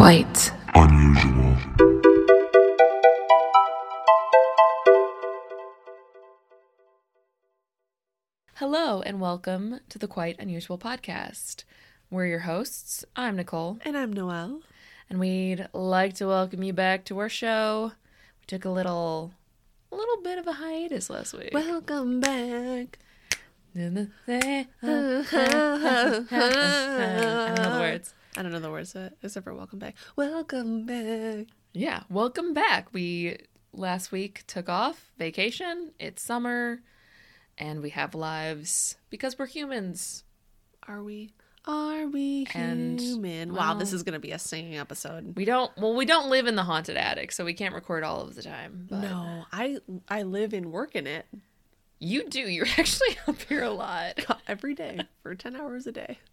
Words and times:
quite 0.00 0.50
unusual. 0.74 1.54
Hello 8.54 9.00
and 9.02 9.20
welcome 9.20 9.80
to 9.88 9.98
the 9.98 10.08
Quite 10.08 10.38
Unusual 10.38 10.78
podcast. 10.78 11.64
We're 12.10 12.26
your 12.26 12.40
hosts. 12.40 13.04
I'm 13.16 13.36
Nicole, 13.36 13.78
And 13.84 13.96
I'm 13.96 14.12
Noelle. 14.12 14.60
and 15.08 15.18
we'd 15.18 15.68
like 15.72 16.14
to 16.14 16.26
welcome 16.26 16.62
you 16.62 16.72
back 16.72 17.04
to 17.06 17.18
our 17.18 17.28
show. 17.28 17.92
We 18.40 18.46
took 18.46 18.64
a 18.64 18.70
little 18.70 19.32
a 19.92 19.96
little 19.96 20.22
bit 20.22 20.38
of 20.38 20.46
a 20.46 20.52
hiatus 20.54 21.10
last 21.10 21.34
week. 21.34 21.50
Welcome 21.52 22.20
back. 22.20 22.98
I 23.74 23.78
don't 23.78 23.94
know 23.94 24.06
the 24.34 24.66
words. 27.80 28.14
I 28.36 28.42
don't 28.42 28.52
know 28.52 28.60
the 28.60 28.70
words 28.70 28.94
it, 28.94 29.16
except 29.22 29.44
for 29.44 29.54
welcome 29.54 29.78
back. 29.78 29.96
Welcome 30.16 30.86
back. 30.86 31.46
Yeah, 31.72 32.02
welcome 32.08 32.54
back. 32.54 32.92
We 32.92 33.38
last 33.72 34.12
week 34.12 34.44
took 34.46 34.68
off 34.68 35.10
vacation. 35.18 35.92
It's 35.98 36.22
summer 36.22 36.80
and 37.58 37.82
we 37.82 37.90
have 37.90 38.14
lives 38.14 38.96
because 39.10 39.38
we're 39.38 39.46
humans. 39.46 40.24
Are 40.86 41.02
we? 41.02 41.30
Are 41.66 42.06
we 42.06 42.46
And, 42.54 42.98
human? 43.00 43.52
wow, 43.54 43.74
this 43.74 43.92
is 43.92 44.02
going 44.02 44.14
to 44.14 44.18
be 44.18 44.30
a 44.32 44.38
singing 44.38 44.78
episode. 44.78 45.36
We 45.36 45.44
don't 45.44 45.70
well, 45.76 45.94
we 45.94 46.06
don't 46.06 46.30
live 46.30 46.46
in 46.46 46.56
the 46.56 46.62
haunted 46.62 46.96
attic, 46.96 47.32
so 47.32 47.44
we 47.44 47.52
can't 47.52 47.74
record 47.74 48.02
all 48.02 48.22
of 48.22 48.34
the 48.34 48.42
time. 48.42 48.86
But 48.88 49.00
No, 49.00 49.44
I 49.52 49.78
I 50.08 50.22
live 50.22 50.52
and 50.54 50.72
work 50.72 50.94
in 50.96 51.06
it 51.06 51.26
You 51.98 52.28
do. 52.28 52.40
You're 52.40 52.66
actually 52.78 53.18
up 53.26 53.40
here 53.42 53.62
a 53.62 53.70
lot. 53.70 54.24
every 54.48 54.74
day 54.74 55.00
for 55.22 55.34
10 55.34 55.54
hours 55.56 55.86
a 55.86 55.92
day. 55.92 56.18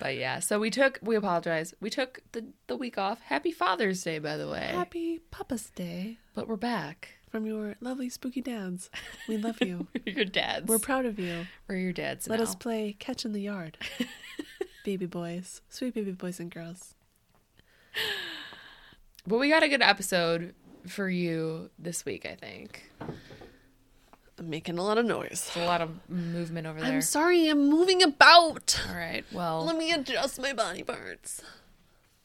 But 0.00 0.16
yeah, 0.16 0.38
so 0.38 0.58
we 0.60 0.70
took 0.70 0.98
we 1.02 1.16
apologize. 1.16 1.74
We 1.80 1.90
took 1.90 2.20
the 2.32 2.46
the 2.68 2.76
week 2.76 2.98
off. 2.98 3.20
Happy 3.22 3.50
Father's 3.50 4.02
Day 4.02 4.18
by 4.18 4.36
the 4.36 4.48
way. 4.48 4.68
Happy 4.72 5.20
Papa's 5.30 5.70
Day 5.70 6.18
But 6.34 6.46
we're 6.48 6.56
back. 6.56 7.14
from 7.30 7.44
your 7.46 7.74
lovely 7.80 8.08
spooky 8.08 8.40
dads. 8.40 8.90
We 9.28 9.36
love 9.36 9.58
you. 9.60 9.88
your 10.06 10.24
dads. 10.24 10.66
We're 10.68 10.78
proud 10.78 11.04
of 11.04 11.18
you. 11.18 11.46
we're 11.68 11.76
your 11.76 11.92
dads 11.92 12.28
Let 12.28 12.38
now. 12.38 12.44
us 12.44 12.54
play 12.54 12.94
catch 12.98 13.24
in 13.24 13.32
the 13.32 13.40
yard. 13.42 13.76
baby 14.84 15.06
boys, 15.06 15.60
sweet 15.68 15.94
baby 15.94 16.12
boys 16.12 16.38
and 16.40 16.50
girls. 16.50 16.94
But 19.26 19.38
we 19.38 19.48
got 19.50 19.62
a 19.62 19.68
good 19.68 19.82
episode 19.82 20.54
for 20.86 21.08
you 21.10 21.70
this 21.78 22.04
week, 22.06 22.24
I 22.24 22.34
think. 22.36 22.90
I'm 24.38 24.50
making 24.50 24.78
a 24.78 24.82
lot 24.84 24.98
of 24.98 25.04
noise. 25.06 25.50
There's 25.54 25.64
a 25.64 25.68
lot 25.68 25.80
of 25.80 25.90
movement 26.08 26.66
over 26.66 26.80
there. 26.80 26.92
I'm 26.92 27.02
sorry, 27.02 27.48
I'm 27.48 27.68
moving 27.68 28.02
about. 28.02 28.80
All 28.88 28.94
right. 28.96 29.24
Well, 29.32 29.64
Let 29.64 29.76
me 29.76 29.92
adjust 29.92 30.40
my 30.40 30.52
body 30.52 30.82
parts. 30.82 31.42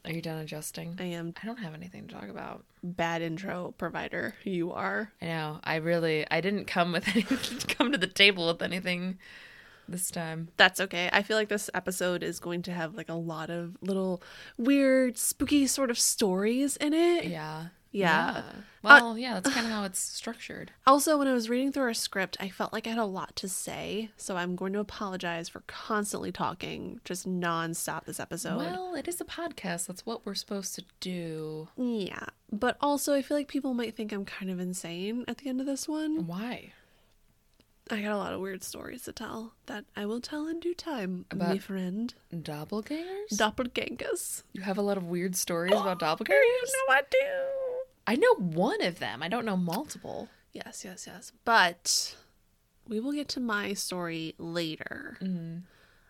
are 0.05 0.11
you 0.11 0.21
done 0.21 0.37
adjusting? 0.39 0.95
I 0.99 1.05
am 1.05 1.33
I 1.41 1.45
don't 1.45 1.57
have 1.59 1.73
anything 1.73 2.07
to 2.07 2.13
talk 2.13 2.29
about. 2.29 2.63
bad 2.83 3.21
intro 3.21 3.73
provider. 3.77 4.35
You 4.43 4.71
are. 4.73 5.11
I 5.21 5.25
know. 5.25 5.59
I 5.63 5.75
really 5.77 6.25
I 6.29 6.41
didn't 6.41 6.65
come 6.65 6.91
with 6.91 7.07
any 7.15 7.23
come 7.23 7.91
to 7.91 7.97
the 7.97 8.07
table 8.07 8.47
with 8.47 8.61
anything 8.61 9.17
this 9.87 10.09
time. 10.11 10.49
That's 10.57 10.79
okay. 10.79 11.09
I 11.11 11.23
feel 11.23 11.35
like 11.35 11.49
this 11.49 11.69
episode 11.73 12.23
is 12.23 12.39
going 12.39 12.61
to 12.63 12.71
have 12.71 12.95
like 12.95 13.09
a 13.09 13.13
lot 13.15 13.49
of 13.49 13.75
little 13.81 14.21
weird, 14.57 15.17
spooky 15.17 15.67
sort 15.67 15.89
of 15.91 15.97
stories 15.99 16.77
in 16.77 16.93
it. 16.93 17.25
Yeah. 17.25 17.67
Yeah. 17.93 18.37
Uh, 18.37 18.41
well, 18.81 19.17
yeah, 19.17 19.35
that's 19.35 19.53
kind 19.53 19.65
of 19.65 19.71
how 19.71 19.83
it's 19.85 19.99
structured. 19.99 20.71
Also, 20.85 21.17
when 21.17 21.27
I 21.27 21.33
was 21.33 21.47
reading 21.49 21.71
through 21.71 21.83
our 21.83 21.93
script, 21.93 22.35
I 22.39 22.49
felt 22.49 22.73
like 22.73 22.85
I 22.85 22.89
had 22.89 22.99
a 22.99 23.05
lot 23.05 23.33
to 23.37 23.47
say. 23.47 24.09
So 24.17 24.35
I'm 24.35 24.57
going 24.57 24.73
to 24.73 24.79
apologize 24.79 25.47
for 25.47 25.61
constantly 25.67 26.31
talking 26.33 26.99
just 27.05 27.25
nonstop 27.25 28.03
this 28.03 28.19
episode. 28.19 28.57
Well, 28.57 28.95
it 28.95 29.07
is 29.07 29.21
a 29.21 29.25
podcast. 29.25 29.87
That's 29.87 30.05
what 30.05 30.25
we're 30.25 30.33
supposed 30.35 30.75
to 30.75 30.83
do. 30.99 31.69
yeah. 31.77 32.25
But 32.51 32.75
also, 32.81 33.13
I 33.13 33.21
feel 33.21 33.37
like 33.37 33.47
people 33.47 33.73
might 33.73 33.95
think 33.95 34.11
I'm 34.11 34.25
kind 34.25 34.51
of 34.51 34.59
insane 34.59 35.23
at 35.27 35.37
the 35.37 35.49
end 35.49 35.61
of 35.61 35.65
this 35.65 35.87
one. 35.87 36.27
Why? 36.27 36.73
I 37.91 38.01
got 38.01 38.11
a 38.13 38.17
lot 38.17 38.33
of 38.33 38.39
weird 38.39 38.63
stories 38.63 39.03
to 39.03 39.11
tell 39.11 39.53
that 39.65 39.85
I 39.95 40.05
will 40.05 40.21
tell 40.21 40.47
in 40.47 40.59
due 40.59 40.73
time, 40.73 41.25
my 41.35 41.57
friend. 41.57 42.13
Doppelgangers? 42.33 43.33
Doppelgangers. 43.33 44.43
you 44.53 44.61
have 44.61 44.77
a 44.77 44.81
lot 44.81 44.97
of 44.97 45.05
weird 45.07 45.35
stories 45.35 45.73
about 45.73 45.99
doppelgangers? 46.01 46.29
No, 46.87 46.93
I 46.93 47.01
do. 47.09 47.17
I 48.05 48.15
know 48.15 48.35
one 48.35 48.81
of 48.81 48.99
them. 48.99 49.23
I 49.23 49.27
don't 49.27 49.45
know 49.45 49.57
multiple. 49.57 50.29
Yes, 50.51 50.83
yes, 50.85 51.07
yes. 51.07 51.31
But 51.45 52.15
we 52.87 52.99
will 52.99 53.13
get 53.13 53.27
to 53.29 53.39
my 53.39 53.73
story 53.73 54.35
later. 54.37 55.17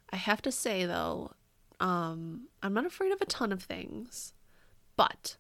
I 0.10 0.16
have 0.16 0.42
to 0.44 0.52
say 0.52 0.86
though, 0.86 1.32
um, 1.80 2.48
I'm 2.62 2.74
not 2.74 2.86
afraid 2.86 3.12
of 3.12 3.22
a 3.22 3.26
ton 3.26 3.52
of 3.52 3.64
things, 3.64 4.34
but 4.96 5.36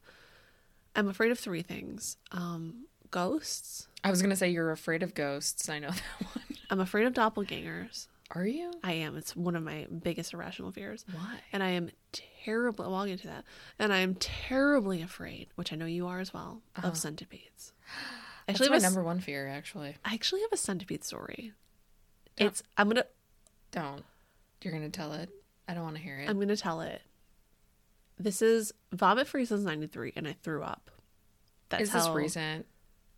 I'm 0.95 1.07
afraid 1.07 1.31
of 1.31 1.39
three 1.39 1.61
things. 1.61 2.17
Um, 2.31 2.85
ghosts. 3.11 3.87
I 4.03 4.09
was 4.09 4.21
gonna 4.21 4.35
say 4.35 4.49
you're 4.49 4.71
afraid 4.71 5.03
of 5.03 5.13
ghosts. 5.13 5.69
I 5.69 5.79
know 5.79 5.89
that 6.19 6.27
one. 6.35 6.45
I'm 6.69 6.79
afraid 6.79 7.05
of 7.05 7.13
doppelgangers. 7.13 8.07
Are 8.35 8.45
you? 8.45 8.71
I 8.83 8.93
am. 8.93 9.15
It's 9.15 9.35
one 9.35 9.55
of 9.55 9.63
my 9.63 9.85
biggest 10.03 10.33
irrational 10.33 10.71
fears. 10.71 11.05
Why? 11.11 11.39
And 11.51 11.61
I 11.61 11.69
am 11.69 11.91
terribly, 12.43 12.87
well, 12.87 12.95
I'll 12.95 13.05
get 13.05 13.21
to 13.21 13.27
that. 13.27 13.45
And 13.77 13.93
I 13.93 13.99
am 13.99 14.15
terribly 14.15 15.01
afraid, 15.01 15.49
which 15.55 15.71
I 15.71 15.75
know 15.75 15.85
you 15.85 16.07
are 16.07 16.19
as 16.19 16.33
well, 16.33 16.61
of 16.75 16.85
uh-huh. 16.85 16.93
centipedes. 16.95 17.73
That's 18.47 18.59
Actually, 18.59 18.69
my 18.69 18.75
I 18.75 18.79
have 18.81 18.83
a 18.83 18.95
number 18.95 19.03
one 19.03 19.19
fear. 19.19 19.47
Actually, 19.47 19.95
I 20.03 20.15
actually 20.15 20.41
have 20.41 20.51
a 20.51 20.57
centipede 20.57 21.03
story. 21.03 21.53
Yeah. 22.37 22.47
It's, 22.47 22.63
I'm 22.75 22.87
going 22.87 22.97
to, 22.97 23.07
don't. 23.71 24.03
You're 24.61 24.73
gonna 24.73 24.89
tell 24.89 25.13
it. 25.13 25.29
I 25.67 25.73
don't 25.73 25.83
want 25.83 25.95
to 25.95 26.01
hear 26.01 26.19
it. 26.19 26.29
I'm 26.29 26.35
going 26.35 26.49
to 26.49 26.57
tell 26.57 26.81
it. 26.81 27.01
This 28.19 28.41
is 28.41 28.73
vomit 28.91 29.27
free 29.27 29.45
since 29.45 29.63
93, 29.63 30.13
and 30.15 30.27
I 30.27 30.35
threw 30.43 30.61
up. 30.61 30.91
That's 31.69 31.83
is 31.83 31.91
this 31.91 32.05
how- 32.05 32.13
recent? 32.13 32.65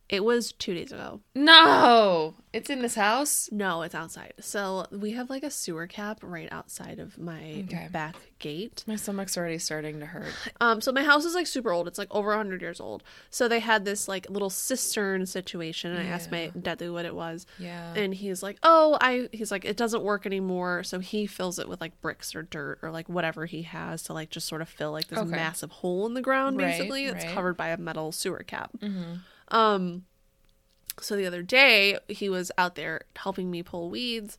It 0.07 0.23
was 0.23 0.51
two 0.51 0.75
days 0.75 0.91
ago. 0.91 1.21
No, 1.33 2.35
it's 2.53 2.69
in 2.69 2.81
this 2.83 2.93
house. 2.93 3.49
No, 3.51 3.81
it's 3.81 3.95
outside. 3.95 4.33
So 4.39 4.85
we 4.91 5.11
have 5.13 5.31
like 5.31 5.41
a 5.43 5.49
sewer 5.49 5.87
cap 5.87 6.19
right 6.21 6.47
outside 6.51 6.99
of 6.99 7.17
my 7.17 7.63
Okay. 7.65 7.87
back 7.91 8.15
gate. 8.37 8.83
My 8.85 8.97
stomach's 8.97 9.35
already 9.35 9.57
starting 9.57 9.99
to 10.01 10.05
hurt. 10.05 10.31
Um, 10.61 10.79
so 10.79 10.91
my 10.91 11.03
house 11.03 11.25
is 11.25 11.33
like 11.35 11.47
super 11.47 11.71
old. 11.71 11.87
It's 11.87 11.97
like 11.97 12.07
over 12.11 12.29
100 12.29 12.61
years 12.61 12.79
old. 12.79 13.03
So 13.29 13.47
they 13.47 13.59
had 13.59 13.83
this 13.83 14.07
like 14.07 14.29
little 14.29 14.49
cistern 14.51 15.25
situation. 15.25 15.91
And 15.91 16.07
I 16.07 16.11
asked 16.11 16.31
my 16.31 16.51
dad 16.59 16.81
what 16.91 17.05
it 17.05 17.15
was. 17.15 17.45
Yeah. 17.59 17.93
And 17.95 18.13
he's 18.13 18.41
like, 18.43 18.57
oh, 18.63 18.97
I, 19.01 19.27
he's 19.31 19.51
like, 19.51 19.65
it 19.65 19.75
doesn't 19.77 20.03
work 20.03 20.25
anymore. 20.25 20.83
So 20.83 20.99
he 20.99 21.25
fills 21.25 21.57
it 21.59 21.67
with 21.67 21.81
like 21.81 21.99
bricks 22.01 22.35
or 22.35 22.43
dirt 22.43 22.79
or 22.83 22.91
like 22.91 23.09
whatever 23.09 23.45
he 23.47 23.63
has 23.63 24.03
to 24.03 24.13
like 24.13 24.29
just 24.29 24.47
sort 24.47 24.61
of 24.61 24.69
fill 24.69 24.91
like 24.91 25.07
this 25.07 25.19
Okay. 25.19 25.29
massive 25.31 25.71
hole 25.71 26.05
in 26.05 26.13
the 26.13 26.21
ground, 26.21 26.57
Right, 26.57 26.77
basically. 26.77 27.05
It's 27.05 27.25
right. 27.25 27.33
covered 27.33 27.57
by 27.57 27.69
a 27.69 27.77
metal 27.77 28.11
sewer 28.11 28.43
cap. 28.45 28.71
Um, 29.49 30.05
so 30.99 31.15
the 31.15 31.25
other 31.25 31.43
day 31.43 31.97
he 32.07 32.29
was 32.29 32.51
out 32.57 32.75
there 32.75 33.01
helping 33.15 33.51
me 33.51 33.63
pull 33.63 33.89
weeds 33.89 34.37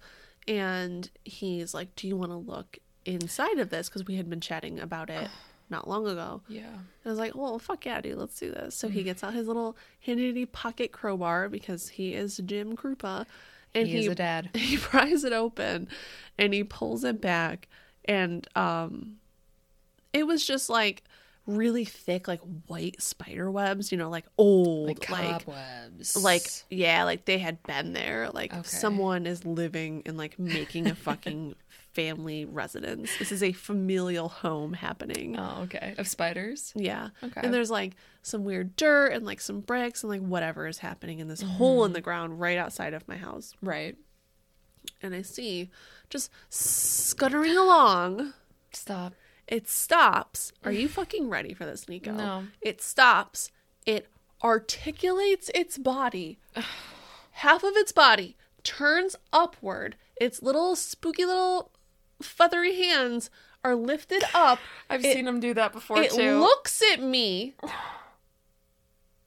and 0.48 1.10
he's 1.24 1.74
like, 1.74 1.94
do 1.96 2.08
you 2.08 2.16
want 2.16 2.30
to 2.32 2.36
look 2.36 2.78
inside 3.04 3.58
of 3.58 3.70
this? 3.70 3.88
Because 3.88 4.06
we 4.06 4.16
had 4.16 4.28
been 4.30 4.40
chatting 4.40 4.80
about 4.80 5.10
it 5.10 5.28
not 5.70 5.88
long 5.88 6.06
ago. 6.06 6.40
yeah. 6.48 6.62
And 6.68 6.78
I 7.04 7.08
was 7.10 7.18
like, 7.18 7.34
well, 7.34 7.58
fuck 7.58 7.84
yeah, 7.84 8.00
dude, 8.00 8.16
let's 8.18 8.38
do 8.38 8.50
this. 8.50 8.74
So 8.74 8.88
he 8.88 9.02
gets 9.02 9.22
out 9.22 9.34
his 9.34 9.46
little 9.46 9.76
handy 10.00 10.46
pocket 10.46 10.92
crowbar 10.92 11.48
because 11.48 11.88
he 11.90 12.14
is 12.14 12.38
Jim 12.44 12.76
Krupa. 12.76 13.26
And 13.74 13.86
He 13.86 13.98
is 13.98 14.06
a 14.08 14.14
dad. 14.14 14.50
He 14.56 14.78
pries 14.78 15.24
it 15.24 15.32
open 15.34 15.88
and 16.38 16.54
he 16.54 16.64
pulls 16.64 17.04
it 17.04 17.20
back. 17.20 17.68
And 18.06 18.46
um 18.56 19.16
it 20.12 20.26
was 20.26 20.46
just 20.46 20.70
like 20.70 21.04
really 21.46 21.84
thick, 21.84 22.26
like 22.28 22.40
white 22.66 23.00
spider 23.00 23.50
webs, 23.50 23.92
you 23.92 23.98
know, 23.98 24.10
like 24.10 24.26
old, 24.36 24.88
Like 24.88 25.08
like 25.10 25.44
cobwebs. 25.46 26.16
like 26.16 26.46
yeah, 26.70 27.04
like 27.04 27.24
they 27.24 27.38
had 27.38 27.62
been 27.62 27.92
there. 27.92 28.30
Like 28.32 28.52
Okay. 28.52 28.62
someone 28.62 29.26
is 29.26 29.44
living 29.44 30.02
and 30.06 30.16
like 30.16 30.38
making 30.38 30.88
a 30.88 30.94
fucking 30.94 31.54
family 31.92 32.44
residence. 32.44 33.16
This 33.18 33.32
is 33.32 33.42
a 33.42 33.52
familial 33.52 34.28
home 34.28 34.74
happening. 34.74 35.38
Oh, 35.38 35.62
okay. 35.62 35.94
Of 35.96 36.08
spiders. 36.08 36.72
Yeah. 36.74 37.08
Okay. 37.22 37.40
And 37.42 37.54
there's 37.54 37.70
like 37.70 37.94
some 38.22 38.44
weird 38.44 38.76
dirt 38.76 39.12
and 39.12 39.24
like 39.24 39.40
some 39.40 39.60
bricks 39.60 40.02
and 40.02 40.10
like 40.10 40.20
whatever 40.20 40.66
is 40.66 40.78
happening 40.78 41.20
in 41.20 41.28
this 41.28 41.42
hole 41.42 41.84
in 41.84 41.92
the 41.92 42.00
mm-hmm. 42.00 42.04
ground 42.04 42.40
right 42.40 42.58
outside 42.58 42.92
of 42.92 43.06
my 43.08 43.16
house. 43.16 43.54
Right. 43.62 43.96
And 45.02 45.14
I 45.14 45.22
see 45.22 45.70
just 46.10 46.30
scuttering 46.50 47.56
along. 47.56 48.34
Stop. 48.72 49.14
It 49.48 49.68
stops. 49.68 50.52
Are 50.64 50.72
you 50.72 50.88
fucking 50.98 51.28
ready 51.28 51.54
for 51.54 51.64
this, 51.64 51.88
Nico? 51.88 52.12
No. 52.12 52.44
It 52.60 52.80
stops. 52.82 53.50
It 53.84 54.08
articulates 54.42 55.50
its 55.54 55.78
body. 55.78 56.38
Half 57.32 57.62
of 57.64 57.76
its 57.76 57.92
body 57.92 58.36
turns 58.62 59.14
upward. 59.32 59.96
Its 60.20 60.42
little 60.42 60.74
spooky 60.74 61.24
little 61.24 61.70
feathery 62.22 62.74
hands 62.76 63.30
are 63.62 63.74
lifted 63.76 64.24
up. 64.34 64.58
I've 64.90 65.04
It- 65.04 65.14
seen 65.14 65.28
him 65.28 65.38
do 65.40 65.54
that 65.54 65.72
before 65.72 66.00
it 66.02 66.10
too. 66.12 66.38
looks 66.40 66.82
at 66.92 67.00
me. 67.00 67.54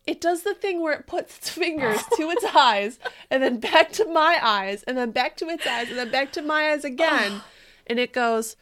It 0.07 0.19
does 0.19 0.41
the 0.41 0.55
thing 0.55 0.81
where 0.81 0.93
it 0.93 1.05
puts 1.05 1.37
its 1.37 1.49
fingers 1.49 2.01
to 2.17 2.29
its 2.31 2.43
eyes 2.55 2.97
and 3.29 3.43
then 3.43 3.59
back 3.59 3.91
to 3.93 4.05
my 4.05 4.39
eyes 4.41 4.81
and 4.83 4.97
then 4.97 5.11
back 5.11 5.37
to 5.37 5.47
its 5.49 5.67
eyes 5.67 5.89
and 5.89 5.97
then 5.99 6.09
back 6.11 6.31
to 6.33 6.41
my 6.41 6.71
eyes 6.71 6.83
again. 6.83 7.41
and 7.85 7.99
it 7.99 8.11
goes, 8.11 8.55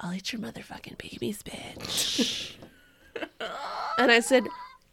I'll 0.00 0.12
eat 0.14 0.32
your 0.32 0.42
motherfucking 0.42 0.98
babies, 0.98 1.42
bitch. 1.42 2.54
and 3.98 4.10
I 4.10 4.20
said, 4.20 4.44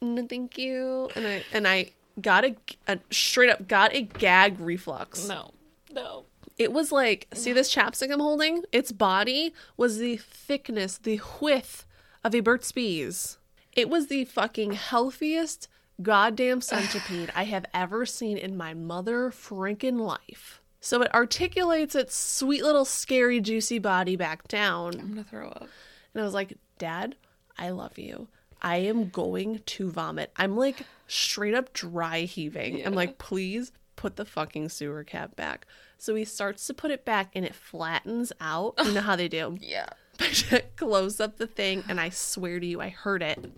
"No, 0.01 0.25
thank 0.27 0.57
you." 0.57 1.09
And 1.15 1.27
I 1.27 1.43
and 1.53 1.67
I 1.67 1.91
got 2.19 2.45
a, 2.45 2.55
a 2.87 2.99
straight 3.09 3.49
up 3.49 3.67
got 3.67 3.93
a 3.93 4.01
gag 4.01 4.59
reflux. 4.59 5.27
No. 5.27 5.51
No. 5.91 6.25
It 6.57 6.71
was 6.71 6.91
like, 6.91 7.27
see 7.33 7.53
this 7.53 7.73
chapstick 7.73 8.11
I'm 8.11 8.19
holding? 8.19 8.63
Its 8.71 8.91
body 8.91 9.53
was 9.77 9.97
the 9.97 10.17
thickness, 10.17 10.97
the 10.97 11.19
width 11.39 11.85
of 12.23 12.35
a 12.35 12.39
Burt's 12.41 12.71
Bees. 12.71 13.37
It 13.73 13.89
was 13.89 14.07
the 14.07 14.25
fucking 14.25 14.73
healthiest 14.73 15.67
goddamn 16.01 16.61
centipede 16.61 17.31
I 17.35 17.45
have 17.45 17.65
ever 17.73 18.05
seen 18.05 18.37
in 18.37 18.57
my 18.57 18.73
mother 18.73 19.31
freaking 19.31 19.99
life. 19.99 20.60
So 20.81 21.01
it 21.03 21.13
articulates 21.13 21.95
its 21.95 22.15
sweet 22.15 22.63
little 22.63 22.85
scary 22.85 23.39
juicy 23.39 23.77
body 23.79 24.15
back 24.15 24.47
down. 24.47 24.99
I'm 24.99 25.09
gonna 25.09 25.23
throw 25.23 25.47
up. 25.47 25.69
And 26.13 26.21
I 26.21 26.25
was 26.25 26.33
like, 26.33 26.57
Dad, 26.79 27.15
I 27.57 27.69
love 27.69 27.97
you. 27.97 28.27
I 28.63 28.77
am 28.77 29.09
going 29.09 29.61
to 29.65 29.89
vomit. 29.89 30.31
I'm 30.35 30.57
like 30.57 30.83
straight 31.07 31.53
up 31.53 31.71
dry 31.73 32.21
heaving. 32.21 32.85
I'm 32.85 32.93
like, 32.93 33.19
please 33.19 33.71
put 33.95 34.15
the 34.15 34.25
fucking 34.25 34.69
sewer 34.69 35.03
cap 35.03 35.35
back. 35.35 35.67
So 35.97 36.15
he 36.15 36.25
starts 36.25 36.65
to 36.67 36.73
put 36.73 36.89
it 36.89 37.05
back 37.05 37.31
and 37.35 37.45
it 37.45 37.53
flattens 37.53 38.33
out. 38.41 38.73
You 38.83 38.93
know 38.93 39.01
how 39.01 39.15
they 39.15 39.27
do. 39.27 39.57
Yeah. 39.61 39.89
Close 40.75 41.19
up 41.19 41.37
the 41.37 41.47
thing, 41.47 41.83
and 41.89 41.99
I 41.99 42.09
swear 42.09 42.59
to 42.59 42.65
you, 42.65 42.79
I 42.79 42.89
heard 42.89 43.23
it 43.23 43.51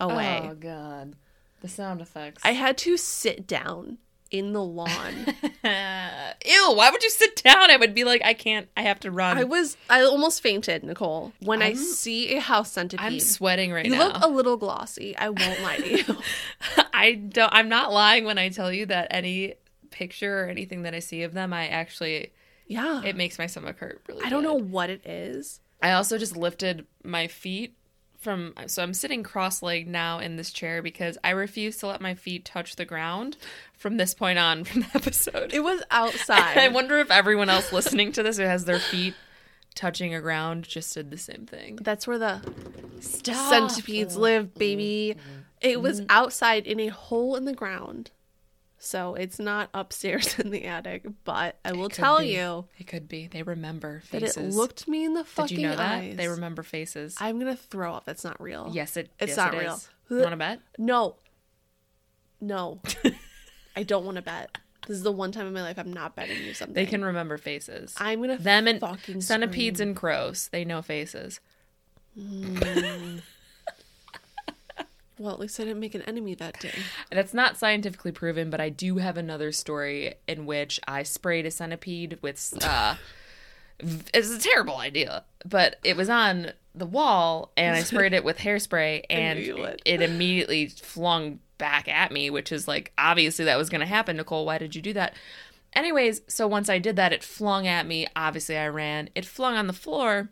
away. 0.00 0.40
Oh 0.42 0.54
god. 0.54 1.14
The 1.60 1.68
sound 1.68 2.00
effects. 2.00 2.42
I 2.44 2.52
had 2.52 2.76
to 2.78 2.96
sit 2.96 3.46
down 3.46 3.98
in 4.30 4.52
the 4.52 4.62
lawn. 4.62 5.26
Ew, 5.64 6.72
why 6.74 6.90
would 6.90 7.02
you 7.02 7.10
sit 7.10 7.42
down? 7.42 7.70
I 7.70 7.76
would 7.76 7.94
be 7.94 8.04
like, 8.04 8.22
I 8.24 8.34
can't 8.34 8.68
I 8.76 8.82
have 8.82 9.00
to 9.00 9.10
run. 9.10 9.38
I 9.38 9.44
was, 9.44 9.76
I 9.88 10.02
almost 10.02 10.42
fainted, 10.42 10.84
Nicole, 10.84 11.32
when 11.40 11.62
i 11.62 11.66
I'm- 11.66 11.76
see 11.76 12.34
a 12.36 12.40
house 12.40 12.72
centipede. 12.72 13.04
I'm 13.04 13.20
sweating 13.20 13.72
right 13.72 13.84
you 13.84 13.92
now. 13.92 14.06
You 14.06 14.12
look 14.12 14.22
a 14.24 14.28
little 14.28 14.56
glossy. 14.56 15.16
I 15.16 15.30
won't 15.30 15.62
lie 15.62 15.76
to 15.78 15.98
you. 15.98 16.16
I 16.94 17.12
don't 17.12 17.52
I'm 17.52 17.68
not 17.68 17.92
lying 17.92 18.24
when 18.24 18.38
I 18.38 18.48
tell 18.48 18.72
you 18.72 18.86
that 18.86 19.08
any 19.10 19.54
picture 19.90 20.44
or 20.44 20.48
anything 20.48 20.82
that 20.82 20.94
I 20.94 20.98
see 20.98 21.22
of 21.22 21.32
them, 21.34 21.52
I 21.52 21.68
actually 21.68 22.32
yeah. 22.66 23.02
it 23.02 23.16
makes 23.16 23.38
my 23.38 23.46
stomach 23.46 23.78
hurt 23.78 24.02
really 24.08 24.24
I 24.24 24.30
don't 24.30 24.42
bad. 24.42 24.48
know 24.48 24.54
what 24.54 24.90
it 24.90 25.06
is. 25.06 25.60
I 25.82 25.92
also 25.92 26.18
just 26.18 26.36
lifted 26.36 26.86
my 27.04 27.26
feet 27.28 27.76
from 28.26 28.52
so 28.66 28.82
I'm 28.82 28.92
sitting 28.92 29.22
cross-legged 29.22 29.88
now 29.88 30.18
in 30.18 30.36
this 30.36 30.50
chair 30.50 30.82
because 30.82 31.16
I 31.24 31.30
refuse 31.30 31.76
to 31.78 31.86
let 31.86 32.00
my 32.02 32.14
feet 32.14 32.44
touch 32.44 32.76
the 32.76 32.84
ground 32.84 33.36
from 33.72 33.96
this 33.96 34.12
point 34.12 34.38
on 34.38 34.64
from 34.64 34.80
the 34.82 34.90
episode. 34.94 35.54
It 35.54 35.60
was 35.60 35.82
outside. 35.90 36.58
I 36.58 36.68
wonder 36.68 36.98
if 36.98 37.10
everyone 37.10 37.48
else 37.48 37.72
listening 37.72 38.12
to 38.12 38.22
this 38.22 38.36
who 38.36 38.42
has 38.42 38.64
their 38.66 38.80
feet 38.80 39.14
touching 39.74 40.14
a 40.14 40.20
ground 40.20 40.64
just 40.64 40.92
did 40.94 41.10
the 41.10 41.18
same 41.18 41.46
thing. 41.46 41.76
That's 41.80 42.06
where 42.06 42.18
the 42.18 42.40
Stop. 43.00 43.50
centipedes 43.50 44.16
live, 44.16 44.54
baby. 44.54 45.14
It 45.60 45.80
was 45.80 46.00
Mm-hmm. 46.00 46.06
outside 46.10 46.66
in 46.66 46.80
a 46.80 46.88
hole 46.88 47.36
in 47.36 47.44
the 47.44 47.52
ground. 47.54 48.10
So 48.78 49.14
it's 49.14 49.38
not 49.38 49.70
upstairs 49.72 50.38
in 50.38 50.50
the 50.50 50.64
attic, 50.64 51.06
but 51.24 51.58
I 51.64 51.72
will 51.72 51.88
tell 51.88 52.20
be. 52.20 52.34
you 52.34 52.66
It 52.78 52.86
could 52.86 53.08
be. 53.08 53.26
They 53.26 53.42
remember 53.42 54.02
that 54.10 54.22
it 54.22 54.36
looked 54.36 54.86
me 54.86 55.04
in 55.04 55.14
the 55.14 55.22
Did 55.22 55.28
fucking 55.28 55.60
you 55.60 55.68
know 55.68 55.76
that? 55.76 55.98
eyes. 56.02 56.16
They 56.16 56.28
remember 56.28 56.62
faces. 56.62 57.16
I'm 57.20 57.38
gonna 57.38 57.56
throw 57.56 57.94
up. 57.94 58.04
That's 58.04 58.22
not 58.24 58.40
real. 58.40 58.70
yes, 58.72 58.96
it. 58.96 59.10
It's 59.18 59.30
yes, 59.30 59.36
not 59.36 59.54
it 59.54 59.58
real. 59.60 59.74
is. 59.74 59.88
You 60.10 60.18
want 60.18 60.30
to 60.32 60.36
bet? 60.36 60.60
No. 60.78 61.16
No. 62.40 62.80
I 63.76 63.82
don't 63.82 64.04
want 64.04 64.16
to 64.16 64.22
bet. 64.22 64.56
This 64.86 64.98
is 64.98 65.02
the 65.02 65.10
one 65.10 65.32
time 65.32 65.46
in 65.48 65.52
my 65.52 65.62
life 65.62 65.78
I'm 65.78 65.92
not 65.92 66.14
betting 66.14 66.42
you 66.44 66.54
something. 66.54 66.74
They 66.74 66.86
can 66.86 67.04
remember 67.04 67.38
faces. 67.38 67.94
I'm 67.98 68.20
gonna 68.20 68.36
Them 68.36 68.68
and 68.68 68.78
fucking 68.78 69.20
centipedes 69.22 69.78
scream. 69.78 69.88
and 69.90 69.96
crows. 69.96 70.48
They 70.52 70.64
know 70.64 70.80
faces. 70.82 71.40
Mm. 72.16 73.20
Well, 75.18 75.32
at 75.32 75.40
least 75.40 75.58
I 75.58 75.64
didn't 75.64 75.80
make 75.80 75.94
an 75.94 76.02
enemy 76.02 76.34
that 76.34 76.60
day. 76.60 76.74
That's 77.10 77.32
not 77.32 77.56
scientifically 77.56 78.12
proven, 78.12 78.50
but 78.50 78.60
I 78.60 78.68
do 78.68 78.98
have 78.98 79.16
another 79.16 79.50
story 79.50 80.14
in 80.28 80.44
which 80.44 80.78
I 80.86 81.04
sprayed 81.04 81.46
a 81.46 81.50
centipede 81.50 82.18
with. 82.20 82.54
Uh, 82.62 82.96
it's 83.78 84.30
a 84.30 84.38
terrible 84.38 84.76
idea, 84.76 85.24
but 85.44 85.76
it 85.84 85.96
was 85.96 86.10
on 86.10 86.52
the 86.74 86.86
wall, 86.86 87.52
and 87.56 87.76
I 87.76 87.82
sprayed 87.82 88.12
it 88.12 88.24
with 88.24 88.38
hairspray, 88.38 89.04
and 89.10 89.58
would. 89.58 89.82
it 89.84 90.02
immediately 90.02 90.66
flung 90.66 91.40
back 91.58 91.88
at 91.88 92.12
me, 92.12 92.28
which 92.28 92.52
is 92.52 92.68
like 92.68 92.92
obviously 92.98 93.46
that 93.46 93.56
was 93.56 93.70
going 93.70 93.80
to 93.80 93.86
happen. 93.86 94.18
Nicole, 94.18 94.44
why 94.44 94.58
did 94.58 94.74
you 94.74 94.82
do 94.82 94.92
that? 94.92 95.14
Anyways, 95.72 96.22
so 96.26 96.46
once 96.46 96.68
I 96.68 96.78
did 96.78 96.96
that, 96.96 97.12
it 97.12 97.22
flung 97.22 97.66
at 97.66 97.86
me. 97.86 98.06
Obviously, 98.16 98.56
I 98.56 98.68
ran. 98.68 99.10
It 99.14 99.26
flung 99.26 99.56
on 99.56 99.66
the 99.66 99.72
floor, 99.72 100.30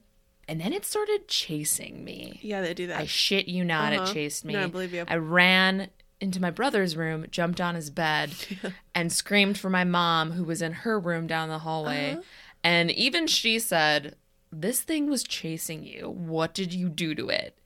and 0.48 0.60
then 0.60 0.72
it 0.72 0.84
started 0.84 1.28
chasing 1.28 2.04
me. 2.04 2.38
Yeah, 2.42 2.60
they 2.60 2.74
do 2.74 2.86
that. 2.88 3.00
I 3.00 3.06
shit 3.06 3.48
you 3.48 3.64
not, 3.64 3.92
Uh-huh. 3.92 4.04
it 4.04 4.12
chased 4.12 4.44
me. 4.44 4.54
No, 4.54 4.64
I 4.64 4.66
believe 4.66 4.92
you. 4.94 5.04
I 5.08 5.16
ran 5.16 5.88
into 6.20 6.40
my 6.40 6.50
brother's 6.50 6.96
room, 6.96 7.26
jumped 7.30 7.60
on 7.60 7.74
his 7.74 7.90
bed, 7.90 8.32
and 8.94 9.12
screamed 9.12 9.58
for 9.58 9.68
my 9.70 9.84
mom, 9.84 10.32
who 10.32 10.44
was 10.44 10.62
in 10.62 10.72
her 10.72 10.98
room 10.98 11.26
down 11.26 11.48
the 11.48 11.58
hallway. 11.60 12.12
Uh-huh. 12.12 12.22
And 12.62 12.90
even 12.90 13.26
she 13.26 13.58
said, 13.58 14.16
This 14.52 14.80
thing 14.80 15.10
was 15.10 15.22
chasing 15.22 15.84
you. 15.84 16.08
What 16.08 16.54
did 16.54 16.72
you 16.72 16.88
do 16.88 17.14
to 17.14 17.28
it? 17.28 17.58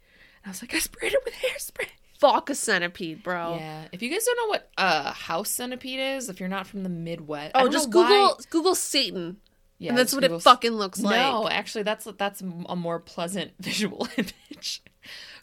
And 0.43 0.47
I 0.47 0.49
was 0.51 0.63
like, 0.63 0.75
I 0.75 0.79
sprayed 0.79 1.13
it 1.13 1.21
with 1.25 1.35
hairspray. 1.35 1.89
Fuck 2.19 2.51
a 2.51 2.55
centipede, 2.57 3.23
bro. 3.23 3.59
Yeah. 3.61 3.85
If 3.93 4.03
you 4.03 4.11
guys 4.11 4.25
don't 4.25 4.37
know 4.39 4.49
what 4.49 4.71
a 4.77 5.13
house 5.13 5.51
centipede 5.51 6.01
is, 6.01 6.29
if 6.29 6.41
you're 6.41 6.49
not 6.49 6.67
from 6.67 6.83
the 6.83 6.89
Midwest, 6.89 7.53
Oh, 7.55 7.69
just 7.69 7.91
know 7.91 8.01
why- 8.01 8.09
Google 8.09 8.41
Google 8.51 8.75
Satan. 8.75 9.37
Yeah, 9.79 9.91
and 9.91 9.99
that's 9.99 10.13
what 10.15 10.25
it 10.25 10.43
fucking 10.43 10.73
looks 10.73 11.01
like. 11.01 11.17
No, 11.17 11.49
actually, 11.49 11.85
that's 11.85 12.07
that's 12.19 12.41
a 12.41 12.77
more 12.77 12.99
pleasant 12.99 13.53
visual 13.61 14.09
image. 14.17 14.83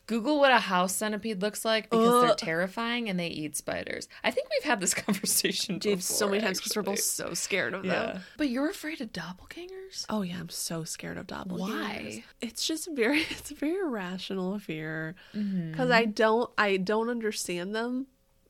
Google 0.08 0.38
what 0.40 0.52
a 0.52 0.60
house 0.60 0.94
centipede 0.96 1.42
looks 1.42 1.66
like 1.66 1.90
because 1.90 2.22
they're 2.24 2.36
terrifying 2.36 3.10
and 3.10 3.20
they 3.20 3.28
eat 3.28 3.56
spiders. 3.58 4.08
I 4.24 4.30
think 4.30 4.48
we've 4.52 4.70
had 4.70 4.80
this 4.80 4.94
conversation 5.06 5.80
Dude, 5.80 5.98
before, 5.98 6.02
so 6.16 6.28
many 6.30 6.42
times 6.42 6.60
because 6.60 6.76
we're 6.76 6.84
both 6.84 7.00
so 7.00 7.34
scared 7.34 7.74
of 7.74 7.86
Yeah. 7.86 7.92
them. 8.14 8.22
But 8.38 8.50
you're 8.50 8.70
afraid 8.70 9.02
of 9.02 9.12
doppelgangers? 9.12 10.06
Oh 10.10 10.22
yeah, 10.22 10.38
I'm 10.40 10.50
so 10.50 10.84
scared 10.84 11.18
of 11.18 11.26
doppelgangers. 11.26 11.60
Why? 11.60 12.24
It's 12.42 12.68
just 12.68 12.88
very 12.92 13.22
it's 13.32 13.50
a 13.52 13.56
very 13.56 13.78
irrational 13.80 14.60
fear 14.60 15.16
Mm-hmm. 15.36 15.72
because 15.72 15.90
I 15.90 16.06
don't 16.06 16.52
I 16.58 16.78
don't 16.78 17.10
understand 17.10 17.74
them, 17.74 18.06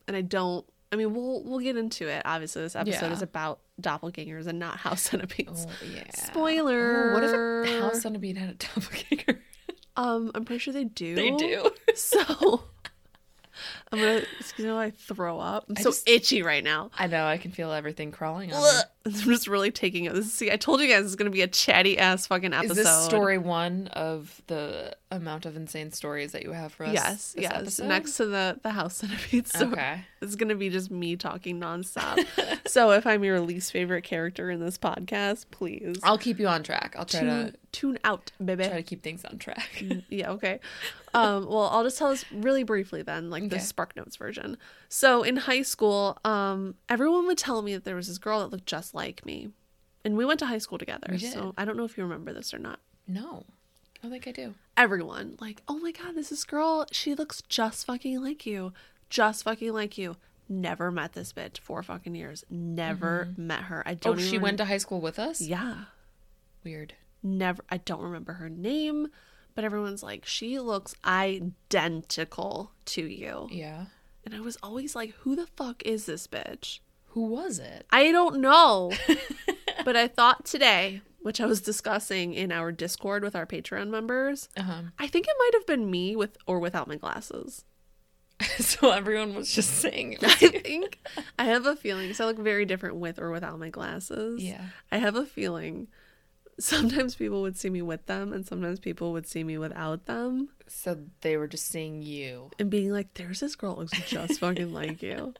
and 0.06 0.14
I 0.16 0.20
don't. 0.20 0.66
I 0.92 0.96
mean, 0.96 1.12
we'll 1.14 1.42
we'll 1.44 1.58
get 1.58 1.76
into 1.76 2.06
it. 2.08 2.22
Obviously, 2.24 2.62
this 2.62 2.76
episode 2.76 3.06
Yeah. 3.06 3.12
is 3.12 3.22
about 3.22 3.60
doppelgangers 3.80 4.46
and 4.46 4.58
not 4.58 4.76
house 4.78 5.02
centipedes. 5.02 5.66
Oh, 5.68 5.86
yeah. 5.94 6.04
Spoiler. 6.14 7.10
Oh, 7.10 7.14
what 7.14 7.24
if 7.24 7.32
a 7.32 7.80
house 7.82 8.02
centipede 8.02 8.36
had 8.36 8.50
a 8.50 8.54
doppelganger? 8.54 9.40
Um, 9.98 10.30
I'm 10.34 10.44
pretty 10.44 10.58
sure 10.58 10.74
they 10.74 10.84
do. 10.84 11.14
they 11.14 11.30
do. 11.30 11.70
So. 11.94 12.64
I'm 13.90 13.98
gonna, 13.98 14.22
excuse 14.38 14.66
me, 14.66 14.70
I 14.70 14.90
throw 14.90 15.40
up. 15.40 15.64
I'm 15.70 15.76
so 15.76 15.84
just- 15.84 16.06
itchy 16.06 16.42
right 16.42 16.62
now. 16.62 16.90
I 16.98 17.06
know. 17.06 17.24
I 17.24 17.38
can 17.38 17.50
feel 17.50 17.72
everything 17.72 18.10
crawling 18.12 18.52
on 18.52 18.62
me. 18.62 18.68
I'm 19.24 19.30
just 19.30 19.46
really 19.46 19.70
taking 19.70 20.04
it. 20.06 20.24
See, 20.24 20.50
I 20.50 20.56
told 20.56 20.80
you 20.80 20.88
guys 20.88 21.04
it's 21.04 21.14
gonna 21.14 21.30
be 21.30 21.42
a 21.42 21.46
chatty 21.48 21.98
ass 21.98 22.26
fucking 22.26 22.52
episode. 22.52 22.78
Is 22.78 22.84
this 22.84 23.04
story 23.04 23.38
one 23.38 23.86
of 23.88 24.42
the 24.48 24.96
amount 25.10 25.46
of 25.46 25.56
insane 25.56 25.92
stories 25.92 26.32
that 26.32 26.42
you 26.42 26.52
have 26.52 26.72
for 26.72 26.86
us? 26.86 26.92
Yes, 26.92 27.34
yes. 27.38 27.52
episode? 27.52 27.86
Next 27.86 28.16
to 28.16 28.26
the 28.26 28.58
the 28.62 28.70
house 28.70 28.96
centipede 28.96 29.46
story. 29.48 29.72
Okay. 29.72 30.00
It's 30.20 30.34
gonna 30.34 30.54
be 30.56 30.70
just 30.70 30.90
me 30.90 31.16
talking 31.16 31.60
nonstop. 31.60 32.26
so 32.68 32.90
if 32.90 33.06
I'm 33.06 33.22
your 33.22 33.40
least 33.40 33.70
favorite 33.72 34.02
character 34.02 34.50
in 34.50 34.60
this 34.60 34.78
podcast, 34.78 35.46
please 35.50 35.98
I'll 36.02 36.18
keep 36.18 36.38
you 36.38 36.48
on 36.48 36.62
track. 36.62 36.94
I'll 36.98 37.04
try 37.04 37.20
to 37.20 37.26
tune, 37.26 37.56
tune 37.72 37.98
out, 38.04 38.32
baby. 38.44 38.64
try 38.64 38.76
to 38.76 38.82
keep 38.82 39.02
things 39.02 39.24
on 39.24 39.38
track. 39.38 39.84
yeah, 40.08 40.30
okay. 40.32 40.60
Um, 41.14 41.46
well, 41.46 41.68
I'll 41.68 41.82
just 41.82 41.96
tell 41.96 42.08
us 42.10 42.24
really 42.30 42.62
briefly 42.62 43.00
then, 43.02 43.30
like 43.30 43.48
the 43.48 43.56
Okay. 43.56 43.64
Spark 43.64 43.96
Notes 43.96 44.16
version. 44.16 44.58
So 44.88 45.22
in 45.22 45.36
high 45.36 45.62
school, 45.62 46.18
um, 46.24 46.74
everyone 46.88 47.26
would 47.26 47.38
tell 47.38 47.62
me 47.62 47.74
that 47.74 47.84
there 47.84 47.96
was 47.96 48.08
this 48.08 48.18
girl 48.18 48.40
that 48.40 48.50
looked 48.50 48.66
just 48.66 48.94
like 48.94 49.24
me, 49.26 49.48
and 50.04 50.16
we 50.16 50.24
went 50.24 50.38
to 50.40 50.46
high 50.46 50.58
school 50.58 50.78
together. 50.78 51.18
So 51.18 51.54
I 51.58 51.64
don't 51.64 51.76
know 51.76 51.84
if 51.84 51.96
you 51.96 52.04
remember 52.04 52.32
this 52.32 52.52
or 52.54 52.58
not. 52.58 52.80
no, 53.06 53.44
I 53.96 53.98
don't 54.02 54.10
think 54.10 54.28
I 54.28 54.32
do. 54.32 54.54
Everyone 54.76 55.36
like, 55.40 55.62
oh 55.68 55.78
my 55.78 55.90
god, 55.92 56.14
this 56.14 56.30
is 56.30 56.44
girl. 56.44 56.86
She 56.92 57.14
looks 57.14 57.42
just 57.48 57.86
fucking 57.86 58.22
like 58.22 58.44
you, 58.46 58.72
just 59.10 59.42
fucking 59.44 59.72
like 59.72 59.96
you. 59.98 60.16
Never 60.48 60.92
met 60.92 61.14
this 61.14 61.32
bitch 61.32 61.58
four 61.58 61.82
fucking 61.82 62.14
years. 62.14 62.44
Never 62.48 63.28
met 63.36 63.62
her. 63.62 63.82
I 63.86 63.92
Oh, 63.92 63.94
don't. 64.14 64.18
she 64.20 64.38
went 64.38 64.58
to 64.58 64.64
high 64.66 64.78
school 64.78 65.00
with 65.00 65.18
us. 65.18 65.40
Yeah. 65.40 65.86
Weird. 66.62 66.94
never 67.22 67.64
I 67.68 67.78
don't 67.78 68.02
remember 68.02 68.34
her 68.34 68.48
name, 68.48 69.08
but 69.56 69.64
everyone's 69.64 70.02
like 70.04 70.24
she 70.26 70.60
looks 70.60 70.94
identical 71.04 72.72
to 72.86 73.02
you. 73.06 73.48
Yeah. 73.50 73.86
And 74.26 74.34
I 74.34 74.40
was 74.40 74.58
always 74.62 74.94
like 74.94 75.14
who 75.20 75.34
the 75.36 75.46
fuck 75.46 75.82
is 75.86 76.04
this 76.04 76.26
bitch? 76.26 76.80
Who 77.10 77.22
was 77.26 77.58
it? 77.58 77.86
I 77.90 78.12
don't 78.12 78.40
know. 78.40 78.92
but 79.86 79.96
I 79.96 80.06
thought 80.08 80.44
today, 80.44 81.00
which 81.20 81.40
I 81.40 81.46
was 81.46 81.62
discussing 81.62 82.34
in 82.34 82.52
our 82.52 82.72
Discord 82.72 83.22
with 83.22 83.34
our 83.34 83.46
Patreon 83.46 83.88
members, 83.88 84.48
Uh-huh. 84.56 84.82
I 84.98 85.06
think 85.06 85.26
it 85.26 85.34
might 85.38 85.50
have 85.54 85.66
been 85.66 85.90
me 85.90 86.14
with 86.16 86.36
or 86.46 86.58
without 86.58 86.88
my 86.88 86.96
glasses. 86.96 87.64
so 88.58 88.90
everyone 88.90 89.34
was 89.34 89.50
just 89.50 89.76
saying. 89.78 90.18
I 90.22 90.34
think 90.34 90.98
I 91.38 91.44
have 91.44 91.64
a 91.64 91.74
feeling 91.76 92.12
so 92.12 92.24
I 92.24 92.26
look 92.26 92.38
very 92.38 92.66
different 92.66 92.96
with 92.96 93.18
or 93.18 93.30
without 93.30 93.58
my 93.58 93.70
glasses. 93.70 94.42
Yeah. 94.42 94.66
I 94.92 94.98
have 94.98 95.16
a 95.16 95.24
feeling 95.24 95.88
sometimes 96.60 97.14
people 97.14 97.42
would 97.42 97.56
see 97.56 97.70
me 97.70 97.82
with 97.82 98.06
them 98.06 98.32
and 98.32 98.46
sometimes 98.46 98.80
people 98.80 99.12
would 99.12 99.26
see 99.26 99.44
me 99.44 99.58
without 99.58 100.06
them 100.06 100.48
So 100.68 100.98
they 101.20 101.36
were 101.36 101.46
just 101.48 101.66
seeing 101.66 102.02
you. 102.02 102.50
and 102.58 102.70
being 102.70 102.90
like, 102.90 103.14
there's 103.14 103.40
this 103.40 103.56
girl 103.56 103.76
looks 103.76 103.92
just 104.06 104.40
fucking 104.40 104.72
like 104.72 105.02
you. 105.02 105.34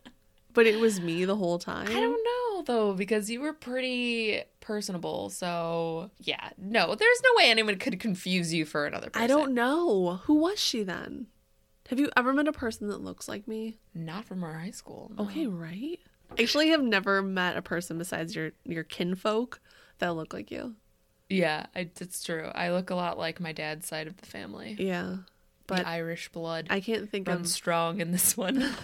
But 0.52 0.66
it 0.66 0.80
was 0.80 1.00
me 1.00 1.24
the 1.26 1.36
whole 1.36 1.58
time. 1.58 1.88
I 1.88 2.00
don't 2.00 2.22
know 2.24 2.62
though, 2.62 2.94
because 2.94 3.28
you 3.30 3.40
were 3.40 3.52
pretty 3.52 4.42
personable. 4.60 5.28
So 5.30 6.10
yeah, 6.18 6.50
no, 6.58 6.94
there's 6.94 7.22
no 7.22 7.30
way 7.36 7.50
anyone 7.50 7.76
could 7.78 8.00
confuse 8.00 8.52
you 8.54 8.64
for 8.64 8.86
another 8.86 9.10
person. 9.10 9.22
I 9.24 9.26
don't 9.26 9.52
know. 9.54 10.20
Who 10.24 10.34
was 10.34 10.58
she 10.58 10.82
then? 10.82 11.26
Have 11.88 12.00
you 12.00 12.10
ever 12.16 12.32
met 12.32 12.48
a 12.48 12.52
person 12.52 12.88
that 12.88 13.00
looks 13.00 13.28
like 13.28 13.46
me? 13.46 13.78
Not 13.94 14.24
from 14.24 14.42
our 14.42 14.54
high 14.54 14.72
school. 14.72 15.12
no. 15.16 15.24
Okay, 15.24 15.46
right? 15.46 16.00
Actually, 16.30 16.38
I 16.38 16.42
actually, 16.42 16.68
have 16.70 16.82
never 16.82 17.22
met 17.22 17.56
a 17.56 17.62
person 17.62 17.98
besides 17.98 18.34
your 18.34 18.52
your 18.64 18.82
kinfolk 18.82 19.60
that 19.98 20.14
look 20.16 20.32
like 20.32 20.50
you. 20.50 20.74
Yeah, 21.28 21.66
I, 21.74 21.90
it's 22.00 22.22
true. 22.22 22.50
I 22.54 22.70
look 22.70 22.90
a 22.90 22.94
lot 22.94 23.18
like 23.18 23.40
my 23.40 23.52
dad's 23.52 23.86
side 23.86 24.06
of 24.06 24.16
the 24.16 24.26
family. 24.26 24.76
Yeah, 24.78 25.16
But 25.66 25.78
but 25.78 25.86
Irish 25.86 26.28
blood 26.30 26.68
I 26.70 26.80
can't 26.80 27.10
think 27.10 27.26
runs 27.28 27.48
of 27.48 27.52
strong 27.52 28.00
in 28.00 28.12
this 28.12 28.36
one. 28.36 28.62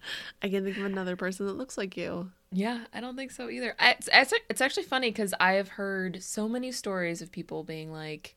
I 0.42 0.48
can't 0.48 0.64
think 0.64 0.76
of 0.76 0.84
another 0.84 1.16
person 1.16 1.46
that 1.46 1.56
looks 1.56 1.76
like 1.76 1.96
you. 1.96 2.30
yeah, 2.52 2.84
I 2.92 3.00
don't 3.00 3.16
think 3.16 3.30
so 3.30 3.48
either. 3.50 3.74
I, 3.78 3.90
it's, 3.92 4.08
it's 4.12 4.32
it's 4.48 4.60
actually 4.60 4.84
funny 4.84 5.10
because 5.10 5.34
I 5.38 5.52
have 5.54 5.68
heard 5.68 6.22
so 6.22 6.48
many 6.48 6.72
stories 6.72 7.20
of 7.20 7.30
people 7.32 7.62
being 7.64 7.92
like, 7.92 8.36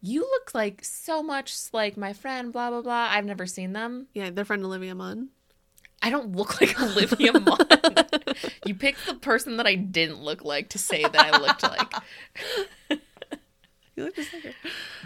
"You 0.00 0.20
look 0.20 0.54
like 0.54 0.84
so 0.84 1.22
much 1.22 1.54
like 1.72 1.96
my 1.96 2.12
friend." 2.12 2.52
Blah 2.52 2.70
blah 2.70 2.82
blah. 2.82 3.08
I've 3.10 3.24
never 3.24 3.46
seen 3.46 3.72
them. 3.72 4.06
Yeah, 4.14 4.30
their 4.30 4.44
friend 4.44 4.64
Olivia 4.64 4.94
Munn. 4.94 5.28
I 6.02 6.10
don't 6.10 6.34
look 6.34 6.60
like 6.60 6.80
Olivia 6.82 7.32
Munn. 7.38 7.58
you 8.64 8.74
picked 8.74 9.06
the 9.06 9.14
person 9.14 9.56
that 9.58 9.66
I 9.66 9.74
didn't 9.74 10.22
look 10.22 10.42
like 10.44 10.70
to 10.70 10.78
say 10.78 11.02
that 11.02 11.14
I 11.14 11.38
looked 11.38 11.62
like. 11.62 11.92
You 13.96 14.04
look 14.04 14.16
just 14.16 14.32
like 14.32 14.44
her. 14.44 14.52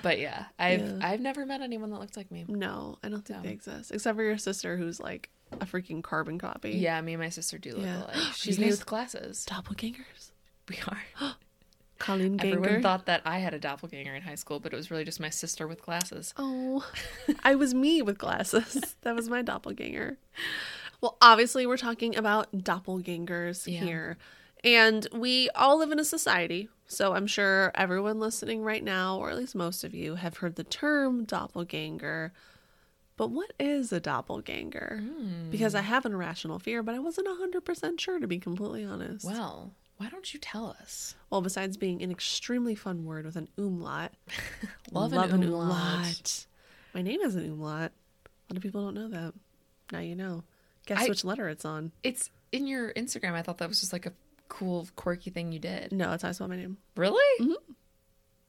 But 0.03 0.19
yeah, 0.21 0.45
I've 0.59 0.81
Yeah. 0.81 0.99
I've 1.03 1.21
never 1.21 1.45
met 1.47 1.63
anyone 1.63 1.91
that 1.91 1.99
looks 1.99 2.17
like 2.17 2.31
me. 2.31 2.45
No, 2.47 2.99
I 3.03 3.09
don't 3.09 3.25
think 3.25 3.39
No. 3.41 3.43
they 3.49 3.53
exist 3.53 3.91
except 3.93 4.17
for 4.17 4.23
your 4.23 4.39
sister, 4.39 4.77
who's 4.77 5.01
like 5.01 5.31
a 5.53 5.67
freaking 5.67 6.03
carbon 6.03 6.39
copy. 6.39 6.73
Yeah, 6.73 7.01
me 7.01 7.15
and 7.15 7.23
my 7.23 7.29
sister 7.31 7.59
do 7.59 7.73
look 7.75 7.85
Yeah. 7.87 8.05
alike. 8.05 8.17
She's 8.37 8.59
me 8.59 8.67
guys- 8.67 8.79
with 8.79 8.87
glasses. 8.87 9.47
doppelgangers. 9.49 10.31
We 10.69 10.79
are. 10.89 11.03
Colleen 11.99 12.37
Ganger. 12.37 12.57
Everyone 12.59 12.83
thought 12.83 13.07
that 13.07 13.23
I 13.25 13.39
had 13.39 13.55
a 13.55 13.59
doppelganger 13.59 14.15
in 14.15 14.23
high 14.23 14.35
school, 14.35 14.61
but 14.61 14.73
it 14.73 14.77
was 14.77 14.91
really 14.91 15.05
just 15.05 15.21
my 15.21 15.31
sister 15.31 15.67
with 15.67 15.81
glasses. 15.81 16.35
Oh, 16.37 16.85
I 17.45 17.55
was 17.55 17.73
me 17.73 18.03
with 18.03 18.19
glasses. 18.19 18.97
That 19.03 19.15
was 19.15 19.29
my 19.29 19.43
doppelganger. 19.43 20.19
Well, 21.05 21.19
obviously, 21.21 21.67
we're 21.67 21.77
talking 21.77 22.17
about 22.17 22.51
doppelgangers 22.51 23.71
Yeah. 23.71 23.85
here. 23.85 24.17
And 24.65 25.07
we 25.13 25.51
all 25.51 25.77
live 25.79 25.93
in 25.93 25.99
a 25.99 26.05
society. 26.05 26.71
So 26.87 27.13
I'm 27.13 27.27
sure 27.27 27.73
everyone 27.75 28.19
listening 28.21 28.63
right 28.63 28.83
now, 28.83 29.19
or 29.19 29.29
at 29.29 29.37
least 29.37 29.55
most 29.55 29.85
of 29.85 29.93
you, 29.93 30.15
have 30.15 30.39
heard 30.39 30.55
the 30.57 30.65
term 30.65 31.25
doppelganger. 31.27 32.33
But 33.19 33.31
what 33.31 33.53
is 33.61 33.93
a 33.93 34.01
doppelganger? 34.01 35.03
Hmm. 35.03 35.51
Because 35.51 35.75
I 35.75 35.83
have 35.83 36.07
an 36.07 36.15
irrational 36.15 36.59
fear, 36.59 36.83
but 36.83 36.95
I 36.95 37.01
wasn't 37.01 37.29
100% 37.29 38.01
sure, 38.01 38.19
to 38.19 38.27
be 38.27 38.39
completely 38.39 38.83
honest. 38.83 39.27
Well, 39.27 39.75
why 39.99 40.09
don't 40.09 40.33
you 40.33 40.41
tell 40.41 40.75
us? 40.81 41.17
Well, 41.29 41.43
besides 41.43 41.77
being 41.77 42.03
an 42.03 42.11
extremely 42.11 42.75
fun 42.75 43.05
word 43.05 43.27
with 43.27 43.37
an 43.37 43.49
umlaut, 43.59 44.13
Love 44.91 45.13
an 45.13 45.43
umlaut. 45.43 46.47
My 46.95 47.03
name 47.03 47.21
is 47.21 47.35
an 47.35 47.45
umlaut. 47.45 47.93
A 47.93 48.55
lot 48.55 48.57
of 48.57 48.63
people 48.63 48.83
don't 48.83 48.95
know 48.95 49.09
that. 49.09 49.35
Now 49.93 49.99
you 49.99 50.17
know. 50.17 50.45
Guess 50.87 51.03
I- 51.03 51.09
which 51.09 51.25
letter 51.25 51.49
it's 51.49 51.65
on. 51.65 51.93
It's 52.03 52.31
in 52.53 52.67
your 52.67 52.93
Instagram. 52.95 53.33
I 53.33 53.43
thought 53.43 53.59
that 53.59 53.69
was 53.69 53.81
just 53.81 53.93
like 53.93 54.07
a 54.07 54.13
cool, 54.49 54.89
quirky 54.97 55.31
thing 55.31 55.53
you 55.53 55.59
did. 55.59 55.93
No, 55.93 56.11
that's 56.11 56.23
how 56.23 56.29
I 56.29 56.33
spell 56.33 56.49
my 56.49 56.57
name. 56.57 56.77
Really? 56.97 57.45
Mm-hmm. 57.45 57.73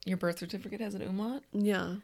Your 0.06 0.18
birth 0.18 0.40
certificate 0.40 0.82
has 0.82 0.94
an 0.94 1.02
umlaut? 1.02 1.44
Yeah. 1.52 1.96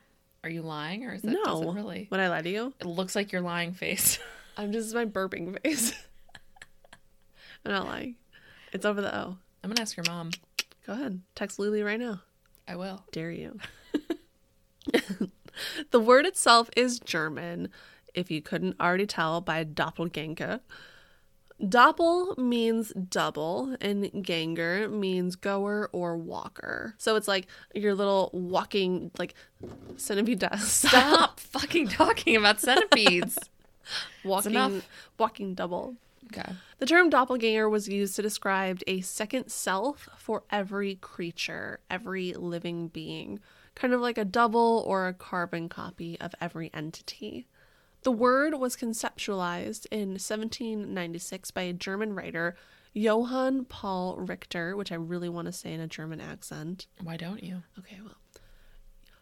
Are 0.43 0.49
you 0.49 0.63
lying, 0.63 1.05
or 1.05 1.13
is 1.13 1.21
that 1.21 1.37
does 1.43 1.61
no. 1.61 1.71
really? 1.71 2.07
Would 2.09 2.19
I 2.19 2.27
lie 2.29 2.41
to 2.41 2.49
you? 2.49 2.73
It 2.79 2.87
looks 2.87 3.15
like 3.15 3.31
your 3.31 3.41
lying 3.41 3.73
face. 3.73 4.17
I'm 4.57 4.71
just 4.71 4.93
my 4.95 5.05
burping 5.05 5.61
face. 5.61 5.93
I'm 7.65 7.71
not 7.71 7.85
lying. 7.85 8.15
It's 8.73 8.85
over 8.85 9.01
the 9.01 9.15
O. 9.15 9.37
I'm 9.63 9.69
gonna 9.69 9.81
ask 9.81 9.95
your 9.95 10.05
mom. 10.07 10.31
Go 10.87 10.93
ahead. 10.93 11.21
Text 11.35 11.59
Lily 11.59 11.83
right 11.83 11.99
now. 11.99 12.21
I 12.67 12.75
will. 12.75 13.03
Dare 13.11 13.31
you. 13.31 13.59
the 15.91 15.99
word 15.99 16.25
itself 16.25 16.71
is 16.75 16.99
German, 16.99 17.69
if 18.13 18.31
you 18.31 18.41
couldn't 18.41 18.79
already 18.79 19.05
tell 19.05 19.41
by 19.41 19.63
doppelganger. 19.63 20.61
Doppel 21.61 22.35
means 22.39 22.91
double, 22.93 23.75
and 23.79 24.23
ganger 24.23 24.89
means 24.89 25.35
goer 25.35 25.89
or 25.93 26.17
walker. 26.17 26.95
So 26.97 27.15
it's 27.15 27.27
like 27.27 27.45
your 27.75 27.93
little 27.93 28.31
walking, 28.33 29.11
like 29.19 29.35
centipede 29.95 30.39
dust. 30.49 30.85
Stop 30.85 31.39
fucking 31.39 31.89
talking 31.89 32.35
about 32.35 32.59
centipedes. 32.59 33.37
walking, 34.23 34.81
walking 35.19 35.53
double. 35.53 35.95
okay. 36.25 36.51
The 36.79 36.87
term 36.87 37.11
doppelganger 37.11 37.69
was 37.69 37.87
used 37.87 38.15
to 38.15 38.23
describe 38.23 38.81
a 38.87 39.01
second 39.01 39.49
self 39.49 40.09
for 40.17 40.43
every 40.49 40.95
creature, 40.95 41.79
every 41.91 42.33
living 42.33 42.87
being, 42.87 43.39
kind 43.75 43.93
of 43.93 44.01
like 44.01 44.17
a 44.17 44.25
double 44.25 44.83
or 44.87 45.07
a 45.07 45.13
carbon 45.13 45.69
copy 45.69 46.19
of 46.19 46.33
every 46.41 46.71
entity. 46.73 47.45
The 48.03 48.11
word 48.11 48.55
was 48.55 48.75
conceptualized 48.75 49.85
in 49.91 50.09
1796 50.09 51.51
by 51.51 51.61
a 51.63 51.73
German 51.73 52.13
writer, 52.13 52.55
Johann 52.93 53.65
Paul 53.65 54.17
Richter, 54.17 54.75
which 54.75 54.91
I 54.91 54.95
really 54.95 55.29
want 55.29 55.45
to 55.45 55.51
say 55.51 55.73
in 55.73 55.79
a 55.79 55.87
German 55.87 56.19
accent. 56.19 56.87
Why 57.01 57.15
don't 57.15 57.43
you? 57.43 57.63
Okay, 57.77 57.99
well. 58.03 58.15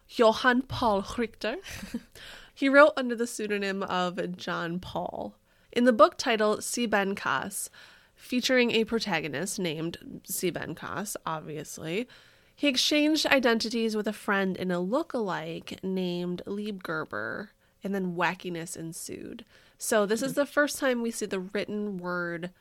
Johann 0.07 0.63
Paul 0.63 1.05
Richter. 1.17 1.57
he 2.55 2.69
wrote 2.69 2.93
under 2.95 3.15
the 3.15 3.27
pseudonym 3.27 3.83
of 3.83 4.37
John 4.37 4.79
Paul. 4.79 5.35
In 5.71 5.83
the 5.83 5.93
book 5.93 6.17
titled 6.17 6.61
Siebenkas, 6.61 7.69
featuring 8.15 8.71
a 8.71 8.85
protagonist 8.85 9.59
named 9.59 10.21
Siebenkas, 10.23 11.15
obviously, 11.25 12.07
he 12.55 12.67
exchanged 12.67 13.25
identities 13.27 13.95
with 13.95 14.07
a 14.07 14.13
friend 14.13 14.57
in 14.57 14.71
a 14.71 14.79
look-alike 14.79 15.79
named 15.83 16.41
Leibgeber, 16.45 17.49
and 17.83 17.93
then 17.95 18.15
wackiness 18.15 18.75
ensued. 18.77 19.45
So 19.77 20.05
this 20.05 20.21
is 20.21 20.33
the 20.33 20.45
first 20.45 20.77
time 20.77 21.01
we 21.01 21.11
see 21.11 21.25
the 21.25 21.39
written 21.39 21.97
word 21.97 22.51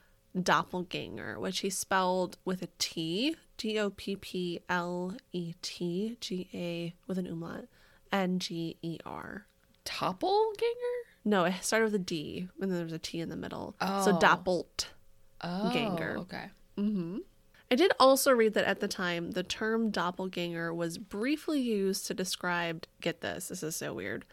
doppelganger, 0.41 1.39
which 1.41 1.61
he 1.61 1.71
spelled 1.71 2.39
with 2.45 2.63
a 2.63 2.69
T, 2.79 3.37
D 3.57 3.79
O 3.79 3.91
P 3.91 4.17
P 4.17 4.61
L 4.69 5.17
E 5.33 5.55
T, 5.63 6.17
G 6.21 6.49
A 6.55 6.95
with 7.07 7.19
an 7.19 7.27
umlaut, 7.27 7.67
N 8.13 8.39
G 8.39 8.77
E 8.83 8.99
R. 9.05 9.47
Doppelganger? 9.85 10.97
No, 11.25 11.45
it 11.45 11.55
started 11.63 11.87
with 11.87 11.95
a 11.95 11.99
D, 11.99 12.49
and 12.61 12.71
then 12.71 12.77
there 12.79 12.85
was 12.85 12.93
a 12.93 12.99
T 12.99 13.21
in 13.21 13.29
the 13.29 13.37
middle. 13.37 13.75
So 13.81 13.87
Oh. 14.15 14.19
doppelt. 14.21 14.87
Oh, 15.41 15.71
Ganger. 15.73 16.17
Okay. 16.21 16.47
Mm-hmm. 16.77 17.19
I 17.71 17.75
did 17.75 17.93
also 18.01 18.33
read 18.33 18.55
that 18.55 18.65
at 18.65 18.81
the 18.81 18.89
time, 18.89 19.33
the 19.33 19.43
term 19.43 19.91
doppelganger 19.91 20.73
was 20.73 20.97
briefly 20.99 21.61
used 21.61 22.07
to 22.07 22.15
describe, 22.15 22.87
get 23.01 23.21
this, 23.21 23.49
this 23.49 23.63
is 23.63 23.77
so 23.77 23.93
weird, 23.93 24.25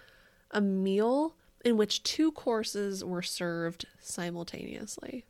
a 0.56 0.62
meal 0.62 1.36
in 1.64 1.78
which 1.78 2.02
two 2.02 2.32
courses 2.32 3.04
were 3.04 3.22
served 3.22 3.86
simultaneously. 4.02 5.26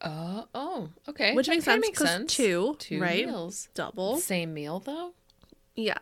Uh, 0.00 0.42
oh, 0.54 0.88
okay. 1.08 1.34
Which 1.34 1.46
That 1.46 1.52
makes 1.80 1.98
sense 1.98 2.24
because 2.24 2.26
two, 2.26 2.76
Two 2.78 3.00
right? 3.00 3.24
meals. 3.26 3.68
Double. 3.74 4.16
Same 4.18 4.52
meal 4.52 4.80
though. 4.80 5.14
Yeah, 5.76 5.98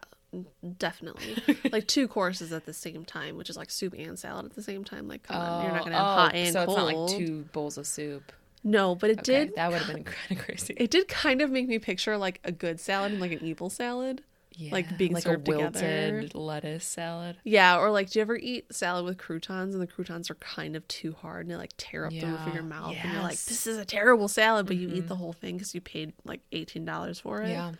definitely. 0.78 1.36
like 1.70 1.86
two 1.86 2.08
courses 2.08 2.52
at 2.52 2.64
the 2.64 2.72
same 2.72 3.04
time, 3.04 3.36
which 3.36 3.50
is 3.50 3.56
like 3.56 3.70
soup 3.70 3.94
and 3.96 4.18
salad 4.18 4.46
at 4.46 4.54
the 4.54 4.62
same 4.62 4.84
time. 4.84 5.06
Like, 5.06 5.24
come 5.24 5.36
on, 5.36 5.64
you're 5.64 5.72
not 5.72 5.80
going 5.80 5.92
to 5.92 5.98
have 5.98 6.06
oh, 6.06 6.14
hot 6.14 6.34
and 6.34 6.52
so 6.52 6.64
cold. 6.64 6.78
it's 6.78 6.96
not 6.96 6.96
like 6.96 7.18
two 7.18 7.44
bowls 7.52 7.76
of 7.78 7.86
soup. 7.86 8.32
No, 8.64 8.94
but 8.94 9.10
it 9.10 9.18
Okay, 9.20 9.46
did. 9.46 9.56
that 9.56 9.70
would 9.70 9.82
have 9.82 9.94
been 9.94 10.04
kind 10.28 10.38
of 10.38 10.44
crazy. 10.44 10.74
It 10.76 10.90
did 10.90 11.08
kind 11.08 11.40
of 11.42 11.50
make 11.50 11.68
me 11.68 11.78
picture 11.78 12.16
like 12.16 12.40
a 12.44 12.52
good 12.52 12.80
salad 12.80 13.12
and 13.12 13.20
like 13.20 13.32
an 13.32 13.42
evil 13.42 13.68
salad. 13.70 14.22
Like 14.70 14.98
being 14.98 15.12
like 15.12 15.22
served 15.22 15.48
a 15.48 15.52
together. 15.52 16.12
wilted 16.12 16.34
lettuce 16.34 16.84
salad. 16.84 17.36
Yeah, 17.44 17.78
or 17.78 17.90
like, 17.90 18.10
do 18.10 18.18
you 18.18 18.22
ever 18.22 18.36
eat 18.36 18.74
salad 18.74 19.04
with 19.04 19.18
croutons 19.18 19.74
and 19.74 19.82
the 19.82 19.86
croutons 19.86 20.30
are 20.30 20.34
kind 20.36 20.76
of 20.76 20.86
too 20.88 21.12
hard 21.12 21.42
and 21.46 21.50
they 21.50 21.56
like 21.56 21.72
tear 21.76 22.06
up 22.06 22.12
the 22.12 22.26
roof 22.26 22.46
of 22.46 22.54
your 22.54 22.62
mouth 22.62 22.94
and 23.00 23.12
you're 23.12 23.22
like, 23.22 23.38
this 23.38 23.66
is 23.66 23.78
a 23.78 23.84
terrible 23.84 24.28
salad, 24.28 24.66
but 24.66 24.76
you 24.76 24.88
eat 24.88 25.08
the 25.08 25.14
mm-hmm. 25.14 25.22
whole 25.22 25.32
thing 25.32 25.56
because 25.56 25.74
you 25.74 25.80
paid 25.80 26.12
like 26.24 26.40
eighteen 26.52 26.84
dollars 26.84 27.20
for 27.20 27.42
it. 27.42 27.50
Yeah. 27.50 27.72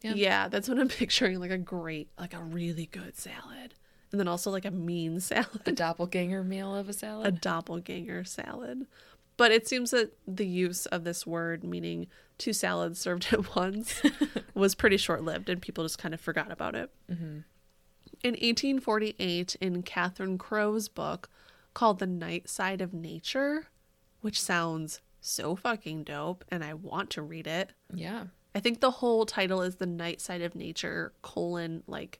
Yeah. 0.00 0.14
yeah, 0.14 0.48
that's 0.48 0.68
what 0.68 0.78
I'm 0.78 0.88
picturing, 0.88 1.40
like 1.40 1.50
a 1.50 1.58
great, 1.58 2.08
like 2.18 2.32
a 2.32 2.38
really 2.38 2.86
good 2.86 3.16
salad, 3.16 3.74
and 4.12 4.20
then 4.20 4.28
also 4.28 4.50
like 4.50 4.64
a 4.64 4.70
mean 4.70 5.18
salad, 5.20 5.62
A 5.66 5.72
doppelganger 5.72 6.44
meal 6.44 6.74
of 6.74 6.88
a 6.88 6.92
salad, 6.92 7.26
a 7.26 7.32
doppelganger 7.32 8.24
salad. 8.24 8.86
But 9.38 9.52
it 9.52 9.66
seems 9.66 9.92
that 9.92 10.12
the 10.26 10.46
use 10.46 10.84
of 10.86 11.04
this 11.04 11.26
word, 11.26 11.64
meaning 11.64 12.08
two 12.36 12.52
salads 12.52 12.98
served 12.98 13.28
at 13.32 13.56
once, 13.56 14.02
was 14.54 14.74
pretty 14.74 14.98
short 14.98 15.24
lived 15.24 15.48
and 15.48 15.62
people 15.62 15.84
just 15.84 15.96
kind 15.98 16.12
of 16.12 16.20
forgot 16.20 16.52
about 16.52 16.74
it. 16.74 16.90
Mm-hmm. 17.10 17.38
In 18.24 18.32
1848, 18.32 19.56
in 19.60 19.82
Catherine 19.82 20.36
Crowe's 20.38 20.88
book 20.88 21.30
called 21.72 22.00
The 22.00 22.06
Night 22.06 22.48
Side 22.50 22.80
of 22.80 22.92
Nature, 22.92 23.68
which 24.20 24.42
sounds 24.42 25.00
so 25.20 25.54
fucking 25.54 26.02
dope, 26.04 26.44
and 26.50 26.64
I 26.64 26.74
want 26.74 27.10
to 27.10 27.22
read 27.22 27.46
it. 27.46 27.72
yeah. 27.94 28.24
I 28.54 28.60
think 28.60 28.80
the 28.80 28.90
whole 28.90 29.24
title 29.24 29.62
is 29.62 29.76
The 29.76 29.86
Night 29.86 30.20
Side 30.20 30.40
of 30.42 30.56
Nature, 30.56 31.12
colon, 31.22 31.84
like 31.86 32.18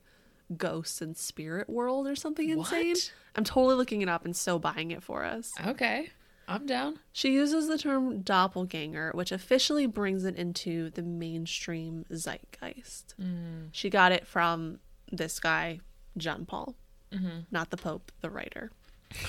ghosts 0.57 1.01
and 1.03 1.17
spirit 1.17 1.69
world 1.69 2.07
or 2.07 2.15
something 2.15 2.49
insane. 2.49 2.91
What? 2.91 3.13
I'm 3.35 3.45
totally 3.45 3.75
looking 3.75 4.03
it 4.03 4.09
up 4.09 4.25
and 4.25 4.37
so 4.37 4.59
buying 4.59 4.93
it 4.93 5.03
for 5.03 5.25
us. 5.25 5.53
Okay. 5.67 6.11
I'm 6.49 6.65
down. 6.67 6.99
She 7.13 7.33
uses 7.33 7.69
the 7.69 7.77
term 7.79 8.23
doppelganger, 8.23 9.13
which 9.15 9.31
officially 9.33 9.87
brings 9.87 10.25
it 10.25 10.35
into 10.37 10.89
the 10.91 11.03
mainstream 11.03 12.07
zeitgeist. 12.11 13.15
Mm-hmm. 13.21 13.67
She 13.73 13.91
got 13.91 14.13
it 14.13 14.27
from 14.27 14.79
this 15.13 15.39
guy, 15.39 15.81
John 16.17 16.47
Paul, 16.47 16.75
mm-hmm. 17.13 17.41
not 17.51 17.69
the 17.71 17.77
Pope, 17.77 18.11
the 18.23 18.31
writer. 18.31 18.71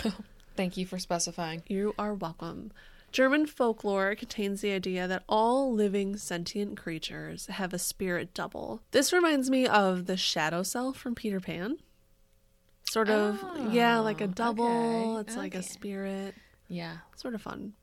Thank 0.56 0.78
you 0.78 0.86
for 0.86 0.98
specifying. 0.98 1.62
You 1.68 1.94
are 2.00 2.14
welcome. 2.14 2.72
German 3.12 3.48
folklore 3.48 4.14
contains 4.16 4.62
the 4.62 4.72
idea 4.72 5.08
that 5.08 5.24
all 5.28 5.74
living 5.74 6.16
sentient 6.16 6.78
creatures 6.78 7.48
have 7.48 7.74
a 7.74 7.80
spirit 7.80 8.34
double. 8.34 8.82
This 8.92 9.12
reminds 9.12 9.50
me 9.50 9.68
of 9.68 10.06
the 10.06 10.16
shadow 10.16 10.64
self 10.64 10.98
from 10.98 11.16
Peter 11.16 11.40
Pan. 11.40 11.78
Sort 12.92 13.10
of, 13.10 13.44
yeah, 13.72 14.00
like 14.00 14.22
a 14.22 14.26
Oh, 14.26 14.28
double. 14.28 15.18
okay, 15.18 15.22
It's 15.22 15.38
like 15.38 15.56
a 15.56 15.64
spirit. 15.64 16.34
Yeah. 16.70 16.98
Sort 17.16 17.36
of 17.36 17.42
fun. 17.42 17.74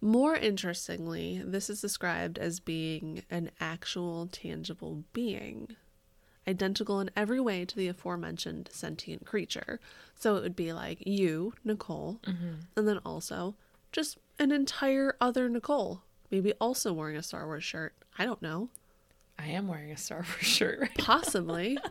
More 0.00 0.34
interestingly, 0.34 1.40
this 1.44 1.70
is 1.70 1.80
described 1.80 2.38
as 2.38 2.60
being 2.60 3.22
an 3.30 3.50
actual 3.60 4.26
tangible 4.26 5.04
being, 5.12 5.76
identical 6.46 7.00
in 7.00 7.10
every 7.16 7.40
way 7.40 7.64
to 7.64 7.76
the 7.76 7.88
aforementioned 7.88 8.68
sentient 8.72 9.24
creature. 9.24 9.80
So 10.14 10.36
it 10.36 10.42
would 10.42 10.56
be 10.56 10.72
like 10.72 11.06
you, 11.06 11.54
Nicole, 11.64 12.20
mm-hmm. 12.26 12.54
and 12.76 12.88
then 12.88 12.98
also 12.98 13.54
just 13.90 14.18
an 14.38 14.52
entire 14.52 15.16
other 15.20 15.48
Nicole, 15.48 16.02
maybe 16.30 16.52
also 16.54 16.92
wearing 16.92 17.16
a 17.16 17.22
Star 17.22 17.46
Wars 17.46 17.64
shirt. 17.64 17.94
I 18.18 18.26
don't 18.26 18.42
know. 18.42 18.68
I 19.38 19.48
am 19.48 19.66
wearing 19.68 19.90
a 19.90 19.96
Star 19.96 20.18
Wars 20.18 20.28
shirt 20.46 20.80
right 20.80 20.98
Possibly. 20.98 21.78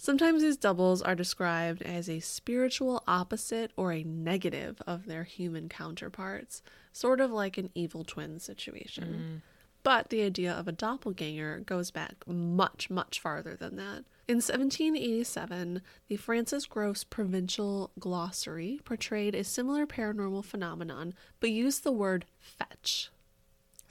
Sometimes 0.00 0.42
these 0.42 0.56
doubles 0.56 1.02
are 1.02 1.16
described 1.16 1.82
as 1.82 2.08
a 2.08 2.20
spiritual 2.20 3.02
opposite 3.08 3.72
or 3.76 3.92
a 3.92 4.04
negative 4.04 4.80
of 4.86 5.06
their 5.06 5.24
human 5.24 5.68
counterparts, 5.68 6.62
sort 6.92 7.20
of 7.20 7.32
like 7.32 7.58
an 7.58 7.70
evil 7.74 8.04
twin 8.04 8.38
situation. 8.38 9.42
Mm. 9.42 9.42
But 9.82 10.10
the 10.10 10.22
idea 10.22 10.52
of 10.52 10.68
a 10.68 10.72
doppelganger 10.72 11.60
goes 11.66 11.90
back 11.90 12.14
much, 12.28 12.88
much 12.88 13.18
farther 13.18 13.56
than 13.56 13.76
that. 13.76 14.04
In 14.28 14.36
1787, 14.36 15.82
the 16.06 16.16
Francis 16.16 16.66
Grose 16.66 17.02
Provincial 17.02 17.90
Glossary 17.98 18.80
portrayed 18.84 19.34
a 19.34 19.42
similar 19.42 19.84
paranormal 19.84 20.44
phenomenon, 20.44 21.12
but 21.40 21.50
used 21.50 21.82
the 21.82 21.92
word 21.92 22.24
fetch. 22.38 23.10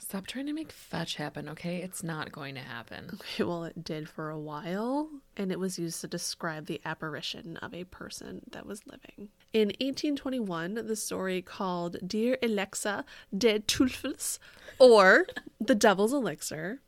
Stop 0.08 0.26
trying 0.26 0.46
to 0.46 0.54
make 0.54 0.72
fetch 0.72 1.16
happen, 1.16 1.50
okay? 1.50 1.82
It's 1.82 2.02
not 2.02 2.32
going 2.32 2.54
to 2.54 2.62
happen. 2.62 3.10
Okay, 3.12 3.44
well, 3.44 3.64
it 3.64 3.84
did 3.84 4.08
for 4.08 4.30
a 4.30 4.38
while, 4.38 5.10
and 5.36 5.52
it 5.52 5.60
was 5.60 5.78
used 5.78 6.00
to 6.00 6.06
describe 6.06 6.64
the 6.64 6.80
apparition 6.82 7.58
of 7.58 7.74
a 7.74 7.84
person 7.84 8.40
that 8.50 8.64
was 8.64 8.86
living. 8.86 9.28
In 9.52 9.68
1821, 9.68 10.86
the 10.86 10.96
story 10.96 11.42
called 11.42 11.98
Die 12.06 12.38
Elixiere 12.40 13.04
des 13.36 13.58
Teufels, 13.58 14.38
or 14.78 15.26
The 15.60 15.74
Devil's 15.74 16.14
Elixir, 16.14 16.80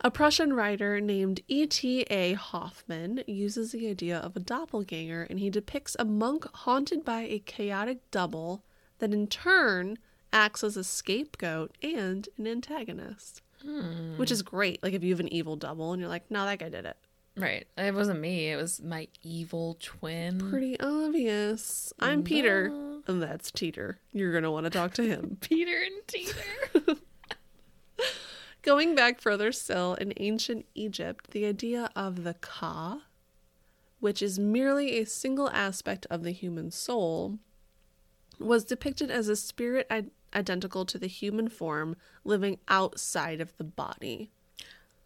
a 0.00 0.10
Prussian 0.10 0.54
writer 0.54 1.02
named 1.02 1.42
E.T.A. 1.48 2.32
Hoffman 2.32 3.24
uses 3.26 3.72
the 3.72 3.90
idea 3.90 4.16
of 4.16 4.36
a 4.36 4.40
doppelganger, 4.40 5.26
and 5.28 5.38
he 5.38 5.50
depicts 5.50 5.96
a 5.98 6.06
monk 6.06 6.46
haunted 6.54 7.04
by 7.04 7.24
a 7.24 7.40
chaotic 7.40 8.10
double 8.10 8.64
that 9.00 9.12
in 9.12 9.26
turn 9.26 9.98
acts 10.34 10.62
as 10.62 10.76
a 10.76 10.84
scapegoat 10.84 11.74
and 11.82 12.28
an 12.36 12.46
antagonist 12.46 13.40
hmm. 13.64 14.16
which 14.16 14.30
is 14.30 14.42
great. 14.42 14.82
Like 14.82 14.92
if 14.92 15.02
you 15.02 15.12
have 15.12 15.20
an 15.20 15.32
evil 15.32 15.56
double 15.56 15.92
and 15.92 16.00
you're 16.00 16.08
like, 16.08 16.30
no, 16.30 16.44
that 16.44 16.58
guy 16.58 16.68
did 16.68 16.84
it. 16.84 16.96
Right. 17.36 17.66
It 17.76 17.94
wasn't 17.94 18.20
me. 18.20 18.50
It 18.50 18.56
was 18.56 18.80
my 18.80 19.08
evil 19.22 19.76
twin. 19.80 20.50
Pretty 20.50 20.78
obvious. 20.78 21.92
I'm 21.98 22.22
Peter, 22.22 22.66
and 23.08 23.20
that's 23.20 23.50
Teeter. 23.50 23.98
You're 24.12 24.32
gonna 24.32 24.52
want 24.52 24.64
to 24.64 24.70
talk 24.70 24.94
to 24.94 25.02
him. 25.02 25.38
Peter 25.40 25.76
and 25.76 26.06
Teeter. 26.06 26.96
Going 28.62 28.94
back 28.94 29.20
further 29.20 29.50
still, 29.50 29.94
in 29.94 30.14
ancient 30.16 30.66
Egypt, 30.76 31.32
the 31.32 31.44
idea 31.44 31.90
of 31.96 32.22
the 32.22 32.34
Ka, 32.34 33.02
which 33.98 34.22
is 34.22 34.38
merely 34.38 35.00
a 35.00 35.04
single 35.04 35.50
aspect 35.50 36.06
of 36.08 36.22
the 36.22 36.30
human 36.30 36.70
soul, 36.70 37.40
was 38.38 38.64
depicted 38.64 39.10
as 39.10 39.28
a 39.28 39.36
spirit 39.36 39.88
identical 40.34 40.84
to 40.86 40.98
the 40.98 41.06
human 41.06 41.48
form 41.48 41.96
living 42.24 42.58
outside 42.68 43.40
of 43.40 43.56
the 43.56 43.64
body. 43.64 44.30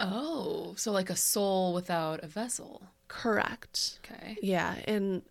oh, 0.01 0.75
so 0.77 0.93
like 0.93 1.11
a 1.11 1.17
soul 1.17 1.75
without 1.75 2.23
a 2.23 2.27
vessel. 2.27 2.83
Correct. 3.09 3.99
Okay. 4.05 4.37
Yeah, 4.43 4.77
and 4.87 5.23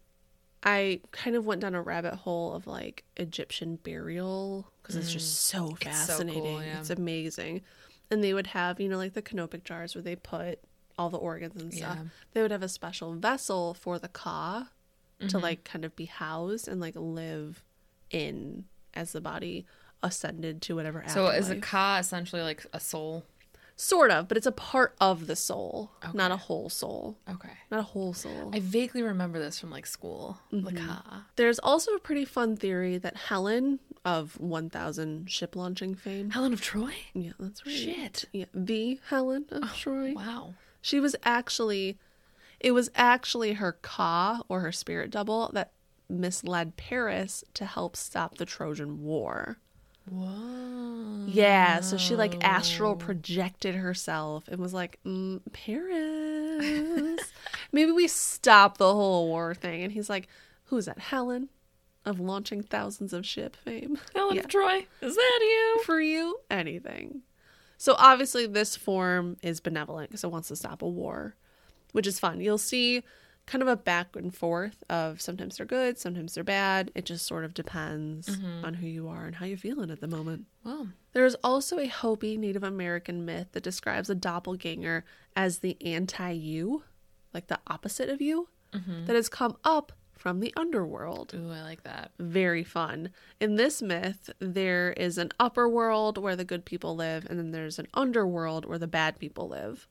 I 0.63 0.99
kind 1.11 1.35
of 1.35 1.45
went 1.45 1.61
down 1.61 1.75
a 1.75 1.81
rabbit 1.81 2.15
hole 2.15 2.53
of 2.53 2.67
like 2.67 3.03
Egyptian 3.15 3.77
burial 3.77 4.69
because 4.81 4.95
it's 4.95 5.11
just 5.13 5.41
so 5.45 5.57
Mm. 5.57 5.67
so 5.67 5.67
cool, 5.69 5.91
fascinating. 5.91 6.55
yeah. 6.61 6.79
It's 6.79 6.89
amazing. 6.89 7.61
And 8.09 8.23
they 8.23 8.33
would 8.33 8.47
have, 8.47 8.79
you 8.79 8.89
know, 8.89 8.97
like 8.97 9.13
the 9.13 9.21
canopic 9.21 9.63
jars 9.63 9.93
where 9.95 10.01
they 10.01 10.15
put 10.15 10.59
all 10.97 11.09
the 11.09 11.17
organs 11.17 11.61
and 11.61 11.73
stuff. 11.73 11.97
Yeah. 12.01 12.09
They 12.33 12.41
would 12.41 12.51
have 12.51 12.63
a 12.63 12.69
special 12.69 13.13
vessel 13.13 13.73
for 13.73 13.99
the 13.99 14.07
ka 14.09 14.69
Mm-hmm. 15.19 15.29
to 15.29 15.39
like 15.39 15.63
kind 15.63 15.83
of 15.83 15.95
be 15.95 16.05
housed 16.05 16.67
and 16.67 16.79
like 16.79 16.93
live 16.95 17.63
in 18.11 18.65
as 18.93 19.13
the 19.13 19.21
body 19.21 19.65
ascended 20.03 20.61
to 20.63 20.75
whatever 20.75 21.03
So 21.07 21.27
is 21.27 21.49
a 21.49 21.55
ka 21.55 21.97
essentially 21.99 22.41
like 22.41 22.65
a 22.73 22.79
soul? 22.79 23.25
sort 23.77 24.09
of, 24.09 24.27
but 24.27 24.35
it's 24.35 24.47
a 24.47 24.51
part 24.51 24.95
of 24.99 25.27
the 25.27 25.35
soul, 25.35 25.91
not 26.13 26.31
a 26.31 26.35
whole 26.35 26.67
soul. 26.67 27.17
Okay. 27.29 27.51
Not 27.71 27.79
a 27.79 27.83
whole 27.83 28.13
soul. 28.13 28.51
I 28.53 28.59
vaguely 28.59 29.03
remember 29.03 29.39
this 29.39 29.59
from 29.59 29.69
like 29.69 29.85
school. 29.85 30.39
The 30.51 30.57
mm-hmm. 30.57 30.85
ka. 30.85 31.25
There's 31.35 31.59
also 31.59 31.93
a 31.93 31.99
pretty 31.99 32.25
fun 32.25 32.57
theory 32.57 32.97
that 32.97 33.15
Helen 33.15 33.79
of 34.03 34.39
1000 34.39 35.31
ship 35.31 35.55
launching 35.55 35.95
fame. 35.95 36.31
Helen 36.31 36.53
of 36.53 36.61
Troy? 36.61 36.93
Yeah, 37.13 37.33
that's 37.39 37.65
right. 37.65 37.75
Shit. 37.75 38.25
Yeah, 38.33 38.45
the 38.53 38.99
Helen 39.07 39.45
of 39.51 39.63
oh, 39.63 39.73
Troy. 39.77 40.13
Wow. 40.13 40.55
She 40.81 40.99
was 40.99 41.15
actually, 41.23 41.97
it 42.59 42.71
was 42.71 42.89
actually 42.95 43.53
her 43.53 43.73
Ka 43.73 44.41
or 44.49 44.61
her 44.61 44.71
spirit 44.71 45.11
double 45.11 45.51
that 45.53 45.71
misled 46.09 46.77
Paris 46.77 47.43
to 47.53 47.65
help 47.65 47.95
stop 47.95 48.37
the 48.37 48.45
Trojan 48.45 49.03
War. 49.03 49.59
Whoa. 50.09 51.25
Yeah, 51.27 51.81
so 51.81 51.97
she 51.97 52.15
like 52.15 52.43
astral 52.43 52.95
projected 52.95 53.75
herself 53.75 54.47
and 54.47 54.59
was 54.59 54.73
like, 54.73 54.99
mm, 55.05 55.41
Paris, 55.51 57.21
maybe 57.71 57.91
we 57.91 58.07
stop 58.07 58.77
the 58.77 58.93
whole 58.93 59.27
war 59.27 59.53
thing. 59.53 59.83
And 59.83 59.91
he's 59.91 60.09
like, 60.09 60.27
who's 60.65 60.85
that? 60.85 60.99
Helen 60.99 61.49
of 62.05 62.19
launching 62.19 62.61
thousands 62.63 63.11
of 63.11 63.25
ship 63.25 63.55
fame. 63.55 63.97
Helen 64.15 64.35
Yeah. 64.35 64.41
of 64.41 64.47
Troy? 64.47 64.87
Is 65.01 65.15
that 65.15 65.39
you? 65.41 65.81
For 65.85 65.99
you, 65.99 66.39
anything. 66.49 67.21
So 67.77 67.95
obviously, 67.97 68.47
this 68.47 68.75
form 68.75 69.37
is 69.43 69.59
benevolent 69.59 70.09
because 70.09 70.23
it 70.23 70.31
wants 70.31 70.47
to 70.47 70.55
stop 70.55 70.81
a 70.81 70.87
war, 70.87 71.35
which 71.91 72.07
is 72.07 72.19
fun. 72.19 72.39
You'll 72.41 72.57
see 72.57 73.03
kind 73.47 73.61
of 73.61 73.67
a 73.67 73.77
back 73.77 74.15
and 74.15 74.35
forth 74.35 74.83
of 74.89 75.21
sometimes 75.21 75.57
they're 75.57 75.65
good, 75.65 75.97
sometimes 75.97 76.35
they're 76.35 76.43
bad. 76.43 76.91
It 76.93 77.05
just 77.05 77.25
sort 77.25 77.45
of 77.45 77.53
depends 77.53 78.27
mm-hmm. 78.27 78.65
on 78.65 78.75
who 78.75 78.87
you 78.87 79.07
are 79.07 79.25
and 79.25 79.35
how 79.35 79.45
you're 79.45 79.57
feeling 79.57 79.89
at 79.89 80.01
the 80.01 80.07
moment. 80.07 80.45
Wow. 80.63 80.87
There 81.13 81.25
is 81.25 81.35
also 81.43 81.79
a 81.79 81.87
Hopi 81.87 82.37
Native 82.37 82.63
American 82.63 83.25
myth 83.25 83.47
that 83.53 83.63
describes 83.63 84.09
a 84.09 84.15
doppelganger 84.15 85.05
as 85.35 85.59
the 85.59 85.77
anti 85.83 86.31
you, 86.31 86.83
like 87.33 87.47
the 87.47 87.59
opposite 87.67 88.09
of 88.09 88.21
you, 88.21 88.49
mm-hmm. 88.73 89.05
that 89.05 89.15
has 89.15 89.29
come 89.29 89.57
up 89.63 89.93
from 90.11 90.41
the 90.41 90.53
underworld. 90.57 91.33
Ooh, 91.33 91.51
I 91.51 91.61
like 91.61 91.83
that. 91.83 92.11
Very 92.19 92.63
fun. 92.63 93.11
In 93.39 93.55
this 93.55 93.81
myth, 93.81 94.29
there 94.39 94.91
is 94.93 95.17
an 95.17 95.31
upper 95.39 95.69
world 95.69 96.17
where 96.17 96.35
the 96.35 96.43
good 96.43 96.65
people 96.65 96.95
live, 96.95 97.25
and 97.29 97.39
then 97.39 97.51
there's 97.51 97.79
an 97.79 97.87
underworld 97.93 98.65
where 98.65 98.79
the 98.79 98.87
bad 98.87 99.19
people 99.19 99.47
live. 99.47 99.87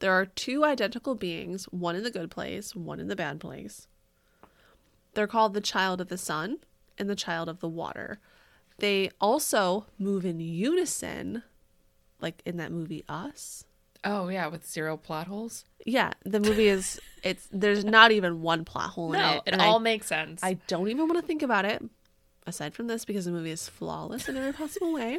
There 0.00 0.12
are 0.12 0.26
two 0.26 0.64
identical 0.64 1.14
beings, 1.14 1.64
one 1.66 1.94
in 1.94 2.02
the 2.02 2.10
good 2.10 2.30
place, 2.30 2.74
one 2.74 3.00
in 3.00 3.08
the 3.08 3.16
bad 3.16 3.38
place. 3.38 3.86
They're 5.14 5.26
called 5.26 5.54
the 5.54 5.60
child 5.60 6.00
of 6.00 6.08
the 6.08 6.18
sun 6.18 6.58
and 6.98 7.08
the 7.08 7.16
child 7.16 7.48
of 7.48 7.60
the 7.60 7.68
water. 7.68 8.18
They 8.78 9.10
also 9.20 9.86
move 9.98 10.24
in 10.24 10.40
unison, 10.40 11.42
like 12.20 12.42
in 12.46 12.56
that 12.56 12.72
movie 12.72 13.04
Us. 13.08 13.64
Oh 14.02 14.28
yeah, 14.28 14.46
with 14.46 14.66
zero 14.66 14.96
plot 14.96 15.26
holes. 15.26 15.66
Yeah, 15.84 16.12
the 16.24 16.40
movie 16.40 16.68
is 16.68 16.98
it's 17.22 17.46
there's 17.52 17.84
not 17.84 18.12
even 18.12 18.40
one 18.40 18.64
plot 18.64 18.90
hole 18.90 19.12
in 19.12 19.20
No, 19.20 19.42
it. 19.44 19.54
it 19.54 19.60
all 19.60 19.78
I, 19.78 19.82
makes 19.82 20.06
sense. 20.06 20.42
I 20.42 20.54
don't 20.66 20.88
even 20.88 21.06
want 21.06 21.20
to 21.20 21.26
think 21.26 21.42
about 21.42 21.66
it. 21.66 21.82
Aside 22.46 22.72
from 22.74 22.86
this, 22.86 23.04
because 23.04 23.26
the 23.26 23.32
movie 23.32 23.50
is 23.50 23.68
flawless 23.68 24.26
in 24.26 24.36
every 24.38 24.54
possible 24.54 24.94
way, 24.94 25.18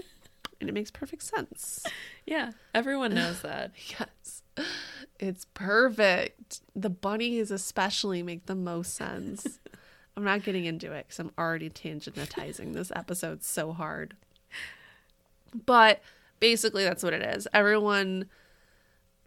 and 0.59 0.67
it 0.67 0.73
makes 0.73 0.89
perfect 0.89 1.21
sense. 1.21 1.85
yeah, 2.25 2.51
everyone 2.73 3.13
knows 3.13 3.41
that. 3.43 3.71
Yes, 3.99 4.40
it's 5.19 5.45
perfect. 5.53 6.61
The 6.75 6.89
bunnies 6.89 7.51
especially 7.51 8.23
make 8.23 8.45
the 8.45 8.55
most 8.55 8.95
sense. 8.95 9.59
I'm 10.17 10.23
not 10.23 10.43
getting 10.43 10.65
into 10.65 10.91
it 10.91 11.07
because 11.07 11.19
I'm 11.19 11.31
already 11.37 11.69
tangentizing 11.69 12.73
this 12.73 12.91
episode 12.95 13.43
so 13.43 13.71
hard. 13.71 14.15
But 15.65 16.01
Basically, 16.41 16.83
that's 16.83 17.03
what 17.03 17.13
it 17.13 17.21
is. 17.21 17.47
Everyone 17.53 18.25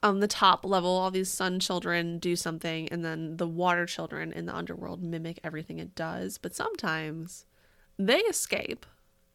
on 0.02 0.18
the 0.18 0.26
top 0.26 0.66
level, 0.66 0.90
all 0.90 1.12
these 1.12 1.30
sun 1.30 1.60
children 1.60 2.18
do 2.18 2.34
something, 2.34 2.88
and 2.88 3.04
then 3.04 3.36
the 3.36 3.46
water 3.46 3.86
children 3.86 4.32
in 4.32 4.46
the 4.46 4.54
underworld 4.54 5.00
mimic 5.00 5.38
everything 5.44 5.78
it 5.78 5.94
does. 5.94 6.38
But 6.38 6.56
sometimes 6.56 7.46
they 7.96 8.18
escape 8.18 8.84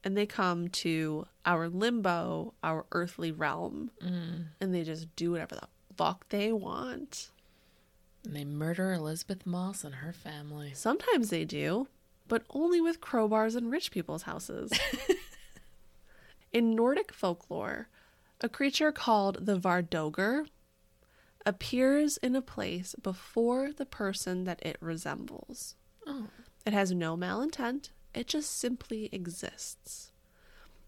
and 0.04 0.18
they 0.18 0.26
come 0.26 0.68
to 0.68 1.26
our 1.46 1.70
limbo, 1.70 2.54
our 2.62 2.86
earthly 2.92 3.32
realm, 3.32 3.92
mm. 4.04 4.48
and 4.60 4.76
they 4.76 4.84
just 4.84 5.16
do 5.16 5.32
whatever 5.32 5.56
the 5.56 5.68
fuck 6.00 6.30
they 6.30 6.50
want. 6.50 7.30
And 8.24 8.34
they 8.34 8.46
murder 8.46 8.94
Elisabeth 8.94 9.46
Moss 9.46 9.84
and 9.84 9.96
her 9.96 10.14
family. 10.14 10.72
Sometimes 10.74 11.30
they 11.30 11.44
do, 11.44 11.90
but 12.30 12.44
only 12.52 12.80
with 12.80 13.02
crowbars 13.02 13.58
in 13.58 13.70
rich 13.70 13.92
people's 13.92 14.22
houses. 14.24 14.72
in 16.54 16.74
Nordic 16.74 17.12
folklore, 17.12 17.90
a 18.40 18.48
creature 18.48 18.94
called 18.94 19.46
the 19.46 19.60
Vardoger 19.60 20.48
appears 21.46 22.16
in 22.16 22.34
a 22.34 22.42
place 22.42 22.96
before 23.02 23.74
the 23.74 23.86
person 23.86 24.46
that 24.46 24.66
it 24.66 24.78
resembles. 24.80 25.76
Oh. 26.08 26.28
It 26.66 26.72
has 26.72 26.94
no 26.94 27.18
malintent, 27.18 27.90
it 28.14 28.28
just 28.28 28.58
simply 28.58 29.10
exists. 29.12 30.14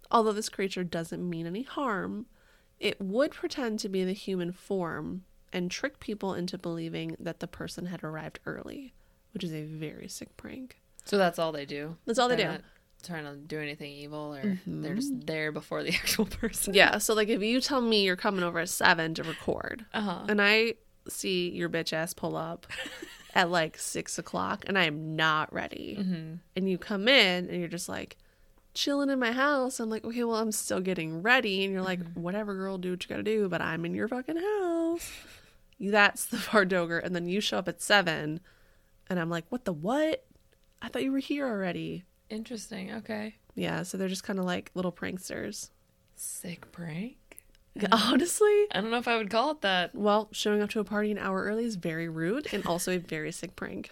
Although 0.09 0.31
this 0.31 0.47
creature 0.47 0.85
doesn't 0.85 1.29
mean 1.29 1.47
any 1.47 1.63
harm, 1.63 2.27
it 2.81 2.99
would 2.99 3.31
pretend 3.31 3.79
to 3.79 3.89
be 3.89 4.03
the 4.03 4.11
human 4.13 4.51
form 4.51 5.23
and 5.53 5.69
trick 5.71 5.99
people 5.99 6.33
into 6.33 6.57
believing 6.57 7.15
that 7.19 7.39
the 7.39 7.47
person 7.47 7.85
had 7.85 8.03
arrived 8.03 8.39
early, 8.45 8.93
which 9.33 9.43
is 9.43 9.53
a 9.53 9.63
very 9.63 10.07
sick 10.07 10.35
prank. 10.35 10.81
So 11.05 11.17
that's 11.17 11.39
all 11.39 11.51
they 11.51 11.65
do. 11.65 11.95
That's 12.05 12.19
all 12.19 12.27
they 12.27 12.35
They're 12.35 12.45
do. 12.47 12.51
not 12.53 12.61
trying 13.03 13.25
to 13.25 13.35
do 13.35 13.59
anything 13.59 13.91
evil, 13.91 14.35
or 14.35 14.59
they're 14.67 14.95
just 14.95 15.25
there 15.25 15.51
before 15.51 15.83
the 15.83 15.89
actual 15.93 16.25
person. 16.25 16.73
Yeah, 16.73 16.97
so 16.99 17.13
like 17.13 17.27
if 17.29 17.41
you 17.41 17.59
tell 17.61 17.81
me 17.81 18.03
you're 18.03 18.15
coming 18.15 18.43
over 18.43 18.59
at 18.59 18.69
seven 18.69 19.13
to 19.15 19.23
record, 19.23 19.85
Uh 19.93 20.01
huh. 20.01 20.25
and 20.29 20.41
I 20.41 20.75
see 21.07 21.49
your 21.49 21.69
bitch 21.69 21.93
ass 21.93 22.13
pull 22.13 22.35
up 22.37 22.67
at 23.35 23.49
like 23.49 23.77
six 23.77 24.17
o'clock, 24.19 24.65
and 24.67 24.77
I 24.77 24.85
am 24.85 25.15
not 25.15 25.51
ready, 25.53 25.97
and 26.55 26.69
you 26.69 26.77
come 26.77 27.07
in 27.07 27.49
and 27.49 27.59
you're 27.59 27.67
just 27.67 27.89
like 27.89 28.17
chilling 28.73 29.09
in 29.09 29.19
my 29.19 29.31
house, 29.31 29.79
I'm 29.79 29.89
like, 29.89 30.03
okay, 30.05 30.23
well, 30.23 30.37
I'm 30.37 30.51
still 30.51 30.79
getting 30.79 31.21
ready, 31.21 31.63
and 31.63 31.73
you're 31.73 31.81
like, 31.81 31.99
mm-hmm. 31.99 32.21
whatever, 32.21 32.53
girl, 32.55 32.77
do 32.77 32.91
what 32.91 33.03
you 33.03 33.09
gotta 33.09 33.23
do, 33.23 33.49
but 33.49 33.61
I'm 33.61 33.85
in 33.85 33.93
your 33.93 34.07
fucking 34.07 34.37
house. 34.37 35.11
That's 35.79 36.25
the 36.25 36.37
Vardoger, 36.37 37.03
and 37.03 37.15
then 37.15 37.27
you 37.27 37.41
show 37.41 37.57
up 37.57 37.67
at 37.67 37.81
seven, 37.81 38.39
and 39.09 39.19
I'm 39.19 39.29
like, 39.29 39.45
what 39.49 39.65
the 39.65 39.73
what? 39.73 40.25
I 40.81 40.87
thought 40.87 41.03
you 41.03 41.11
were 41.11 41.19
here 41.19 41.47
already. 41.47 42.05
Interesting. 42.29 42.91
Okay. 42.93 43.35
Yeah, 43.55 43.83
so 43.83 43.97
they're 43.97 44.07
just 44.07 44.23
kind 44.23 44.39
of 44.39 44.45
like 44.45 44.71
little 44.73 44.91
pranksters. 44.91 45.69
Sick 46.15 46.71
prank. 46.71 47.17
Honestly, 47.91 48.65
I 48.71 48.81
don't 48.81 48.91
know 48.91 48.97
if 48.97 49.07
I 49.07 49.17
would 49.17 49.29
call 49.29 49.51
it 49.51 49.61
that. 49.61 49.95
Well, 49.95 50.29
showing 50.31 50.61
up 50.61 50.69
to 50.71 50.79
a 50.79 50.83
party 50.83 51.11
an 51.11 51.17
hour 51.17 51.43
early 51.43 51.65
is 51.65 51.75
very 51.75 52.09
rude 52.09 52.47
and 52.53 52.65
also 52.65 52.93
a 52.93 52.97
very 52.97 53.31
sick 53.31 53.55
prank. 53.55 53.91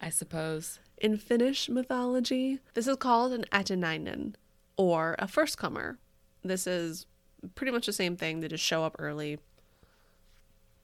I 0.00 0.10
suppose. 0.10 0.78
In 1.00 1.16
Finnish 1.16 1.68
mythology, 1.68 2.58
this 2.74 2.88
is 2.88 2.96
called 2.96 3.32
an 3.32 3.44
etinainen, 3.52 4.34
or 4.76 5.14
a 5.18 5.28
first 5.28 5.56
comer. 5.56 5.98
This 6.42 6.66
is 6.66 7.06
pretty 7.54 7.72
much 7.72 7.86
the 7.86 7.92
same 7.92 8.16
thing. 8.16 8.40
They 8.40 8.48
just 8.48 8.64
show 8.64 8.82
up 8.84 8.96
early 8.98 9.38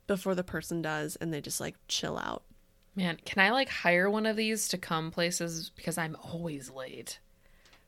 before 0.07 0.35
the 0.35 0.45
person 0.45 0.83
does 0.83 1.17
and 1.17 1.33
they 1.33 1.41
just 1.41 1.61
like 1.61 1.77
chill 1.89 2.19
out. 2.19 2.43
Man, 2.95 3.19
can 3.25 3.43
I 3.43 3.51
like 3.51 3.69
hire 3.69 4.09
one 4.09 4.27
of 4.27 4.37
these 4.37 4.69
to 4.69 4.79
come 4.79 5.11
places 5.11 5.71
because 5.75 5.99
I'm 5.99 6.17
always 6.23 6.71
late? 6.71 7.19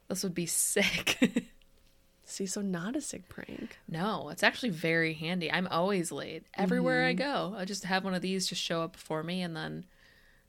This 0.08 0.24
would 0.24 0.34
be 0.34 0.46
sick. 0.46 1.18
See, 2.24 2.46
so 2.46 2.60
not 2.60 2.96
a 2.96 3.00
sick 3.00 3.28
prank. 3.28 3.78
no, 3.86 4.30
it's 4.30 4.42
actually 4.42 4.70
very 4.70 5.14
handy. 5.14 5.50
I'm 5.50 5.68
always 5.68 6.10
late 6.10 6.44
everywhere 6.54 7.04
I 7.04 7.14
mm-hmm. 7.14 7.52
go. 7.52 7.54
I 7.56 7.64
just 7.64 7.84
have 7.84 8.02
one 8.02 8.14
of 8.14 8.22
these 8.22 8.48
just 8.48 8.60
show 8.60 8.82
up 8.82 8.94
before 8.94 9.22
me, 9.22 9.42
and 9.42 9.54
then, 9.54 9.84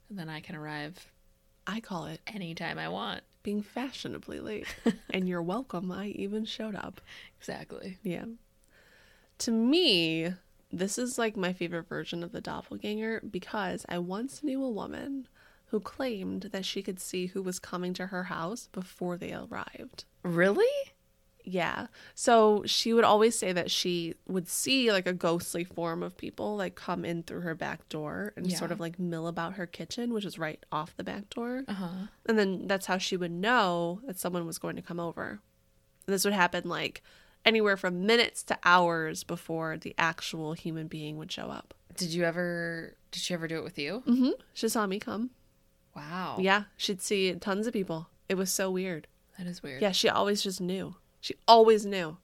and 0.08 0.18
then 0.18 0.28
I 0.28 0.40
can 0.40 0.56
arrive 0.56 1.06
I 1.68 1.80
call 1.80 2.06
it 2.06 2.20
anytime 2.26 2.78
I 2.78 2.88
want. 2.88 3.20
being 3.42 3.62
fashionably 3.62 4.40
late. 4.40 4.66
and 5.10 5.28
you're 5.28 5.42
welcome. 5.42 5.92
I 5.92 6.06
even 6.08 6.44
showed 6.46 6.74
up. 6.74 7.00
Exactly. 7.38 7.98
Yeah. 8.02 8.24
To 9.38 9.50
me, 9.50 10.32
this 10.72 10.98
is 10.98 11.18
like 11.18 11.36
my 11.36 11.52
favorite 11.52 11.88
version 11.88 12.22
of 12.24 12.32
the 12.32 12.40
doppelganger 12.40 13.22
because 13.30 13.84
I 13.88 13.98
once 13.98 14.42
knew 14.42 14.64
a 14.64 14.70
woman 14.70 15.28
who 15.66 15.80
claimed 15.80 16.48
that 16.52 16.64
she 16.64 16.82
could 16.82 16.98
see 16.98 17.26
who 17.26 17.42
was 17.42 17.58
coming 17.58 17.92
to 17.94 18.06
her 18.06 18.24
house 18.24 18.68
before 18.72 19.18
they 19.18 19.32
arrived. 19.34 20.04
Really? 20.22 20.66
Yeah. 21.50 21.86
So 22.14 22.62
she 22.66 22.92
would 22.92 23.04
always 23.04 23.36
say 23.38 23.52
that 23.52 23.70
she 23.70 24.14
would 24.26 24.48
see 24.48 24.92
like 24.92 25.06
a 25.06 25.14
ghostly 25.14 25.64
form 25.64 26.02
of 26.02 26.16
people 26.16 26.56
like 26.56 26.74
come 26.74 27.04
in 27.06 27.22
through 27.22 27.40
her 27.40 27.54
back 27.54 27.88
door 27.88 28.34
and 28.36 28.52
sort 28.52 28.70
of 28.70 28.80
like 28.80 28.98
mill 28.98 29.26
about 29.26 29.54
her 29.54 29.66
kitchen, 29.66 30.12
which 30.12 30.26
is 30.26 30.38
right 30.38 30.62
off 30.70 30.96
the 30.96 31.04
back 31.04 31.30
door. 31.30 31.64
Uh 31.66 31.72
huh. 31.72 31.88
And 32.26 32.38
then 32.38 32.66
that's 32.66 32.86
how 32.86 32.98
she 32.98 33.16
would 33.16 33.30
know 33.30 34.00
that 34.06 34.18
someone 34.18 34.46
was 34.46 34.58
going 34.58 34.76
to 34.76 34.82
come 34.82 35.00
over. 35.00 35.40
And 36.06 36.14
this 36.14 36.24
would 36.24 36.34
happen 36.34 36.68
like 36.68 37.02
anywhere 37.46 37.78
from 37.78 38.04
minutes 38.04 38.42
to 38.44 38.58
hours 38.62 39.24
before 39.24 39.78
the 39.78 39.94
actual 39.96 40.52
human 40.52 40.86
being 40.86 41.16
would 41.16 41.32
show 41.32 41.48
up. 41.48 41.72
Did 41.96 42.10
you 42.10 42.24
ever? 42.24 42.94
Did 43.10 43.22
she 43.22 43.32
ever 43.32 43.48
do 43.48 43.56
it 43.56 43.64
with 43.64 43.78
you? 43.78 44.02
Mm-hmm. 44.06 44.30
She 44.52 44.68
saw 44.68 44.86
me 44.86 44.98
come. 44.98 45.30
Wow. 45.96 46.36
Yeah, 46.38 46.64
she'd 46.76 47.00
see 47.00 47.32
tons 47.34 47.66
of 47.66 47.72
people. 47.72 48.08
It 48.28 48.36
was 48.36 48.52
so 48.52 48.70
weird. 48.70 49.06
That 49.38 49.46
is 49.46 49.62
weird. 49.62 49.80
Yeah, 49.80 49.92
she 49.92 50.08
always 50.08 50.42
just 50.42 50.60
knew. 50.60 50.96
She 51.20 51.34
always 51.46 51.84
knew. 51.86 52.16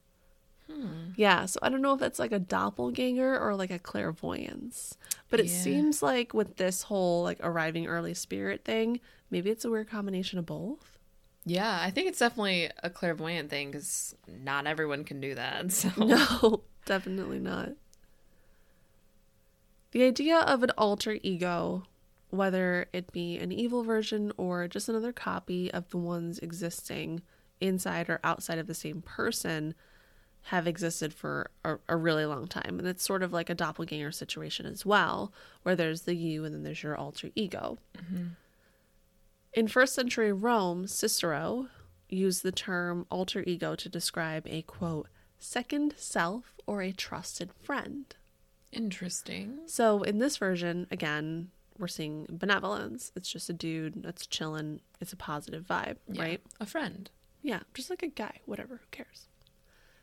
Hmm. 0.70 1.10
Yeah, 1.16 1.46
so 1.46 1.58
I 1.62 1.68
don't 1.68 1.82
know 1.82 1.94
if 1.94 2.00
that's 2.00 2.18
like 2.18 2.32
a 2.32 2.38
doppelganger 2.38 3.38
or 3.38 3.54
like 3.54 3.70
a 3.70 3.78
clairvoyance. 3.78 4.96
But 5.30 5.40
it 5.40 5.46
Yeah. 5.46 5.52
seems 5.52 6.02
like 6.02 6.32
with 6.34 6.56
this 6.56 6.82
whole 6.82 7.22
like 7.22 7.38
arriving 7.42 7.86
early 7.86 8.14
spirit 8.14 8.64
thing, 8.64 9.00
maybe 9.30 9.50
it's 9.50 9.64
a 9.64 9.70
weird 9.70 9.88
combination 9.90 10.38
of 10.38 10.46
both. 10.46 10.98
Yeah, 11.46 11.78
I 11.82 11.90
think 11.90 12.08
it's 12.08 12.18
definitely 12.20 12.70
a 12.82 12.88
clairvoyant 12.88 13.50
thing 13.50 13.70
because 13.70 14.14
not 14.26 14.66
everyone 14.66 15.04
can 15.04 15.20
do 15.20 15.34
that. 15.34 15.70
So 15.72 15.90
No, 15.98 16.62
definitely 16.86 17.38
not. 17.38 17.72
The 19.92 20.02
idea 20.04 20.38
of 20.38 20.62
an 20.62 20.70
alter 20.76 21.18
ego, 21.22 21.84
whether 22.30 22.86
it 22.92 23.12
be 23.12 23.36
an 23.38 23.52
evil 23.52 23.84
version 23.84 24.32
or 24.36 24.66
just 24.66 24.88
another 24.88 25.12
copy 25.12 25.70
of 25.72 25.88
the 25.90 25.98
ones 25.98 26.38
existing 26.40 27.22
inside 27.60 28.08
or 28.08 28.20
outside 28.24 28.58
of 28.58 28.66
the 28.66 28.74
same 28.74 29.02
person, 29.02 29.74
have 30.48 30.66
existed 30.66 31.14
for 31.14 31.50
a, 31.64 31.76
a 31.88 31.96
really 31.96 32.26
long 32.26 32.46
time. 32.46 32.78
And 32.78 32.86
it's 32.86 33.02
sort 33.02 33.22
of 33.22 33.32
like 33.32 33.48
a 33.48 33.54
doppelganger 33.54 34.12
situation 34.12 34.66
as 34.66 34.84
well, 34.84 35.32
where 35.62 35.74
there's 35.74 36.02
the 36.02 36.14
you 36.14 36.44
and 36.44 36.54
then 36.54 36.62
there's 36.64 36.82
your 36.82 36.96
alter 36.96 37.30
ego. 37.34 37.78
In 39.52 39.68
first 39.68 39.94
century 39.94 40.32
Rome, 40.32 40.86
Cicero 40.86 41.68
used 42.08 42.42
the 42.42 42.52
term 42.52 43.06
alter 43.10 43.42
ego 43.46 43.74
to 43.76 43.88
describe 43.88 44.46
a 44.48 44.62
quote, 44.62 45.08
second 45.38 45.94
self 45.96 46.54
or 46.66 46.82
a 46.82 46.92
trusted 46.92 47.50
friend. 47.62 48.14
interesting. 48.72 49.60
So 49.66 50.02
in 50.02 50.18
this 50.18 50.36
version, 50.36 50.86
again, 50.90 51.50
we're 51.78 51.86
seeing 51.88 52.26
benevolence. 52.28 53.12
It's 53.14 53.30
just 53.30 53.48
a 53.48 53.52
dude 53.52 54.02
that's 54.02 54.26
chilling. 54.26 54.80
It's 55.00 55.12
a 55.12 55.16
positive 55.16 55.64
vibe, 55.66 55.96
Yeah. 56.10 56.22
right? 56.22 56.40
A 56.60 56.66
friend. 56.66 57.08
Yeah, 57.44 57.60
just 57.74 57.90
like 57.90 58.02
a 58.02 58.08
guy, 58.08 58.40
whatever, 58.46 58.76
who 58.76 58.86
cares? 58.90 59.28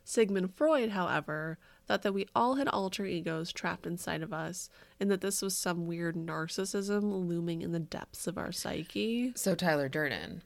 Sigmund 0.04 0.54
Freud, 0.54 0.91
however, 0.91 1.58
thought 1.88 2.04
that 2.04 2.13
we 2.13 2.27
all 2.36 2.56
had 2.56 2.67
alter 2.67 3.04
egos 3.04 3.51
trapped 3.51 3.88
inside 3.88 4.21
of 4.21 4.32
us 4.32 4.69
and 4.99 5.10
that 5.10 5.21
this 5.21 5.41
was 5.41 5.58
some 5.58 5.88
weird 5.88 6.15
narcissism 6.15 7.27
looming 7.27 7.63
in 7.63 7.71
the 7.71 7.80
depths 7.80 8.27
of 8.27 8.38
our 8.38 8.51
psyche. 8.51 9.34
So 9.36 9.56
Tyler 9.56 9.89
Durden. 9.89 10.43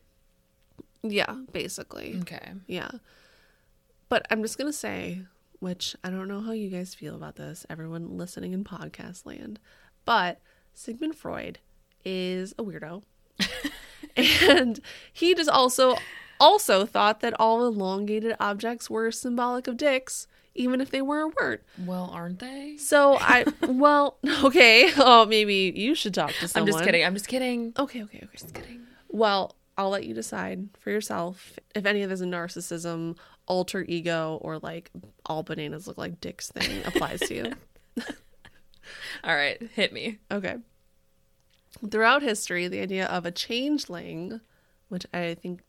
Yeah, 1.04 1.36
basically. 1.52 2.18
Okay. 2.22 2.54
Yeah. 2.66 2.92
But 4.08 4.26
I'm 4.30 4.42
just 4.42 4.58
going 4.58 4.72
to 4.72 4.78
say, 4.78 5.22
which 5.60 5.98
I 6.02 6.10
don't 6.10 6.30
know 6.30 6.40
how 6.40 6.54
you 6.54 6.70
guys 6.70 6.96
feel 6.96 7.16
about 7.16 7.36
this, 7.36 7.66
everyone 7.70 8.18
listening 8.18 8.54
in 8.54 8.64
podcast 8.64 9.26
land, 9.26 9.60
but 10.06 10.40
Sigmund 10.74 11.16
Freud 11.16 11.60
is 12.06 12.54
a 12.58 12.64
weirdo. 12.64 13.04
and 14.16 14.80
he 15.12 15.36
just 15.36 15.50
also 15.50 15.98
also 16.40 16.86
thought 16.86 17.22
that 17.22 17.34
all 17.40 17.66
elongated 17.66 18.36
objects 18.40 18.90
were 18.90 19.12
symbolic 19.12 19.68
of 19.68 19.78
dicks 19.78 20.28
even 20.56 20.80
if 20.80 20.90
they 20.90 21.02
were 21.02 21.28
weren't. 21.28 21.62
Well, 21.78 22.10
aren't 22.14 22.40
they? 22.40 22.78
So 22.78 23.18
I 23.20 23.46
well, 23.68 24.18
okay. 24.44 24.90
Oh, 24.98 25.26
maybe 25.26 25.74
you 25.76 25.94
should 25.94 26.14
talk 26.14 26.32
to 26.40 26.48
someone. 26.48 26.70
I'm 26.70 26.74
just 26.74 26.86
kidding. 26.86 27.06
I'm 27.06 27.14
just 27.14 27.28
kidding. 27.28 27.74
Okay, 27.78 28.04
okay, 28.04 28.20
okay. 28.20 28.30
Just 28.32 28.54
kidding. 28.54 28.82
Well, 29.10 29.56
I'll 29.78 29.90
let 29.90 30.06
you 30.06 30.14
decide 30.14 30.70
for 30.80 30.90
yourself 30.90 31.60
if 31.76 31.86
any 31.86 32.02
of 32.02 32.10
this 32.10 32.22
narcissism, 32.22 33.18
alter 33.46 33.86
ego, 33.88 34.40
or 34.42 34.58
like 34.60 34.90
all 35.26 35.44
bananas 35.44 35.88
look 35.88 35.98
like 35.98 36.22
dicks 36.22 36.50
thing 36.50 36.84
applies 36.86 37.20
to 37.22 37.36
you. 37.36 37.54
All 39.24 39.36
right, 39.36 39.62
hit 39.74 39.94
me. 39.94 40.20
Okay. 40.32 40.58
Throughout 41.90 42.22
history, 42.22 42.68
the 42.68 42.80
idea 42.80 43.06
of 43.08 43.26
a 43.26 43.32
changeling, 43.32 44.40
which 44.90 45.06
I 45.14 45.34
think 45.34 45.62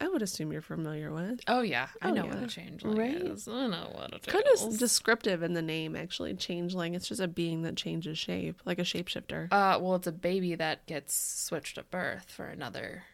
I 0.00 0.08
would 0.08 0.22
assume 0.22 0.52
you're 0.52 0.60
familiar 0.60 1.12
with. 1.12 1.40
Oh 1.46 1.62
yeah, 1.62 1.88
I 2.02 2.10
Oh, 2.10 2.14
know 2.14 2.24
yeah. 2.26 2.34
what 2.34 2.44
a 2.44 2.46
changeling 2.48 2.96
Right. 2.98 3.14
is. 3.16 3.46
I 3.48 3.66
know 3.68 3.90
what 3.94 4.12
a 4.14 4.18
Kind 4.30 4.44
of 4.60 4.78
descriptive 4.78 5.42
in 5.42 5.54
the 5.54 5.62
name, 5.62 5.94
actually. 5.96 6.34
Changeling. 6.34 6.94
It's 6.94 7.08
just 7.08 7.20
a 7.20 7.28
being 7.28 7.62
that 7.62 7.76
changes 7.76 8.18
shape, 8.18 8.60
like 8.64 8.78
a 8.78 8.82
shapeshifter. 8.82 9.48
Uh, 9.52 9.78
well, 9.80 9.94
it's 9.94 10.06
a 10.06 10.12
baby 10.12 10.54
that 10.56 10.84
gets 10.86 11.14
switched 11.14 11.78
at 11.78 11.90
birth 11.90 12.30
for 12.30 12.46
another 12.46 13.04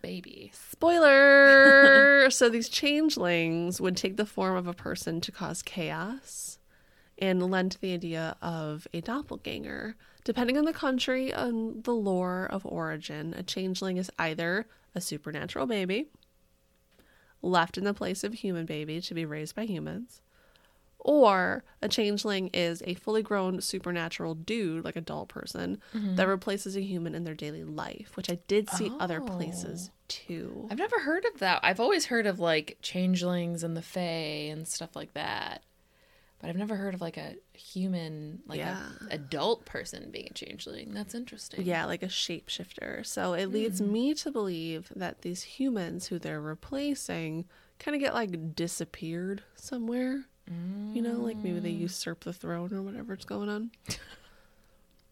baby. 0.00 0.52
Spoiler! 0.54 2.26
so 2.30 2.48
these 2.48 2.68
changelings 2.68 3.80
would 3.80 3.96
take 3.96 4.16
the 4.16 4.26
form 4.26 4.56
of 4.56 4.66
a 4.66 4.72
person 4.74 5.20
to 5.20 5.32
cause 5.32 5.62
chaos 5.62 6.58
and 7.18 7.50
lend 7.50 7.76
the 7.80 7.92
idea 7.92 8.36
of 8.40 8.86
a 8.92 9.00
doppelganger. 9.00 9.96
Depending 10.24 10.56
on 10.56 10.64
the 10.64 10.72
country 10.72 11.32
and 11.32 11.82
the 11.84 11.92
lore 11.92 12.46
of 12.50 12.64
origin, 12.64 13.34
a 13.36 13.42
changeling 13.42 13.96
is 13.96 14.10
either 14.18 14.66
a 14.94 15.00
supernatural 15.00 15.66
baby, 15.66 16.08
left 17.40 17.76
in 17.76 17.84
the 17.84 17.94
place 17.94 18.24
of 18.24 18.32
a 18.32 18.36
human 18.36 18.66
baby 18.66 19.00
to 19.00 19.14
be 19.14 19.24
raised 19.24 19.54
by 19.54 19.64
humans, 19.64 20.20
or 20.98 21.64
a 21.80 21.88
changeling 21.88 22.48
is 22.52 22.82
a 22.86 22.94
fully 22.94 23.22
grown 23.22 23.60
supernatural 23.60 24.34
dude, 24.34 24.84
like 24.84 24.94
adult 24.94 25.28
person, 25.28 25.80
mm-hmm. 25.92 26.14
that 26.14 26.28
replaces 26.28 26.76
a 26.76 26.80
human 26.80 27.14
in 27.14 27.24
their 27.24 27.34
daily 27.34 27.64
life, 27.64 28.12
which 28.16 28.30
I 28.30 28.38
did 28.46 28.70
see 28.70 28.92
other 29.00 29.20
oh. 29.20 29.26
places 29.26 29.90
too. 30.06 30.68
I've 30.70 30.78
never 30.78 31.00
heard 31.00 31.24
of 31.24 31.40
that. 31.40 31.60
I've 31.64 31.80
always 31.80 32.06
heard 32.06 32.26
of 32.26 32.38
like 32.38 32.78
changelings 32.82 33.64
and 33.64 33.76
the 33.76 33.82
fae 33.82 34.48
and 34.50 34.68
stuff 34.68 34.94
like 34.94 35.14
that. 35.14 35.64
But 36.42 36.50
I've 36.50 36.56
never 36.56 36.74
heard 36.74 36.92
of 36.92 37.00
like 37.00 37.16
a 37.16 37.36
human, 37.54 38.42
like 38.46 38.58
Yeah. 38.58 38.90
a 39.08 39.14
adult 39.14 39.64
person 39.64 40.10
being 40.10 40.26
a 40.30 40.34
changeling. 40.34 40.92
That's 40.92 41.14
interesting. 41.14 41.64
Yeah, 41.64 41.86
like 41.86 42.02
a 42.02 42.08
shapeshifter. 42.08 43.06
So 43.06 43.32
it 43.32 43.46
leads 43.46 43.78
hmm. 43.78 43.92
me 43.92 44.14
to 44.14 44.30
believe 44.30 44.92
that 44.94 45.22
these 45.22 45.42
humans 45.42 46.08
who 46.08 46.18
they're 46.18 46.40
replacing 46.40 47.46
kind 47.78 47.94
of 47.94 48.00
get 48.00 48.12
like 48.12 48.54
disappeared 48.54 49.44
somewhere. 49.54 50.24
You 50.92 51.00
know, 51.02 51.12
like 51.12 51.36
maybe 51.36 51.60
they 51.60 51.72
mm. 51.72 51.80
usurp 51.80 52.24
the 52.24 52.32
throne 52.32 52.72
or 52.74 52.82
whatever's 52.82 53.24
going 53.24 53.48
on. 53.48 53.70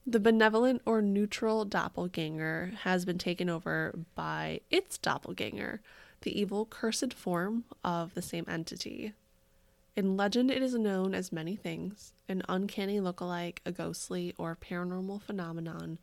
the 0.06 0.20
benevolent 0.20 0.82
or 0.84 1.00
neutral 1.00 1.64
doppelganger 1.64 2.72
has 2.82 3.04
been 3.04 3.16
taken 3.16 3.48
over 3.48 3.94
by 4.14 4.60
its 4.70 4.98
doppelganger, 4.98 5.80
the 6.22 6.38
evil, 6.38 6.66
cursed 6.66 7.14
form 7.14 7.64
of 7.84 8.14
the 8.14 8.22
same 8.22 8.44
entity. 8.48 9.14
In 9.96 10.16
legend, 10.16 10.50
it 10.50 10.62
is 10.62 10.74
known 10.74 11.14
as 11.14 11.32
many 11.32 11.56
things 11.56 12.12
an 12.28 12.42
uncanny 12.48 13.00
lookalike, 13.00 13.58
a 13.66 13.72
ghostly 13.72 14.34
or 14.38 14.56
paranormal 14.56 15.20
phenomenon, 15.20 15.98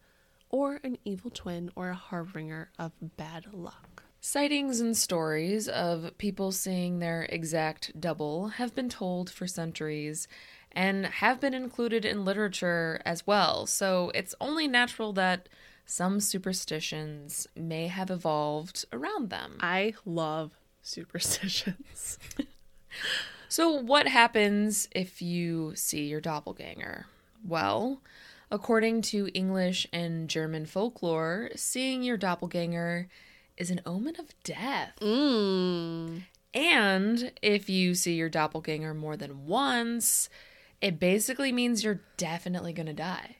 or 0.49 0.79
an 0.83 0.97
evil 1.05 1.31
twin 1.31 1.71
or 1.75 1.89
a 1.89 1.95
harbinger 1.95 2.69
of 2.77 2.91
bad 3.15 3.53
luck. 3.53 4.03
Sightings 4.19 4.81
and 4.81 4.97
stories 4.97 5.69
of 5.69 6.17
people 6.17 6.51
seeing 6.51 6.99
their 6.99 7.23
exact 7.29 7.99
double 7.99 8.49
have 8.49 8.75
been 8.75 8.89
told 8.89 9.29
for 9.29 9.47
centuries 9.47 10.27
and 10.71 11.05
have 11.05 11.39
been 11.39 11.53
included 11.53 12.03
in 12.03 12.25
literature 12.25 13.01
as 13.05 13.25
well. 13.25 13.65
So 13.65 14.11
it's 14.13 14.35
only 14.41 14.67
natural 14.67 15.13
that 15.13 15.47
some 15.85 16.19
superstitions 16.19 17.47
may 17.55 17.87
have 17.87 18.11
evolved 18.11 18.83
around 18.91 19.29
them. 19.29 19.57
I 19.61 19.93
love 20.05 20.51
superstitions. 20.81 22.19
So, 23.49 23.69
what 23.69 24.07
happens 24.07 24.87
if 24.91 25.21
you 25.21 25.73
see 25.75 26.05
your 26.05 26.21
doppelganger? 26.21 27.05
Well, 27.45 28.01
according 28.51 29.01
to 29.03 29.29
English 29.33 29.87
and 29.93 30.29
German 30.29 30.65
folklore, 30.65 31.49
seeing 31.55 32.03
your 32.03 32.17
doppelganger 32.17 33.07
is 33.55 33.71
an 33.71 33.81
omen 33.85 34.15
of 34.19 34.33
death. 34.43 34.93
Mmm. 35.01 36.23
And 36.53 37.31
if 37.41 37.69
you 37.69 37.93
see 37.95 38.15
your 38.15 38.29
doppelganger 38.29 38.93
more 38.93 39.17
than 39.17 39.45
once, 39.45 40.29
it 40.81 40.99
basically 40.99 41.51
means 41.51 41.83
you're 41.83 42.01
definitely 42.17 42.73
going 42.73 42.87
to 42.87 42.93
die. 42.93 43.37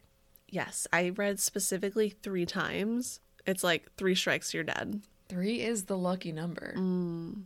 Yes, 0.50 0.88
I 0.94 1.10
read 1.10 1.40
specifically 1.40 2.10
three 2.10 2.46
times. 2.46 3.20
It's 3.46 3.64
like 3.64 3.92
three 3.98 4.16
strikes, 4.16 4.54
you're 4.54 4.64
dead. 4.64 5.02
Three 5.30 5.62
is 5.62 5.86
the 5.86 5.98
lucky 5.98 6.32
number. 6.32 6.74
Mm. 6.78 7.44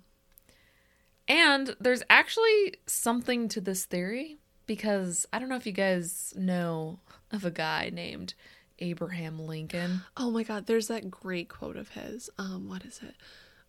And 1.32 1.78
there's 1.80 2.04
actually 2.10 2.74
something 2.88 3.48
to 3.48 3.62
this 3.62 3.86
theory 3.86 4.40
because 4.66 5.26
I 5.32 5.40
don't 5.40 5.48
know 5.48 5.56
if 5.56 5.66
you 5.66 5.72
guys 5.72 6.34
know 6.36 7.00
of 7.32 7.46
a 7.46 7.52
guy 7.52 7.90
named 7.90 8.34
Abraham 8.80 9.40
Lincoln. 9.40 10.02
Oh 10.18 10.30
my 10.30 10.44
god, 10.44 10.66
there's 10.66 10.90
that 10.90 11.10
great 11.10 11.48
quote 11.48 11.78
of 11.78 11.92
his. 11.92 12.30
Um, 12.38 12.68
what 12.68 12.84
is 12.84 13.00
it? 13.02 13.16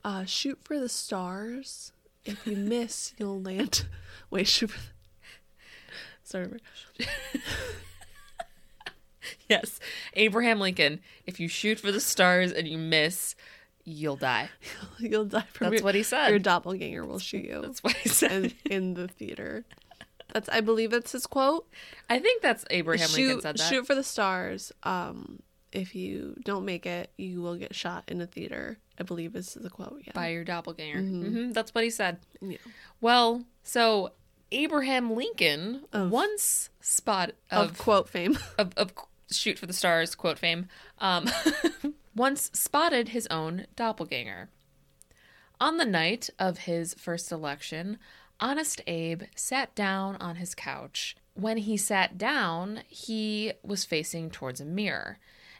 Uh, 0.04 0.24
shoot 0.24 0.58
for 0.64 0.80
the 0.80 0.88
stars. 0.88 1.92
If 2.24 2.44
you 2.48 2.56
miss, 2.56 3.14
you'll 3.16 3.40
land. 3.40 3.86
Wait, 4.30 4.48
shoot 4.48 4.72
for. 4.72 4.80
The... 4.80 4.86
Sorry, 6.24 6.48
Yes, 9.48 9.78
Abraham 10.14 10.58
Lincoln. 10.58 10.98
If 11.26 11.38
you 11.38 11.46
shoot 11.46 11.78
for 11.78 11.92
the 11.92 12.00
stars 12.00 12.50
and 12.50 12.66
you 12.66 12.76
miss, 12.76 13.36
you'll 13.84 14.16
die. 14.16 14.50
you'll 14.98 15.24
die 15.24 15.44
from 15.52 15.70
That's 15.70 15.80
your, 15.80 15.84
what 15.84 15.94
he 15.94 16.02
said. 16.02 16.28
Your 16.30 16.38
doppelganger 16.38 17.04
will 17.06 17.18
shoot 17.18 17.44
you 17.44 17.60
That's 17.62 17.82
what 17.82 17.94
he 17.94 18.08
said. 18.08 18.54
in, 18.64 18.72
in 18.72 18.94
the 18.94 19.08
theater. 19.08 19.64
That's 20.32 20.48
I 20.48 20.60
believe 20.60 20.90
that's 20.90 21.12
his 21.12 21.26
quote. 21.26 21.68
I 22.08 22.18
think 22.18 22.42
that's 22.42 22.64
Abraham 22.70 23.08
Lincoln 23.12 23.34
shoot, 23.36 23.42
said 23.42 23.58
that. 23.58 23.68
shoot 23.68 23.86
for 23.86 23.94
the 23.94 24.02
stars. 24.02 24.72
Um, 24.82 25.40
if 25.72 25.94
you 25.94 26.36
don't 26.44 26.64
make 26.64 26.86
it, 26.86 27.10
you 27.16 27.40
will 27.42 27.56
get 27.56 27.74
shot 27.74 28.04
in 28.08 28.20
a 28.20 28.26
theater. 28.26 28.78
I 28.98 29.02
believe 29.04 29.32
this 29.32 29.56
is 29.56 29.62
the 29.62 29.70
quote. 29.70 30.00
Yeah. 30.04 30.12
by 30.14 30.28
your 30.28 30.44
doppelganger. 30.44 31.00
hmm 31.00 31.52
That's 31.52 31.74
what 31.74 31.84
he 31.84 31.90
said. 31.90 32.18
Yeah. 32.40 32.58
Well, 33.00 33.44
so 33.62 34.12
Abraham 34.52 35.14
Lincoln 35.14 35.82
once 35.92 36.70
spot 36.80 37.32
Of, 37.50 37.70
of, 37.70 37.78
quote 37.78 38.08
fame. 38.08 38.38
of, 38.58 38.72
of 38.76 38.92
shoot 39.30 39.58
for 39.58 39.66
the 39.66 39.72
stars 39.72 40.14
quote 40.14 40.38
fame 40.38 40.68
um, 40.98 41.26
once 42.14 42.50
spotted 42.52 43.08
his 43.08 43.26
own 43.28 43.66
doppelganger. 43.76 44.48
On 45.60 45.76
the 45.76 45.84
night 45.84 46.28
of 46.38 46.58
his 46.58 46.94
first 46.94 47.30
election, 47.30 47.98
Honest 48.40 48.80
Abe 48.86 49.22
sat 49.36 49.74
down 49.74 50.16
on 50.16 50.36
his 50.36 50.54
couch. 50.54 51.16
When 51.34 51.58
he 51.58 51.76
sat 51.76 52.18
down, 52.18 52.80
he 52.88 53.52
was 53.62 53.84
facing 53.84 54.30
towards 54.30 54.60
a 54.60 54.64
mirror, 54.64 55.18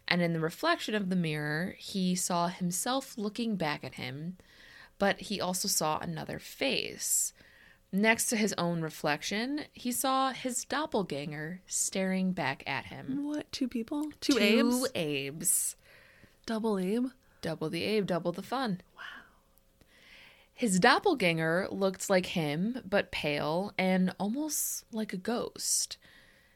and 0.09 0.21
in 0.21 0.33
the 0.33 0.41
reflection 0.41 0.95
of 0.95 1.09
the 1.09 1.17
mirror, 1.17 1.77
he 1.79 2.15
saw 2.17 2.49
himself 2.49 3.17
looking 3.17 3.57
back 3.57 3.85
at 3.85 3.95
him, 3.95 4.37
but 4.99 5.21
he 5.21 5.41
also 5.41 5.69
saw 5.69 5.99
another 5.99 6.39
face. 6.39 7.33
Next 7.93 8.27
to 8.27 8.37
his 8.37 8.55
own 8.59 8.81
reflection, 8.83 9.67
he 9.73 9.93
saw 9.93 10.33
his 10.33 10.65
doppelganger 10.65 11.61
staring 11.67 12.33
back 12.33 12.63
at 12.67 12.87
him. 12.87 13.25
what? 13.25 13.53
Two 13.53 13.69
people? 13.69 14.11
Two, 14.21 14.35
Two 14.35 14.39
Abes? 14.41 14.91
Abes. 14.95 15.77
Double 16.47 16.79
aim? 16.79 17.13
Double 17.41 17.69
the 17.69 17.85
Abe, 17.85 18.07
double 18.07 18.33
the 18.33 18.43
fun. 18.43 18.81
Wow. 18.97 19.03
His 20.55 20.79
doppelganger 20.79 21.69
looked 21.71 22.09
like 22.09 22.27
him, 22.27 22.81
but 22.89 23.11
pale 23.11 23.73
and 23.79 24.15
almost 24.19 24.85
like 24.93 25.13
a 25.13 25.17
ghost. 25.17 25.97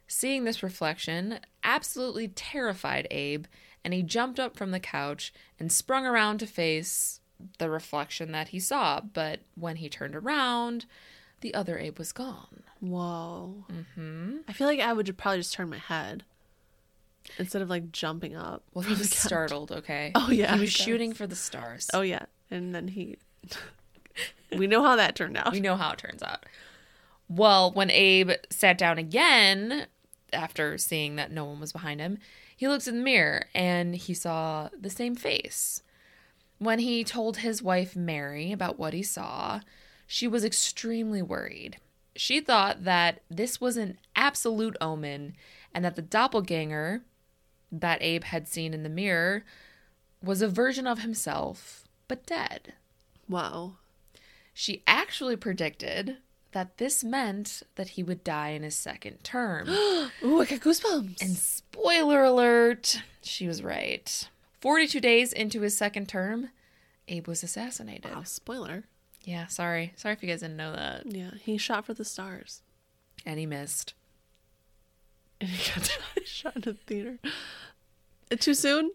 Seeing 0.06 0.44
this 0.44 0.62
reflection 0.62 1.40
absolutely 1.64 2.28
terrified 2.28 3.08
Abe, 3.10 3.46
and 3.84 3.92
he 3.92 4.02
jumped 4.02 4.38
up 4.38 4.56
from 4.56 4.70
the 4.70 4.80
couch 4.80 5.32
and 5.58 5.72
sprung 5.72 6.06
around 6.06 6.38
to 6.38 6.46
face 6.46 7.20
the 7.58 7.68
reflection 7.68 8.32
that 8.32 8.48
he 8.48 8.60
saw. 8.60 9.00
But 9.00 9.40
when 9.56 9.76
he 9.76 9.88
turned 9.88 10.14
around, 10.14 10.86
the 11.40 11.54
other 11.54 11.78
Abe 11.78 11.98
was 11.98 12.12
gone. 12.12 12.62
Whoa. 12.80 13.64
Mm-hmm. 13.72 14.38
I 14.46 14.52
feel 14.52 14.68
like 14.68 14.80
I 14.80 14.92
would 14.92 15.18
probably 15.18 15.40
just 15.40 15.54
turn 15.54 15.70
my 15.70 15.78
head 15.78 16.24
instead 17.38 17.62
of 17.62 17.70
like 17.70 17.92
jumping 17.92 18.36
up. 18.36 18.62
Well, 18.74 18.84
he 18.84 18.94
was 18.94 19.10
startled, 19.10 19.72
okay? 19.72 20.12
Oh, 20.14 20.30
yeah, 20.30 20.54
He 20.54 20.60
was 20.60 20.72
shooting 20.72 21.12
for 21.12 21.26
the 21.26 21.36
stars. 21.36 21.88
Oh 21.92 22.02
yeah, 22.02 22.26
and 22.50 22.74
then 22.74 22.88
he. 22.88 23.18
we 24.56 24.66
know 24.66 24.82
how 24.82 24.96
that 24.96 25.16
turned 25.16 25.36
out. 25.36 25.52
We 25.52 25.60
know 25.60 25.76
how 25.76 25.92
it 25.92 25.98
turns 25.98 26.22
out. 26.22 26.44
Well, 27.28 27.72
when 27.72 27.90
Abe 27.90 28.32
sat 28.50 28.78
down 28.78 28.98
again 28.98 29.86
after 30.32 30.78
seeing 30.78 31.16
that 31.16 31.32
no 31.32 31.44
one 31.44 31.60
was 31.60 31.72
behind 31.72 32.00
him, 32.00 32.18
he 32.56 32.68
looked 32.68 32.86
in 32.86 32.98
the 32.98 33.02
mirror 33.04 33.46
and 33.54 33.94
he 33.96 34.14
saw 34.14 34.68
the 34.78 34.90
same 34.90 35.14
face. 35.14 35.82
When 36.58 36.78
he 36.78 37.04
told 37.04 37.38
his 37.38 37.62
wife 37.62 37.94
Mary 37.94 38.52
about 38.52 38.78
what 38.78 38.94
he 38.94 39.02
saw, 39.02 39.60
she 40.06 40.26
was 40.26 40.44
extremely 40.44 41.20
worried. 41.20 41.78
She 42.14 42.40
thought 42.40 42.84
that 42.84 43.20
this 43.28 43.60
was 43.60 43.76
an 43.76 43.98
absolute 44.14 44.76
omen 44.80 45.34
and 45.74 45.84
that 45.84 45.96
the 45.96 46.02
doppelganger 46.02 47.02
that 47.70 48.02
Abe 48.02 48.24
had 48.24 48.48
seen 48.48 48.72
in 48.74 48.82
the 48.82 48.88
mirror 48.88 49.44
was 50.22 50.42
a 50.42 50.48
version 50.48 50.86
of 50.86 51.00
himself, 51.00 51.84
but 52.08 52.26
dead. 52.26 52.74
Wow. 53.28 53.74
She 54.54 54.82
actually 54.86 55.36
predicted 55.36 56.16
that 56.52 56.78
this 56.78 57.04
meant 57.04 57.62
that 57.74 57.90
he 57.90 58.02
would 58.02 58.24
die 58.24 58.50
in 58.50 58.62
his 58.62 58.76
second 58.76 59.22
term. 59.22 59.68
Ooh, 59.68 60.40
I 60.40 60.44
got 60.46 60.60
goosebumps. 60.60 61.20
and 61.20 61.36
spoiler 61.36 62.24
alert, 62.24 63.02
she 63.22 63.46
was 63.46 63.62
right. 63.62 64.28
42 64.60 65.00
days 65.00 65.32
into 65.32 65.60
his 65.60 65.76
second 65.76 66.08
term, 66.08 66.48
Abe 67.08 67.28
was 67.28 67.42
assassinated. 67.42 68.10
Wow, 68.10 68.22
spoiler. 68.22 68.84
Yeah, 69.22 69.46
sorry. 69.48 69.92
Sorry 69.96 70.14
if 70.14 70.22
you 70.22 70.28
guys 70.28 70.40
didn't 70.40 70.56
know 70.56 70.72
that. 70.72 71.04
Yeah, 71.06 71.32
he 71.40 71.58
shot 71.58 71.84
for 71.84 71.94
the 71.94 72.04
stars. 72.04 72.62
And 73.26 73.38
he 73.38 73.46
missed. 73.46 73.92
And 75.40 75.50
he 75.50 75.70
got 75.72 75.90
shot 76.24 76.56
in 76.56 76.62
the 76.62 76.74
theater. 76.74 77.18
Too 78.38 78.54
soon? 78.54 78.90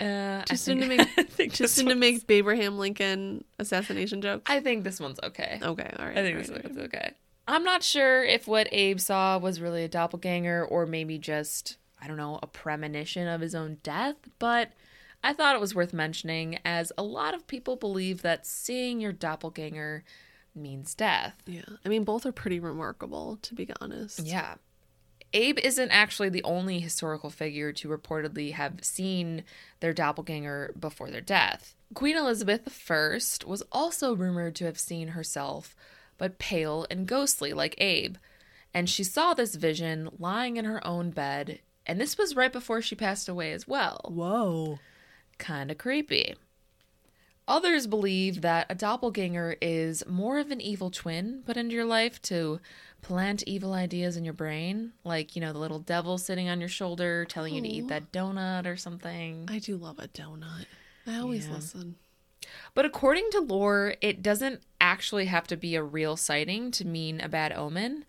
Uh, 0.00 0.42
Too 0.42 0.44
I 0.50 0.54
soon 0.56 0.80
to 0.80 0.88
make 0.88 1.52
too 1.52 1.68
soon 1.68 1.86
to 1.86 1.94
make 1.94 2.28
Abraham 2.28 2.78
Lincoln 2.78 3.44
assassination 3.60 4.20
jokes. 4.20 4.42
I 4.50 4.58
think 4.58 4.82
this 4.82 4.98
one's 4.98 5.20
okay. 5.22 5.60
Okay, 5.62 5.94
all 5.98 6.06
right. 6.06 6.18
I 6.18 6.22
think 6.22 6.36
all 6.36 6.42
this 6.42 6.50
right, 6.50 6.64
one's 6.64 6.78
okay. 6.78 7.12
I'm 7.46 7.62
not 7.62 7.82
sure 7.82 8.24
if 8.24 8.48
what 8.48 8.68
Abe 8.72 8.98
saw 8.98 9.38
was 9.38 9.60
really 9.60 9.84
a 9.84 9.88
doppelganger 9.88 10.64
or 10.64 10.86
maybe 10.86 11.18
just, 11.18 11.76
I 12.02 12.08
don't 12.08 12.16
know, 12.16 12.40
a 12.42 12.46
premonition 12.46 13.28
of 13.28 13.40
his 13.40 13.54
own 13.54 13.78
death, 13.82 14.16
but 14.38 14.72
I 15.22 15.32
thought 15.32 15.54
it 15.54 15.60
was 15.60 15.74
worth 15.74 15.92
mentioning 15.92 16.58
as 16.64 16.90
a 16.98 17.02
lot 17.02 17.34
of 17.34 17.46
people 17.46 17.76
believe 17.76 18.22
that 18.22 18.46
seeing 18.46 19.00
your 19.00 19.12
doppelganger 19.12 20.04
means 20.54 20.94
death. 20.94 21.36
Yeah, 21.46 21.62
I 21.84 21.88
mean 21.88 22.04
both 22.04 22.26
are 22.26 22.32
pretty 22.32 22.60
remarkable 22.60 23.38
to 23.42 23.54
be 23.54 23.68
honest. 23.80 24.20
Yeah. 24.20 24.54
Abe 25.34 25.58
isn't 25.58 25.90
actually 25.90 26.28
the 26.28 26.44
only 26.44 26.78
historical 26.78 27.28
figure 27.28 27.72
to 27.72 27.88
reportedly 27.88 28.52
have 28.52 28.84
seen 28.84 29.42
their 29.80 29.92
doppelganger 29.92 30.72
before 30.78 31.10
their 31.10 31.20
death. 31.20 31.74
Queen 31.92 32.16
Elizabeth 32.16 32.90
I 32.90 33.18
was 33.44 33.62
also 33.72 34.14
rumored 34.14 34.54
to 34.56 34.64
have 34.64 34.78
seen 34.78 35.08
herself, 35.08 35.74
but 36.18 36.38
pale 36.38 36.86
and 36.88 37.06
ghostly 37.06 37.52
like 37.52 37.74
Abe. 37.78 38.16
And 38.72 38.88
she 38.88 39.04
saw 39.04 39.34
this 39.34 39.56
vision 39.56 40.08
lying 40.18 40.56
in 40.56 40.64
her 40.64 40.84
own 40.86 41.10
bed, 41.10 41.58
and 41.84 42.00
this 42.00 42.16
was 42.16 42.36
right 42.36 42.52
before 42.52 42.80
she 42.80 42.94
passed 42.94 43.28
away 43.28 43.52
as 43.52 43.68
well 43.68 44.00
Whoa. 44.08 44.78
kind 45.38 45.70
of 45.70 45.78
creepy. 45.78 46.36
Others 47.46 47.86
believe 47.88 48.40
that 48.40 48.66
a 48.70 48.74
doppelganger 48.74 49.56
is 49.60 50.02
more 50.06 50.38
of 50.38 50.50
an 50.50 50.60
evil 50.60 50.90
twin 50.90 51.42
put 51.44 51.56
into 51.58 51.74
your 51.74 51.84
life 51.84 52.20
to 52.22 52.58
plant 53.02 53.42
evil 53.46 53.74
ideas 53.74 54.16
in 54.16 54.24
your 54.24 54.32
brain, 54.32 54.92
like, 55.04 55.36
you 55.36 55.42
know, 55.42 55.52
the 55.52 55.58
little 55.58 55.78
devil 55.78 56.16
sitting 56.16 56.48
on 56.48 56.58
your 56.58 56.70
shoulder 56.70 57.26
telling 57.26 57.54
you 57.54 57.60
to 57.60 57.68
eat 57.68 57.88
that 57.88 58.10
donut 58.12 58.64
or 58.64 58.76
something. 58.76 59.46
I 59.50 59.58
do 59.58 59.76
love 59.76 59.98
a 59.98 60.08
donut. 60.08 60.64
I 61.06 61.16
always 61.18 61.46
Yeah. 61.46 61.54
listen. 61.54 61.96
But 62.72 62.86
according 62.86 63.30
to 63.32 63.40
lore, 63.40 63.96
it 64.00 64.22
doesn't 64.22 64.62
actually 64.80 65.26
have 65.26 65.46
to 65.48 65.56
be 65.56 65.74
a 65.74 65.82
real 65.82 66.16
sighting 66.16 66.70
to 66.72 66.86
mean 66.86 67.20
a 67.20 67.28
bad 67.28 67.52
omen. 67.52 68.06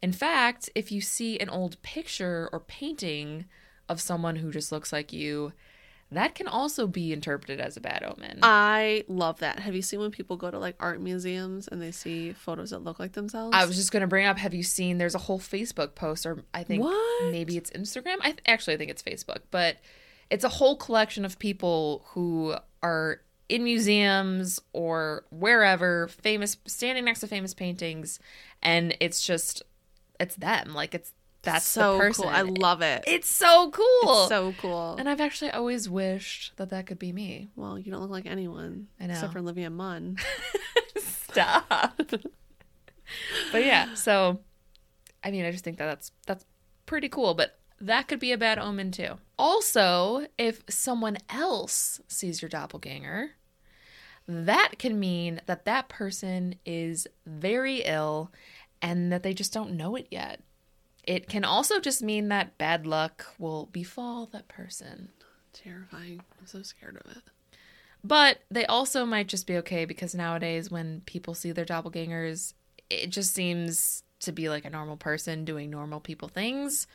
In 0.00 0.12
fact, 0.12 0.70
if 0.74 0.90
you 0.90 1.00
see 1.02 1.38
an 1.38 1.50
old 1.50 1.80
picture 1.82 2.48
or 2.52 2.60
painting 2.60 3.44
of 3.88 4.00
someone 4.00 4.36
who 4.36 4.50
just 4.50 4.72
looks 4.72 4.92
like 4.92 5.12
you, 5.12 5.52
that 6.10 6.34
can 6.34 6.46
also 6.48 6.86
be 6.86 7.12
interpreted 7.12 7.60
as 7.60 7.76
a 7.76 7.80
bad 7.80 8.02
omen. 8.02 8.38
I 8.42 9.04
love 9.08 9.40
that. 9.40 9.58
Have 9.58 9.74
you 9.74 9.82
seen 9.82 10.00
when 10.00 10.10
people 10.10 10.36
go 10.36 10.50
to 10.50 10.58
like 10.58 10.74
art 10.80 11.00
museums 11.00 11.68
and 11.68 11.82
they 11.82 11.90
see 11.90 12.32
photos 12.32 12.70
that 12.70 12.78
look 12.78 12.98
like 12.98 13.12
themselves? 13.12 13.54
I 13.54 13.64
was 13.66 13.76
just 13.76 13.92
going 13.92 14.00
to 14.00 14.06
bring 14.06 14.24
up 14.26 14.38
have 14.38 14.54
you 14.54 14.62
seen 14.62 14.98
there's 14.98 15.14
a 15.14 15.18
whole 15.18 15.38
Facebook 15.38 15.94
post 15.94 16.24
or 16.24 16.42
I 16.54 16.62
think 16.62 16.82
What? 16.82 17.30
maybe 17.30 17.56
it's 17.56 17.70
Instagram. 17.70 18.16
I 18.20 18.32
th- 18.32 18.40
actually 18.46 18.74
I 18.74 18.76
think 18.78 18.90
it's 18.90 19.02
Facebook, 19.02 19.40
but 19.50 19.76
it's 20.30 20.44
a 20.44 20.48
whole 20.48 20.76
collection 20.76 21.24
of 21.24 21.38
people 21.38 22.04
who 22.12 22.54
are 22.82 23.20
in 23.48 23.64
museums 23.64 24.60
or 24.72 25.24
wherever 25.30 26.08
famous 26.08 26.56
standing 26.66 27.04
next 27.06 27.20
to 27.20 27.26
famous 27.26 27.54
paintings 27.54 28.18
and 28.62 28.94
it's 29.00 29.24
just 29.24 29.62
it's 30.20 30.36
them 30.36 30.74
like 30.74 30.94
it's 30.94 31.12
that's 31.52 31.66
so 31.66 31.94
the 31.94 31.98
person. 31.98 32.24
cool. 32.24 32.32
I 32.32 32.42
love 32.42 32.82
it. 32.82 33.04
it's 33.06 33.28
so 33.28 33.70
cool. 33.70 34.22
It's 34.22 34.28
so 34.28 34.54
cool. 34.60 34.96
and 34.98 35.08
I've 35.08 35.20
actually 35.20 35.50
always 35.50 35.88
wished 35.88 36.56
that 36.56 36.70
that 36.70 36.86
could 36.86 36.98
be 36.98 37.12
me. 37.12 37.50
well, 37.56 37.78
you 37.78 37.90
don't 37.90 38.00
look 38.00 38.10
like 38.10 38.26
anyone 38.26 38.88
I 39.00 39.06
know. 39.06 39.14
except 39.14 39.32
for 39.32 39.38
Olivia 39.38 39.70
Munn. 39.70 40.16
Stop. 40.96 42.00
but 43.52 43.64
yeah, 43.64 43.94
so 43.94 44.40
I 45.22 45.30
mean, 45.30 45.44
I 45.44 45.50
just 45.50 45.64
think 45.64 45.78
that 45.78 45.86
that's 45.86 46.12
that's 46.26 46.44
pretty 46.86 47.08
cool, 47.08 47.34
but 47.34 47.58
that 47.80 48.08
could 48.08 48.18
be 48.18 48.32
a 48.32 48.38
bad 48.38 48.58
omen 48.58 48.90
too. 48.90 49.18
Also, 49.38 50.26
if 50.36 50.62
someone 50.68 51.18
else 51.30 52.00
sees 52.08 52.42
your 52.42 52.48
doppelganger, 52.48 53.32
that 54.26 54.72
can 54.78 54.98
mean 54.98 55.40
that 55.46 55.64
that 55.64 55.88
person 55.88 56.54
is 56.66 57.06
very 57.26 57.82
ill 57.82 58.32
and 58.82 59.12
that 59.12 59.22
they 59.22 59.32
just 59.32 59.52
don't 59.52 59.72
know 59.72 59.96
it 59.96 60.08
yet. 60.10 60.40
It 61.08 61.26
can 61.26 61.42
also 61.42 61.80
just 61.80 62.02
mean 62.02 62.28
that 62.28 62.58
bad 62.58 62.86
luck 62.86 63.24
will 63.38 63.64
befall 63.72 64.26
that 64.26 64.46
person. 64.46 65.08
Terrifying. 65.54 66.20
I'm 66.38 66.46
so 66.46 66.60
scared 66.60 67.00
of 67.02 67.10
it. 67.10 67.22
But 68.04 68.40
they 68.50 68.66
also 68.66 69.06
might 69.06 69.26
just 69.26 69.46
be 69.46 69.56
okay 69.56 69.86
because 69.86 70.14
nowadays, 70.14 70.70
when 70.70 71.00
people 71.06 71.32
see 71.32 71.50
their 71.50 71.64
doppelgangers, 71.64 72.52
it 72.90 73.08
just 73.08 73.32
seems 73.32 74.02
to 74.20 74.32
be 74.32 74.50
like 74.50 74.66
a 74.66 74.70
normal 74.70 74.98
person 74.98 75.46
doing 75.46 75.70
normal 75.70 75.98
people 75.98 76.28
things. 76.28 76.86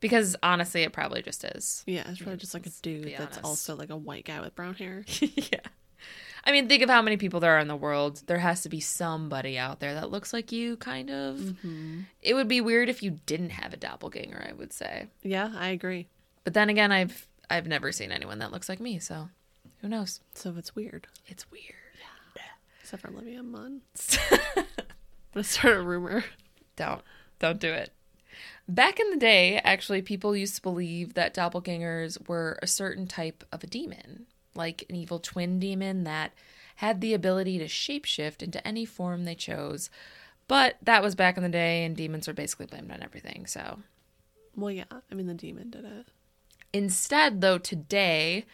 Because 0.00 0.36
honestly, 0.42 0.80
it 0.80 0.94
probably 0.94 1.20
just 1.20 1.44
is. 1.44 1.84
Yeah, 1.86 2.04
it's 2.08 2.18
probably 2.22 2.38
just 2.38 2.54
like 2.54 2.66
a 2.66 2.70
dude 2.80 3.12
that's 3.18 3.36
honest. 3.36 3.44
also 3.44 3.76
like 3.76 3.90
a 3.90 3.96
white 3.96 4.24
guy 4.24 4.40
with 4.40 4.54
brown 4.54 4.72
hair. 4.72 5.04
yeah. 5.20 5.60
I 6.44 6.52
mean, 6.52 6.68
think 6.68 6.82
of 6.82 6.90
how 6.90 7.02
many 7.02 7.16
people 7.16 7.40
there 7.40 7.56
are 7.56 7.60
in 7.60 7.68
the 7.68 7.76
world. 7.76 8.22
There 8.26 8.38
has 8.38 8.62
to 8.62 8.68
be 8.68 8.80
somebody 8.80 9.58
out 9.58 9.80
there 9.80 9.94
that 9.94 10.10
looks 10.10 10.32
like 10.32 10.52
you, 10.52 10.76
kind 10.76 11.10
of. 11.10 11.36
Mm-hmm. 11.36 12.00
It 12.22 12.34
would 12.34 12.48
be 12.48 12.60
weird 12.60 12.88
if 12.88 13.02
you 13.02 13.18
didn't 13.26 13.50
have 13.50 13.72
a 13.72 13.76
doppelganger, 13.76 14.46
I 14.48 14.52
would 14.52 14.72
say. 14.72 15.08
Yeah, 15.22 15.52
I 15.56 15.68
agree. 15.68 16.08
But 16.44 16.54
then 16.54 16.70
again, 16.70 16.92
I've 16.92 17.26
I've 17.48 17.66
never 17.66 17.92
seen 17.92 18.12
anyone 18.12 18.38
that 18.38 18.52
looks 18.52 18.68
like 18.68 18.80
me, 18.80 18.98
so 18.98 19.28
who 19.80 19.88
knows? 19.88 20.20
So 20.34 20.54
it's 20.56 20.74
weird. 20.74 21.06
It's 21.26 21.50
weird. 21.50 21.64
Yeah. 22.36 22.42
Except 22.80 23.02
for 23.02 23.08
Olivia 23.08 23.42
Munn. 23.42 23.82
I'm 24.56 24.64
gonna 25.34 25.44
start 25.44 25.76
a 25.76 25.82
rumor. 25.82 26.24
Don't. 26.76 27.02
Don't 27.38 27.60
do 27.60 27.72
it. 27.72 27.92
Back 28.68 29.00
in 29.00 29.10
the 29.10 29.16
day, 29.16 29.60
actually, 29.64 30.00
people 30.02 30.36
used 30.36 30.54
to 30.56 30.62
believe 30.62 31.14
that 31.14 31.34
doppelgangers 31.34 32.28
were 32.28 32.58
a 32.62 32.66
certain 32.66 33.06
type 33.06 33.42
of 33.50 33.64
a 33.64 33.66
demon, 33.66 34.26
like 34.54 34.84
an 34.88 34.96
evil 34.96 35.18
twin 35.18 35.58
demon 35.58 36.04
that 36.04 36.32
had 36.76 37.00
the 37.00 37.14
ability 37.14 37.58
to 37.58 37.66
shapeshift 37.66 38.42
into 38.42 38.66
any 38.66 38.84
form 38.84 39.24
they 39.24 39.34
chose. 39.34 39.90
But 40.48 40.76
that 40.82 41.02
was 41.02 41.14
back 41.14 41.36
in 41.36 41.42
the 41.42 41.48
day, 41.48 41.84
and 41.84 41.96
demons 41.96 42.26
were 42.26 42.34
basically 42.34 42.66
blamed 42.66 42.90
on 42.90 43.02
everything, 43.02 43.46
so. 43.46 43.80
Well, 44.56 44.70
yeah. 44.70 44.84
I 44.90 45.14
mean, 45.14 45.26
the 45.26 45.34
demon 45.34 45.70
did 45.70 45.84
it. 45.84 46.08
Instead, 46.72 47.40
though, 47.40 47.58
today, 47.58 48.46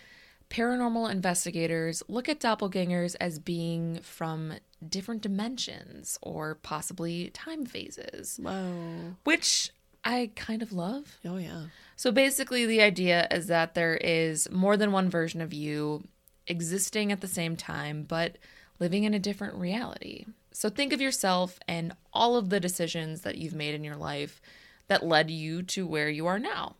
paranormal 0.51 1.11
investigators 1.11 2.03
look 2.09 2.29
at 2.29 2.41
doppelgangers 2.41 3.17
as 3.21 3.39
being 3.39 4.01
from 4.01 4.55
different 4.87 5.23
dimensions 5.23 6.19
or 6.23 6.55
possibly 6.57 7.31
time 7.31 7.65
phases, 7.65 8.39
Whoa. 8.43 9.17
which 9.25 9.71
I 10.07 10.31
kind 10.37 10.63
of 10.63 10.73
love. 10.73 11.19
Oh 11.25 11.37
yeah. 11.37 11.67
So 11.97 12.13
basically, 12.13 12.65
the 12.65 12.81
idea 12.81 13.27
is 13.31 13.49
that 13.49 13.75
there 13.75 13.97
is 13.97 14.49
more 14.51 14.77
than 14.77 14.93
one 14.93 15.11
version 15.11 15.41
of 15.41 15.53
you 15.53 16.05
existing 16.47 17.11
at 17.11 17.21
the 17.21 17.27
same 17.27 17.57
time, 17.57 18.05
but 18.05 18.39
living 18.79 19.03
in 19.03 19.15
a 19.15 19.19
different 19.19 19.57
reality. 19.57 20.27
So 20.53 20.69
think 20.69 20.93
of 20.93 21.01
yourself 21.01 21.59
and 21.67 21.93
all 22.13 22.37
of 22.37 22.51
the 22.51 22.61
decisions 22.61 23.23
that 23.23 23.37
you've 23.37 23.55
made 23.55 23.75
in 23.75 23.83
your 23.83 23.97
life 23.97 24.41
that 24.87 25.05
led 25.05 25.29
you 25.29 25.65
to 25.65 25.87
where 25.87 26.09
you 26.09 26.27
are 26.27 26.39
now. 26.39 26.77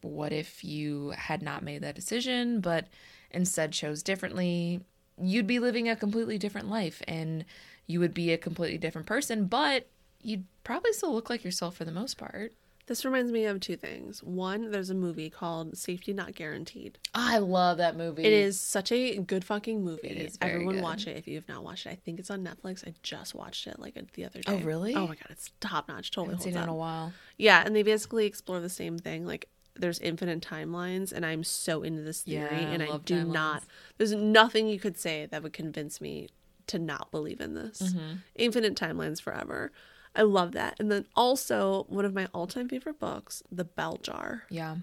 What 0.00 0.32
if 0.32 0.64
you 0.64 1.10
had 1.10 1.42
not 1.42 1.62
made 1.62 1.82
that 1.82 1.96
decision, 1.96 2.60
but 2.60 2.86
instead 3.30 3.72
chose 3.72 4.02
differently? 4.02 4.80
You'd 5.20 5.46
be 5.46 5.58
living 5.58 5.88
a 5.88 5.96
completely 5.96 6.38
different 6.38 6.70
life 6.70 7.02
and 7.06 7.44
you 7.86 8.00
would 8.00 8.14
be 8.14 8.32
a 8.32 8.38
completely 8.38 8.78
different 8.78 9.06
person, 9.06 9.46
but 9.46 9.86
you'd 10.22 10.44
probably 10.64 10.92
still 10.92 11.12
look 11.14 11.30
like 11.30 11.44
yourself 11.44 11.76
for 11.76 11.84
the 11.84 11.92
most 11.92 12.18
part. 12.18 12.52
This 12.86 13.04
reminds 13.04 13.30
me 13.30 13.44
of 13.44 13.60
two 13.60 13.76
things. 13.76 14.22
One, 14.22 14.70
there's 14.70 14.88
a 14.88 14.94
movie 14.94 15.28
called 15.28 15.76
Safety 15.76 16.14
Not 16.14 16.34
Guaranteed. 16.34 16.96
I 17.14 17.36
love 17.36 17.76
that 17.76 17.96
movie. 17.96 18.24
It 18.24 18.32
is 18.32 18.58
such 18.58 18.90
a 18.92 19.18
good 19.18 19.44
fucking 19.44 19.84
movie. 19.84 20.08
It 20.08 20.16
is 20.16 20.38
very 20.38 20.52
Everyone 20.54 20.76
good. 20.76 20.82
watch 20.84 21.06
it 21.06 21.18
if 21.18 21.28
you 21.28 21.34
have 21.34 21.46
not 21.48 21.62
watched 21.62 21.84
it. 21.84 21.90
I 21.90 21.94
think 21.96 22.18
it's 22.18 22.30
on 22.30 22.42
Netflix. 22.42 22.88
I 22.88 22.94
just 23.02 23.34
watched 23.34 23.66
it 23.66 23.78
like 23.78 23.98
the 24.14 24.24
other 24.24 24.40
day. 24.40 24.60
Oh, 24.62 24.64
really? 24.64 24.94
Oh 24.94 25.02
my 25.06 25.16
god, 25.16 25.26
it's 25.28 25.50
top 25.60 25.86
notch. 25.88 26.10
I 26.12 26.14
Totally 26.14 26.36
haven't 26.36 26.44
seen 26.44 26.56
it 26.58 26.62
in 26.62 26.68
a 26.70 26.74
while. 26.74 27.12
Yeah, 27.36 27.62
and 27.62 27.76
they 27.76 27.82
basically 27.82 28.24
explore 28.24 28.58
the 28.60 28.70
same 28.70 28.96
thing. 28.96 29.26
Like 29.26 29.50
there's 29.74 29.98
infinite 29.98 30.40
timelines, 30.40 31.12
and 31.12 31.26
I'm 31.26 31.44
so 31.44 31.82
into 31.82 32.00
this 32.00 32.22
theory, 32.22 32.48
Yeah, 32.50 32.68
and 32.70 32.82
I 32.82 32.86
love 32.86 33.04
do 33.04 33.22
timelines. 33.22 33.32
not. 33.34 33.62
There's 33.98 34.12
nothing 34.14 34.66
you 34.66 34.80
could 34.80 34.96
say 34.96 35.26
that 35.26 35.42
would 35.42 35.52
convince 35.52 36.00
me 36.00 36.30
to 36.68 36.78
not 36.78 37.10
believe 37.10 37.42
in 37.42 37.54
this. 37.54 37.82
Mm-hmm. 37.82 38.14
Infinite 38.34 38.76
timelines 38.76 39.20
forever. 39.20 39.72
I 40.18 40.22
love 40.22 40.52
that. 40.52 40.74
And 40.78 40.90
then 40.90 41.06
also 41.16 41.86
one 41.88 42.04
of 42.04 42.12
my 42.12 42.26
all-time 42.34 42.68
favorite 42.68 42.98
books, 42.98 43.42
The 43.50 43.64
Bell 43.64 43.98
Jar. 44.02 44.42
Yeah. 44.50 44.76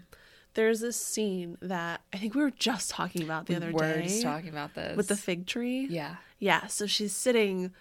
There's 0.55 0.79
this 0.79 0.95
scene 0.95 1.57
that 1.61 2.01
I 2.13 2.17
think 2.17 2.33
we 2.33 2.41
were 2.41 2.49
just 2.51 2.89
talking 2.89 3.21
about 3.21 3.45
the 3.45 3.53
We 3.53 3.57
other 3.57 3.71
were 3.73 3.93
day 3.93 4.03
just 4.03 4.21
talking 4.23 4.47
about 4.49 4.73
this. 4.73 4.95
with 4.95 5.09
the 5.09 5.17
fig 5.17 5.45
tree. 5.45 5.85
Yeah. 5.89 6.15
Yeah, 6.39 6.67
so 6.67 6.87
she's 6.87 7.13
sitting 7.13 7.71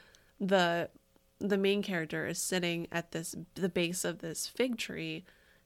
the 0.41 0.91
the 1.39 1.57
main 1.59 1.83
character 1.83 2.27
is 2.27 2.41
sitting 2.41 2.89
at 2.91 3.13
this 3.13 3.35
the 3.55 3.69
base 3.69 4.05
of 4.05 4.19
this 4.19 4.47
fig 4.49 4.77
tree 4.79 5.25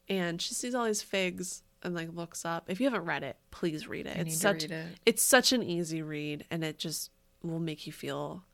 and 0.08 0.42
she 0.42 0.52
sees 0.54 0.74
all 0.74 0.84
these 0.84 1.02
figs 1.02 1.62
and 1.82 1.94
like 1.94 2.12
looks 2.12 2.44
up. 2.44 2.64
If 2.68 2.80
you 2.80 2.86
haven't 2.86 3.04
read 3.06 3.22
it, 3.22 3.36
please 3.50 3.86
read 3.88 4.06
it. 4.06 4.16
I 4.16 4.20
it's 4.20 4.38
such 4.40 4.62
read 4.64 4.72
it. 4.72 4.86
it's 5.06 5.22
such 5.22 5.52
an 5.52 5.62
easy 5.62 6.02
read 6.02 6.44
and 6.50 6.62
it 6.62 6.78
just 6.78 7.10
will 7.42 7.60
make 7.60 7.86
you 7.86 7.92
feel 7.92 8.44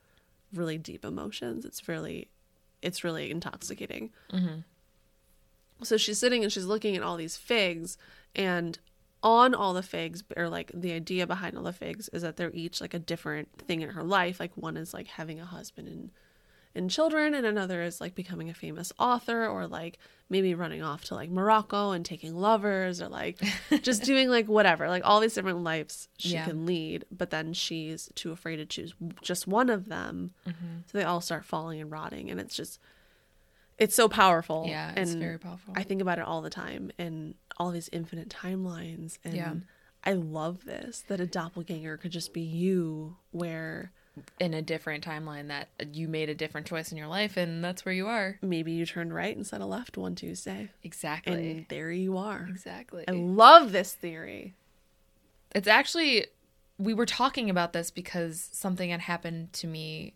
really 0.53 0.79
deep 0.79 1.05
emotions. 1.05 1.65
It's 1.65 1.89
really 1.89 2.29
it's 2.85 3.03
really 3.03 3.31
intoxicating. 3.31 4.11
Mm-hmm. 4.33 4.61
So 5.83 5.97
she's 5.97 6.19
sitting 6.19 6.45
and 6.45 6.53
she's 6.53 6.67
looking 6.67 6.97
at 6.97 7.03
all 7.03 7.17
these 7.17 7.37
figs 7.37 7.99
and 8.35 8.79
on 9.23 9.55
all 9.55 9.73
the 9.73 9.83
figs 9.83 10.23
or 10.37 10.49
like 10.49 10.71
the 10.75 10.93
idea 10.93 11.27
behind 11.27 11.57
all 11.57 11.65
the 11.65 11.73
figs 11.73 12.09
is 12.11 12.23
that 12.23 12.37
they're 12.37 12.53
each 12.53 12.81
like 12.81 12.95
a 12.95 12.99
different 12.99 13.49
thing 13.59 13.81
in 13.81 13.91
her 13.91 14.05
life. 14.05 14.39
Like 14.39 14.53
one 14.55 14.77
is 14.77 14.93
like 14.93 15.07
having 15.07 15.41
a 15.41 15.47
husband 15.47 15.89
and 15.89 16.11
and 16.75 16.91
children 16.91 17.35
and 17.35 17.47
another 17.47 17.83
is 17.83 18.01
like 18.01 18.15
becoming 18.15 18.51
a 18.51 18.55
famous 18.55 18.93
author 18.99 19.47
or 19.47 19.67
like 19.67 19.99
maybe 20.29 20.55
running 20.55 20.83
off 20.83 21.05
to 21.05 21.15
like 21.15 21.31
Morocco 21.31 21.93
and 21.93 22.05
taking 22.05 22.35
lovers 22.35 23.01
or 23.01 23.09
like 23.09 23.39
just 23.83 24.03
doing 24.03 24.29
like 24.29 24.47
whatever 24.49 24.89
like 24.89 25.03
all 25.05 25.21
these 25.21 25.35
different 25.35 25.63
lives 25.63 26.09
she 26.19 26.31
Yeah. 26.35 26.47
can 26.47 26.67
lead 26.67 27.05
but 27.11 27.31
then 27.31 27.53
she's 27.53 28.11
too 28.15 28.33
afraid 28.33 28.57
to 28.57 28.67
choose 28.67 28.95
just 29.23 29.47
one 29.47 29.71
of 29.71 29.89
them 29.89 30.33
Mm-hmm. 30.47 30.79
so 30.87 30.99
they 30.99 31.05
all 31.05 31.21
start 31.21 31.45
falling 31.45 31.81
and 31.81 31.91
rotting 31.91 32.31
and 32.31 32.41
it's 32.41 32.57
just 32.57 32.81
it's 33.79 33.95
so 33.95 34.09
powerful 34.09 34.67
Yeah, 34.69 34.93
it's 34.97 35.11
and 35.13 35.21
very 35.21 35.39
powerful. 35.39 35.75
I 35.77 35.83
think 35.83 36.01
about 36.01 36.19
it 36.19 36.25
all 36.25 36.43
the 36.43 36.51
time 36.51 36.91
and 36.99 37.35
all 37.57 37.71
these 37.71 37.89
infinite 37.93 38.29
timelines 38.29 39.19
and 39.25 39.35
Yeah. 39.35 39.55
I 40.05 40.13
love 40.13 40.65
this 40.65 41.03
that 41.09 41.21
a 41.21 41.27
doppelganger 41.27 41.97
could 41.97 42.11
just 42.13 42.33
be 42.33 42.41
you 42.43 43.17
where 43.31 43.91
in 44.39 44.55
a 44.55 44.63
different 44.63 45.05
timeline 45.05 45.49
that 45.49 45.69
you 45.93 46.07
made 46.09 46.29
a 46.29 46.35
different 46.35 46.67
choice 46.67 46.93
in 46.93 46.99
your 46.99 47.09
life 47.09 47.37
and 47.37 47.65
that's 47.65 47.85
where 47.85 47.95
you 47.95 48.07
are. 48.07 48.39
maybe 48.43 48.73
you 48.73 48.87
turned 48.87 49.15
right 49.15 49.37
instead 49.37 49.61
of 49.61 49.69
left 49.69 49.97
one 49.97 50.15
Tuesday 50.15 50.71
Exactly. 50.83 51.51
and 51.51 51.67
there 51.69 51.91
you 51.91 52.17
are. 52.17 52.47
exactly. 52.49 53.05
I 53.09 53.13
love 53.13 53.73
this 53.73 53.93
theory. 53.95 54.55
It's 55.55 55.69
actually 55.69 56.27
we 56.79 56.95
were 56.95 57.07
talking 57.07 57.49
about 57.51 57.73
this 57.73 57.91
because 57.91 58.49
something 58.53 58.91
had 58.91 59.01
happened 59.01 59.53
to 59.55 59.67
me 59.67 60.15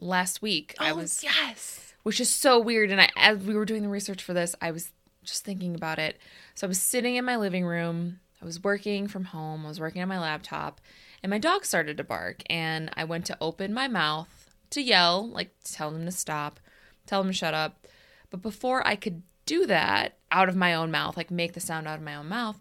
last 0.00 0.42
week. 0.42 0.74
I 0.78 0.90
oh, 0.90 0.96
was 0.96 1.22
Oh, 1.24 1.28
yes. 1.46 1.94
which 2.02 2.20
is 2.20 2.28
so 2.28 2.58
weird 2.58 2.90
and 2.90 3.00
I 3.00 3.08
as 3.16 3.38
we 3.38 3.54
were 3.54 3.64
doing 3.64 3.82
the 3.82 3.88
research 3.88 4.22
for 4.22 4.32
this, 4.34 4.54
I 4.60 4.70
was 4.70 4.90
just 5.24 5.44
thinking 5.44 5.74
about 5.74 5.98
it. 5.98 6.18
So 6.54 6.66
I 6.66 6.68
was 6.68 6.80
sitting 6.82 7.16
in 7.16 7.24
my 7.24 7.36
living 7.36 7.64
room. 7.64 8.18
I 8.42 8.44
was 8.44 8.62
working 8.62 9.06
from 9.06 9.26
home. 9.26 9.64
I 9.64 9.68
was 9.68 9.78
working 9.80 10.02
on 10.02 10.08
my 10.08 10.18
laptop 10.18 10.80
and 11.22 11.30
my 11.30 11.38
dog 11.38 11.64
started 11.64 11.96
to 11.98 12.04
bark 12.04 12.42
and 12.50 12.90
I 12.94 13.04
went 13.04 13.24
to 13.26 13.38
open 13.40 13.72
my 13.72 13.86
mouth 13.86 14.50
to 14.70 14.82
yell, 14.82 15.28
like 15.28 15.54
tell 15.64 15.94
him 15.94 16.04
to 16.06 16.10
stop, 16.10 16.58
tell 17.06 17.20
him 17.20 17.28
to 17.28 17.32
shut 17.32 17.54
up. 17.54 17.86
But 18.30 18.42
before 18.42 18.86
I 18.86 18.96
could 18.96 19.22
do 19.46 19.66
that 19.66 20.18
out 20.32 20.48
of 20.48 20.56
my 20.56 20.74
own 20.74 20.90
mouth, 20.90 21.16
like 21.16 21.30
make 21.30 21.52
the 21.52 21.60
sound 21.60 21.86
out 21.86 21.98
of 21.98 22.04
my 22.04 22.16
own 22.16 22.28
mouth, 22.28 22.60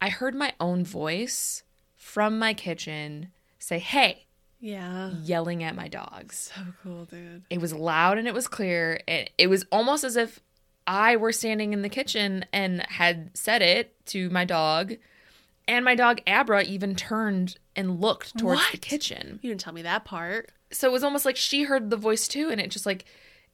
I 0.00 0.08
heard 0.08 0.34
my 0.34 0.54
own 0.60 0.84
voice 0.84 1.62
from 1.94 2.38
my 2.38 2.54
kitchen 2.54 3.30
say, 3.58 3.78
"Hey," 3.80 4.26
Yeah. 4.60 5.10
yelling 5.22 5.62
at 5.62 5.74
my 5.74 5.88
dogs. 5.88 6.52
So 6.54 6.62
cool, 6.82 7.04
dude. 7.04 7.42
It 7.50 7.60
was 7.60 7.74
loud 7.74 8.16
and 8.18 8.28
it 8.28 8.34
was 8.34 8.48
clear. 8.48 9.00
It, 9.06 9.30
it 9.36 9.48
was 9.48 9.66
almost 9.72 10.04
as 10.04 10.16
if 10.16 10.40
I 10.86 11.16
were 11.16 11.32
standing 11.32 11.72
in 11.72 11.82
the 11.82 11.88
kitchen 11.88 12.44
and 12.52 12.82
had 12.88 13.36
said 13.36 13.60
it 13.60 13.94
to 14.06 14.30
my 14.30 14.44
dog. 14.44 14.94
And 15.68 15.84
my 15.84 15.94
dog 15.94 16.20
Abra 16.26 16.64
even 16.64 16.96
turned 16.96 17.56
and 17.76 18.00
looked 18.00 18.36
towards 18.38 18.62
the 18.72 18.78
kitchen. 18.78 19.38
You 19.42 19.50
didn't 19.50 19.60
tell 19.60 19.74
me 19.74 19.82
that 19.82 20.04
part. 20.04 20.50
So 20.72 20.88
it 20.88 20.92
was 20.92 21.04
almost 21.04 21.24
like 21.24 21.36
she 21.36 21.64
heard 21.64 21.90
the 21.90 21.96
voice 21.96 22.26
too. 22.26 22.48
And 22.48 22.60
it 22.60 22.70
just 22.70 22.86
like, 22.86 23.04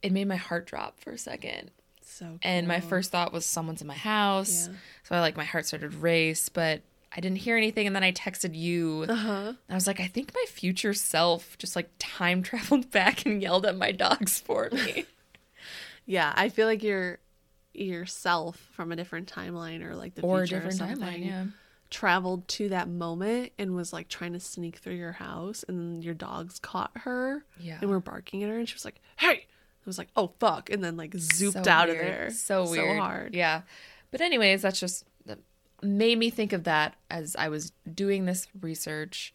it 0.00 0.12
made 0.12 0.28
my 0.28 0.36
heart 0.36 0.66
drop 0.66 1.00
for 1.00 1.10
a 1.10 1.18
second. 1.18 1.72
So 2.02 2.24
cool. 2.26 2.38
And 2.42 2.68
my 2.68 2.80
first 2.80 3.10
thought 3.10 3.32
was 3.32 3.44
someone's 3.44 3.80
in 3.80 3.88
my 3.88 3.94
house. 3.94 4.68
Yeah. 4.68 4.74
So 5.02 5.14
I 5.16 5.20
like 5.20 5.36
my 5.36 5.44
heart 5.44 5.66
started 5.66 5.90
to 5.90 5.98
race, 5.98 6.48
but 6.48 6.82
I 7.14 7.20
didn't 7.20 7.38
hear 7.38 7.56
anything. 7.56 7.86
And 7.86 7.94
then 7.94 8.04
I 8.04 8.12
texted 8.12 8.54
you. 8.54 9.06
Uh-huh. 9.08 9.54
I 9.68 9.74
was 9.74 9.86
like, 9.88 10.00
I 10.00 10.06
think 10.06 10.32
my 10.34 10.44
future 10.48 10.94
self 10.94 11.58
just 11.58 11.74
like 11.74 11.90
time 11.98 12.42
traveled 12.44 12.90
back 12.92 13.26
and 13.26 13.42
yelled 13.42 13.66
at 13.66 13.76
my 13.76 13.90
dogs 13.90 14.38
for 14.38 14.70
me. 14.70 15.06
Yeah, 16.06 16.34
I 16.36 16.50
feel 16.50 16.66
like 16.66 16.82
you're 16.82 17.18
yourself 17.72 18.56
from 18.72 18.92
a 18.92 18.96
different 18.96 19.32
timeline 19.32 19.82
or 19.82 19.96
like 19.96 20.14
the 20.14 20.22
or 20.22 20.42
a 20.42 20.46
future 20.46 20.56
different 20.56 20.74
or 20.74 20.94
something 20.94 21.22
timeline, 21.22 21.26
yeah. 21.26 21.44
Traveled 21.94 22.46
to 22.48 22.68
that 22.68 22.88
moment 22.88 23.52
and 23.58 23.74
was 23.74 23.92
like 23.92 24.08
trying 24.08 24.32
to 24.32 24.40
sneak 24.40 24.76
through 24.78 24.94
your 24.94 25.12
house 25.12 25.64
and 25.68 25.78
then 25.78 26.02
your 26.02 26.14
dogs 26.14 26.58
caught 26.58 26.90
her 27.04 27.44
Yeah. 27.60 27.78
and 27.80 27.88
were 27.88 28.00
barking 28.00 28.42
at 28.42 28.50
her 28.50 28.58
and 28.58 28.68
she 28.68 28.74
was 28.74 28.84
like 28.84 29.00
hey 29.16 29.46
I 29.46 29.86
was 29.86 29.96
like 29.98 30.08
oh 30.16 30.32
fuck 30.40 30.70
and 30.70 30.82
then 30.82 30.96
like 30.96 31.12
zooped 31.12 31.64
So 31.64 31.70
out 31.70 31.88
of 31.88 31.94
weird. 31.94 32.06
there 32.06 32.30
So 32.30 32.68
weird. 32.68 32.96
so 32.96 33.00
hard 33.02 33.34
Yeah. 33.34 33.62
But 34.10 34.20
anyways, 34.20 34.62
that's 34.62 34.78
just 34.80 35.04
that 35.26 35.38
made 35.82 36.18
me 36.18 36.30
think 36.30 36.52
of 36.52 36.64
that 36.64 36.94
as 37.10 37.34
I 37.36 37.48
was 37.48 37.72
doing 37.92 38.24
this 38.26 38.46
research. 38.60 39.32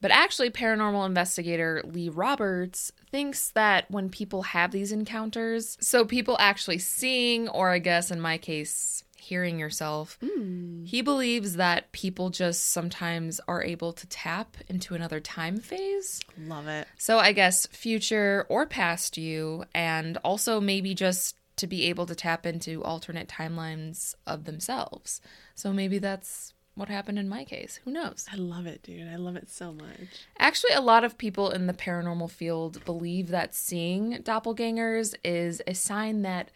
But 0.00 0.10
actually, 0.12 0.50
paranormal 0.50 1.04
investigator 1.06 1.82
Lee 1.84 2.08
Roberts 2.08 2.92
thinks 3.10 3.50
that 3.52 3.90
when 3.90 4.10
people 4.10 4.42
have 4.42 4.70
these 4.70 4.92
encounters, 4.92 5.76
so 5.80 6.04
people 6.04 6.36
actually 6.38 6.78
seeing, 6.78 7.48
or 7.48 7.70
I 7.70 7.78
guess 7.80 8.10
in 8.12 8.20
my 8.20 8.38
case, 8.38 9.02
hearing 9.20 9.58
yourself, 9.58 10.18
hmm. 10.20 10.84
he 10.84 11.02
believes 11.02 11.56
that 11.56 11.92
people 11.92 12.30
just 12.30 12.70
sometimes 12.70 13.40
are 13.48 13.62
able 13.62 13.92
to 13.92 14.06
tap 14.06 14.56
into 14.68 14.94
another 14.94 15.20
time 15.20 15.58
phase. 15.58 16.20
love 16.38 16.66
it 16.66 16.86
So 16.98 17.18
I 17.18 17.32
guess 17.32 17.66
future 17.66 18.46
or 18.48 18.66
past 18.66 19.16
you, 19.16 19.64
and 19.74 20.16
also 20.18 20.60
maybe 20.60 20.94
just 20.94 21.36
to 21.56 21.66
be 21.66 21.86
able 21.86 22.06
to 22.06 22.14
tap 22.14 22.46
into 22.46 22.82
alternate 22.84 23.28
timelines 23.28 24.14
of 24.26 24.44
themselves. 24.44 25.20
So 25.54 25.72
maybe 25.72 25.98
that's 25.98 26.54
what 26.78 26.88
happened 26.88 27.18
in 27.18 27.28
my 27.28 27.44
case. 27.44 27.80
Who 27.84 27.90
knows? 27.90 28.24
I 28.32 28.36
love 28.36 28.66
it 28.66 28.82
dude 28.84 29.08
I 29.08 29.16
love 29.16 29.34
it 29.34 29.50
so 29.50 29.72
much 29.72 30.08
Actually, 30.38 30.74
a 30.74 30.80
lot 30.80 31.02
of 31.02 31.18
people 31.18 31.50
in 31.50 31.66
the 31.66 31.72
paranormal 31.72 32.30
field 32.30 32.84
believe 32.84 33.28
that 33.28 33.54
seeing 33.54 34.22
doppelgangers 34.22 35.14
is 35.24 35.60
a 35.66 35.74
sign 35.74 36.22
that 36.22 36.50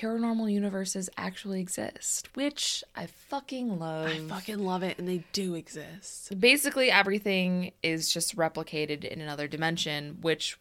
paranormal 0.00 0.52
universes 0.52 1.10
actually 1.16 1.60
exist, 1.60 2.28
which 2.34 2.84
I 2.94 3.06
fucking 3.06 3.78
love. 3.78 4.08
I 4.08 4.18
fucking 4.18 4.58
love 4.58 4.82
it 4.82 4.98
and 4.98 5.08
they 5.08 5.24
do 5.32 5.54
exist. 5.54 6.38
Basically 6.38 6.90
everything 6.90 7.72
is 7.82 8.12
just 8.12 8.36
replicated 8.36 9.04
in 9.04 9.20
another 9.20 9.48
dimension 9.48 10.18
which 10.20 10.56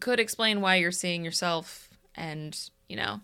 could 0.00 0.20
explain 0.20 0.60
why 0.60 0.76
you're 0.76 0.92
seeing 0.92 1.24
yourself 1.24 1.88
and 2.14 2.68
you 2.88 2.96
know 2.96 3.20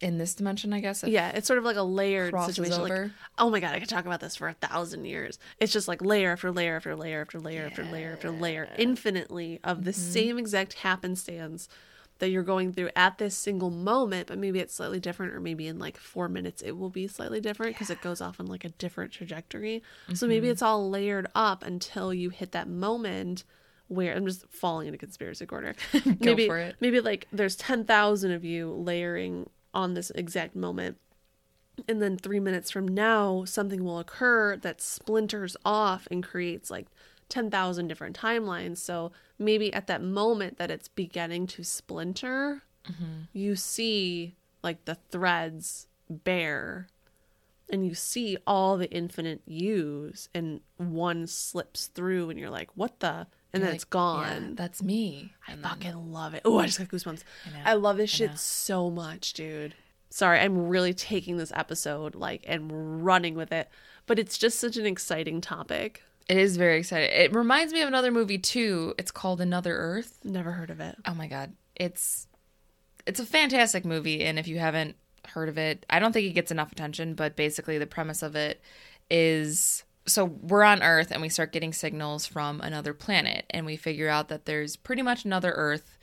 in 0.00 0.18
this 0.18 0.34
dimension 0.34 0.72
i 0.72 0.80
guess. 0.80 1.02
Yeah 1.04 1.30
it's 1.30 1.46
sort 1.46 1.58
of 1.58 1.64
like 1.64 1.76
a 1.76 1.82
layered 1.82 2.34
situation 2.42 2.82
like 2.82 3.10
oh 3.38 3.48
my 3.50 3.58
god 3.60 3.74
i 3.74 3.80
could 3.80 3.88
talk 3.88 4.04
about 4.06 4.20
this 4.20 4.36
for 4.36 4.48
a 4.48 4.52
thousand 4.54 5.04
years. 5.06 5.38
It's 5.58 5.72
just 5.72 5.88
like 5.88 6.02
layer 6.02 6.30
after 6.32 6.52
layer 6.52 6.76
after 6.76 6.94
layer 6.94 7.22
after 7.22 7.40
layer 7.40 7.66
after 7.66 7.84
layer 7.84 8.12
after 8.12 8.30
layer. 8.30 8.68
Infinitely 8.76 9.60
of 9.64 9.84
the 9.84 9.90
Mm-hmm. 9.92 10.00
same 10.00 10.38
exact 10.38 10.74
happenstance 10.74 11.68
that 12.20 12.28
you're 12.30 12.42
going 12.44 12.72
through 12.72 12.90
at 12.96 13.18
this 13.18 13.36
single 13.36 13.70
moment 13.70 14.28
but 14.28 14.38
maybe 14.38 14.58
it's 14.60 14.74
slightly 14.74 15.00
different 15.00 15.32
or 15.34 15.40
maybe 15.40 15.66
in 15.66 15.78
like 15.78 15.96
four 15.96 16.28
minutes 16.28 16.62
it 16.62 16.72
will 16.72 16.88
be 16.90 17.06
slightly 17.06 17.40
different 17.40 17.74
because 17.74 17.90
it 17.90 18.00
goes 18.00 18.20
off 18.20 18.38
on 18.40 18.46
like 18.46 18.64
a 18.64 18.68
different 18.70 19.12
trajectory 19.12 19.82
so 20.08 20.12
Mm-hmm. 20.14 20.28
maybe 20.28 20.48
it's 20.48 20.62
all 20.62 20.88
layered 20.88 21.26
up 21.34 21.64
until 21.64 22.14
you 22.14 22.30
hit 22.30 22.52
that 22.52 22.68
moment 22.68 23.44
where 23.88 24.14
i'm 24.16 24.24
just 24.26 24.46
falling 24.48 24.86
into 24.86 24.98
conspiracy 24.98 25.44
corner 25.44 25.74
maybe 26.20 26.46
for 26.46 26.58
it. 26.58 26.76
maybe 26.80 27.00
like 27.00 27.26
there's 27.32 27.56
10,000 27.56 28.30
of 28.30 28.44
you 28.44 28.70
layering 28.72 29.50
on 29.74 29.94
this 29.94 30.10
exact 30.14 30.54
moment 30.56 30.96
and 31.88 32.00
then 32.00 32.16
three 32.16 32.38
minutes 32.40 32.70
from 32.70 32.86
now 32.86 33.44
something 33.44 33.82
will 33.84 33.98
occur 33.98 34.56
that 34.56 34.80
splinters 34.80 35.56
off 35.64 36.06
and 36.10 36.22
creates 36.22 36.70
like 36.70 36.86
10,000 37.34 37.88
different 37.88 38.16
timelines 38.18 38.78
so 38.78 39.10
maybe 39.38 39.72
at 39.72 39.88
that 39.88 40.00
moment 40.02 40.56
that 40.58 40.70
it's 40.70 40.86
beginning 40.86 41.46
to 41.48 41.64
splinter 41.64 42.62
mm-hmm. 42.88 43.22
you 43.32 43.56
see 43.56 44.36
like 44.62 44.84
the 44.84 44.94
threads 45.10 45.88
bare 46.08 46.86
and 47.70 47.84
you 47.84 47.92
see 47.94 48.36
all 48.46 48.76
the 48.76 48.88
infinite 48.90 49.42
yous 49.46 50.28
and 50.32 50.60
one 50.76 51.26
slips 51.26 51.88
through 51.88 52.30
and 52.30 52.38
you're 52.38 52.50
like 52.50 52.70
what 52.76 53.00
the 53.00 53.26
and 53.52 53.62
then 53.62 53.70
Like, 53.70 53.74
it's 53.74 53.84
gone 53.84 54.42
yeah, 54.48 54.50
that's 54.54 54.80
me 54.82 55.32
I 55.48 55.52
and 55.52 55.62
then- 55.64 55.70
fucking 55.70 56.12
love 56.12 56.34
it. 56.34 56.42
Oh, 56.44 56.58
I 56.58 56.66
just 56.66 56.78
got 56.78 56.88
goosebumps. 56.88 57.22
know. 57.52 57.58
I, 57.64 57.74
love 57.74 57.96
this 57.96 58.12
I 58.14 58.16
shit 58.16 58.30
know. 58.30 58.36
so 58.36 58.90
much, 58.90 59.32
dude. 59.32 59.74
Sorry, 60.10 60.38
I'm 60.40 60.68
really 60.68 60.92
taking 60.94 61.36
this 61.36 61.52
episode 61.54 62.14
like 62.14 62.44
and 62.46 63.04
running 63.04 63.34
with 63.34 63.50
it, 63.52 63.68
but 64.06 64.18
it's 64.18 64.38
just 64.38 64.58
such 64.60 64.76
an 64.76 64.86
exciting 64.86 65.40
topic. 65.40 66.02
It 66.28 66.36
is 66.36 66.56
very 66.56 66.78
exciting 66.78 67.10
it 67.12 67.34
reminds 67.34 67.72
me 67.72 67.80
of 67.82 67.88
another 67.88 68.10
movie 68.10 68.38
too 68.38 68.94
it's 68.98 69.10
called 69.10 69.40
another 69.40 69.76
earth 69.76 70.18
Never 70.24 70.52
heard 70.52 70.70
of 70.70 70.80
it. 70.80 70.96
oh 71.06 71.14
my 71.14 71.26
god 71.26 71.52
it's 71.74 72.26
it's 73.06 73.20
a 73.20 73.26
fantastic 73.26 73.84
movie 73.84 74.24
and 74.24 74.38
if 74.38 74.48
you 74.48 74.58
haven't 74.58 74.96
heard 75.28 75.48
of 75.48 75.58
it 75.58 75.84
i 75.88 75.98
don't 75.98 76.12
think 76.12 76.26
it 76.26 76.34
gets 76.34 76.50
enough 76.50 76.72
attention 76.72 77.14
but 77.14 77.36
basically 77.36 77.78
the 77.78 77.86
premise 77.86 78.22
of 78.22 78.36
it 78.36 78.60
is 79.10 79.84
so 80.06 80.24
we're 80.24 80.64
on 80.64 80.82
earth 80.82 81.10
and 81.10 81.22
we 81.22 81.28
start 81.28 81.52
getting 81.52 81.72
signals 81.72 82.26
from 82.26 82.60
another 82.60 82.92
planet 82.92 83.46
and 83.50 83.64
we 83.64 83.76
figure 83.76 84.08
out 84.08 84.28
that 84.28 84.44
there's 84.44 84.76
pretty 84.76 85.02
much 85.02 85.24
another 85.24 85.52
earth 85.52 85.98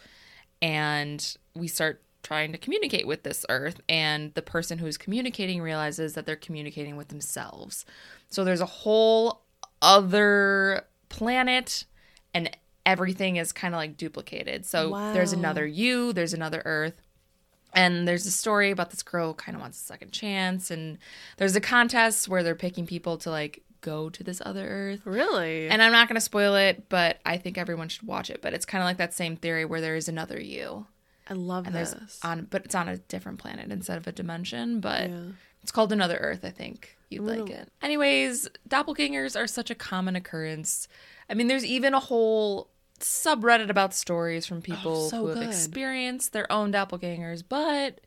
and 0.62 1.38
we 1.56 1.68
start 1.68 2.02
trying 2.24 2.52
to 2.52 2.58
communicate 2.58 3.08
with 3.08 3.24
this 3.24 3.46
earth 3.50 3.82
and 3.90 4.34
the 4.36 4.42
person 4.42 4.78
who's 4.78 4.98
communicating 4.98 5.62
realizes 5.62 6.14
that 6.14 6.26
they're 6.26 6.36
communicating 6.36 6.96
with 6.96 7.08
themselves. 7.08 7.86
So 8.30 8.44
there's 8.44 8.62
a 8.62 8.66
whole 8.66 9.42
other 9.82 10.86
planet 11.10 11.86
and 12.34 12.50
everything 12.86 13.36
is 13.38 13.52
kind 13.52 13.74
of 13.74 13.78
like 13.78 13.98
duplicated. 13.98 14.66
So 14.66 14.90
there's 15.14 15.34
another 15.34 15.66
you, 15.66 16.14
there's 16.14 16.34
another 16.34 16.62
earth. 16.66 17.02
And 17.74 18.06
there's 18.08 18.26
a 18.26 18.32
story 18.32 18.70
about 18.72 18.90
this 18.90 19.02
girl 19.02 19.30
who 19.30 19.34
kind 19.36 19.56
of 19.56 19.62
wants 19.62 19.80
a 19.80 19.84
second 19.84 20.12
chance 20.12 20.72
and 20.72 20.98
there's 21.38 21.56
a 21.56 21.62
contest 21.62 22.28
where 22.28 22.44
they're 22.44 22.54
picking 22.56 22.86
people 22.86 23.18
to 23.20 23.30
like 23.30 23.64
go 23.80 24.10
to 24.10 24.24
this 24.24 24.42
other 24.46 24.68
earth. 24.68 25.02
Really? 25.06 25.70
And 25.70 25.82
I'm 25.82 25.92
not 25.94 26.08
going 26.08 26.16
to 26.16 26.22
spoil 26.22 26.56
it, 26.56 26.90
but 26.90 27.20
I 27.26 27.38
think 27.38 27.58
everyone 27.58 27.88
should 27.88 28.06
watch 28.08 28.30
it. 28.30 28.42
But 28.42 28.54
it's 28.54 28.66
kind 28.66 28.82
of 28.82 28.86
like 28.86 28.98
that 28.98 29.14
same 29.14 29.38
theory 29.38 29.64
where 29.64 29.80
there 29.82 29.96
is 29.96 30.08
another 30.10 30.40
you, 30.40 30.86
I 31.30 31.34
love 31.34 31.66
and 31.66 31.76
this. 31.76 32.20
on, 32.24 32.48
but 32.50 32.66
it's 32.66 32.76
on 32.76 32.90
a 32.90 32.98
different 32.98 33.40
planet 33.40 33.72
instead 33.72 33.98
of 33.98 34.06
a 34.06 34.12
dimension. 34.12 34.82
But 34.82 35.10
Yeah. 35.10 35.22
It's 35.64 35.72
called 35.72 35.92
Another 35.92 36.18
Earth. 36.18 36.44
I 36.44 36.50
think 36.50 36.98
you'd 37.10 37.22
I'm 37.22 37.28
like 37.40 37.50
it. 37.50 37.70
Anyways, 37.82 38.48
doppelgangers 38.68 39.40
are 39.40 39.48
such 39.48 39.70
a 39.70 39.76
common 39.76 40.16
occurrence. 40.16 40.88
I 41.30 41.34
mean, 41.34 41.48
there's 41.48 41.66
even 41.66 41.94
a 41.94 42.00
whole 42.00 42.70
subreddit 43.00 43.70
about 43.70 43.94
stories 43.94 44.46
from 44.46 44.62
people 44.62 45.06
Oh, 45.06 45.10
so 45.10 45.18
who 45.22 45.28
have 45.28 45.42
experienced 45.48 46.34
their 46.34 46.52
own 46.52 46.72
doppelgangers. 46.72 47.44
But 47.48 48.00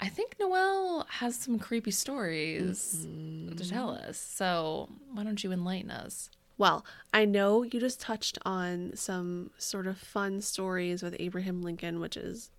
I 0.00 0.08
think 0.08 0.36
Noelle 0.38 1.06
has 1.08 1.36
some 1.36 1.58
creepy 1.58 1.90
stories 1.90 3.04
Mm-hmm. 3.06 3.56
to 3.56 3.68
tell 3.68 3.90
us. 3.90 4.18
So 4.18 4.88
why 5.12 5.24
don't 5.24 5.42
you 5.42 5.52
enlighten 5.52 5.90
us? 5.90 6.30
Well, 6.56 6.84
I 7.12 7.24
know 7.24 7.64
you 7.64 7.80
just 7.80 8.00
touched 8.00 8.38
on 8.44 8.92
some 8.94 9.50
sort 9.58 9.88
of 9.88 9.98
fun 9.98 10.40
stories 10.40 11.02
with 11.02 11.16
Abraham 11.18 11.62
Lincoln, 11.62 11.98
which 11.98 12.16
is 12.16 12.50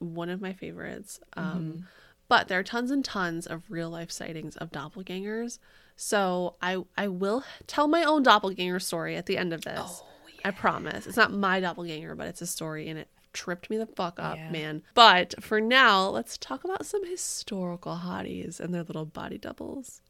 one 0.00 0.28
of 0.28 0.40
my 0.40 0.52
favorites. 0.52 1.20
Um, 1.36 1.86
But 2.34 2.48
there 2.48 2.58
are 2.58 2.64
tons 2.64 2.90
and 2.90 3.04
tons 3.04 3.46
of 3.46 3.62
real 3.70 3.88
life 3.88 4.10
sightings 4.10 4.56
of 4.56 4.72
doppelgangers. 4.72 5.60
So 5.94 6.56
I 6.60 6.82
I 6.98 7.06
will 7.06 7.44
tell 7.68 7.86
my 7.86 8.02
own 8.02 8.24
doppelganger 8.24 8.80
story 8.80 9.14
at 9.14 9.26
the 9.26 9.38
end 9.38 9.52
of 9.52 9.60
this. 9.62 9.78
Oh, 9.80 10.04
I 10.44 10.50
promise. 10.50 11.06
It's 11.06 11.16
not 11.16 11.32
my 11.32 11.60
doppelganger, 11.60 12.16
but 12.16 12.26
it's 12.26 12.42
a 12.42 12.46
story 12.48 12.88
and 12.88 12.98
it 12.98 13.08
tripped 13.32 13.70
me 13.70 13.76
the 13.76 13.86
fuck 13.86 14.18
up, 14.18 14.36
Yeah. 14.36 14.50
man. 14.50 14.82
But 14.94 15.36
for 15.44 15.60
now, 15.60 16.08
let's 16.08 16.36
talk 16.36 16.64
about 16.64 16.84
some 16.86 17.06
historical 17.06 18.00
hotties 18.02 18.58
and 18.58 18.74
their 18.74 18.82
little 18.82 19.06
body 19.06 19.38
doubles. 19.38 20.02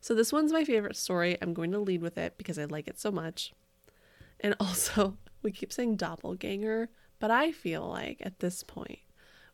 So 0.00 0.16
this 0.16 0.32
one's 0.32 0.52
my 0.52 0.64
favorite 0.64 0.96
story. 0.96 1.38
I'm 1.40 1.54
going 1.54 1.70
to 1.70 1.78
lead 1.78 2.02
with 2.02 2.18
it 2.18 2.34
because 2.38 2.58
I 2.58 2.64
like 2.64 2.88
it 2.88 2.98
so 2.98 3.12
much. 3.12 3.52
And 4.40 4.56
also, 4.60 5.16
we 5.44 5.52
keep 5.52 5.72
saying 5.72 5.94
doppelganger, 5.94 6.88
but 7.20 7.30
I 7.30 7.52
feel 7.52 7.88
like 7.88 8.20
at 8.24 8.40
this 8.40 8.64
point 8.64 8.98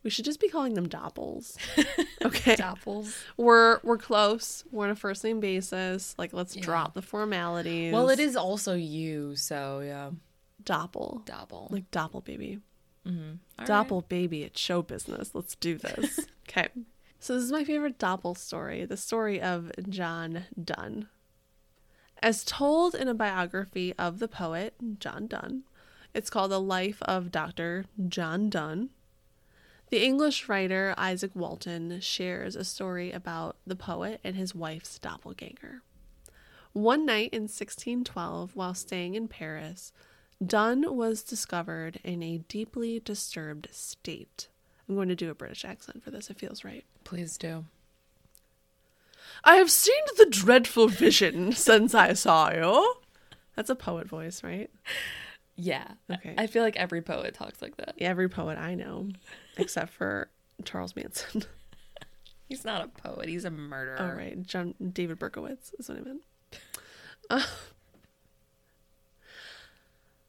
we 0.06 0.10
should 0.10 0.24
just 0.24 0.38
be 0.38 0.48
calling 0.48 0.74
them 0.74 0.88
doppels. 0.88 1.56
Okay. 2.24 2.56
Doppels. 2.56 3.16
we're 3.36 3.78
we're 3.84 3.98
close. 3.98 4.64
We're 4.72 4.86
on 4.86 4.90
a 4.90 4.96
first 4.96 5.22
name 5.22 5.38
basis. 5.38 6.14
Like 6.18 6.32
let's 6.32 6.56
drop 6.56 6.94
the 6.94 7.02
formalities. 7.02 7.92
Well, 7.92 8.08
it 8.08 8.18
is 8.18 8.34
also 8.36 8.74
you, 8.74 9.36
so 9.36 9.80
yeah. 9.80 10.10
doppel. 10.64 11.24
Doppel. 11.24 11.70
Like 11.70 11.88
doppel 11.92 12.24
baby. 12.24 12.58
Mm-hmm. 13.06 13.34
All 13.60 13.66
Doppel 13.66 14.08
baby, 14.08 14.42
it's 14.42 14.60
show 14.60 14.82
business. 14.82 15.34
Let's 15.34 15.54
do 15.54 15.78
this. 15.78 16.20
okay. 16.48 16.68
So 17.20 17.34
this 17.34 17.44
is 17.44 17.52
my 17.52 17.62
favorite 17.62 17.98
Doppel 17.98 18.36
story, 18.36 18.84
the 18.84 18.96
story 18.96 19.40
of 19.40 19.70
John 19.88 20.46
Donne. 20.60 21.06
As 22.22 22.44
told 22.44 22.94
in 22.94 23.06
a 23.08 23.14
biography 23.14 23.92
of 23.98 24.18
the 24.18 24.28
poet 24.28 24.74
John 24.98 25.28
Donne, 25.28 25.62
it's 26.14 26.30
called 26.30 26.50
The 26.50 26.60
Life 26.60 27.02
of 27.02 27.30
Dr. 27.30 27.84
John 28.08 28.50
Donne. 28.50 28.90
The 29.90 30.04
English 30.04 30.48
writer 30.48 30.94
Izaak 30.98 31.36
Walton 31.36 32.00
shares 32.00 32.56
a 32.56 32.64
story 32.64 33.12
about 33.12 33.56
the 33.64 33.76
poet 33.76 34.20
and 34.24 34.34
his 34.34 34.54
wife's 34.54 34.98
doppelganger. 34.98 35.82
One 36.72 37.06
night 37.06 37.30
in 37.32 37.42
1612, 37.42 38.56
while 38.56 38.74
staying 38.74 39.14
in 39.14 39.28
Paris, 39.28 39.92
Donne 40.44 40.96
was 40.96 41.22
discovered 41.22 42.00
in 42.02 42.22
a 42.22 42.38
deeply 42.48 43.00
disturbed 43.00 43.68
state. 43.70 44.48
I'm 44.88 44.96
going 44.96 45.08
to 45.08 45.14
do 45.14 45.30
a 45.30 45.34
British 45.34 45.64
accent 45.64 46.02
for 46.02 46.10
this, 46.10 46.30
it 46.30 46.38
feels 46.38 46.64
right. 46.64 46.84
Please 47.04 47.38
do. 47.38 47.64
I 49.44 49.56
have 49.56 49.70
seen 49.70 49.94
the 50.16 50.26
dreadful 50.26 50.88
vision 50.88 51.52
since 51.52 51.94
I 51.94 52.12
saw 52.12 52.52
you. 52.52 52.94
That's 53.54 53.70
a 53.70 53.76
poet 53.76 54.08
voice, 54.08 54.42
right? 54.42 54.70
Yeah. 55.56 55.86
Okay. 56.10 56.34
I 56.36 56.46
feel 56.46 56.62
like 56.62 56.76
every 56.76 57.02
poet 57.02 57.34
talks 57.34 57.62
like 57.62 57.76
that. 57.78 57.94
Every 57.98 58.28
poet 58.28 58.58
I 58.58 58.74
know, 58.74 59.08
except 59.56 59.92
for 59.92 60.28
Charles 60.64 60.94
Manson. 60.94 61.44
He's 62.48 62.64
not 62.64 62.84
a 62.84 62.88
poet. 62.88 63.28
He's 63.28 63.44
a 63.44 63.50
murderer. 63.50 64.00
All 64.00 64.12
right, 64.14 64.40
John 64.46 64.74
David 64.92 65.18
Berkowitz 65.18 65.72
is 65.78 65.88
what 65.88 65.98
I 65.98 66.00
meant. 66.02 66.22
Uh, 67.28 67.42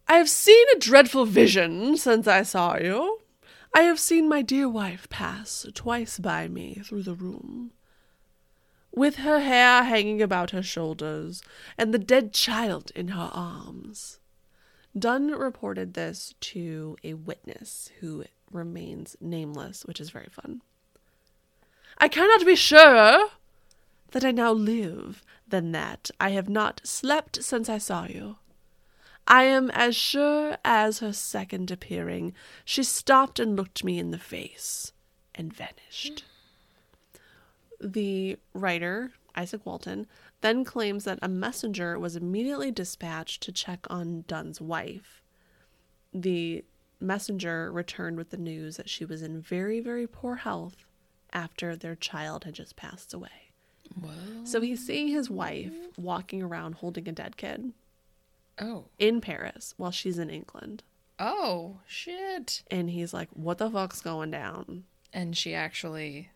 I 0.07 0.15
have 0.15 0.29
seen 0.29 0.65
a 0.75 0.79
dreadful 0.79 1.25
vision 1.25 1.95
since 1.97 2.27
I 2.27 2.41
saw 2.43 2.77
you. 2.77 3.19
I 3.75 3.81
have 3.81 3.99
seen 3.99 4.27
my 4.27 4.41
dear 4.41 4.67
wife 4.67 5.07
pass 5.09 5.67
twice 5.75 6.17
by 6.17 6.47
me 6.47 6.81
through 6.83 7.03
the 7.03 7.13
room, 7.13 7.71
with 8.91 9.17
her 9.17 9.39
hair 9.41 9.83
hanging 9.83 10.21
about 10.21 10.51
her 10.51 10.63
shoulders 10.63 11.43
and 11.77 11.93
the 11.93 11.99
dead 11.99 12.33
child 12.33 12.91
in 12.95 13.09
her 13.09 13.29
arms. 13.33 14.19
Donne 14.97 15.31
reported 15.31 15.93
this 15.93 16.33
to 16.39 16.97
a 17.03 17.13
witness 17.13 17.89
who 17.99 18.25
remains 18.51 19.15
nameless, 19.19 19.83
which 19.85 19.99
is 19.99 20.09
very 20.09 20.29
fun. 20.31 20.61
I 21.97 22.07
cannot 22.07 22.45
be 22.45 22.55
sure 22.55 23.29
that 24.11 24.23
I 24.23 24.31
now 24.31 24.51
live 24.51 25.23
than 25.47 25.71
that 25.73 26.11
I 26.19 26.29
have 26.31 26.49
not 26.49 26.81
slept 26.83 27.43
since 27.43 27.69
I 27.69 27.77
saw 27.77 28.05
you. 28.05 28.37
I 29.27 29.43
am 29.43 29.69
as 29.71 29.95
sure 29.95 30.57
as 30.63 30.99
her 30.99 31.11
second 31.11 31.69
appearing, 31.69 32.33
she 32.63 32.83
stopped 32.83 33.39
and 33.39 33.57
looked 33.57 33.83
me 33.83 33.99
in 33.99 34.11
the 34.11 34.17
face 34.17 34.93
and 35.35 35.53
vanished. 35.53 36.23
The 37.81 38.37
writer, 38.53 39.11
Izaak 39.35 39.65
Walton, 39.65 40.07
then 40.41 40.63
claims 40.63 41.03
that 41.05 41.19
a 41.21 41.27
messenger 41.27 41.97
was 41.99 42.15
immediately 42.15 42.71
dispatched 42.71 43.41
to 43.43 43.51
check 43.51 43.85
on 43.89 44.23
Donne's 44.27 44.61
wife. 44.61 45.21
The 46.13 46.63
messenger 46.99 47.71
returned 47.71 48.17
with 48.17 48.29
the 48.29 48.37
news 48.37 48.77
that 48.77 48.89
she 48.89 49.05
was 49.05 49.21
in 49.21 49.41
very, 49.41 49.79
very 49.79 50.07
poor 50.07 50.35
health 50.35 50.85
after 51.33 51.75
their 51.75 51.95
child 51.95 52.43
had 52.43 52.53
just 52.55 52.75
passed 52.75 53.13
away. 53.13 53.51
Whoa. 53.99 54.11
So 54.43 54.61
he's 54.61 54.85
seeing 54.85 55.07
his 55.07 55.29
wife 55.29 55.73
walking 55.97 56.41
around 56.41 56.75
holding 56.75 57.07
a 57.07 57.11
dead 57.11 57.37
kid 57.37 57.73
Oh. 58.59 58.85
in 58.97 59.21
Paris 59.21 59.73
while 59.77 59.91
she's 59.91 60.17
in 60.19 60.29
England. 60.29 60.83
Oh, 61.19 61.77
shit. 61.87 62.63
And 62.69 62.89
he's 62.89 63.13
like, 63.13 63.29
What 63.33 63.57
the 63.59 63.69
fuck's 63.69 64.01
going 64.01 64.31
down? 64.31 64.83
And 65.13 65.35
she 65.37 65.53
actually, 65.53 66.29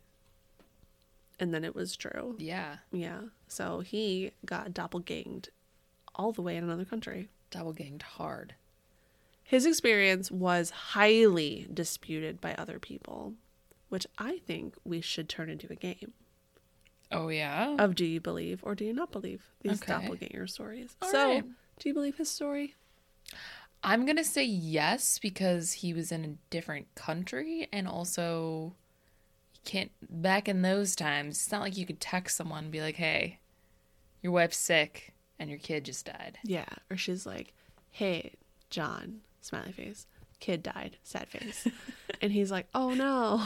And 1.41 1.53
then 1.53 1.65
it 1.65 1.75
was 1.75 1.97
true. 1.97 2.35
yeah, 2.39 2.77
Yeah. 2.93 3.21
So 3.49 3.81
he 3.81 4.31
got 4.45 4.71
doppelganged 4.71 5.49
all 6.15 6.31
the 6.31 6.41
way 6.41 6.55
in 6.55 6.63
another 6.63 6.85
country. 6.85 7.27
double 7.49 7.73
ganged 7.73 8.03
hard. 8.03 8.55
His 9.43 9.65
experience 9.65 10.31
was 10.31 10.69
highly 10.69 11.67
disputed 11.73 12.39
by 12.39 12.53
other 12.53 12.79
people, 12.79 13.33
which 13.89 14.07
I 14.17 14.37
think 14.47 14.75
we 14.85 15.01
should 15.01 15.27
turn 15.27 15.49
into 15.49 15.67
a 15.69 15.75
game 15.75 16.13
Oh, 17.11 17.27
yeah. 17.27 17.75
of 17.77 17.95
do 17.95 18.05
you 18.05 18.21
believe 18.21 18.61
or 18.63 18.73
do 18.75 18.85
you 18.85 18.93
not 18.93 19.11
believe 19.11 19.41
these 19.61 19.81
Okay. 19.81 19.91
doppelganger 19.91 20.47
stories. 20.47 20.95
All 21.01 21.09
so, 21.11 21.27
right. 21.33 21.43
do 21.79 21.89
you 21.89 21.93
believe 21.93 22.15
his 22.17 22.29
story? 22.29 22.75
I'm 23.83 24.05
going 24.05 24.15
to 24.17 24.23
say 24.23 24.45
yes 24.45 25.17
because 25.19 25.73
he 25.73 25.91
was 25.93 26.11
in 26.11 26.23
a 26.23 26.35
different 26.51 26.93
country 26.95 27.67
and 27.73 27.87
also 27.87 28.75
can't, 29.65 29.91
back 30.09 30.47
in 30.49 30.61
those 30.61 30.95
times, 30.95 31.37
it's 31.37 31.51
not 31.51 31.61
like 31.61 31.77
you 31.77 31.85
could 31.85 31.99
text 31.99 32.37
someone 32.37 32.63
and 32.65 32.71
be 32.71 32.81
like, 32.81 32.95
hey, 32.95 33.39
your 34.21 34.31
wife's 34.31 34.57
sick 34.57 35.13
and 35.39 35.49
your 35.49 35.59
kid 35.59 35.85
just 35.85 36.05
died. 36.05 36.37
Yeah. 36.43 36.65
Or 36.89 36.97
she's 36.97 37.25
like, 37.25 37.53
hey, 37.89 38.33
John, 38.69 39.21
smiley 39.41 39.71
face, 39.71 40.05
kid 40.39 40.63
died, 40.63 40.97
sad 41.03 41.27
face. 41.29 41.67
and 42.21 42.31
he's 42.31 42.51
like, 42.51 42.67
oh 42.73 42.93
no. 42.93 43.43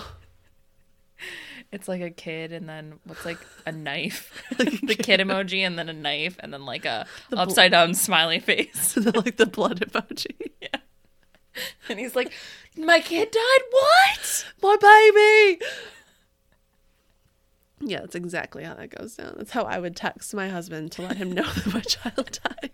It's 1.71 1.87
like 1.87 2.01
a 2.01 2.09
kid 2.09 2.51
and 2.51 2.67
then 2.67 2.99
what's 3.05 3.25
like 3.25 3.39
a 3.65 3.71
knife, 3.73 4.43
the 4.57 4.97
kid 4.99 5.21
emoji, 5.21 5.59
and 5.59 5.79
then 5.79 5.87
a 5.89 5.93
knife, 5.93 6.35
and 6.39 6.53
then 6.53 6.65
like 6.65 6.85
a 6.85 7.05
bl- 7.29 7.39
upside 7.39 7.71
down 7.71 7.93
smiley 7.93 8.39
face. 8.39 8.97
like 8.97 9.37
the 9.37 9.45
blood 9.45 9.79
emoji. 9.79 10.51
Yeah. 10.61 10.79
And 11.87 11.97
he's 11.97 12.17
like, 12.17 12.33
"My 12.75 12.99
kid 12.99 13.31
died. 13.31 13.61
What?" 13.71 14.45
My 14.61 14.75
baby. 14.75 15.65
Yeah, 17.81 18.01
that's 18.01 18.15
exactly 18.15 18.63
how 18.63 18.73
that 18.75 18.89
goes 18.89 19.15
down. 19.15 19.35
That's 19.37 19.51
how 19.51 19.63
I 19.63 19.79
would 19.79 19.95
text 19.95 20.33
my 20.33 20.49
husband 20.49 20.91
to 20.93 21.01
let 21.01 21.17
him 21.17 21.31
know 21.31 21.43
that 21.43 21.73
my 21.73 21.81
child 21.81 22.39
died. 22.61 22.71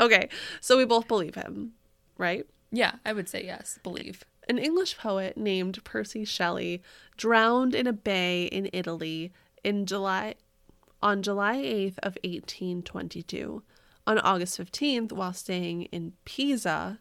okay, 0.00 0.28
so 0.60 0.76
we 0.76 0.84
both 0.84 1.08
believe 1.08 1.34
him, 1.34 1.72
right? 2.18 2.46
Yeah, 2.70 2.92
I 3.04 3.12
would 3.12 3.28
say 3.28 3.44
yes. 3.44 3.78
Believe. 3.82 4.24
An 4.48 4.58
English 4.58 4.96
poet 4.98 5.36
named 5.36 5.82
Percy 5.84 6.24
Shelley 6.24 6.82
drowned 7.16 7.74
in 7.74 7.86
a 7.86 7.92
bay 7.92 8.44
in 8.46 8.68
Italy 8.72 9.32
in 9.64 9.86
July 9.86 10.34
on 11.02 11.22
July 11.22 11.56
8th 11.56 11.98
of 11.98 12.16
1822. 12.24 13.62
On 14.06 14.18
August 14.20 14.58
15th, 14.60 15.10
while 15.12 15.32
staying 15.32 15.82
in 15.86 16.12
Pisa, 16.24 17.00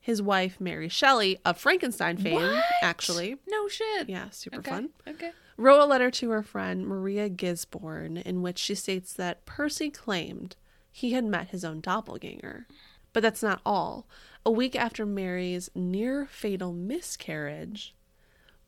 his 0.00 0.22
wife 0.22 0.58
Mary 0.58 0.88
Shelley 0.88 1.38
of 1.44 1.58
Frankenstein 1.58 2.16
fame, 2.16 2.36
What? 2.40 2.64
actually, 2.82 3.36
No 3.46 3.68
shit. 3.68 4.08
yeah, 4.08 4.30
super 4.30 4.58
Okay. 4.58 4.70
fun, 4.70 4.88
Okay. 5.06 5.32
Wrote 5.56 5.80
a 5.80 5.86
letter 5.86 6.10
to 6.10 6.30
her 6.30 6.42
friend 6.42 6.86
Maria 6.86 7.28
Gisborne 7.28 8.16
in 8.18 8.42
which 8.42 8.58
she 8.58 8.74
states 8.74 9.12
that 9.14 9.44
Percy 9.46 9.90
claimed 9.90 10.56
he 10.92 11.12
had 11.12 11.24
met 11.24 11.48
his 11.48 11.64
own 11.64 11.80
doppelganger. 11.80 12.66
But 13.12 13.22
that's 13.22 13.42
not 13.42 13.60
all. 13.64 14.06
A 14.44 14.50
week 14.50 14.76
after 14.76 15.06
Mary's 15.06 15.70
near 15.74 16.26
fatal 16.26 16.72
miscarriage, 16.72 17.94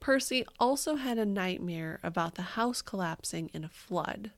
Percy 0.01 0.45
also 0.59 0.97
had 0.97 1.19
a 1.19 1.27
nightmare 1.27 1.99
about 2.03 2.35
the 2.37 2.43
house 2.43 2.81
collapsing 2.83 3.51
in 3.53 3.65
a 3.65 3.69
flood. 3.69 4.31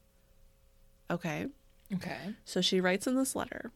Okay, 1.11 1.47
Okay. 1.93 2.35
so 2.45 2.61
she 2.61 2.81
writes 2.81 3.07
in 3.07 3.17
this 3.17 3.35
letter 3.37 3.73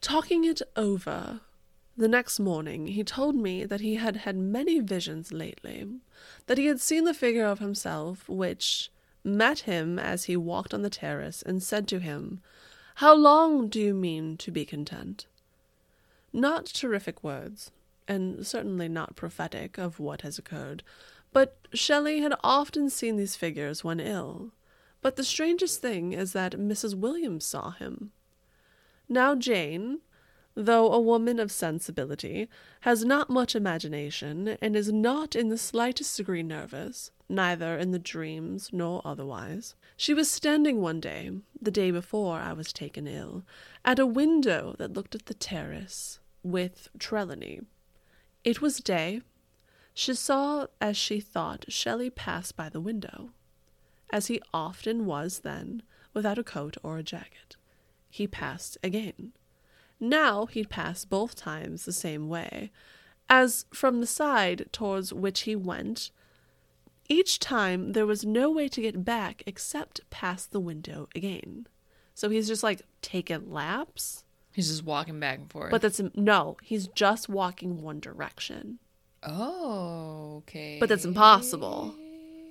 Talking 0.00 0.44
it 0.44 0.62
over, 0.76 1.40
the 2.00 2.08
next 2.08 2.40
morning 2.40 2.86
he 2.86 3.04
told 3.04 3.36
me 3.36 3.66
that 3.66 3.82
he 3.82 3.96
had 3.96 4.16
had 4.16 4.34
many 4.36 4.80
visions 4.80 5.32
lately, 5.32 5.86
that 6.46 6.56
he 6.56 6.64
had 6.64 6.80
seen 6.80 7.04
the 7.04 7.12
figure 7.12 7.44
of 7.44 7.58
himself 7.58 8.26
which 8.26 8.90
met 9.22 9.60
him 9.60 9.98
as 9.98 10.24
he 10.24 10.34
walked 10.34 10.72
on 10.72 10.80
the 10.80 10.88
terrace 10.88 11.42
and 11.42 11.62
said 11.62 11.86
to 11.86 11.98
him, 11.98 12.40
How 12.96 13.14
long 13.14 13.68
do 13.68 13.78
you 13.78 13.92
mean 13.92 14.38
to 14.38 14.50
be 14.50 14.64
content? 14.64 15.26
Not 16.32 16.64
terrific 16.64 17.22
words, 17.22 17.70
and 18.08 18.46
certainly 18.46 18.88
not 18.88 19.14
prophetic 19.14 19.76
of 19.76 20.00
what 20.00 20.22
has 20.22 20.38
occurred, 20.38 20.82
but 21.34 21.58
Shelley 21.74 22.20
had 22.20 22.34
often 22.42 22.88
seen 22.88 23.16
these 23.16 23.36
figures 23.36 23.84
when 23.84 24.00
ill. 24.00 24.52
But 25.02 25.16
the 25.16 25.24
strangest 25.24 25.82
thing 25.82 26.14
is 26.14 26.32
that 26.32 26.58
Mrs. 26.58 26.94
Williams 26.94 27.44
saw 27.44 27.72
him. 27.72 28.12
Now, 29.06 29.34
Jane, 29.34 30.00
though 30.54 30.92
a 30.92 31.00
woman 31.00 31.38
of 31.38 31.52
sensibility, 31.52 32.48
has 32.80 33.04
not 33.04 33.30
much 33.30 33.54
imagination 33.54 34.56
and 34.60 34.74
is 34.74 34.92
not 34.92 35.36
in 35.36 35.48
the 35.48 35.58
slightest 35.58 36.16
degree 36.16 36.42
nervous, 36.42 37.10
neither 37.28 37.76
in 37.78 37.92
the 37.92 37.98
dreams 37.98 38.70
nor 38.72 39.00
otherwise. 39.04 39.74
She 39.96 40.12
was 40.12 40.30
standing 40.30 40.80
one 40.80 41.00
day, 41.00 41.30
the 41.60 41.70
day 41.70 41.90
before 41.90 42.38
I 42.38 42.52
was 42.52 42.72
taken 42.72 43.06
ill, 43.06 43.44
at 43.84 43.98
a 43.98 44.06
window 44.06 44.74
that 44.78 44.94
looked 44.94 45.14
at 45.14 45.26
the 45.26 45.34
terrace 45.34 46.18
with 46.42 46.88
Trelawny. 46.98 47.64
It 48.42 48.60
was 48.60 48.78
day. 48.78 49.22
She 49.94 50.14
saw, 50.14 50.66
as 50.80 50.96
she 50.96 51.20
thought, 51.20 51.66
Shelley 51.68 52.10
pass 52.10 52.52
by 52.52 52.68
the 52.68 52.80
window, 52.80 53.30
as 54.10 54.26
he 54.26 54.40
often 54.52 55.06
was 55.06 55.40
then, 55.40 55.82
without 56.12 56.38
a 56.38 56.44
coat 56.44 56.76
or 56.82 56.98
a 56.98 57.02
jacket. 57.02 57.56
He 58.08 58.26
passed 58.26 58.78
again. 58.82 59.32
Now 60.00 60.46
he'd 60.46 60.70
pass 60.70 61.04
both 61.04 61.36
times 61.36 61.84
the 61.84 61.92
same 61.92 62.28
way, 62.28 62.70
as 63.28 63.66
from 63.72 64.00
the 64.00 64.06
side 64.06 64.66
towards 64.72 65.12
which 65.12 65.42
he 65.42 65.54
went. 65.54 66.10
Each 67.08 67.38
time 67.38 67.92
there 67.92 68.06
was 68.06 68.24
no 68.24 68.50
way 68.50 68.68
to 68.68 68.80
get 68.80 69.04
back 69.04 69.42
except 69.46 70.08
past 70.10 70.52
the 70.52 70.60
window 70.60 71.08
again. 71.14 71.66
So 72.14 72.30
he's 72.30 72.48
just 72.48 72.62
like 72.62 72.82
taking 73.02 73.50
laps. 73.50 74.24
He's 74.52 74.68
just 74.68 74.84
walking 74.84 75.20
back 75.20 75.38
and 75.38 75.50
forth. 75.50 75.70
But 75.70 75.82
that's 75.82 76.00
no, 76.14 76.56
he's 76.62 76.88
just 76.88 77.28
walking 77.28 77.82
one 77.82 78.00
direction. 78.00 78.78
oh, 79.22 80.36
okay. 80.38 80.78
But 80.80 80.88
that's 80.88 81.04
impossible 81.04 81.94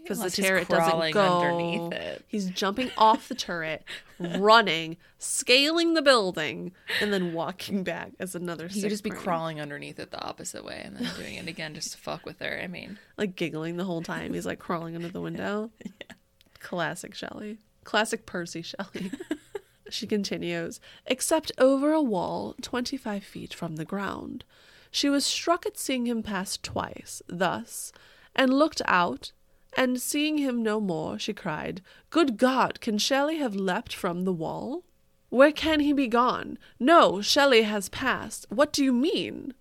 because 0.04 0.20
the 0.22 0.42
turret 0.42 0.68
doesn't 0.68 1.12
go 1.12 1.42
underneath 1.42 1.94
it. 1.94 2.26
He's 2.28 2.50
jumping 2.50 2.92
off 2.98 3.28
the 3.28 3.36
turret, 3.36 3.84
running, 4.20 4.98
scaling 5.18 5.94
the 5.94 6.02
building, 6.02 6.72
and 7.02 7.14
then 7.14 7.34
walking 7.34 7.84
back 7.84 8.12
as 8.20 8.36
another. 8.36 8.68
He 8.68 8.82
could 8.82 8.90
just 8.90 9.04
be 9.04 9.10
crawling 9.10 9.62
underneath 9.62 10.00
it 10.00 10.12
the 10.12 10.22
opposite 10.22 10.66
way 10.66 10.82
and 10.84 10.98
then 10.98 11.10
doing 11.16 11.36
it 11.36 11.48
again 11.48 11.74
just 11.74 11.92
to 11.92 11.98
fuck 11.98 12.26
with 12.26 12.40
her. 12.40 12.60
I 12.62 12.68
mean, 12.68 12.98
like 13.18 13.36
giggling 13.36 13.78
the 13.78 13.86
whole 13.86 14.02
time. 14.02 14.34
He's 14.34 14.46
like 14.46 14.60
crawling 14.60 14.96
under 14.96 15.10
the 15.10 15.22
window. 15.22 15.72
yeah. 15.84 16.16
Classic 16.60 17.14
Shelley. 17.14 17.60
Classic 17.84 18.26
Percy 18.26 18.62
Shelley. 18.62 19.12
she 19.90 20.08
continues, 20.08 20.80
except 21.06 21.52
over 21.58 21.92
a 21.92 22.02
wall 22.02 22.56
25 22.62 23.24
feet 23.24 23.54
from 23.54 23.76
the 23.76 23.86
ground. 23.86 24.44
She 24.92 25.10
was 25.10 25.26
struck 25.26 25.66
at 25.66 25.78
seeing 25.78 26.08
him 26.08 26.24
pass 26.24 26.58
twice, 26.58 27.22
thus, 27.28 27.92
and 28.36 28.54
looked 28.54 28.82
out, 28.86 29.32
and 29.78 30.02
seeing 30.02 30.38
him 30.38 30.64
no 30.64 30.80
more, 30.80 31.20
she 31.20 31.34
cried, 31.34 31.82
Good 32.10 32.38
God, 32.38 32.82
can 32.82 32.98
Shelley 32.98 33.38
have 33.38 33.56
leapt 33.56 33.94
from 33.94 34.24
the 34.24 34.34
wall? 34.34 34.84
Where 35.30 35.52
can 35.52 35.80
he 35.80 35.94
be 35.94 36.08
gone? 36.08 36.58
No, 36.80 37.22
Shelley 37.22 37.62
has 37.62 37.90
passed. 37.90 38.48
What 38.50 38.74
do 38.74 38.84
you 38.84 38.92
mean? 38.92 39.54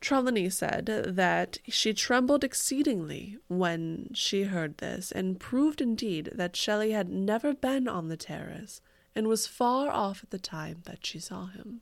Trelawny 0.00 0.50
said 0.52 0.86
that 0.86 1.58
she 1.68 1.92
trembled 1.92 2.44
exceedingly 2.44 3.38
when 3.48 4.10
she 4.14 4.44
heard 4.44 4.78
this, 4.78 5.10
and 5.10 5.40
proved 5.40 5.80
indeed 5.80 6.30
that 6.34 6.56
Shelley 6.56 6.92
had 6.92 7.08
never 7.08 7.52
been 7.52 7.88
on 7.88 8.08
the 8.08 8.16
terrace, 8.16 8.80
and 9.14 9.26
was 9.26 9.46
far 9.46 9.90
off 9.90 10.22
at 10.22 10.30
the 10.30 10.38
time 10.38 10.82
that 10.84 11.04
she 11.04 11.18
saw 11.18 11.46
him. 11.46 11.80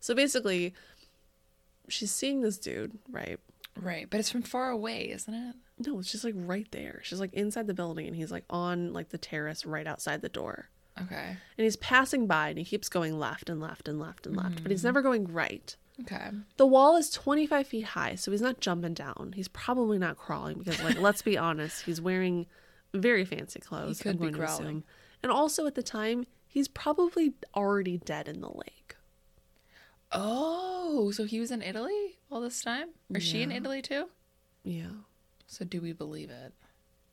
So 0.00 0.14
basically, 0.14 0.74
she's 1.88 2.12
seeing 2.12 2.42
this 2.42 2.58
dude, 2.58 2.98
right? 3.10 3.38
Right. 3.80 4.08
But 4.08 4.20
it's 4.20 4.30
from 4.30 4.42
far 4.42 4.70
away, 4.70 5.10
isn't 5.10 5.32
it? 5.32 5.56
No, 5.86 5.98
it's 5.98 6.12
just 6.12 6.24
like 6.24 6.34
right 6.36 6.66
there. 6.70 7.00
She's 7.04 7.20
like 7.20 7.34
inside 7.34 7.66
the 7.66 7.74
building, 7.74 8.06
and 8.06 8.16
he's 8.16 8.32
like 8.32 8.44
on 8.50 8.92
like 8.92 9.10
the 9.10 9.18
terrace 9.18 9.66
right 9.66 9.86
outside 9.86 10.22
the 10.22 10.28
door. 10.28 10.68
Okay. 11.00 11.36
And 11.56 11.64
he's 11.64 11.76
passing 11.76 12.26
by, 12.26 12.50
and 12.50 12.58
he 12.58 12.64
keeps 12.64 12.88
going 12.88 13.18
left 13.18 13.48
and 13.48 13.60
left 13.60 13.88
and 13.88 13.98
left 13.98 14.26
and 14.26 14.36
left, 14.36 14.62
but 14.62 14.70
he's 14.70 14.82
mm. 14.82 14.86
never 14.86 15.02
going 15.02 15.24
right. 15.32 15.74
Okay. 16.00 16.30
The 16.56 16.66
wall 16.66 16.96
is 16.96 17.10
25 17.10 17.66
feet 17.66 17.84
high, 17.84 18.14
so 18.14 18.30
he's 18.30 18.42
not 18.42 18.60
jumping 18.60 18.94
down. 18.94 19.32
He's 19.34 19.48
probably 19.48 19.98
not 19.98 20.16
crawling 20.16 20.58
because, 20.58 20.82
like, 20.82 20.98
let's 20.98 21.22
be 21.22 21.38
honest, 21.38 21.84
he's 21.84 22.00
wearing 22.00 22.46
very 22.94 23.24
fancy 23.24 23.60
clothes. 23.60 23.98
He 23.98 24.04
could 24.04 24.20
be 24.20 24.30
crawling. 24.30 24.84
And 25.22 25.30
also 25.30 25.66
at 25.66 25.74
the 25.74 25.82
time, 25.82 26.26
he's 26.46 26.68
probably 26.68 27.34
already 27.54 27.98
dead 27.98 28.28
in 28.28 28.40
the 28.40 28.50
lake. 28.50 28.81
Oh, 30.12 31.10
so 31.10 31.24
he 31.24 31.40
was 31.40 31.50
in 31.50 31.62
Italy 31.62 32.18
all 32.30 32.40
this 32.40 32.60
time? 32.60 32.88
Or 33.14 33.20
she 33.20 33.42
in 33.42 33.50
Italy 33.52 33.82
too? 33.82 34.06
Yeah, 34.64 34.90
So 35.46 35.64
do 35.64 35.80
we 35.80 35.92
believe 35.92 36.30
it? 36.30 36.52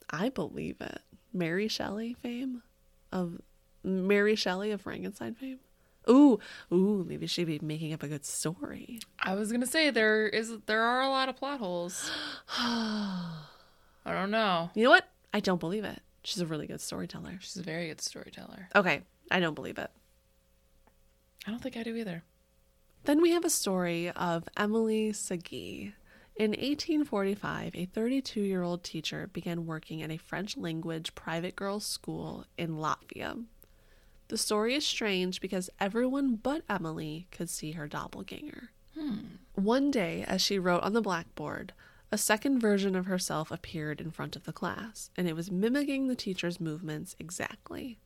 I 0.09 0.29
believe 0.29 0.77
it. 0.81 1.01
Mary 1.33 1.67
Shelley 1.67 2.13
fame 2.13 2.61
of 3.11 3.41
Mary 3.83 4.35
Shelley 4.35 4.71
of 4.71 4.81
Frankenstein 4.81 5.33
fame. 5.35 5.59
Ooh, 6.09 6.39
ooh, 6.71 7.05
maybe 7.07 7.27
she'd 7.27 7.45
be 7.45 7.59
making 7.61 7.93
up 7.93 8.01
a 8.03 8.07
good 8.07 8.25
story. 8.25 8.99
I 9.19 9.35
was 9.35 9.51
gonna 9.51 9.65
say 9.67 9.89
there 9.91 10.27
is 10.27 10.51
there 10.65 10.81
are 10.81 11.01
a 11.01 11.09
lot 11.09 11.29
of 11.29 11.35
plot 11.35 11.59
holes. 11.59 12.09
I 12.57 13.33
don't 14.05 14.31
know. 14.31 14.71
You 14.73 14.83
know 14.85 14.89
what? 14.89 15.07
I 15.33 15.39
don't 15.39 15.59
believe 15.59 15.83
it. 15.83 16.01
She's 16.23 16.41
a 16.41 16.45
really 16.45 16.67
good 16.67 16.81
storyteller. 16.81 17.37
She's 17.41 17.57
a 17.57 17.63
very 17.63 17.87
good 17.87 18.01
storyteller. 18.01 18.69
Okay, 18.75 19.01
I 19.31 19.39
don't 19.39 19.53
believe 19.53 19.77
it. 19.77 19.89
I 21.47 21.51
don't 21.51 21.61
think 21.61 21.77
I 21.77 21.83
do 21.83 21.95
either. 21.95 22.23
Then 23.05 23.21
we 23.21 23.31
have 23.31 23.45
a 23.45 23.49
story 23.49 24.09
of 24.11 24.47
Emily 24.57 25.11
Sagée. 25.11 25.93
In 26.35 26.51
1845, 26.51 27.75
a 27.75 27.85
32 27.85 28.41
year 28.41 28.63
old 28.63 28.83
teacher 28.83 29.29
began 29.33 29.65
working 29.65 30.01
at 30.01 30.11
a 30.11 30.17
French 30.17 30.55
language 30.55 31.15
private 31.15 31.55
girls' 31.55 31.85
school 31.85 32.45
in 32.57 32.77
Latvia. 32.77 33.45
The 34.29 34.37
story 34.37 34.75
is 34.75 34.85
strange 34.85 35.41
because 35.41 35.69
everyone 35.79 36.35
but 36.35 36.63
Emily 36.69 37.27
could 37.31 37.49
see 37.49 37.71
her 37.71 37.87
doppelganger. 37.87 38.69
Hmm. 38.97 39.17
One 39.55 39.91
day, 39.91 40.23
as 40.27 40.41
she 40.41 40.59
wrote 40.59 40.83
on 40.83 40.93
the 40.93 41.01
blackboard, 41.01 41.73
a 42.11 42.17
second 42.17 42.59
version 42.59 42.95
of 42.95 43.07
herself 43.07 43.51
appeared 43.51 43.99
in 43.99 44.11
front 44.11 44.35
of 44.35 44.43
the 44.43 44.53
class, 44.53 45.09
and 45.17 45.27
it 45.27 45.35
was 45.35 45.51
mimicking 45.51 46.07
the 46.07 46.15
teacher's 46.15 46.59
movements 46.59 47.15
exactly. 47.19 47.99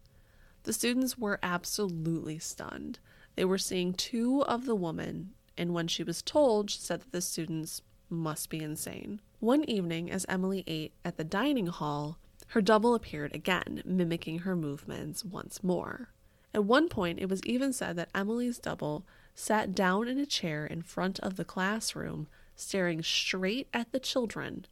The 0.64 0.74
students 0.74 1.18
were 1.18 1.40
absolutely 1.44 2.40
stunned. 2.40 3.00
They 3.36 3.46
were 3.46 3.58
seeing 3.58 3.94
two 3.94 4.44
of 4.44 4.66
the 4.66 4.76
woman, 4.76 5.34
and 5.58 5.74
when 5.74 5.88
she 5.88 6.04
was 6.04 6.22
told, 6.22 6.70
she 6.70 6.80
said 6.80 7.02
that 7.02 7.12
the 7.12 7.22
students 7.22 7.82
must 8.10 8.50
be 8.50 8.60
insane. 8.60 9.22
One 9.40 9.64
evening, 9.64 10.12
as 10.12 10.26
Emily 10.30 10.64
ate 10.68 10.94
at 11.04 11.18
the 11.18 11.24
dining 11.24 11.68
hall, 11.68 12.18
her 12.50 12.62
double 12.62 12.94
appeared 12.94 13.34
again, 13.34 13.82
mimicking 13.86 14.40
her 14.40 14.56
movements 14.56 15.26
once 15.26 15.64
more. 15.64 16.10
At 16.54 16.66
one 16.66 16.88
point, 16.88 17.20
it 17.20 17.30
was 17.30 17.44
even 17.46 17.74
said 17.74 17.96
that 17.96 18.10
Emily's 18.14 18.60
double 18.60 19.06
sat 19.34 19.74
down 19.74 20.08
in 20.08 20.20
a 20.20 20.26
chair 20.26 20.66
in 20.66 20.84
front 20.84 21.20
of 21.22 21.36
the 21.36 21.46
classroom, 21.46 22.28
staring 22.56 23.02
straight 23.02 23.68
at 23.74 23.92
the 23.92 24.00
children, 24.00 24.68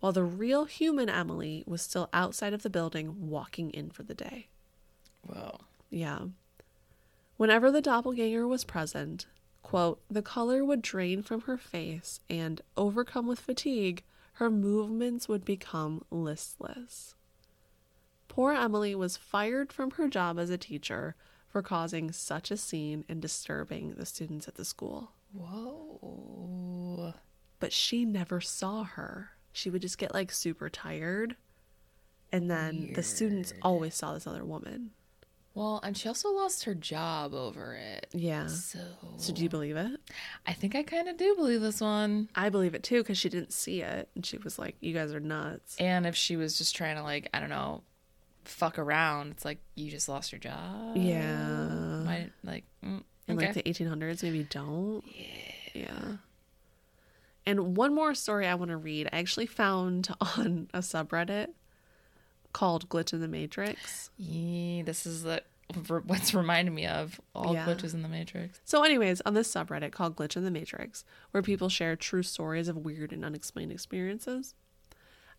while 0.00 0.12
the 0.12 0.24
real 0.24 0.64
human 0.64 1.08
Emily 1.08 1.62
was 1.66 1.80
still 1.80 2.10
outside 2.12 2.52
of 2.52 2.62
the 2.62 2.70
building 2.70 3.28
walking 3.28 3.70
in 3.70 3.90
for 3.90 4.02
the 4.02 4.14
day. 4.14 4.48
Whoa. 5.22 5.60
Yeah. 5.90 6.26
Whenever 7.36 7.70
the 7.70 7.82
doppelganger 7.82 8.46
was 8.46 8.64
present, 8.64 9.26
quote, 9.62 10.00
the 10.08 10.22
color 10.22 10.64
would 10.64 10.82
drain 10.82 11.22
from 11.22 11.42
her 11.42 11.56
face, 11.56 12.20
and 12.30 12.60
overcome 12.76 13.26
with 13.26 13.40
fatigue, 13.40 14.04
her 14.34 14.50
movements 14.50 15.28
would 15.28 15.44
become 15.44 16.04
listless. 16.10 17.14
Poor 18.28 18.52
Emily 18.52 18.94
was 18.94 19.16
fired 19.16 19.72
from 19.72 19.92
her 19.92 20.08
job 20.08 20.38
as 20.38 20.50
a 20.50 20.58
teacher 20.58 21.14
for 21.48 21.62
causing 21.62 22.10
such 22.10 22.50
a 22.50 22.56
scene 22.56 23.04
and 23.08 23.22
disturbing 23.22 23.94
the 23.94 24.06
students 24.06 24.48
at 24.48 24.56
the 24.56 24.64
school. 24.64 25.12
Whoa. 25.32 27.14
But 27.60 27.72
she 27.72 28.04
never 28.04 28.40
saw 28.40 28.82
her. 28.82 29.30
She 29.52 29.70
would 29.70 29.82
just 29.82 29.98
get 29.98 30.12
like 30.12 30.32
super 30.32 30.68
tired. 30.68 31.36
And 32.32 32.50
then 32.50 32.92
the 32.94 33.04
students 33.04 33.52
always 33.62 33.94
saw 33.94 34.14
this 34.14 34.26
other 34.26 34.44
woman. 34.44 34.90
Well, 35.54 35.80
and 35.84 35.96
she 35.96 36.08
also 36.08 36.30
lost 36.32 36.64
her 36.64 36.74
job 36.74 37.32
over 37.32 37.74
it. 37.74 38.08
Yeah. 38.12 38.48
So, 38.48 38.80
So 39.18 39.32
do 39.32 39.42
you 39.42 39.48
believe 39.48 39.76
it? 39.76 40.00
I 40.46 40.52
think 40.52 40.74
I 40.74 40.82
kind 40.82 41.08
of 41.08 41.16
do 41.16 41.36
believe 41.36 41.60
this 41.60 41.80
one. 41.80 42.28
I 42.34 42.48
believe 42.48 42.74
it 42.74 42.82
too 42.82 43.02
because 43.02 43.18
she 43.18 43.28
didn't 43.28 43.52
see 43.52 43.80
it. 43.80 44.08
And 44.16 44.26
she 44.26 44.36
was 44.38 44.58
like, 44.58 44.76
you 44.80 44.92
guys 44.92 45.14
are 45.14 45.20
nuts. 45.20 45.76
And 45.78 46.06
if 46.06 46.16
she 46.16 46.36
was 46.36 46.58
just 46.58 46.74
trying 46.74 46.96
to 46.96 47.02
like, 47.04 47.30
I 47.32 47.38
don't 47.38 47.50
know, 47.50 47.84
fuck 48.44 48.78
around, 48.80 49.30
it's 49.30 49.44
like 49.44 49.58
you 49.76 49.90
just 49.92 50.08
lost 50.08 50.32
your 50.32 50.40
job. 50.40 50.96
Yeah. 50.96 52.02
Like 52.42 52.64
mm, 52.84 53.02
in 53.28 53.36
okay. 53.38 53.46
like 53.46 53.54
the 53.54 53.62
1800s 53.62 54.22
maybe 54.22 54.42
don't 54.44 55.02
Yeah. 55.06 55.80
yeah 55.82 56.16
and 57.46 57.76
one 57.76 57.94
more 57.94 58.14
story 58.14 58.46
i 58.46 58.54
want 58.54 58.70
to 58.70 58.76
read 58.76 59.08
i 59.12 59.18
actually 59.18 59.46
found 59.46 60.08
on 60.20 60.68
a 60.74 60.78
subreddit 60.80 61.48
called 62.54 62.88
glitch 62.88 63.12
in 63.12 63.20
the 63.20 63.28
matrix 63.28 64.08
yeah, 64.16 64.82
this 64.84 65.04
is 65.04 65.22
the 65.24 65.42
what's 66.06 66.32
reminding 66.34 66.74
me 66.74 66.86
of 66.86 67.20
all 67.34 67.52
Yeah. 67.54 67.66
glitches 67.66 67.92
in 67.94 68.02
the 68.02 68.08
matrix. 68.08 68.60
so 68.64 68.82
anyways 68.82 69.20
on 69.26 69.34
this 69.34 69.52
subreddit 69.52 69.92
called 69.92 70.16
glitch 70.16 70.36
in 70.36 70.44
the 70.44 70.50
matrix 70.50 71.04
where 71.32 71.42
people 71.42 71.68
share 71.68 71.96
true 71.96 72.22
stories 72.22 72.68
of 72.68 72.76
weird 72.78 73.12
and 73.12 73.24
unexplained 73.24 73.72
experiences 73.72 74.54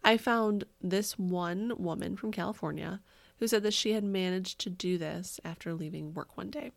i 0.03 0.17
found 0.17 0.63
this 0.81 1.17
one 1.17 1.73
woman 1.77 2.15
from 2.15 2.31
california 2.31 3.01
who 3.37 3.47
said 3.47 3.63
that 3.63 3.73
she 3.73 3.93
had 3.93 4.03
managed 4.03 4.59
to 4.59 4.69
do 4.69 4.97
this 4.97 5.39
after 5.43 5.73
leaving 5.73 6.13
work 6.13 6.35
one 6.37 6.49
day 6.49 6.71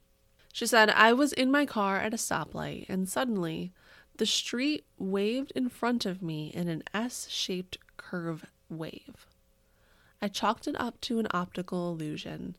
She 0.53 0.67
said, 0.67 0.91
I 0.91 1.13
was 1.13 1.33
in 1.33 1.51
my 1.51 1.65
car 1.67 1.97
at 1.99 2.13
a 2.15 2.17
stoplight 2.17 2.87
and 2.89 3.09
suddenly 3.09 3.73
the 4.17 4.27
street 4.27 4.85
waved 4.99 5.53
in 5.55 5.69
front 5.69 6.05
of 6.05 6.21
me 6.21 6.49
in 6.53 6.67
an 6.69 6.83
S 6.93 7.29
shaped 7.31 7.79
curve 7.97 8.45
wave. 8.69 9.27
I 10.21 10.29
chalked 10.29 10.67
it 10.67 10.81
up 10.81 11.01
to 11.03 11.19
an 11.19 11.29
optical 11.31 11.91
illusion. 11.91 12.57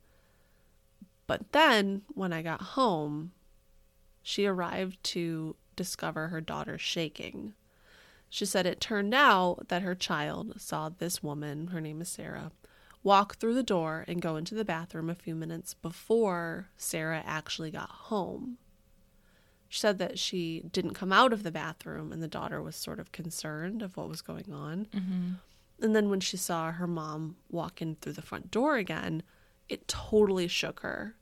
But 1.27 1.51
then, 1.51 2.03
when 2.09 2.33
I 2.33 2.41
got 2.41 2.61
home, 2.61 3.33
she 4.21 4.45
arrived 4.45 5.03
to 5.05 5.55
discover 5.75 6.27
her 6.27 6.41
daughter 6.41 6.77
shaking. 6.77 7.53
She 8.29 8.45
said 8.45 8.65
it 8.65 8.79
turned 8.79 9.13
out 9.13 9.67
that 9.69 9.81
her 9.81 9.95
child 9.95 10.61
saw 10.61 10.89
this 10.89 11.23
woman, 11.23 11.67
her 11.67 11.81
name 11.81 12.01
is 12.01 12.09
Sarah, 12.09 12.51
walk 13.03 13.37
through 13.37 13.55
the 13.55 13.63
door 13.63 14.05
and 14.07 14.21
go 14.21 14.35
into 14.35 14.55
the 14.55 14.65
bathroom 14.65 15.09
a 15.09 15.15
few 15.15 15.35
minutes 15.35 15.73
before 15.73 16.69
Sarah 16.77 17.23
actually 17.25 17.71
got 17.71 17.89
home. 17.89 18.57
She 19.67 19.79
said 19.79 19.99
that 19.99 20.17
she 20.17 20.63
didn't 20.71 20.95
come 20.95 21.13
out 21.13 21.31
of 21.31 21.43
the 21.43 21.51
bathroom 21.51 22.11
and 22.11 22.21
the 22.21 22.27
daughter 22.27 22.61
was 22.61 22.75
sort 22.75 22.99
of 22.99 23.11
concerned 23.11 23.81
of 23.81 23.95
what 23.95 24.09
was 24.09 24.21
going 24.21 24.51
on. 24.51 24.87
Mm-hmm. 24.91 25.29
And 25.81 25.95
then 25.95 26.09
when 26.09 26.19
she 26.19 26.37
saw 26.37 26.71
her 26.71 26.87
mom 26.87 27.35
walk 27.49 27.81
in 27.81 27.95
through 27.95 28.13
the 28.13 28.21
front 28.21 28.51
door 28.51 28.75
again, 28.77 29.23
it 29.69 29.87
totally 29.87 30.47
shook 30.47 30.81
her. 30.81 31.15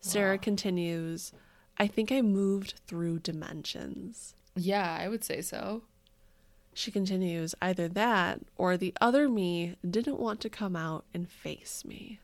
Sarah 0.00 0.34
Wow. 0.34 0.40
continues, 0.42 1.32
I 1.78 1.86
think 1.86 2.12
I 2.12 2.20
moved 2.22 2.74
through 2.86 3.20
dimensions. 3.20 4.34
Yeah, 4.54 4.96
I 5.00 5.08
would 5.08 5.24
say 5.24 5.40
so. 5.40 5.82
She 6.74 6.90
continues, 6.90 7.54
either 7.62 7.88
that 7.88 8.40
or 8.56 8.76
the 8.76 8.94
other 9.00 9.28
me 9.28 9.76
didn't 9.88 10.18
want 10.20 10.40
to 10.42 10.50
come 10.50 10.76
out 10.76 11.04
and 11.14 11.28
face 11.28 11.84
me. 11.84 12.20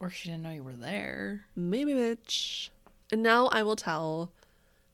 Or 0.00 0.10
she 0.10 0.28
didn't 0.28 0.42
know 0.42 0.50
you 0.50 0.62
were 0.62 0.72
there. 0.72 1.46
Maybe, 1.56 1.92
bitch. 1.94 2.68
And 3.12 3.22
now 3.22 3.46
I 3.46 3.62
will 3.62 3.76
tell 3.76 4.30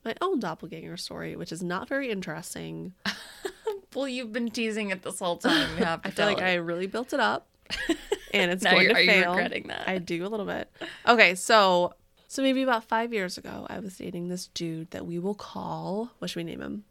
my 0.04 0.14
own 0.20 0.38
doppelganger 0.40 0.96
story, 0.96 1.34
which 1.34 1.50
is 1.52 1.62
not 1.62 1.88
very 1.88 2.10
interesting. 2.10 2.92
Well, 3.94 4.06
you've 4.08 4.32
been 4.32 4.50
teasing 4.50 4.90
it 4.90 5.02
this 5.02 5.18
whole 5.18 5.36
time. 5.36 5.78
You 5.78 5.84
have 5.84 6.02
to 6.02 6.08
I 6.08 6.10
feel 6.12 6.26
like 6.26 6.38
it. 6.38 6.44
I 6.44 6.54
really 6.54 6.86
built 6.86 7.12
it 7.12 7.20
up, 7.20 7.48
and 8.34 8.50
it's 8.50 8.62
Now 8.62 8.72
going 8.72 8.88
to 8.88 8.94
are 8.94 9.00
you 9.00 9.10
fail. 9.10 9.30
regretting 9.32 9.68
that? 9.68 9.88
I 9.88 9.98
do 9.98 10.24
a 10.24 10.28
little 10.28 10.46
bit. 10.46 10.70
Okay, 11.08 11.34
so 11.34 11.94
so 12.28 12.42
maybe 12.42 12.62
about 12.62 12.84
five 12.84 13.12
years 13.12 13.36
ago, 13.38 13.66
I 13.68 13.80
was 13.80 13.96
dating 13.96 14.28
this 14.28 14.46
dude 14.48 14.90
that 14.92 15.06
we 15.06 15.18
will 15.18 15.34
call. 15.34 16.10
What 16.18 16.30
should 16.30 16.36
we 16.40 16.44
name 16.44 16.60
him? 16.60 16.84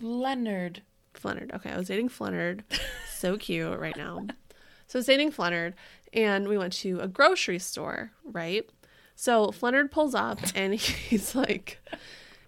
Leonard. 0.00 0.82
Flennard. 1.14 1.54
Okay, 1.54 1.70
I 1.70 1.78
was 1.78 1.88
dating 1.88 2.10
Flennard. 2.10 2.60
so 3.14 3.36
cute 3.38 3.78
right 3.78 3.96
now. 3.96 4.26
So 4.88 4.98
I 4.98 5.00
was 5.00 5.06
dating 5.06 5.32
Flennard, 5.32 5.72
and 6.12 6.46
we 6.48 6.58
went 6.58 6.72
to 6.74 7.00
a 7.00 7.08
grocery 7.08 7.58
store, 7.58 8.12
right? 8.24 8.68
So 9.14 9.46
Flennard 9.48 9.90
pulls 9.90 10.14
up, 10.14 10.38
and 10.54 10.74
he's 10.74 11.34
like, 11.34 11.78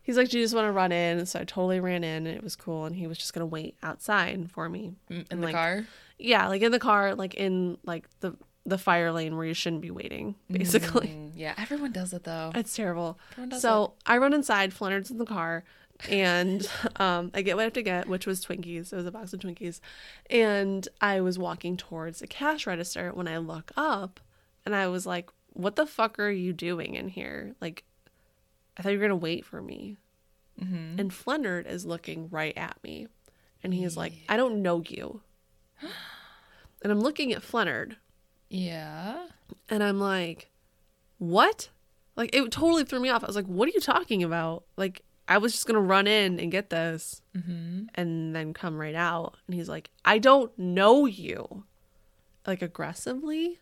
he's 0.08 0.16
like, 0.16 0.30
"Do 0.30 0.38
you 0.38 0.44
just 0.44 0.54
want 0.54 0.66
to 0.66 0.72
run 0.72 0.90
in?" 0.90 1.26
So 1.26 1.38
I 1.40 1.44
totally 1.44 1.80
ran 1.80 2.02
in, 2.02 2.26
and 2.26 2.34
it 2.36 2.42
was 2.42 2.56
cool. 2.56 2.86
And 2.86 2.96
he 2.96 3.06
was 3.06 3.18
just 3.18 3.34
gonna 3.34 3.44
wait 3.46 3.76
outside 3.82 4.50
for 4.50 4.68
me. 4.70 4.94
Mm, 5.10 5.14
In 5.20 5.26
And, 5.30 5.42
the 5.42 5.46
like, 5.46 5.54
car? 5.54 5.84
Yeah, 6.18 6.48
like 6.48 6.62
in 6.62 6.72
the 6.72 6.78
car, 6.78 7.14
like 7.14 7.34
in 7.34 7.76
like 7.84 8.08
the 8.20 8.34
the 8.64 8.78
fire 8.78 9.12
lane 9.12 9.36
where 9.36 9.46
you 9.46 9.54
shouldn't 9.54 9.82
be 9.82 9.90
waiting, 9.90 10.34
basically. 10.50 11.08
Mm, 11.08 11.32
yeah, 11.36 11.54
everyone 11.58 11.92
does 11.92 12.12
it 12.14 12.24
though. 12.24 12.52
It's 12.54 12.74
terrible. 12.74 13.18
So 13.58 13.92
I 14.06 14.16
run 14.18 14.32
inside. 14.32 14.72
Flannard's 14.72 15.10
in 15.10 15.18
the 15.18 15.24
car, 15.26 15.64
and 16.08 16.66
um, 16.96 17.30
I 17.34 17.42
get 17.42 17.56
what 17.56 17.62
I 17.62 17.64
have 17.64 17.72
to 17.74 17.82
get, 17.82 18.08
which 18.08 18.26
was 18.26 18.44
Twinkies. 18.44 18.92
It 18.92 18.96
was 18.96 19.06
a 19.06 19.12
box 19.12 19.32
of 19.32 19.40
Twinkies, 19.40 19.80
and 20.30 20.86
I 21.00 21.20
was 21.20 21.38
walking 21.38 21.76
towards 21.76 22.18
the 22.20 22.26
cash 22.26 22.66
register 22.66 23.12
when 23.12 23.28
I 23.28 23.38
look 23.38 23.72
up, 23.76 24.20
and 24.66 24.74
I 24.74 24.88
was 24.88 25.06
like, 25.06 25.30
"What 25.52 25.76
the 25.76 25.86
fuck 25.86 26.18
are 26.18 26.30
you 26.30 26.52
doing 26.52 26.94
in 26.94 27.08
here? 27.08 27.54
Like, 27.60 27.84
I 28.78 28.82
thought 28.82 28.92
you 28.92 28.98
were 28.98 29.04
gonna 29.04 29.16
wait 29.16 29.44
for 29.44 29.60
me." 29.60 29.96
Mhm. 30.60 30.98
And 30.98 31.10
Flennard 31.10 31.66
is 31.66 31.84
looking 31.84 32.28
right 32.30 32.56
at 32.56 32.82
me, 32.82 33.08
and 33.62 33.74
he's 33.74 33.96
like, 33.96 34.12
"I 34.28 34.36
don't 34.36 34.62
know 34.62 34.82
you." 34.86 35.22
And 36.80 36.92
I'm 36.92 37.00
looking 37.00 37.32
at 37.32 37.42
Flennard, 37.42 37.96
Yeah. 38.48 39.26
and 39.68 39.82
I'm 39.82 39.98
like, 39.98 40.48
what? 41.18 41.70
Like, 42.14 42.32
it 42.32 42.52
totally 42.52 42.84
threw 42.84 43.00
me 43.00 43.08
off. 43.08 43.24
I 43.24 43.26
was 43.26 43.34
like, 43.34 43.46
what 43.46 43.66
are 43.68 43.72
you 43.72 43.80
talking 43.80 44.22
about? 44.22 44.62
Like, 44.76 45.02
I 45.26 45.38
was 45.38 45.50
just 45.52 45.66
going 45.66 45.74
to 45.74 45.80
run 45.80 46.06
in 46.06 46.38
and 46.38 46.52
get 46.52 46.70
this 46.70 47.20
Mm-hmm. 47.36 47.86
and 47.96 48.34
then 48.36 48.54
come 48.54 48.78
right 48.78 48.94
out. 48.94 49.38
And 49.48 49.56
he's 49.56 49.68
like, 49.68 49.90
I 50.04 50.18
don't 50.18 50.56
know 50.56 51.04
you. 51.06 51.64
Like, 52.46 52.62
aggressively. 52.62 53.58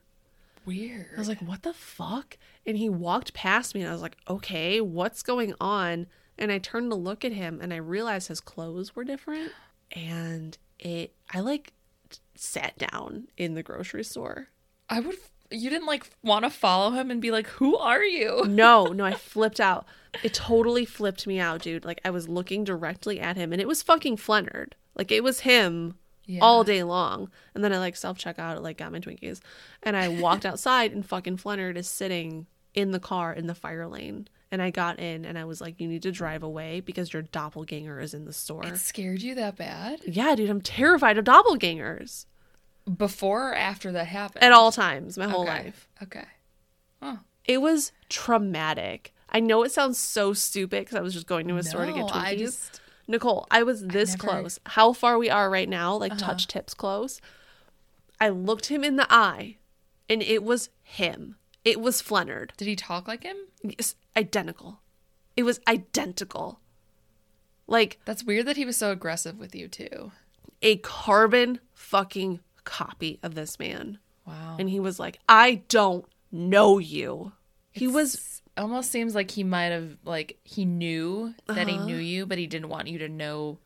Weird. 0.67 1.11
I 1.15 1.19
was 1.19 1.29
like, 1.29 1.41
what 1.41 1.63
the 1.63 1.73
fuck? 1.73 2.37
And 2.67 2.77
he 2.77 2.89
walked 2.89 3.33
past 3.33 3.75
me, 3.75 3.83
and 3.83 3.89
I 3.89 3.93
was 3.93 4.03
like, 4.03 4.17
okay, 4.29 4.81
what's 4.81 5.23
going 5.23 5.55
on? 5.61 6.07
And 6.37 6.51
I 6.53 6.59
turned 6.59 6.91
to 6.91 6.97
look 6.97 7.25
at 7.25 7.33
him, 7.33 7.61
and 7.63 7.73
I 7.73 7.77
realized 7.77 8.29
his 8.29 8.41
clothes 8.41 8.95
were 8.95 9.05
different. 9.05 9.53
And 9.93 10.59
it, 10.79 11.15
I 11.33 11.41
like 11.41 11.73
sat 12.35 12.77
down 12.77 13.29
in 13.37 13.55
the 13.55 13.63
grocery 13.63 14.05
store. 14.05 14.49
I 14.91 15.01
would. 15.01 15.17
You 15.49 15.71
didn't 15.71 15.87
like 15.87 16.11
want 16.23 16.45
to 16.45 16.51
follow 16.51 16.91
him 16.91 17.11
and 17.11 17.23
be 17.23 17.31
like, 17.31 17.47
"Who 17.47 17.77
are 17.77 18.03
you?" 18.03 18.45
No, 18.49 18.87
no, 18.87 19.05
I 19.05 19.13
flipped 19.13 19.61
out. 19.61 19.87
It 20.25 20.35
totally 20.35 20.85
flipped 20.85 21.27
me 21.27 21.39
out, 21.39 21.63
dude. 21.63 21.85
Like 21.85 22.01
I 22.05 22.11
was 22.11 22.29
looking 22.29 22.65
directly 22.65 23.21
at 23.21 23.37
him 23.37 23.53
and 23.53 23.63
it 23.63 23.69
was 23.69 23.83
fucking 23.83 24.17
Flennard. 24.17 24.73
Like 24.97 25.13
it 25.13 25.23
was 25.23 25.41
him 25.41 25.95
Yeah. 26.27 26.41
all 26.43 26.65
day 26.65 26.83
long. 26.83 27.31
And 27.55 27.63
then 27.65 27.73
I 27.73 27.79
like 27.79 27.97
self 27.97 28.19
check 28.19 28.39
out, 28.39 28.63
like 28.63 28.79
got 28.79 28.93
my 28.93 29.01
Twinkies. 29.01 29.41
And 29.83 29.97
I 29.97 30.09
walked 30.09 30.45
outside 30.51 30.93
and 30.93 31.05
fucking 31.07 31.37
Flennard 31.39 31.77
is 31.77 31.89
sitting 31.89 32.47
in 32.75 32.91
the 32.91 33.01
car 33.01 33.33
in 33.33 33.47
the 33.47 33.55
fire 33.55 33.87
lane. 33.87 34.29
And 34.53 34.63
I 34.63 34.71
got 34.71 34.99
in 35.01 35.25
and 35.25 35.37
I 35.39 35.45
was 35.45 35.61
like, 35.61 35.81
You 35.81 35.89
need 35.89 36.03
to 36.03 36.13
drive 36.13 36.43
away 36.43 36.81
because 36.81 37.13
your 37.13 37.23
doppelganger 37.23 37.99
is 38.01 38.15
in 38.15 38.25
the 38.27 38.33
store. 38.33 38.65
It 38.67 38.79
scared 38.79 39.23
you 39.23 39.35
that 39.37 39.57
bad? 39.57 40.01
yeah, 40.07 40.35
dude, 40.35 40.51
I'm 40.51 40.61
terrified 40.61 41.19
of 41.19 41.25
doppelgangers. 41.25 42.27
Before 42.97 43.51
or 43.51 43.55
after 43.55 43.91
that 43.93 44.07
happened? 44.07 44.45
At 44.45 44.53
all 44.53 44.71
times, 44.71 45.19
my 45.19 45.27
whole 45.29 45.43
Okay. 45.43 45.51
life. 45.65 45.89
Okay. 46.03 46.25
Oh. 47.03 47.19
It 47.45 47.61
was 47.61 47.91
traumatic. 48.09 49.13
I 49.29 49.41
know 49.41 49.63
it 49.65 49.73
sounds 49.73 49.99
so 49.99 50.33
stupid 50.33 50.81
because 50.85 50.95
I 50.97 51.01
was 51.01 51.13
just 51.15 51.27
going 51.27 51.49
to 51.49 51.57
a 51.57 51.63
store 51.63 51.85
to 51.87 51.93
get 51.93 52.07
Twinkies. 52.07 52.13
I 52.15 52.37
just. 52.37 52.81
Nicole, 53.09 53.47
I 53.51 53.63
was 53.63 53.87
this 53.87 54.11
never- 54.11 54.29
Uh-huh. 54.31 54.41
close. 54.41 54.59
How 54.67 54.93
far 54.93 55.19
we 55.19 55.31
are 55.31 55.49
right 55.51 55.69
now, 55.69 55.95
like 55.97 56.17
touch 56.19 56.47
tips 56.49 56.75
close. 56.75 57.21
I 58.21 58.29
looked 58.31 58.67
him 58.67 58.83
in 58.83 58.97
the 58.97 59.07
eye, 59.13 59.59
and 60.09 60.23
it 60.23 60.43
was 60.43 60.71
him. 60.83 61.37
It 61.65 61.81
was 61.81 62.01
Flennard. 62.03 62.51
Did 62.57 62.67
he 62.69 62.77
talk 62.77 63.07
like 63.09 63.23
him? 63.25 63.37
Yes, 63.63 63.95
identical. 64.17 64.81
It 65.37 65.43
was 65.43 65.61
identical. 65.69 66.61
Like 67.67 67.99
That's 68.05 68.23
weird 68.25 68.47
that 68.47 68.57
he 68.57 68.65
was 68.65 68.77
so 68.77 68.91
aggressive 68.93 69.39
with 69.39 69.55
you 69.55 69.69
too. 69.69 70.13
a 70.63 70.77
carbon 70.79 71.61
fucking 71.75 72.41
copy 72.65 73.19
of 73.23 73.35
this 73.35 73.59
man. 73.59 73.99
Wow. 74.25 74.57
And 74.59 74.71
he 74.71 74.81
was 74.81 74.99
like, 74.99 75.19
I 75.29 75.63
don't 75.69 76.07
know 76.33 76.79
you. 76.79 77.33
He 77.77 77.87
was 77.89 78.43
almost 78.57 78.91
seems 78.91 79.15
like 79.15 79.31
he 79.31 79.45
might 79.45 79.67
have 79.67 79.97
like 80.05 80.39
he 80.45 80.65
knew 80.65 81.35
that 81.47 81.69
he 81.69 81.75
Uh-huh. 81.75 81.85
knew 81.87 81.97
you, 81.97 82.27
but 82.27 82.39
he 82.39 82.47
didn't 82.47 82.69
want 82.71 82.89
you 82.89 82.99
to 82.99 83.09
know 83.09 83.59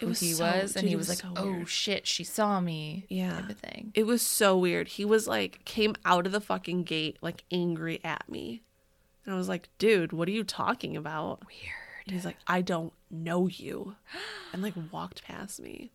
who 0.00 0.08
was 0.08 0.20
he 0.20 0.32
so- 0.32 0.44
was, 0.44 0.76
and 0.76 0.86
he 0.88 0.94
it 0.94 0.96
was, 0.96 1.08
was 1.08 1.22
like, 1.24 1.36
so 1.36 1.42
"Oh 1.42 1.52
weird. 1.52 1.68
shit, 1.68 2.06
she 2.06 2.24
saw 2.24 2.60
me." 2.60 3.06
Yeah. 3.08 3.40
type 3.40 3.50
of 3.50 3.58
thing. 3.58 3.92
it 3.94 4.06
was 4.06 4.20
so 4.22 4.56
weird. 4.58 4.88
He 4.88 5.04
was 5.04 5.26
like 5.26 5.64
came 5.64 5.94
out 6.04 6.26
of 6.26 6.32
the 6.32 6.40
fucking 6.40 6.82
gate 6.84 7.16
like 7.22 7.44
angry 7.50 8.00
at 8.04 8.28
me. 8.28 8.62
And 9.24 9.34
I 9.34 9.38
was 9.38 9.48
like, 9.48 9.68
dude, 9.78 10.12
what 10.12 10.28
are 10.28 10.32
you 10.32 10.44
talking 10.44 10.96
about? 10.96 11.46
Weird. 11.46 12.04
And 12.06 12.14
he's 12.14 12.26
like, 12.26 12.36
I 12.46 12.60
don't 12.60 12.92
know 13.10 13.46
you. 13.48 13.96
And 14.52 14.62
like 14.62 14.74
walked 14.92 15.24
past 15.24 15.58
me. 15.60 15.90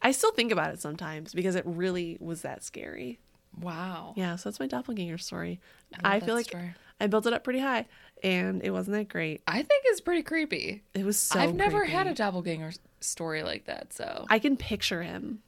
I 0.00 0.12
still 0.12 0.30
think 0.32 0.52
about 0.52 0.72
it 0.72 0.80
sometimes 0.80 1.34
because 1.34 1.54
it 1.56 1.64
really 1.66 2.16
was 2.20 2.42
that 2.42 2.62
scary. 2.62 3.18
Wow. 3.60 4.14
Yeah, 4.16 4.36
so 4.36 4.48
that's 4.48 4.60
my 4.60 4.66
doppelganger 4.66 5.18
story. 5.18 5.60
love 5.92 6.00
I, 6.04 6.20
feel 6.20 6.34
like 6.34 6.46
story. 6.46 6.74
I 7.00 7.06
built 7.06 7.26
it 7.26 7.32
up 7.32 7.44
pretty 7.44 7.60
high 7.60 7.86
and 8.22 8.62
it 8.64 8.70
wasn't 8.70 8.96
that 8.96 9.08
great. 9.08 9.42
I 9.46 9.62
think 9.62 9.84
it's 9.86 10.00
pretty 10.00 10.22
creepy. 10.22 10.82
It 10.94 11.04
was 11.04 11.18
so 11.18 11.38
I've 11.38 11.54
never 11.54 11.84
had 11.84 12.06
a 12.06 12.14
doppelganger 12.14 12.72
story 13.00 13.42
like 13.42 13.66
that, 13.66 13.92
so 13.92 14.26
I 14.30 14.38
can 14.38 14.56
picture 14.56 15.02
him 15.02 15.42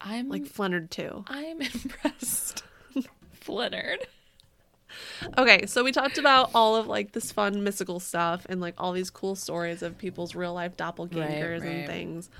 I'm 0.00 0.28
like 0.28 0.46
fluttered 0.46 0.90
too. 0.90 1.24
I'm 1.28 1.60
impressed. 1.62 2.62
Flittered. 3.32 4.06
Okay, 5.38 5.66
so 5.66 5.84
we 5.84 5.92
talked 5.92 6.18
about 6.18 6.50
all 6.54 6.76
of 6.76 6.86
like 6.86 7.12
this 7.12 7.30
fun 7.30 7.62
mystical 7.62 8.00
stuff 8.00 8.46
and 8.48 8.60
like 8.60 8.74
all 8.78 8.92
these 8.92 9.10
cool 9.10 9.36
stories 9.36 9.82
of 9.82 9.98
people's 9.98 10.34
real 10.34 10.54
life 10.54 10.76
doppelgangers 10.76 11.60
right. 11.60 11.68
and 11.70 11.86
things. 11.86 12.30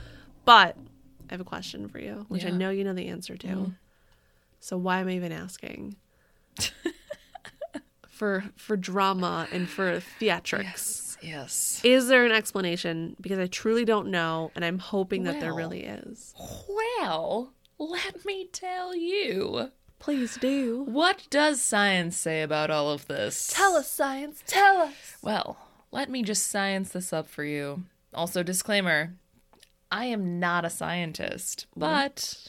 But 0.44 0.76
I 1.28 1.34
have 1.34 1.40
a 1.40 1.44
question 1.44 1.88
for 1.88 1.98
you, 1.98 2.24
which 2.28 2.44
I 2.44 2.48
Yeah. 2.48 2.54
Mm. 2.54 2.58
know 2.58 2.70
you 2.70 2.84
know 2.84 2.94
the 2.94 3.08
answer 3.08 3.36
to. 3.36 3.72
So 4.60 4.76
why 4.76 5.00
am 5.00 5.08
I 5.08 5.12
even 5.12 5.32
asking? 5.32 5.96
for 8.08 8.44
for 8.56 8.76
drama 8.76 9.46
and 9.52 9.68
for 9.68 10.00
theatrics. 10.20 11.18
Yes. 11.22 11.80
Is 11.84 12.08
there 12.08 12.24
an 12.24 12.32
explanation? 12.32 13.16
Because 13.20 13.38
I 13.38 13.46
truly 13.46 13.84
don't 13.84 14.08
know, 14.08 14.50
and 14.54 14.64
I'm 14.64 14.78
hoping 14.78 15.24
that 15.24 15.40
there 15.40 15.54
really 15.54 15.84
is. 15.84 16.34
Well, 16.68 17.52
let 17.78 18.24
me 18.24 18.48
tell 18.52 18.94
you. 18.94 19.70
Please 19.98 20.36
do. 20.36 20.84
What 20.84 21.26
does 21.30 21.62
science 21.62 22.16
say 22.16 22.42
about 22.42 22.70
all 22.70 22.90
of 22.90 23.06
this? 23.06 23.48
Tell 23.52 23.76
us, 23.76 23.90
science. 23.90 24.42
Tell 24.46 24.76
us. 24.76 25.16
Well, 25.22 25.56
let 25.90 26.10
me 26.10 26.22
just 26.22 26.46
science 26.46 26.90
this 26.90 27.12
up 27.12 27.28
for 27.28 27.44
you. 27.44 27.84
Also, 28.14 28.42
disclaimer 28.42 29.14
I 29.90 30.06
am 30.06 30.38
not 30.38 30.64
a 30.64 30.70
scientist, 30.70 31.66
mm-hmm. 31.70 31.80
but 31.80 32.48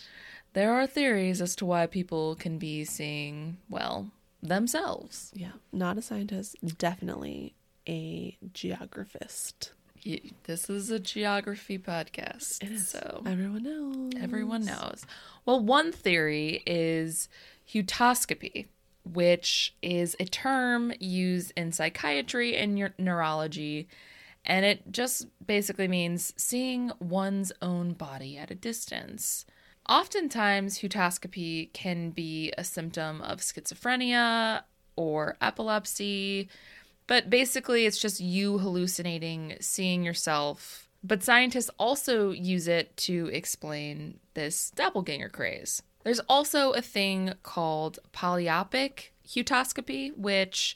there 0.58 0.74
are 0.74 0.88
theories 0.88 1.39
as 1.39 1.55
to 1.58 1.66
why 1.66 1.86
people 1.86 2.36
can 2.36 2.58
be 2.58 2.84
seeing, 2.84 3.58
well, 3.70 4.10
themselves. 4.41 5.32
Yeah, 5.36 5.51
not 5.72 5.97
a 5.99 6.01
scientist, 6.01 6.55
definitely 6.80 7.53
a 7.88 8.36
geographist. 8.53 9.70
Y- 10.03 10.32
This 10.45 10.68
is 10.70 10.89
a 10.89 10.99
geography 10.99 11.78
podcast. 11.78 12.64
It 12.64 12.72
is. 12.72 12.88
So 12.88 13.22
Everyone 13.26 13.62
knows. 13.64 14.12
everyone 14.20 14.66
knows. 14.66 15.05
Well, 15.45 15.60
one 15.64 15.91
theory 15.91 16.64
is 16.66 17.30
heautoscopy, 17.72 18.66
which 19.05 19.76
is 19.84 20.16
a 20.20 20.26
term 20.26 20.91
used 20.99 21.53
in 21.55 21.72
psychiatry 21.72 22.55
and 22.58 22.76
neur- 22.78 22.93
neurology, 22.97 23.88
and 24.43 24.66
it 24.66 24.91
just 24.91 25.28
basically 25.45 25.88
means 25.88 26.34
seeing 26.36 26.91
one's 26.99 27.51
own 27.62 27.93
body 27.93 28.38
at 28.38 28.49
a 28.49 28.55
distance. 28.55 29.45
Oftentimes, 29.90 30.80
heautoscopy 30.80 31.72
can 31.74 32.10
be 32.10 32.54
a 32.58 32.64
symptom 32.64 33.22
of 33.22 33.40
schizophrenia 33.40 34.64
or 34.96 35.38
epilepsy, 35.42 36.50
but 37.08 37.30
basically, 37.30 37.86
it's 37.86 38.00
just 38.00 38.20
you 38.20 38.58
hallucinating, 38.58 39.56
seeing 39.62 40.04
yourself. 40.04 40.90
But 41.04 41.24
scientists 41.24 41.70
also 41.80 42.32
use 42.32 42.68
it 42.68 42.98
to 42.98 43.28
explain 43.28 44.20
this 44.34 44.72
doppelganger 44.72 45.30
craze. 45.30 45.82
There's 46.04 46.20
also 46.28 46.72
a 46.72 46.82
thing 46.82 47.34
called 47.44 48.00
polyopic 48.14 49.10
heautoscopy, 49.26 50.18
which 50.18 50.76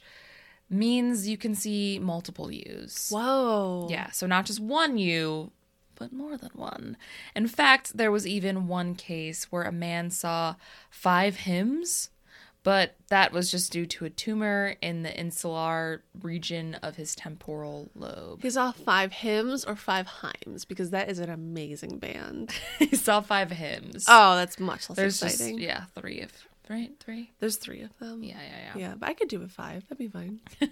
means 0.70 1.28
you 1.28 1.36
can 1.36 1.54
see 1.54 1.98
multiple 1.98 2.50
yous. 2.50 3.10
Whoa. 3.10 3.88
Yeah, 3.90 4.10
so 4.10 4.26
not 4.26 4.46
just 4.46 4.60
one 4.60 4.96
you, 4.96 5.52
but 6.02 6.12
more 6.12 6.36
than 6.36 6.50
one. 6.54 6.96
In 7.36 7.46
fact, 7.46 7.96
there 7.96 8.10
was 8.10 8.26
even 8.26 8.66
one 8.66 8.96
case 8.96 9.44
where 9.52 9.62
a 9.62 9.70
man 9.70 10.10
saw 10.10 10.56
five 10.90 11.36
hims, 11.36 12.10
but 12.64 12.96
that 13.06 13.32
was 13.32 13.52
just 13.52 13.70
due 13.70 13.86
to 13.86 14.04
a 14.04 14.10
tumor 14.10 14.74
in 14.82 15.04
the 15.04 15.16
insular 15.16 16.02
region 16.20 16.74
of 16.82 16.96
his 16.96 17.14
temporal 17.14 17.88
lobe. 17.94 18.42
He 18.42 18.50
saw 18.50 18.72
five 18.72 19.12
hims 19.12 19.64
or 19.64 19.76
five 19.76 20.08
hymns 20.44 20.64
because 20.64 20.90
that 20.90 21.08
is 21.08 21.20
an 21.20 21.30
amazing 21.30 21.98
band. 21.98 22.50
he 22.80 22.96
saw 22.96 23.20
five 23.20 23.52
hims. 23.52 24.06
Oh, 24.08 24.34
that's 24.34 24.58
much 24.58 24.90
less 24.90 24.96
There's 24.96 25.22
exciting. 25.22 25.58
just 25.58 25.68
yeah, 25.68 25.84
three 25.94 26.20
of 26.20 26.32
right, 26.68 26.90
three. 26.98 27.30
There's 27.38 27.56
three 27.58 27.82
of 27.82 27.96
them. 28.00 28.24
Yeah, 28.24 28.38
yeah, 28.42 28.72
yeah. 28.74 28.88
Yeah, 28.88 28.94
but 28.98 29.08
I 29.08 29.14
could 29.14 29.28
do 29.28 29.42
a 29.42 29.48
five. 29.48 29.84
That'd 29.84 29.98
be 29.98 30.08
fine. 30.08 30.40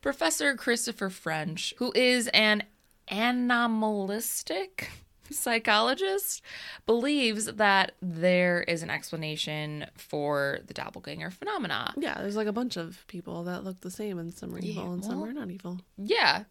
Professor 0.00 0.56
Christopher 0.56 1.08
French, 1.08 1.72
who 1.78 1.92
is 1.94 2.26
an 2.28 2.64
anomalistic 3.10 4.90
psychologist, 5.30 6.42
believes 6.86 7.46
that 7.46 7.92
there 8.00 8.62
is 8.62 8.82
an 8.82 8.90
explanation 8.90 9.86
for 9.96 10.60
the 10.66 10.74
doppelganger 10.74 11.30
phenomena. 11.30 11.92
Yeah, 11.96 12.20
there's 12.20 12.36
like 12.36 12.46
a 12.46 12.52
bunch 12.52 12.76
of 12.76 13.04
people 13.08 13.44
that 13.44 13.64
look 13.64 13.80
the 13.80 13.90
same 13.90 14.18
and 14.18 14.32
some 14.32 14.54
are 14.54 14.58
Yeah, 14.58 14.70
evil 14.70 14.92
and 14.92 15.04
some 15.04 15.22
are 15.22 15.32
not 15.32 15.50
evil. 15.50 15.80
Yeah. 15.96 16.44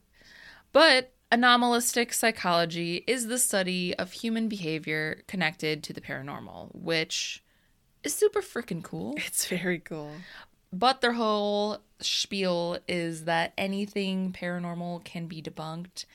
But 0.72 1.14
anomalistic 1.32 2.14
psychology 2.14 3.04
is 3.08 3.28
the 3.28 3.40
study 3.40 3.96
of 3.96 4.12
human 4.12 4.48
behavior 4.48 5.24
connected 5.28 5.84
to 5.84 5.94
the 5.94 6.02
paranormal, 6.02 6.74
which 6.76 7.44
is 8.04 8.14
super 8.14 8.42
freaking 8.42 8.84
cool. 8.84 9.16
It's 9.26 9.48
very 9.48 9.80
cool. 9.80 10.12
But 10.72 11.00
their 11.00 11.14
whole 11.14 11.80
spiel 12.02 12.80
is 12.88 13.24
that 13.24 13.54
anything 13.58 14.34
paranormal 14.34 15.06
can 15.06 15.28
be 15.28 15.42
debunked 15.42 16.06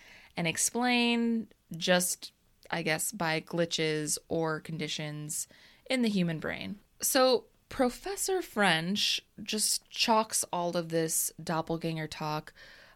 and 0.41 0.49
explained 0.49 1.49
just, 1.77 2.33
I 2.71 2.81
guess, 2.81 3.13
by 3.13 3.43
glitches 3.43 4.17
or 4.31 4.59
conditions 4.59 5.47
in 5.91 6.01
the 6.01 6.09
human 6.09 6.39
brain. 6.39 6.77
So, 7.03 7.45
Professor 7.69 8.41
French 8.41 9.21
just 9.43 9.91
chalks 9.91 10.43
all 10.51 10.79
of 10.79 10.89
this 10.89 11.31
doppelganger 11.45 12.07
talk 12.07 12.55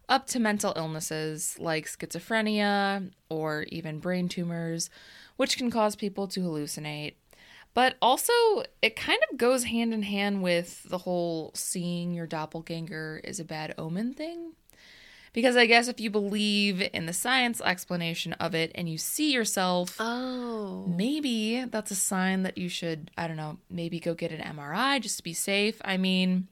up 0.09 0.25
to 0.29 0.39
mental 0.39 0.73
illnesses 0.75 1.55
like 1.59 1.85
schizophrenia 1.85 3.11
or 3.29 3.67
even 3.69 3.99
brain 3.99 4.27
tumors, 4.27 4.89
which 5.35 5.55
can 5.55 5.69
cause 5.69 5.95
people 5.95 6.27
to 6.29 6.39
hallucinate. 6.39 7.13
But 7.75 7.95
also, 8.01 8.33
it 8.81 8.95
kind 8.95 9.19
of 9.31 9.37
goes 9.37 9.65
hand 9.65 9.93
in 9.93 10.01
hand 10.01 10.41
with 10.41 10.81
the 10.89 10.97
whole 10.97 11.51
seeing 11.53 12.11
your 12.15 12.25
doppelganger 12.25 13.21
is 13.23 13.39
a 13.39 13.45
bad 13.45 13.75
omen 13.77 14.15
thing. 14.15 14.53
Because 15.35 15.57
I 15.57 15.65
guess 15.65 15.89
if 15.89 15.99
you 15.99 16.09
believe 16.09 16.81
in 16.93 17.07
the 17.07 17.11
science 17.13 17.59
explanation 17.59 18.31
of 18.33 18.55
it 18.55 18.71
and 18.73 18.87
you 18.87 18.97
see 18.97 19.33
yourself, 19.33 19.97
Oh. 19.99 20.85
maybe 20.87 21.65
that's 21.65 21.91
a 21.91 21.95
sign 21.95 22.43
that 22.43 22.57
you 22.57 22.69
should, 22.69 23.11
I 23.17 23.27
don't 23.27 23.35
know, 23.35 23.57
maybe 23.69 23.99
go 23.99 24.13
get 24.13 24.31
an 24.31 24.39
MRI 24.39 24.97
just 25.01 25.17
to 25.17 25.23
be 25.23 25.33
safe. 25.33 25.81
I 25.83 25.97
mean, 25.97 26.47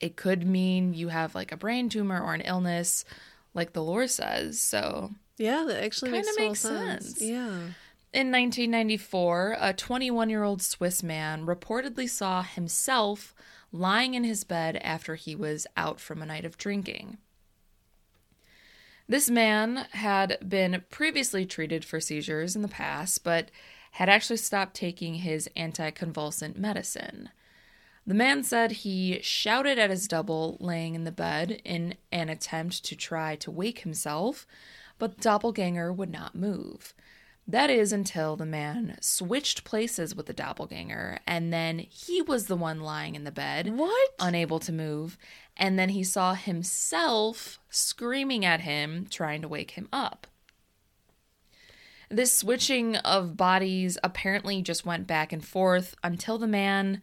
it 0.00 0.16
could 0.16 0.46
mean 0.46 0.94
you 0.94 1.08
have 1.08 1.34
like 1.34 1.52
a 1.52 1.56
brain 1.58 1.90
tumor 1.90 2.18
or 2.18 2.32
an 2.32 2.40
illness, 2.40 3.04
like 3.52 3.74
the 3.74 3.82
lore 3.84 4.06
says. 4.06 4.58
So, 4.58 5.10
Yeah, 5.36 5.64
that 5.68 5.84
actually 5.84 6.12
Kinda 6.12 6.28
makes 6.38 6.38
makes 6.38 6.60
sense. 6.60 7.04
sense. 7.08 7.20
Yeah. 7.22 7.58
In 8.14 8.30
1994, 8.30 9.58
a 9.60 9.74
21 9.74 10.30
year 10.30 10.44
old 10.44 10.62
Swiss 10.62 11.02
man 11.02 11.44
reportedly 11.44 12.08
saw 12.08 12.42
himself 12.42 13.34
lying 13.70 14.14
in 14.14 14.24
his 14.24 14.44
bed 14.44 14.76
after 14.76 15.14
he 15.16 15.34
was 15.36 15.66
out 15.76 16.00
from 16.00 16.22
a 16.22 16.26
night 16.26 16.46
of 16.46 16.56
drinking. 16.56 17.18
This 19.08 19.30
man 19.30 19.86
had 19.92 20.38
been 20.46 20.82
previously 20.90 21.46
treated 21.46 21.84
for 21.84 22.00
seizures 22.00 22.56
in 22.56 22.62
the 22.62 22.68
past, 22.68 23.22
but 23.22 23.50
had 23.92 24.08
actually 24.08 24.38
stopped 24.38 24.74
taking 24.74 25.16
his 25.16 25.48
anticonvulsant 25.56 26.56
medicine. 26.56 27.30
The 28.06 28.14
man 28.14 28.42
said 28.42 28.72
he 28.72 29.20
shouted 29.22 29.78
at 29.78 29.90
his 29.90 30.08
double 30.08 30.56
laying 30.60 30.94
in 30.94 31.04
the 31.04 31.12
bed 31.12 31.60
in 31.64 31.94
an 32.10 32.28
attempt 32.28 32.84
to 32.84 32.96
try 32.96 33.36
to 33.36 33.50
wake 33.50 33.80
himself, 33.80 34.46
but 34.98 35.16
the 35.16 35.22
doppelganger 35.22 35.92
would 35.92 36.10
not 36.10 36.34
move. 36.34 36.92
That 37.48 37.70
is 37.70 37.92
until 37.92 38.34
the 38.34 38.44
man 38.44 38.98
switched 39.00 39.62
places 39.62 40.16
with 40.16 40.26
the 40.26 40.32
doppelganger, 40.32 41.20
and 41.28 41.52
then 41.52 41.78
he 41.78 42.20
was 42.20 42.46
the 42.46 42.56
one 42.56 42.80
lying 42.80 43.14
in 43.14 43.22
the 43.22 43.30
bed, 43.30 43.76
What? 43.76 44.10
unable 44.18 44.58
to 44.60 44.72
move, 44.72 45.16
and 45.56 45.78
then 45.78 45.90
he 45.90 46.02
saw 46.02 46.34
himself 46.34 47.60
screaming 47.70 48.44
at 48.44 48.62
him, 48.62 49.06
trying 49.08 49.42
to 49.42 49.48
wake 49.48 49.72
him 49.72 49.88
up. 49.92 50.26
This 52.08 52.32
switching 52.32 52.96
of 52.96 53.36
bodies 53.36 53.96
apparently 54.02 54.60
just 54.62 54.84
went 54.84 55.06
back 55.06 55.32
and 55.32 55.44
forth 55.44 55.94
until 56.02 56.38
the 56.38 56.46
man 56.48 57.00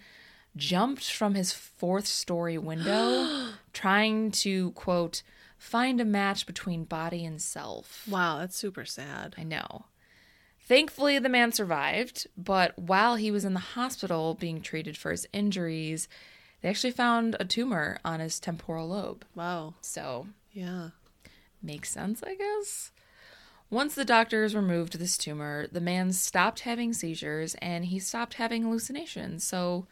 jumped 0.55 1.09
from 1.11 1.35
his 1.35 1.53
fourth 1.53 2.05
story 2.05 2.57
window 2.57 3.51
trying 3.73 4.29
to, 4.31 4.71
quote, 4.71 5.23
find 5.57 6.01
a 6.01 6.05
match 6.05 6.45
between 6.45 6.83
body 6.83 7.23
and 7.25 7.41
self. 7.41 8.05
Wow, 8.09 8.39
that's 8.39 8.57
super 8.57 8.85
sad. 8.85 9.35
I 9.37 9.43
know. 9.43 9.85
Thankfully, 10.65 11.19
the 11.19 11.29
man 11.29 11.51
survived, 11.51 12.27
but 12.37 12.77
while 12.79 13.15
he 13.15 13.31
was 13.31 13.43
in 13.43 13.53
the 13.53 13.59
hospital 13.59 14.33
being 14.33 14.61
treated 14.61 14.97
for 14.97 15.11
his 15.11 15.27
injuries, 15.33 16.07
they 16.61 16.69
actually 16.69 16.91
found 16.91 17.35
a 17.39 17.45
tumor 17.45 17.97
on 18.05 18.19
his 18.21 18.39
temporal 18.39 18.87
lobe. 18.87 19.25
Wow. 19.35 19.73
So, 19.81 20.27
Yeah. 20.51 20.89
makes 21.61 21.89
sense, 21.89 22.23
I 22.23 22.35
guess. 22.35 22.91
Once 23.69 23.95
the 23.95 24.05
doctors 24.05 24.55
removed 24.55 24.99
this 24.99 25.17
tumor, 25.17 25.67
the 25.71 25.81
man 25.81 26.13
stopped 26.13 26.61
having 26.61 26.93
seizures 26.93 27.55
and 27.55 27.85
he 27.85 27.99
stopped 27.99 28.35
having 28.35 28.63
hallucinations. 28.63 29.43
So, 29.43 29.87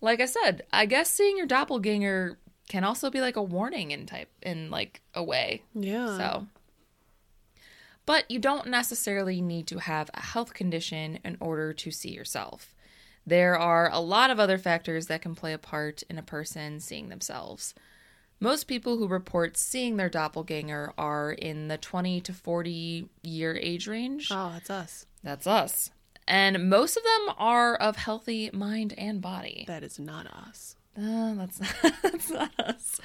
like 0.00 0.20
I 0.20 0.26
said, 0.26 0.66
I 0.72 0.84
guess 0.84 1.10
seeing 1.10 1.36
your 1.36 1.46
doppelganger 1.46 2.38
can 2.68 2.84
also 2.84 3.10
be 3.10 3.20
like 3.20 3.36
a 3.36 3.42
warning 3.42 3.90
in 3.90 4.04
type 4.06 4.30
in 4.42 4.70
like 4.70 5.00
a 5.14 5.22
way. 5.22 5.62
Yeah. 5.74 6.16
So, 6.18 6.46
but 8.06 8.30
you 8.30 8.38
don't 8.38 8.68
necessarily 8.68 9.40
need 9.40 9.66
to 9.68 9.78
have 9.78 10.10
a 10.14 10.20
health 10.20 10.54
condition 10.54 11.18
in 11.24 11.36
order 11.40 11.72
to 11.72 11.90
see 11.90 12.10
yourself. 12.10 12.74
There 13.26 13.58
are 13.58 13.90
a 13.90 14.00
lot 14.00 14.30
of 14.30 14.38
other 14.38 14.58
factors 14.58 15.06
that 15.06 15.22
can 15.22 15.34
play 15.34 15.52
a 15.52 15.58
part 15.58 16.02
in 16.10 16.18
a 16.18 16.22
person 16.22 16.80
seeing 16.80 17.08
themselves. 17.08 17.74
Most 18.40 18.64
people 18.64 18.98
who 18.98 19.08
report 19.08 19.56
seeing 19.56 19.96
their 19.96 20.10
doppelganger 20.10 20.92
are 20.98 21.32
in 21.32 21.68
the 21.68 21.78
20 21.78 22.20
to 22.20 22.32
40 22.32 23.08
year 23.22 23.56
age 23.56 23.86
range. 23.86 24.28
Oh, 24.30 24.50
that's 24.52 24.68
us. 24.68 25.06
That's 25.22 25.46
us. 25.46 25.90
And 26.26 26.68
most 26.68 26.96
of 26.96 27.02
them 27.02 27.34
are 27.38 27.74
of 27.76 27.96
healthy 27.96 28.50
mind 28.52 28.94
and 28.98 29.20
body. 29.20 29.64
That 29.66 29.82
is 29.82 29.98
not 29.98 30.26
us. 30.26 30.76
Uh, 30.96 31.34
that's 31.34 31.58
that's 32.02 32.30
not 32.30 32.50
us. 32.58 33.00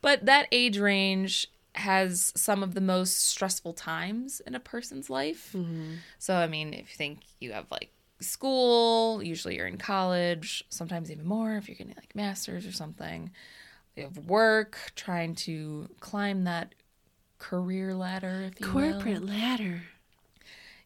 But 0.00 0.26
that 0.26 0.46
age 0.52 0.78
range 0.78 1.48
has 1.74 2.32
some 2.36 2.62
of 2.62 2.74
the 2.74 2.80
most 2.80 3.28
stressful 3.28 3.72
times 3.72 4.40
in 4.46 4.54
a 4.54 4.60
person's 4.60 5.08
life. 5.08 5.52
Mm-hmm. 5.56 5.94
So, 6.18 6.34
I 6.34 6.46
mean, 6.46 6.74
if 6.74 6.80
you 6.90 6.96
think 6.96 7.20
you 7.40 7.52
have 7.52 7.70
like 7.70 7.90
school, 8.20 9.22
usually 9.22 9.56
you're 9.56 9.66
in 9.66 9.78
college, 9.78 10.64
sometimes 10.68 11.10
even 11.10 11.26
more 11.26 11.56
if 11.56 11.68
you're 11.68 11.76
getting 11.76 11.94
like 11.96 12.14
masters 12.14 12.66
or 12.66 12.72
something. 12.72 13.30
You 13.96 14.04
have 14.04 14.18
work, 14.26 14.78
trying 14.96 15.34
to 15.36 15.88
climb 16.00 16.44
that 16.44 16.74
career 17.38 17.94
ladder, 17.94 18.50
if 18.52 18.60
you 18.60 18.72
will. 18.72 18.92
Corporate 18.92 19.26
ladder. 19.26 19.82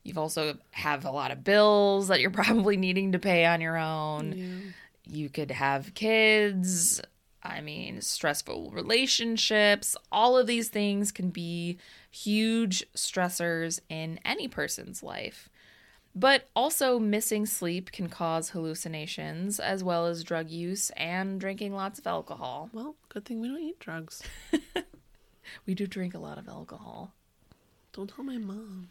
You've 0.03 0.19
also 0.19 0.57
have 0.71 1.05
a 1.05 1.11
lot 1.11 1.31
of 1.33 1.43
bills 1.45 2.09
that 2.09 2.21
you're 2.21 2.31
probably 2.43 2.77
needing 2.77 3.13
to 3.13 3.19
pay 3.19 3.45
on 3.45 3.61
your 3.61 3.77
own 3.77 4.33
Yeah. 4.37 5.15
you 5.19 5.29
could 5.29 5.51
have 5.51 5.95
kids 5.95 7.01
i 7.49 7.61
mean 7.61 8.01
stressful 8.01 8.71
relationships 8.71 9.97
all 10.11 10.37
of 10.37 10.47
these 10.47 10.69
things 10.69 11.13
can 11.13 11.31
be 11.31 11.79
huge 12.11 12.85
stressors 12.95 13.81
in 13.89 14.19
any 14.25 14.49
person's 14.49 15.03
life 15.03 15.49
but 16.19 16.49
also 16.57 16.99
missing 16.99 17.45
sleep 17.45 17.93
can 17.93 18.09
cause 18.09 18.51
hallucinations 18.51 19.61
as 19.61 19.85
well 19.85 20.07
as 20.07 20.25
drug 20.25 20.49
use 20.49 20.89
and 20.97 21.39
drinking 21.39 21.75
lots 21.75 21.99
of 21.99 22.07
alcohol 22.07 22.71
Well, 22.73 22.97
good 23.11 23.27
thing 23.27 23.39
we 23.41 23.49
don't 23.49 23.61
eat 23.61 23.79
drugs. 23.79 24.23
we 25.67 25.75
do 25.75 25.87
drink 25.87 26.15
a 26.15 26.19
lot 26.19 26.39
of 26.39 26.49
alcohol 26.49 27.13
Don't 27.93 28.09
tell 28.09 28.25
my 28.25 28.39
mom. 28.39 28.89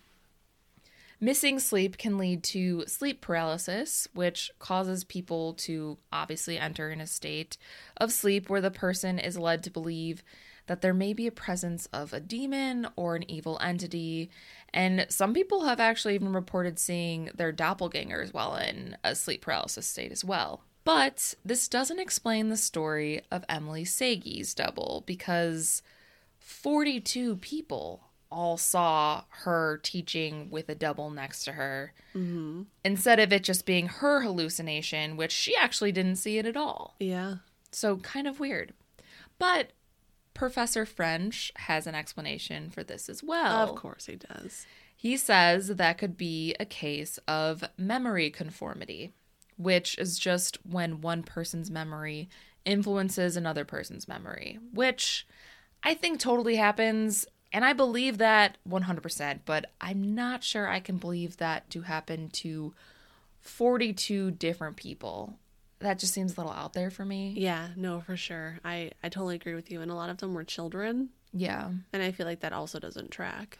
Missing 1.20 1.59
sleep 1.59 1.97
can 1.97 2.18
lead 2.18 2.43
to 2.43 2.84
sleep 2.88 3.22
paralysis, 3.22 4.07
which 4.13 4.51
causes 4.59 5.03
people 5.03 5.53
to 5.53 5.97
obviously 6.11 6.57
enter 6.57 6.89
in 6.89 6.99
a 6.99 7.07
state 7.07 7.57
of 7.97 8.11
sleep 8.11 8.49
where 8.49 8.61
the 8.61 8.72
person 8.72 9.18
is 9.18 9.38
led 9.38 9.63
to 9.63 9.72
believe 9.72 10.24
that 10.68 10.82
there 10.82 10.93
may 10.93 11.13
be 11.13 11.28
a 11.28 11.32
presence 11.32 11.86
of 11.93 12.11
a 12.11 12.20
demon 12.20 12.88
or 12.95 13.16
an 13.16 13.30
evil 13.30 13.59
entity. 13.61 14.30
And 14.74 15.05
some 15.09 15.34
people 15.34 15.66
have 15.66 15.80
actually 15.80 16.16
even 16.16 16.34
reported 16.34 16.80
seeing 16.80 17.30
their 17.36 17.53
doppelgangers 17.53 18.34
while 18.34 18.55
in 18.55 18.97
a 19.03 19.16
sleep 19.16 19.41
paralysis 19.41 19.86
state 19.86 20.11
as 20.11 20.26
well. 20.26 20.63
But 20.84 21.34
this 21.43 21.68
doesn't 21.68 21.99
explain 21.99 22.49
the 22.49 22.57
story 22.57 23.22
of 23.32 23.45
Emily 23.49 23.86
Sagée's 23.86 24.53
double 24.53 25.03
because 25.05 25.82
42 26.39 27.38
people 27.38 28.03
all 28.32 28.57
saw 28.57 29.23
her 29.43 29.80
teaching 29.84 30.49
with 30.49 30.67
a 30.69 30.76
double 30.76 31.09
next 31.09 31.43
to 31.45 31.53
her 31.53 31.93
Mm-hmm. 32.15 32.63
instead 32.84 33.19
of 33.19 33.34
it 33.34 33.43
just 33.43 33.65
being 33.65 33.88
her 33.88 34.21
hallucination, 34.21 35.17
which 35.17 35.32
she 35.34 35.55
actually 35.55 35.91
didn't 35.91 36.15
see 36.15 36.38
it 36.38 36.45
at 36.45 36.55
all. 36.57 36.95
Yeah. 36.99 37.36
So, 37.71 37.97
kind 37.97 38.26
of 38.28 38.39
weird. 38.39 38.73
But 39.38 39.71
Professor 40.34 40.86
French 40.86 41.51
has 41.57 41.88
an 41.88 41.95
explanation 41.95 42.69
for 42.69 42.84
this 42.84 43.09
as 43.09 43.21
well. 43.23 43.69
of 43.69 43.76
course 43.76 44.05
he 44.05 44.15
does. 44.15 44.65
He 44.95 45.17
says 45.17 45.67
that 45.67 45.97
could 45.97 46.15
be 46.17 46.55
a 46.59 46.65
case 46.65 47.19
of 47.28 47.63
memory 47.78 48.30
conformity, 48.30 49.11
which 49.57 49.97
is 49.97 50.17
just 50.17 50.57
when 50.65 51.01
one 51.01 51.21
person's 51.23 51.69
memory 51.69 52.30
influences 52.63 53.36
another 53.38 53.65
person's 53.65 54.07
memory, 54.07 54.57
which 54.73 55.28
I 55.84 55.93
think 55.93 56.19
totally 56.19 56.55
happens. 56.55 57.26
And 57.55 57.63
I 57.63 57.71
believe 57.71 58.17
that 58.17 58.57
100%, 58.69 59.39
but 59.45 59.71
I'm 59.79 60.13
not 60.13 60.43
sure 60.43 60.67
I 60.67 60.81
can 60.81 60.97
believe 60.97 61.37
that 61.37 61.69
to 61.69 61.83
happen 61.83 62.27
to 62.41 62.73
42 63.39 64.31
different 64.31 64.75
people. 64.75 65.37
That 65.79 65.97
just 65.97 66.13
seems 66.13 66.33
a 66.35 66.41
little 66.41 66.51
out 66.51 66.73
there 66.73 66.91
for 66.91 67.05
me. 67.05 67.33
Yeah, 67.37 67.69
no, 67.77 68.01
for 68.01 68.17
sure. 68.17 68.59
I, 68.65 68.91
I 69.01 69.07
totally 69.07 69.35
agree 69.35 69.55
with 69.55 69.71
you. 69.71 69.79
And 69.79 69.89
a 69.89 69.95
lot 69.95 70.09
of 70.09 70.17
them 70.17 70.33
were 70.33 70.43
children. 70.43 71.09
Yeah. 71.31 71.69
And 71.93 72.03
I 72.03 72.11
feel 72.11 72.25
like 72.25 72.41
that 72.41 72.51
also 72.51 72.77
doesn't 72.77 73.11
track. 73.11 73.57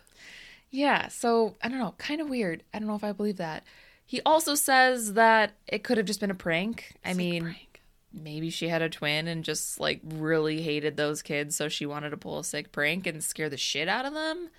Yeah, 0.72 1.08
so 1.08 1.56
I 1.64 1.70
don't 1.70 1.80
know, 1.80 1.96
kind 1.98 2.20
of 2.20 2.28
weird. 2.30 2.64
I 2.74 2.80
don't 2.80 2.90
know 2.90 2.96
if 2.96 3.04
I 3.06 3.14
believe 3.14 3.38
that. 3.38 3.64
He 4.06 4.22
also 4.26 4.56
says 4.56 5.14
that 5.14 5.54
it 5.68 5.86
could 5.86 5.96
have 5.96 6.06
just 6.06 6.20
been 6.20 6.32
a 6.32 6.36
prank. 6.36 6.96
I 7.06 7.12
It's 7.12 7.18
like 7.18 7.18
mean, 7.18 7.44
prank. 7.44 7.75
Maybe 8.16 8.50
she 8.50 8.68
had 8.70 8.82
a 8.82 8.90
twin 8.90 9.28
and 9.28 9.44
just 9.44 9.80
like 9.80 10.00
really 10.04 10.62
hated 10.62 10.96
those 10.98 11.22
kids, 11.22 11.56
so 11.56 11.68
she 11.70 11.86
wanted 11.86 12.12
to 12.12 12.18
pull 12.18 12.40
a 12.40 12.44
sick 12.44 12.72
prank 12.72 13.06
and 13.06 13.24
scare 13.24 13.50
the 13.50 13.58
shit 13.58 13.88
out 13.88 14.06
of 14.06 14.14
them. 14.14 14.50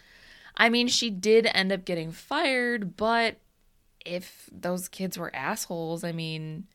I 0.57 0.69
mean, 0.69 0.89
she 0.89 1.11
did 1.11 1.47
end 1.53 1.73
up 1.73 1.85
getting 1.85 2.13
fired, 2.13 2.97
but 2.97 3.37
if 4.05 4.49
those 4.53 4.89
kids 4.89 5.19
were 5.19 5.35
assholes, 5.35 6.05
I 6.05 6.13
mean, 6.13 6.67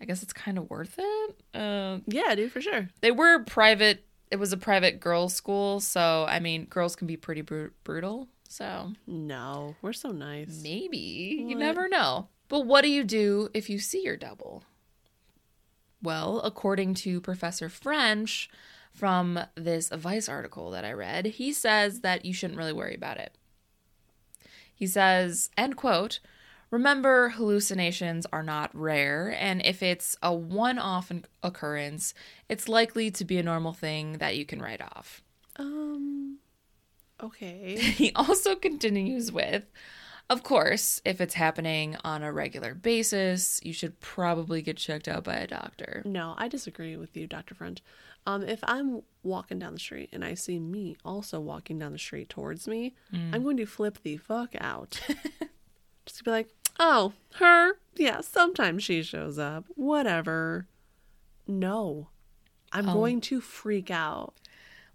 I 0.00 0.04
guess 0.04 0.22
it's 0.22 0.32
kind 0.32 0.58
of 0.58 0.68
worth 0.70 0.94
it. 0.98 1.36
Uh, 1.54 1.98
Yeah, 2.06 2.34
dude, 2.34 2.52
for 2.52 2.60
sure. 2.60 2.88
they 3.00 3.10
were 3.10 3.40
private. 3.44 4.04
It 4.30 4.36
was 4.36 4.52
a 4.52 4.56
private 4.56 5.00
girls' 5.00 5.34
school, 5.34 5.80
so 5.80 6.26
I 6.28 6.40
mean, 6.40 6.66
girls 6.66 6.96
can 6.96 7.06
be 7.06 7.16
pretty 7.16 7.40
bru- 7.42 7.70
brutal. 7.84 8.28
So 8.48 8.92
No, 9.06 9.74
we're 9.82 9.92
so 9.92 10.10
nice. 10.10 10.60
Maybe. 10.62 11.44
You 11.48 11.54
never 11.56 11.88
know. 11.88 12.28
But 12.48 12.66
what 12.66 12.82
do 12.82 12.88
you 12.88 13.02
do 13.04 13.48
if 13.54 13.70
you 13.70 13.78
see 13.78 14.02
your 14.04 14.16
double? 14.16 14.62
Well, 16.04 16.42
according 16.44 16.94
to 16.96 17.22
Professor 17.22 17.70
French 17.70 18.50
from 18.92 19.40
this 19.54 19.88
Vice 19.88 20.28
article 20.28 20.70
that 20.70 20.84
I 20.84 20.92
read, 20.92 21.24
he 21.24 21.50
says 21.50 22.00
that 22.00 22.26
you 22.26 22.34
shouldn't 22.34 22.58
really 22.58 22.74
worry 22.74 22.94
about 22.94 23.16
it. 23.16 23.32
He 24.74 24.86
says, 24.86 25.48
end 25.56 25.78
quote, 25.78 26.20
remember 26.70 27.30
hallucinations 27.30 28.26
are 28.34 28.42
not 28.42 28.70
rare, 28.74 29.34
and 29.40 29.64
if 29.64 29.82
it's 29.82 30.14
a 30.22 30.34
one 30.34 30.78
off 30.78 31.10
occurrence, 31.42 32.12
it's 32.50 32.68
likely 32.68 33.10
to 33.10 33.24
be 33.24 33.38
a 33.38 33.42
normal 33.42 33.72
thing 33.72 34.18
that 34.18 34.36
you 34.36 34.44
can 34.44 34.60
write 34.60 34.82
off. 34.82 35.22
Um, 35.56 36.36
okay. 37.22 37.76
He 37.80 38.12
also 38.14 38.56
continues 38.56 39.32
with, 39.32 39.64
of 40.30 40.42
course, 40.42 41.00
if 41.04 41.20
it's 41.20 41.34
happening 41.34 41.96
on 42.04 42.22
a 42.22 42.32
regular 42.32 42.74
basis, 42.74 43.60
you 43.62 43.72
should 43.72 44.00
probably 44.00 44.62
get 44.62 44.76
checked 44.76 45.06
out 45.08 45.24
by 45.24 45.34
a 45.36 45.46
doctor. 45.46 46.02
No, 46.04 46.34
I 46.38 46.48
disagree 46.48 46.96
with 46.96 47.16
you, 47.16 47.26
Dr. 47.26 47.54
French. 47.54 47.82
Um, 48.26 48.42
if 48.42 48.60
I'm 48.62 49.02
walking 49.22 49.58
down 49.58 49.74
the 49.74 49.78
street 49.78 50.08
and 50.12 50.24
I 50.24 50.32
see 50.32 50.58
me 50.58 50.96
also 51.04 51.40
walking 51.40 51.78
down 51.78 51.92
the 51.92 51.98
street 51.98 52.30
towards 52.30 52.66
me, 52.66 52.94
I'm 53.12 53.42
going 53.42 53.58
to 53.58 53.66
flip 53.66 53.98
the 54.02 54.16
fuck 54.16 54.54
out. 54.58 54.98
Just 56.06 56.18
to 56.18 56.24
be 56.24 56.30
like, 56.30 56.48
oh, 56.78 57.12
her? 57.34 57.72
Yeah, 57.96 58.22
sometimes 58.22 58.82
she 58.82 59.02
shows 59.02 59.38
up. 59.38 59.66
Whatever. 59.76 60.66
No. 61.46 62.08
I'm 62.72 62.88
Oh. 62.88 62.94
going 62.94 63.20
to 63.22 63.40
freak 63.42 63.90
out. 63.90 64.34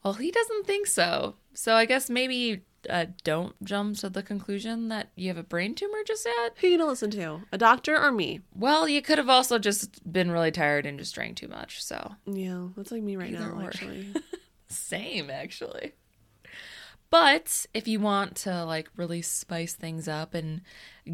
Well, 0.04 0.14
he 0.16 0.32
doesn't 0.32 0.66
think 0.66 0.88
so. 0.88 1.36
So 1.54 1.76
I 1.76 1.86
guess 1.86 2.10
maybe 2.10 2.62
uh, 2.90 3.06
don't 3.24 3.56
jump 3.64 3.98
to 3.98 4.10
the 4.10 4.22
conclusion 4.24 4.88
that 4.90 5.10
you 5.16 5.28
have 5.30 5.38
a 5.38 5.44
brain 5.44 5.74
tumor 5.76 6.00
just 6.06 6.26
yet. 6.26 6.54
Who 6.58 6.68
you 6.68 6.78
gonna 6.78 6.90
listen 6.90 7.12
to? 7.12 7.42
A 7.52 7.58
doctor 7.58 7.98
or 7.98 8.12
me? 8.12 8.42
Well, 8.56 8.88
you 8.88 9.02
could 9.02 9.18
have 9.18 9.30
also 9.30 9.58
just 9.60 10.12
been 10.12 10.32
really 10.32 10.52
tired 10.52 10.86
and 10.86 11.00
just 11.00 11.16
drank 11.16 11.38
too 11.38 11.48
much. 11.48 11.84
So 11.84 12.16
Yeah, 12.26 12.68
that's 12.78 12.92
like 12.92 13.02
me 13.04 13.16
right 13.16 13.34
Either 13.34 13.52
now, 13.54 13.62
or. 13.62 13.68
actually. 13.68 14.14
Same, 14.68 15.30
actually. 15.30 15.94
But 17.10 17.66
if 17.74 17.88
you 17.88 18.00
want 18.00 18.36
to 18.38 18.64
like 18.66 18.90
really 18.96 19.22
spice 19.24 19.74
things 19.74 20.08
up 20.08 20.34
and 20.36 20.62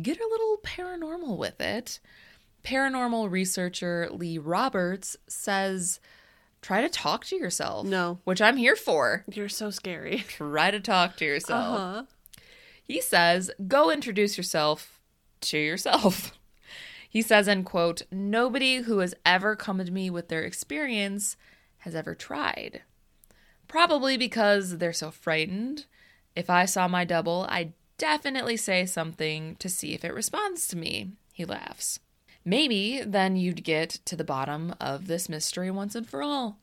get 0.01 0.20
a 0.20 0.28
little 0.28 0.57
paranormal 0.63 1.38
with 1.38 1.61
it, 1.61 1.99
paranormal 2.63 3.32
researcher 3.32 4.09
Lee 4.11 4.38
Roberts 4.38 5.16
says 5.28 5.99
try 6.66 6.82
to 6.82 6.89
talk 6.89 7.24
to 7.24 7.36
yourself. 7.36 7.86
No. 7.86 8.18
Which 8.24 8.41
I'm 8.41 8.57
here 8.57 8.76
for. 8.76 9.24
You're 9.32 9.49
so 9.49 9.70
scary. 9.70 10.18
Try 10.28 10.72
to 10.72 10.80
talk 10.80 11.16
to 11.18 11.26
yourself. 11.26 11.80
Uh-huh. 11.80 12.03
He 12.82 13.01
says, 13.01 13.51
go 13.68 13.91
introduce 13.91 14.36
yourself 14.36 14.99
to 15.41 15.57
yourself. 15.59 16.38
He 17.07 17.22
says, 17.22 17.47
end 17.47 17.66
quote, 17.66 18.01
nobody 18.11 18.82
who 18.82 18.99
has 18.99 19.16
ever 19.26 19.55
come 19.55 19.78
to 19.78 19.89
me 19.89 20.09
with 20.09 20.28
their 20.28 20.43
experience 20.43 21.38
has 21.78 21.95
ever 21.95 22.13
tried. 22.13 22.82
Probably 23.70 24.18
because 24.18 24.80
they're 24.80 24.91
so 24.91 25.11
frightened. 25.11 25.86
If 26.36 26.49
I 26.49 26.66
saw 26.66 26.89
my 26.89 27.05
double, 27.05 27.45
I'd 27.47 27.72
definitely 27.97 28.57
say 28.57 28.86
something 28.86 29.55
to 29.59 29.70
see 29.70 29.93
if 29.93 30.03
it 30.03 30.13
responds 30.13 30.68
to 30.68 30.76
me. 30.76 31.11
He 31.32 31.45
laughs. 31.45 32.01
Maybe 32.45 33.01
then 33.05 33.35
you'd 33.35 33.63
get 33.63 33.89
to 34.05 34.15
the 34.15 34.23
bottom 34.23 34.75
of 34.79 35.07
this 35.07 35.27
mystery 35.27 35.71
once 35.71 35.95
and 35.95 36.07
for 36.07 36.21
all. 36.21 36.59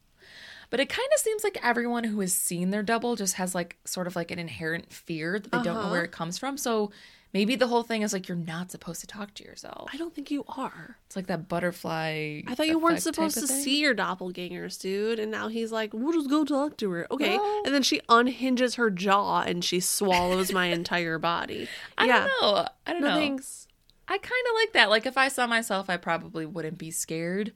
But 0.70 0.80
it 0.80 0.88
kind 0.88 1.08
of 1.14 1.20
seems 1.20 1.44
like 1.44 1.58
everyone 1.62 2.04
who 2.04 2.20
has 2.20 2.32
seen 2.32 2.70
their 2.70 2.82
double 2.82 3.14
just 3.16 3.34
has 3.34 3.54
like 3.54 3.76
sort 3.84 4.06
of 4.06 4.16
like 4.16 4.30
an 4.30 4.38
inherent 4.38 4.90
fear 4.92 5.38
that 5.38 5.50
they 5.52 5.58
don't 5.62 5.74
know 5.74 5.80
Uh-huh. 5.80 5.90
where 5.90 6.04
it 6.04 6.12
comes 6.12 6.38
from. 6.38 6.56
So 6.56 6.90
maybe 7.34 7.56
the 7.56 7.66
whole 7.66 7.82
thing 7.82 8.00
is 8.00 8.14
like 8.14 8.26
you're 8.26 8.38
not 8.38 8.70
supposed 8.70 9.02
to 9.02 9.06
talk 9.06 9.34
to 9.34 9.44
yourself. 9.44 9.90
I 9.92 9.98
don't 9.98 10.14
think 10.14 10.30
you 10.30 10.44
are. 10.48 10.96
It's 11.06 11.14
like 11.16 11.26
that 11.26 11.46
butterfly. 11.46 12.40
I 12.46 12.54
thought 12.54 12.68
you 12.68 12.78
weren't 12.78 13.02
supposed 13.02 13.34
to 13.38 13.46
thing. 13.46 13.62
see 13.62 13.80
your 13.80 13.94
doppelgangers, 13.94 14.80
dude. 14.80 15.18
And 15.18 15.30
now 15.30 15.48
he's 15.48 15.72
like, 15.72 15.92
we'll 15.92 16.12
just 16.14 16.30
go 16.30 16.42
talk 16.44 16.78
to 16.78 16.90
her. 16.90 17.06
Okay. 17.10 17.36
No. 17.36 17.62
And 17.66 17.74
then 17.74 17.82
she 17.82 18.00
unhinges 18.08 18.76
her 18.76 18.88
jaw 18.90 19.40
and 19.42 19.62
she 19.62 19.78
swallows 19.80 20.52
my 20.54 20.66
entire 20.78 21.18
body. 21.18 21.68
I 21.98 22.06
yeah. 22.06 22.28
don't 22.40 22.42
know. 22.54 22.68
I 22.86 22.92
don't 22.92 23.02
No 23.02 23.08
know. 23.08 23.16
thanks. 23.16 23.61
I 24.08 24.18
kind 24.18 24.24
of 24.50 24.54
like 24.56 24.72
that. 24.72 24.90
Like 24.90 25.06
if 25.06 25.16
I 25.16 25.28
saw 25.28 25.46
myself, 25.46 25.88
I 25.88 25.96
probably 25.96 26.44
wouldn't 26.46 26.78
be 26.78 26.90
scared. 26.90 27.52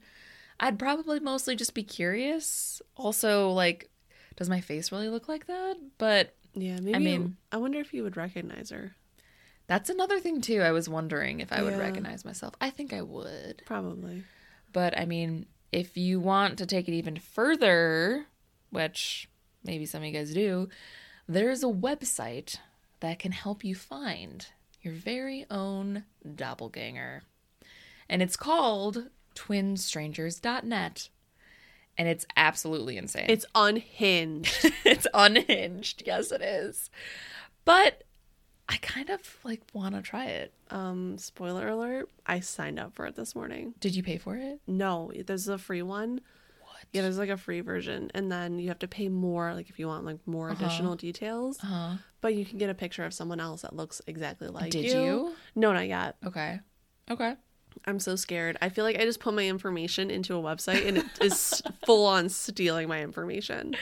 I'd 0.59 0.79
probably 0.79 1.19
mostly 1.19 1.55
just 1.55 1.73
be 1.73 1.83
curious. 1.83 2.81
Also, 2.95 3.51
like, 3.51 3.89
does 4.35 4.49
my 4.49 4.61
face 4.61 4.91
really 4.91 5.09
look 5.09 5.27
like 5.27 5.45
that? 5.47 5.75
But 5.97 6.33
Yeah, 6.55 6.79
maybe. 6.79 6.95
I 6.95 6.99
mean- 6.99 7.37
I 7.51 7.57
wonder 7.57 7.79
if 7.79 7.93
you 7.93 8.03
would 8.03 8.17
recognize 8.17 8.69
her. 8.71 8.95
that's 9.67 9.89
another 9.89 10.17
thing 10.21 10.39
too. 10.39 10.61
I 10.61 10.71
was 10.71 10.87
wondering 10.87 11.41
if 11.41 11.51
I 11.51 11.61
would 11.61 11.73
Yeah. 11.73 11.79
recognize 11.79 12.23
myself. 12.23 12.55
I 12.61 12.69
think 12.69 12.93
I 12.93 13.01
would. 13.01 13.63
Probably. 13.65 14.23
But 14.71 14.97
I 14.97 15.05
mean, 15.05 15.45
if 15.73 15.97
you 15.97 16.21
want 16.21 16.57
to 16.59 16.65
take 16.65 16.87
it 16.87 16.93
even 16.93 17.17
further, 17.17 18.27
which 18.69 19.27
maybe 19.65 19.85
some 19.85 20.01
of 20.03 20.07
you 20.07 20.13
guys 20.13 20.33
do, 20.33 20.69
there's 21.27 21.63
a 21.63 21.67
website 21.67 22.59
that 23.01 23.19
can 23.19 23.33
help 23.33 23.65
you 23.65 23.75
find 23.75 24.47
your 24.87 24.95
very 24.95 25.45
own 25.51 26.03
doppelganger. 26.35 27.23
And 28.09 28.21
it's 28.21 28.37
called 28.37 29.09
twinstrangers.net. 29.35 31.09
And 31.99 32.07
it's 32.07 32.25
absolutely 32.35 32.97
insane. 32.97 33.25
It's 33.27 33.45
unhinged. 33.55 34.71
it's 34.85 35.07
unhinged. 35.13 36.03
Yes, 36.05 36.31
it 36.31 36.41
is. 36.41 36.89
But 37.65 38.03
I 38.69 38.77
kind 38.77 39.09
of 39.09 39.37
like 39.43 39.61
want 39.73 39.95
to 39.95 40.01
try 40.01 40.25
it. 40.27 40.53
um, 40.69 41.17
spoiler 41.17 41.67
alert, 41.67 42.09
I 42.25 42.39
signed 42.41 42.79
up 42.79 42.93
for 42.93 43.05
it 43.07 43.15
this 43.15 43.33
morning. 43.35 43.73
Did 43.79 43.95
you 43.95 44.03
pay 44.03 44.17
for 44.17 44.35
it? 44.35 44.59
No, 44.67 45.11
there's 45.25 45.47
a 45.47 45.57
free 45.57 45.81
one. 45.81 46.21
What? 46.61 46.83
Yeah, 46.93 47.01
there's 47.01 47.17
like 47.17 47.29
a 47.29 47.37
free 47.37 47.61
version, 47.61 48.11
and 48.13 48.31
then 48.31 48.59
you 48.59 48.67
have 48.67 48.79
to 48.79 48.87
pay 48.87 49.09
more, 49.09 49.53
like 49.55 49.69
if 49.69 49.79
you 49.79 49.87
want 49.87 50.05
like 50.05 50.19
more 50.27 50.49
Uh-huh. 50.51 50.63
additional 50.65 50.95
details. 50.95 51.57
Uh-huh. 51.63 51.95
But 52.21 52.35
you 52.35 52.45
can 52.45 52.57
get 52.57 52.69
a 52.69 52.73
picture 52.73 53.05
of 53.05 53.13
someone 53.13 53.39
else 53.39 53.61
that 53.61 53.75
looks 53.75 54.01
exactly 54.07 54.47
like 54.47 54.73
you. 54.73 54.81
Did 54.81 54.91
you. 54.91 55.01
you? 55.01 55.35
No, 55.55 55.73
not 55.73 55.87
yet. 55.87 56.17
Okay. 56.25 56.59
Okay. 57.09 57.35
I'm 57.85 57.99
so 57.99 58.15
scared. 58.15 58.57
I 58.61 58.69
feel 58.69 58.83
like 58.83 58.97
I 58.99 59.05
just 59.05 59.19
put 59.19 59.33
my 59.33 59.45
information 59.45 60.09
into 60.09 60.35
a 60.35 60.41
website 60.41 60.87
and 60.87 60.97
it 60.97 61.05
is 61.21 61.61
full 61.85 62.05
on 62.05 62.29
stealing 62.29 62.87
my 62.87 63.01
information. 63.01 63.75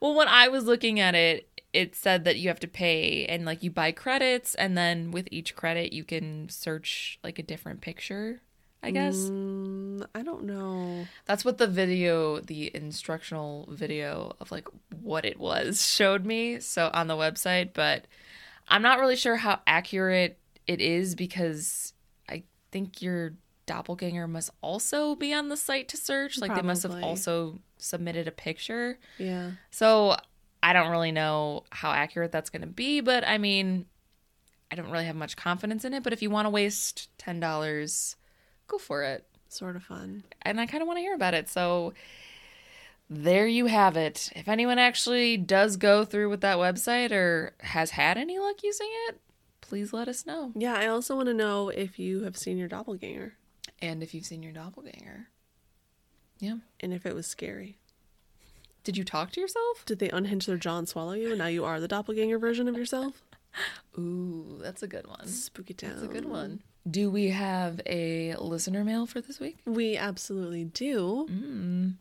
Well, 0.00 0.14
when 0.14 0.28
I 0.28 0.48
was 0.48 0.64
looking 0.64 1.00
at 1.00 1.14
it, 1.14 1.48
it 1.72 1.94
said 1.94 2.24
that 2.24 2.38
you 2.38 2.48
have 2.48 2.60
to 2.60 2.68
pay 2.68 3.24
and 3.26 3.44
like 3.44 3.62
you 3.62 3.70
buy 3.70 3.92
credits 3.92 4.54
and 4.54 4.76
then 4.76 5.10
with 5.10 5.26
each 5.30 5.56
credit 5.56 5.92
you 5.92 6.04
can 6.04 6.48
search 6.48 7.18
like 7.24 7.38
a 7.38 7.42
different 7.42 7.80
picture, 7.80 8.42
I 8.82 8.90
guess. 8.90 9.30
Mm, 9.30 10.06
I 10.14 10.22
don't 10.22 10.44
know. 10.44 11.06
That's 11.26 11.44
what 11.44 11.58
the 11.58 11.66
video, 11.66 12.40
the 12.40 12.74
instructional 12.74 13.68
video 13.70 14.34
of 14.40 14.50
like 14.50 14.66
what 15.02 15.24
it 15.24 15.38
was 15.38 15.86
showed 15.90 16.24
me 16.24 16.60
so 16.60 16.90
on 16.92 17.06
the 17.06 17.14
website, 17.14 17.70
but 17.74 18.06
I'm 18.68 18.82
not 18.82 18.98
really 18.98 19.16
sure 19.16 19.36
how 19.36 19.60
accurate 19.66 20.38
it 20.66 20.80
is 20.80 21.14
because 21.14 21.92
I 22.28 22.44
think 22.70 23.02
your 23.02 23.34
doppelganger 23.66 24.26
must 24.26 24.50
also 24.60 25.14
be 25.14 25.32
on 25.32 25.48
the 25.48 25.56
site 25.56 25.88
to 25.88 25.96
search. 25.96 26.38
Like 26.38 26.54
they 26.54 26.62
must 26.62 26.82
have 26.82 27.02
also 27.02 27.60
submitted 27.78 28.28
a 28.28 28.32
picture. 28.32 28.98
Yeah. 29.18 29.52
So 29.70 30.16
I 30.62 30.72
don't 30.72 30.90
really 30.90 31.12
know 31.12 31.64
how 31.70 31.90
accurate 31.92 32.32
that's 32.32 32.50
going 32.50 32.62
to 32.62 32.68
be, 32.68 33.00
but 33.00 33.26
I 33.26 33.38
mean, 33.38 33.86
I 34.70 34.74
don't 34.74 34.90
really 34.90 35.04
have 35.06 35.16
much 35.16 35.36
confidence 35.36 35.84
in 35.84 35.92
it. 35.94 36.02
But 36.02 36.12
if 36.12 36.22
you 36.22 36.30
want 36.30 36.46
to 36.46 36.50
waste 36.50 37.08
ten 37.18 37.40
dollars, 37.40 38.16
go 38.72 38.78
for 38.78 39.02
it. 39.02 39.24
Sort 39.48 39.76
of 39.76 39.82
fun. 39.84 40.24
And 40.42 40.60
I 40.60 40.66
kind 40.66 40.82
of 40.82 40.86
want 40.86 40.96
to 40.96 41.02
hear 41.02 41.14
about 41.14 41.34
it. 41.34 41.48
So 41.48 41.92
there 43.08 43.46
you 43.46 43.66
have 43.66 43.96
it. 43.96 44.30
If 44.34 44.48
anyone 44.48 44.78
actually 44.78 45.36
does 45.36 45.76
go 45.76 46.04
through 46.04 46.30
with 46.30 46.40
that 46.40 46.56
website 46.56 47.12
or 47.12 47.54
has 47.60 47.90
had 47.90 48.16
any 48.16 48.38
luck 48.38 48.62
using 48.62 48.88
it, 49.08 49.20
please 49.60 49.92
let 49.92 50.08
us 50.08 50.24
know. 50.24 50.52
Yeah, 50.54 50.74
I 50.74 50.86
also 50.86 51.16
want 51.16 51.26
to 51.26 51.34
know 51.34 51.68
if 51.68 51.98
you 51.98 52.22
have 52.22 52.36
seen 52.36 52.56
your 52.58 52.68
doppelganger 52.68 53.34
And 53.80 54.02
if 54.02 54.14
you've 54.14 54.24
seen 54.24 54.42
your 54.42 54.52
doppelganger, 54.52 55.28
yeah. 56.38 56.56
and 56.80 56.92
if 56.92 57.04
it 57.04 57.14
was 57.14 57.26
scary. 57.26 57.78
Did 58.84 58.96
you 58.96 59.04
talk 59.04 59.30
to 59.32 59.40
yourself? 59.40 59.84
Did 59.84 59.98
they 59.98 60.08
unhinge 60.10 60.46
their 60.46 60.56
jaw 60.56 60.78
and 60.78 60.88
swallow 60.88 61.12
you, 61.12 61.28
and 61.30 61.38
now 61.38 61.46
you 61.46 61.64
are 61.64 61.78
the 61.78 61.86
doppelganger 61.86 62.38
version 62.38 62.66
of 62.66 62.76
yourself? 62.76 63.22
Ooh, 63.98 64.58
that's 64.60 64.82
a 64.82 64.88
good 64.88 65.06
one. 65.06 65.26
Spooky 65.26 65.74
town. 65.74 65.90
That's 65.90 66.02
a 66.04 66.08
good 66.08 66.24
one. 66.24 66.62
Do 66.88 67.10
we 67.10 67.28
have 67.28 67.80
a 67.86 68.34
listener 68.36 68.82
mail 68.82 69.06
for 69.06 69.20
this 69.20 69.38
week? 69.38 69.58
We 69.64 69.96
absolutely 69.96 70.64
do. 70.64 71.28
Mm. 71.30 71.94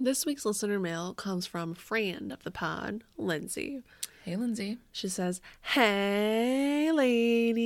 This 0.00 0.26
week's 0.26 0.44
listener 0.44 0.80
mail 0.80 1.14
comes 1.14 1.46
from 1.46 1.74
friend 1.74 2.32
of 2.32 2.42
the 2.42 2.50
pod, 2.50 3.04
Lindsay. 3.16 3.82
Hey, 4.24 4.36
Lindsay. 4.36 4.78
She 4.92 5.08
says, 5.08 5.40
Hey, 5.62 6.90
ladies. 6.92 7.58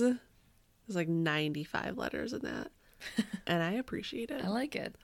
There's 0.00 0.18
like 0.88 1.08
95 1.08 1.98
letters 1.98 2.32
in 2.32 2.40
that. 2.40 2.70
and 3.46 3.62
I 3.62 3.72
appreciate 3.72 4.30
it. 4.30 4.42
I 4.44 4.48
like 4.48 4.74
it. 4.74 4.96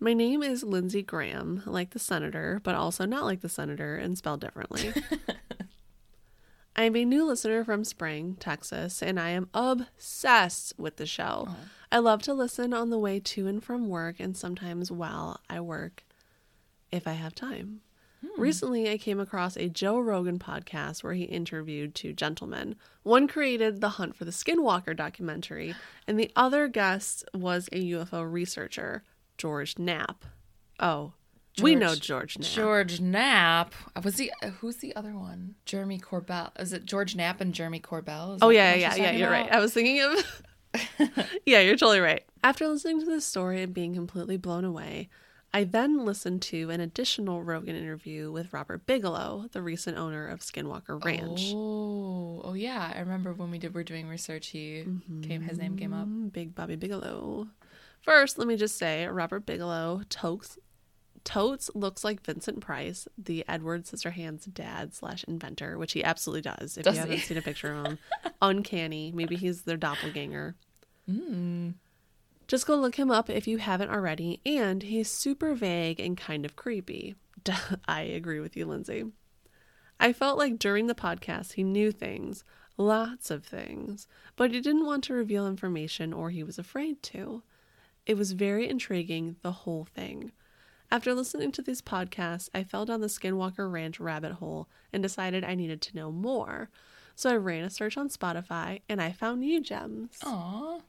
My 0.00 0.14
name 0.14 0.42
is 0.42 0.64
Lindsay 0.64 1.02
Graham, 1.02 1.62
like 1.66 1.90
the 1.90 1.98
senator, 1.98 2.60
but 2.64 2.74
also 2.74 3.04
not 3.06 3.24
like 3.24 3.40
the 3.40 3.48
senator 3.48 3.96
and 3.96 4.18
spelled 4.18 4.40
differently. 4.40 4.92
I 6.74 6.84
am 6.84 6.96
a 6.96 7.04
new 7.04 7.26
listener 7.26 7.64
from 7.64 7.84
Spring, 7.84 8.36
Texas, 8.40 9.02
and 9.02 9.20
I 9.20 9.30
am 9.30 9.48
obsessed 9.52 10.72
with 10.78 10.96
the 10.96 11.06
show. 11.06 11.48
Oh. 11.48 11.56
I 11.90 11.98
love 11.98 12.22
to 12.22 12.32
listen 12.32 12.72
on 12.72 12.88
the 12.88 12.98
way 12.98 13.20
to 13.20 13.46
and 13.46 13.62
from 13.62 13.88
work 13.88 14.18
and 14.18 14.34
sometimes 14.34 14.90
while 14.90 15.40
I 15.50 15.60
work 15.60 16.04
if 16.90 17.06
I 17.06 17.12
have 17.12 17.34
time. 17.34 17.82
Hmm. 18.22 18.40
Recently, 18.40 18.90
I 18.90 18.96
came 18.96 19.20
across 19.20 19.56
a 19.56 19.68
Joe 19.68 19.98
Rogan 19.98 20.38
podcast 20.38 21.02
where 21.02 21.12
he 21.12 21.24
interviewed 21.24 21.94
two 21.94 22.14
gentlemen. 22.14 22.76
One 23.02 23.28
created 23.28 23.80
the 23.80 23.90
Hunt 23.90 24.16
for 24.16 24.24
the 24.24 24.30
Skinwalker 24.30 24.96
documentary, 24.96 25.74
and 26.06 26.18
the 26.18 26.30
other 26.36 26.68
guest 26.68 27.28
was 27.34 27.68
a 27.72 27.82
UFO 27.90 28.30
researcher, 28.30 29.02
George 29.36 29.78
Knapp. 29.78 30.24
Oh, 30.80 31.12
we 31.60 31.74
know 31.74 31.94
George 31.94 32.38
Knapp. 32.38 32.50
George 32.50 33.00
Knapp. 33.00 33.74
Was 34.02 34.18
he? 34.18 34.30
Who's 34.60 34.76
the 34.76 34.94
other 34.96 35.12
one? 35.12 35.56
Jeremy 35.64 35.98
Corbell. 35.98 36.58
Is 36.58 36.72
it 36.72 36.84
George 36.84 37.14
Knapp 37.14 37.40
and 37.40 37.52
Jeremy 37.52 37.80
Corbell? 37.80 38.36
Is 38.36 38.38
Oh 38.42 38.48
that 38.48 38.54
yeah, 38.54 38.74
yeah, 38.74 38.88
one 38.88 38.96
she's 38.96 39.04
yeah. 39.04 39.10
You're 39.12 39.30
right. 39.30 39.52
I 39.52 39.60
was 39.60 39.74
thinking 39.74 40.00
of. 40.00 40.42
yeah, 41.46 41.60
you're 41.60 41.76
totally 41.76 42.00
right. 42.00 42.24
After 42.42 42.66
listening 42.66 43.00
to 43.00 43.06
this 43.06 43.26
story 43.26 43.62
and 43.62 43.74
being 43.74 43.94
completely 43.94 44.38
blown 44.38 44.64
away, 44.64 45.10
I 45.52 45.64
then 45.64 46.06
listened 46.06 46.40
to 46.42 46.70
an 46.70 46.80
additional 46.80 47.42
Rogan 47.42 47.76
interview 47.76 48.32
with 48.32 48.54
Robert 48.54 48.86
Bigelow, 48.86 49.48
the 49.52 49.60
recent 49.60 49.98
owner 49.98 50.26
of 50.26 50.40
Skinwalker 50.40 51.04
Ranch. 51.04 51.52
Oh, 51.54 52.40
oh 52.42 52.54
yeah. 52.54 52.92
I 52.94 53.00
remember 53.00 53.34
when 53.34 53.50
we 53.50 53.58
did. 53.58 53.74
We're 53.74 53.84
doing 53.84 54.08
research. 54.08 54.48
He 54.48 54.84
mm-hmm. 54.86 55.20
came. 55.20 55.42
His 55.42 55.58
name 55.58 55.76
came 55.76 55.92
up. 55.92 56.08
Big 56.32 56.54
Bobby 56.54 56.76
Bigelow. 56.76 57.48
First, 58.00 58.38
let 58.38 58.48
me 58.48 58.56
just 58.56 58.78
say 58.78 59.06
Robert 59.06 59.46
Bigelow 59.46 60.02
totes 60.08 60.58
totes 61.24 61.70
looks 61.74 62.04
like 62.04 62.24
Vincent 62.24 62.60
Price, 62.60 63.06
the 63.16 63.44
Edward 63.48 63.84
Scissorhands 63.84 64.52
dad 64.52 64.94
slash 64.94 65.24
inventor, 65.24 65.78
which 65.78 65.92
he 65.92 66.04
absolutely 66.04 66.42
does. 66.42 66.76
If 66.76 66.84
Does 66.84 66.94
you 66.94 67.00
haven't 67.00 67.18
seen 67.18 67.38
a 67.38 67.42
picture 67.42 67.74
of 67.74 67.86
him, 67.86 67.98
uncanny. 68.42 69.12
Maybe 69.14 69.36
he's 69.36 69.62
their 69.62 69.76
doppelganger. 69.76 70.56
Mm. 71.10 71.74
Just 72.46 72.66
go 72.66 72.76
look 72.76 72.96
him 72.96 73.10
up 73.10 73.30
if 73.30 73.46
you 73.46 73.58
haven't 73.58 73.90
already, 73.90 74.40
and 74.44 74.82
he's 74.82 75.08
super 75.08 75.54
vague 75.54 76.00
and 76.00 76.16
kind 76.16 76.44
of 76.44 76.56
creepy. 76.56 77.14
I 77.88 78.02
agree 78.02 78.40
with 78.40 78.56
you, 78.56 78.66
Lindsay. 78.66 79.04
I 79.98 80.12
felt 80.12 80.38
like 80.38 80.58
during 80.58 80.86
the 80.86 80.94
podcast 80.94 81.52
he 81.52 81.62
knew 81.62 81.92
things, 81.92 82.44
lots 82.76 83.30
of 83.30 83.44
things, 83.44 84.08
but 84.36 84.50
he 84.50 84.60
didn't 84.60 84.86
want 84.86 85.04
to 85.04 85.14
reveal 85.14 85.46
information 85.46 86.12
or 86.12 86.30
he 86.30 86.42
was 86.42 86.58
afraid 86.58 87.02
to. 87.04 87.42
It 88.04 88.16
was 88.16 88.32
very 88.32 88.68
intriguing, 88.68 89.36
the 89.42 89.52
whole 89.52 89.84
thing. 89.84 90.32
After 90.92 91.14
listening 91.14 91.52
to 91.52 91.62
these 91.62 91.80
podcasts, 91.80 92.50
I 92.54 92.64
fell 92.64 92.84
down 92.84 93.00
the 93.00 93.06
Skinwalker 93.06 93.72
Ranch 93.72 93.98
rabbit 93.98 94.32
hole 94.32 94.68
and 94.92 95.02
decided 95.02 95.42
I 95.42 95.54
needed 95.54 95.80
to 95.80 95.96
know 95.96 96.12
more. 96.12 96.68
So 97.14 97.30
I 97.30 97.36
ran 97.36 97.64
a 97.64 97.70
search 97.70 97.96
on 97.96 98.10
Spotify 98.10 98.82
and 98.90 99.00
I 99.00 99.10
found 99.10 99.42
you 99.42 99.62
gems. 99.62 100.18
Aw. 100.22 100.80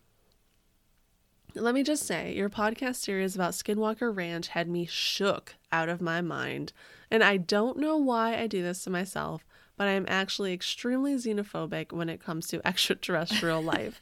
Let 1.56 1.74
me 1.74 1.84
just 1.84 2.04
say, 2.06 2.34
your 2.34 2.50
podcast 2.50 2.98
series 2.98 3.34
about 3.34 3.54
Skinwalker 3.54 4.14
Ranch 4.14 4.50
had 4.50 4.68
me 4.68 4.86
shook 4.86 5.56
out 5.72 5.88
of 5.88 6.02
my 6.02 6.20
mind. 6.20 6.74
And 7.10 7.24
I 7.24 7.38
don't 7.38 7.78
know 7.78 7.96
why 7.96 8.36
I 8.36 8.48
do 8.48 8.62
this 8.62 8.84
to 8.84 8.90
myself, 8.90 9.46
but 9.78 9.88
I 9.88 9.92
am 9.92 10.06
actually 10.10 10.52
extremely 10.52 11.16
xenophobic 11.16 11.94
when 11.94 12.10
it 12.10 12.22
comes 12.22 12.48
to 12.48 12.60
extraterrestrial 12.68 13.64
life. 13.64 14.02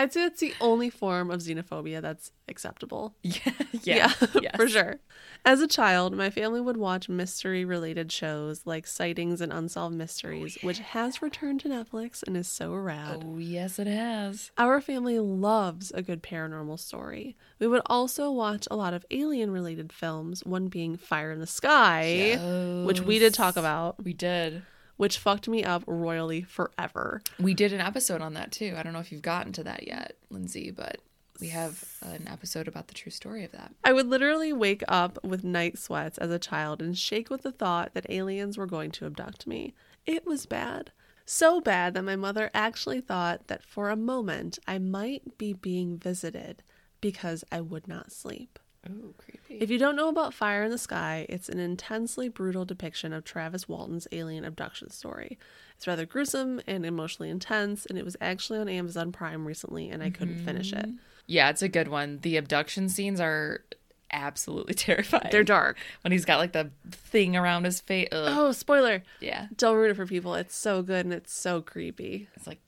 I'd 0.00 0.14
say 0.14 0.24
it's 0.24 0.40
the 0.40 0.54
only 0.62 0.88
form 0.88 1.30
of 1.30 1.40
xenophobia 1.40 2.00
that's 2.00 2.32
acceptable. 2.48 3.14
Yeah. 3.22 3.52
Yeah. 3.82 4.12
yes. 4.42 4.56
for 4.56 4.68
sure. 4.68 4.96
As 5.44 5.60
a 5.60 5.66
child, 5.66 6.14
my 6.16 6.28
family 6.30 6.60
would 6.60 6.76
watch 6.76 7.08
mystery 7.08 7.64
related 7.64 8.10
shows 8.10 8.62
like 8.66 8.86
Sightings 8.86 9.40
and 9.40 9.52
Unsolved 9.52 9.94
Mysteries, 9.94 10.58
oh, 10.62 10.66
which 10.66 10.78
has 10.80 11.22
returned 11.22 11.60
to 11.60 11.68
Netflix 11.68 12.22
and 12.26 12.36
is 12.36 12.48
so 12.48 12.74
rad. 12.74 13.22
Oh, 13.24 13.38
yes, 13.38 13.78
it 13.78 13.86
has. 13.86 14.50
Our 14.58 14.80
family 14.80 15.18
loves 15.18 15.90
a 15.92 16.02
good 16.02 16.22
paranormal 16.22 16.78
story. 16.78 17.36
We 17.58 17.68
would 17.68 17.82
also 17.86 18.30
watch 18.30 18.66
a 18.70 18.76
lot 18.76 18.92
of 18.94 19.06
alien 19.10 19.50
related 19.50 19.92
films, 19.92 20.44
one 20.44 20.68
being 20.68 20.96
Fire 20.96 21.30
in 21.32 21.40
the 21.40 21.46
Sky, 21.46 22.36
which 22.84 23.00
we 23.00 23.18
did 23.18 23.32
talk 23.34 23.56
about, 23.56 24.02
We 24.02 24.12
did. 24.12 24.62
Which 25.00 25.16
fucked 25.16 25.48
me 25.48 25.64
up 25.64 25.82
royally 25.86 26.42
forever. 26.42 27.22
We 27.38 27.54
did 27.54 27.72
an 27.72 27.80
episode 27.80 28.20
on 28.20 28.34
that 28.34 28.52
too. 28.52 28.74
I 28.76 28.82
don't 28.82 28.92
know 28.92 28.98
if 28.98 29.10
you've 29.10 29.22
gotten 29.22 29.50
to 29.54 29.64
that 29.64 29.86
yet, 29.86 30.14
Lindsay, 30.28 30.70
but 30.70 30.98
we 31.40 31.48
have 31.48 31.82
an 32.02 32.28
episode 32.28 32.68
about 32.68 32.88
the 32.88 32.92
true 32.92 33.10
story 33.10 33.42
of 33.42 33.52
that. 33.52 33.72
I 33.82 33.94
would 33.94 34.08
literally 34.08 34.52
wake 34.52 34.82
up 34.88 35.18
with 35.24 35.42
night 35.42 35.78
sweats 35.78 36.18
as 36.18 36.30
a 36.30 36.38
child 36.38 36.82
and 36.82 36.98
shake 36.98 37.30
with 37.30 37.40
the 37.40 37.50
thought 37.50 37.94
that 37.94 38.10
aliens 38.10 38.58
were 38.58 38.66
going 38.66 38.90
to 38.90 39.06
abduct 39.06 39.46
me. 39.46 39.72
It 40.04 40.26
was 40.26 40.44
bad. 40.44 40.92
So 41.24 41.62
bad 41.62 41.94
that 41.94 42.04
my 42.04 42.16
mother 42.16 42.50
actually 42.52 43.00
thought 43.00 43.46
that 43.46 43.64
for 43.64 43.88
a 43.88 43.96
moment 43.96 44.58
I 44.68 44.78
might 44.78 45.38
be 45.38 45.54
being 45.54 45.96
visited 45.96 46.62
because 47.00 47.42
I 47.50 47.62
would 47.62 47.88
not 47.88 48.12
sleep. 48.12 48.58
Oh, 48.88 49.12
creepy. 49.18 49.62
If 49.62 49.70
you 49.70 49.78
don't 49.78 49.96
know 49.96 50.08
about 50.08 50.32
Fire 50.32 50.62
in 50.64 50.70
the 50.70 50.78
Sky, 50.78 51.26
it's 51.28 51.48
an 51.48 51.58
intensely 51.58 52.28
brutal 52.28 52.64
depiction 52.64 53.12
of 53.12 53.24
Travis 53.24 53.68
Walton's 53.68 54.08
alien 54.12 54.44
abduction 54.44 54.90
story. 54.90 55.38
It's 55.76 55.86
rather 55.86 56.06
gruesome 56.06 56.60
and 56.66 56.86
emotionally 56.86 57.30
intense, 57.30 57.84
and 57.86 57.98
it 57.98 58.04
was 58.04 58.16
actually 58.20 58.58
on 58.58 58.68
Amazon 58.68 59.12
Prime 59.12 59.46
recently, 59.46 59.90
and 59.90 60.02
I 60.02 60.10
couldn't 60.10 60.44
finish 60.44 60.72
it. 60.72 60.88
yeah, 61.26 61.50
it's 61.50 61.62
a 61.62 61.68
good 61.68 61.88
one. 61.88 62.20
The 62.22 62.36
abduction 62.38 62.88
scenes 62.88 63.20
are 63.20 63.64
absolutely 64.12 64.74
terrifying. 64.86 65.28
They're 65.30 65.44
dark. 65.44 65.76
when 66.02 66.12
he's 66.12 66.24
got 66.24 66.38
like 66.38 66.52
the 66.52 66.70
thing 66.90 67.36
around 67.36 67.64
his 67.64 67.80
face. 67.80 68.08
Ugh. 68.12 68.28
Oh, 68.34 68.52
spoiler! 68.52 69.02
Yeah, 69.20 69.46
Don't 69.56 69.76
ruin 69.76 69.90
it 69.90 69.94
for 69.96 70.06
people. 70.06 70.34
It's 70.34 70.56
so 70.56 70.82
good 70.82 71.04
and 71.04 71.12
it's 71.14 71.32
so 71.32 71.60
creepy. 71.60 72.28
it's 72.34 72.46
like, 72.46 72.60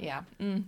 yeah. 0.00 0.22
Mm. 0.40 0.64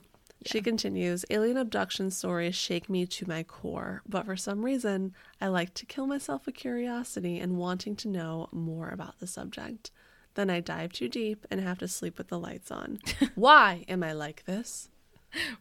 She 0.46 0.62
continues 0.62 1.24
Alien 1.30 1.56
abduction 1.56 2.10
stories 2.10 2.54
shake 2.54 2.88
me 2.88 3.06
to 3.06 3.28
my 3.28 3.42
core, 3.42 4.02
but 4.08 4.26
for 4.26 4.36
some 4.36 4.64
reason, 4.64 5.14
I 5.40 5.48
like 5.48 5.74
to 5.74 5.86
kill 5.86 6.06
myself 6.06 6.46
with 6.46 6.54
curiosity 6.54 7.38
and 7.38 7.56
wanting 7.56 7.96
to 7.96 8.08
know 8.08 8.48
more 8.52 8.88
about 8.88 9.18
the 9.18 9.26
subject. 9.26 9.90
Then 10.34 10.50
I 10.50 10.60
dive 10.60 10.92
too 10.92 11.08
deep 11.08 11.46
and 11.50 11.60
have 11.60 11.78
to 11.78 11.88
sleep 11.88 12.18
with 12.18 12.28
the 12.28 12.38
lights 12.38 12.70
on. 12.70 13.00
Why 13.34 13.84
am 13.88 14.02
I 14.02 14.12
like 14.12 14.44
this? 14.44 14.88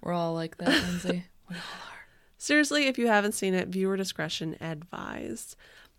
We're 0.02 0.14
all 0.14 0.34
like 0.34 0.58
that, 0.58 0.70
Lindsay. 0.70 1.26
we 1.50 1.56
all 1.56 1.62
are. 1.62 1.96
Seriously, 2.38 2.88
if 2.88 2.98
you 2.98 3.08
haven't 3.08 3.32
seen 3.32 3.54
it, 3.54 3.70
viewer 3.70 3.98
discretion 3.98 4.56
advised. 4.62 5.56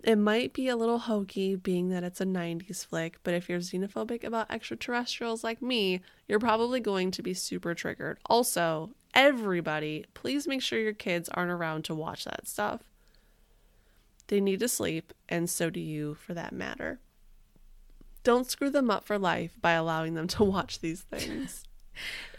It 0.07 0.17
might 0.17 0.53
be 0.53 0.69
a 0.69 0.77
little 0.77 0.99
hokey 1.01 1.57
being 1.57 1.89
that 1.89 2.05
it's 2.05 2.21
a 2.21 2.25
90s 2.25 2.87
flick, 2.87 3.19
but 3.25 3.35
if 3.35 3.49
you're 3.49 3.59
xenophobic 3.59 4.23
about 4.23 4.49
extraterrestrials 4.53 5.43
like 5.43 5.61
me, 5.61 6.01
you're 6.29 6.39
probably 6.39 6.79
going 6.79 7.11
to 7.11 7.23
be 7.25 7.35
super 7.35 7.75
triggered. 7.75 8.19
Also, 8.27 8.91
everybody, 9.15 10.05
please 10.15 10.47
make 10.47 10.63
sure 10.63 10.79
your 10.79 10.93
kids 10.93 11.29
aren't 11.31 11.51
around 11.51 11.85
to 11.87 11.95
watch 11.95 12.25
that 12.25 12.47
stuff. 12.47 12.83
They 14.29 14.41
need 14.41 14.61
to 14.61 14.69
sleep, 14.69 15.13
and 15.29 15.51
so 15.51 15.71
do 15.71 15.81
you 15.81 16.15
for 16.15 16.35
that 16.35 16.53
matter. 16.53 17.01
Don't 18.23 18.49
screw 18.49 18.71
them 18.71 18.91
up 18.93 19.05
for 19.05 19.19
life 19.19 19.57
by 19.61 19.73
allowing 19.73 20.15
them 20.15 20.29
to 20.29 20.45
watch 20.45 20.79
these 20.81 21.03
things. 21.03 21.65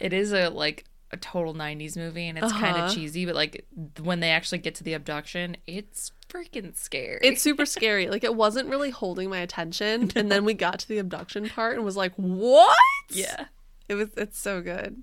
It 0.00 0.12
is 0.12 0.32
a 0.32 0.50
like 0.50 0.84
a 1.10 1.16
total 1.16 1.52
90s 1.52 1.96
movie 1.96 2.28
and 2.28 2.38
it's 2.38 2.52
kind 2.52 2.76
Uh-huh. 2.76 2.86
of 2.86 2.94
cheesy, 2.94 3.26
but 3.26 3.34
like 3.34 3.66
when 4.00 4.20
they 4.20 4.30
actually 4.30 4.58
get 4.58 4.76
to 4.76 4.84
the 4.84 4.92
abduction, 4.92 5.56
it's 5.66 6.12
freaking 6.28 6.76
scary. 6.76 7.20
It's 7.22 7.42
super 7.42 7.66
scary. 7.76 8.08
Like 8.08 8.24
it 8.24 8.34
wasn't 8.34 8.68
really 8.68 8.90
holding 8.90 9.30
my 9.30 9.38
attention, 9.38 10.10
and 10.16 10.30
then 10.30 10.44
we 10.44 10.54
got 10.54 10.78
to 10.80 10.88
the 10.88 10.98
abduction 10.98 11.48
part 11.48 11.76
and 11.76 11.84
was 11.84 11.96
like, 11.96 12.12
"What?" 12.16 12.76
yeah. 13.10 13.46
It 13.88 13.94
was. 13.94 14.08
It's 14.16 14.38
so 14.38 14.60
good. 14.60 15.02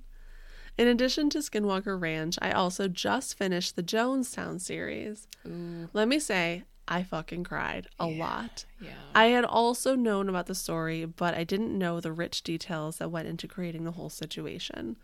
In 0.78 0.88
addition 0.88 1.30
to 1.32 1.38
Skinwalker 1.40 2.00
Ranch, 2.00 2.38
I 2.42 2.52
also 2.52 2.88
just 2.88 3.38
finished 3.38 3.76
the 3.76 3.84
Jonestown 3.84 4.60
series. 4.60 5.28
Ooh, 5.48 5.90
Let 5.94 6.08
me 6.10 6.20
say, 6.20 6.64
I 6.88 7.02
fucking 7.02 7.46
cried 7.46 7.88
a 7.98 8.06
lot. 8.08 8.66
yeah. 8.82 8.92
I 9.16 9.28
had 9.28 9.46
also 9.46 9.96
known 9.96 10.28
about 10.28 10.48
the 10.48 10.54
story, 10.54 11.06
but 11.06 11.34
I 11.34 11.46
didn't 11.46 11.78
know 11.78 12.00
the 12.02 12.12
rich 12.12 12.44
details 12.44 12.98
that 12.98 13.10
went 13.10 13.28
into 13.30 13.48
creating 13.48 13.86
the 13.86 13.94
whole 13.94 14.10
situation. 14.10 14.98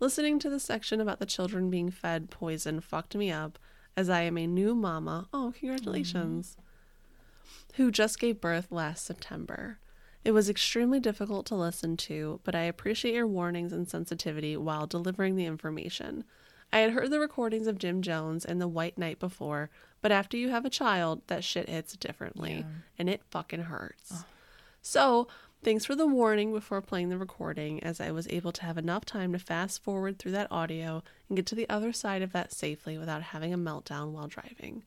Listening 0.00 0.40
to 0.40 0.50
the 0.50 0.58
section 0.58 1.00
about 1.00 1.20
the 1.20 1.26
children 1.26 1.70
being 1.70 1.90
fed 1.92 2.28
poison 2.28 2.80
fucked 2.80 3.14
me 3.14 3.30
up, 3.30 3.60
as 3.96 4.08
I 4.08 4.22
am 4.22 4.38
a 4.38 4.46
new 4.46 4.74
mama. 4.74 5.28
Oh, 5.32 5.52
congratulations! 5.58 6.56
Mm-hmm. 6.56 7.82
Who 7.82 7.90
just 7.90 8.18
gave 8.18 8.40
birth 8.40 8.70
last 8.70 9.04
September. 9.04 9.78
It 10.24 10.32
was 10.32 10.48
extremely 10.48 11.00
difficult 11.00 11.46
to 11.46 11.56
listen 11.56 11.96
to, 11.98 12.40
but 12.44 12.54
I 12.54 12.62
appreciate 12.62 13.14
your 13.14 13.26
warnings 13.26 13.72
and 13.72 13.88
sensitivity 13.88 14.56
while 14.56 14.86
delivering 14.86 15.36
the 15.36 15.46
information. 15.46 16.24
I 16.72 16.78
had 16.78 16.92
heard 16.92 17.10
the 17.10 17.20
recordings 17.20 17.66
of 17.66 17.76
Jim 17.78 18.02
Jones 18.02 18.44
and 18.44 18.60
the 18.60 18.68
White 18.68 18.96
Night 18.96 19.18
before, 19.18 19.68
but 20.00 20.12
after 20.12 20.36
you 20.36 20.48
have 20.50 20.64
a 20.64 20.70
child, 20.70 21.22
that 21.26 21.44
shit 21.44 21.68
hits 21.68 21.96
differently, 21.96 22.64
and 22.98 23.10
it 23.10 23.22
fucking 23.30 23.62
hurts. 23.62 24.24
So, 24.80 25.28
thanks 25.62 25.84
for 25.84 25.94
the 25.94 26.06
warning 26.06 26.52
before 26.52 26.80
playing 26.80 27.08
the 27.08 27.18
recording, 27.18 27.82
as 27.82 28.00
I 28.00 28.10
was 28.10 28.26
able 28.28 28.52
to 28.52 28.64
have 28.64 28.78
enough 28.78 29.04
time 29.04 29.32
to 29.32 29.38
fast 29.38 29.82
forward 29.82 30.18
through 30.18 30.32
that 30.32 30.50
audio 30.50 31.02
and 31.28 31.36
get 31.36 31.46
to 31.46 31.54
the 31.54 31.68
other 31.68 31.92
side 31.92 32.22
of 32.22 32.32
that 32.32 32.52
safely 32.52 32.98
without 32.98 33.22
having 33.22 33.54
a 33.54 33.58
meltdown 33.58 34.10
while 34.10 34.28
driving. 34.28 34.82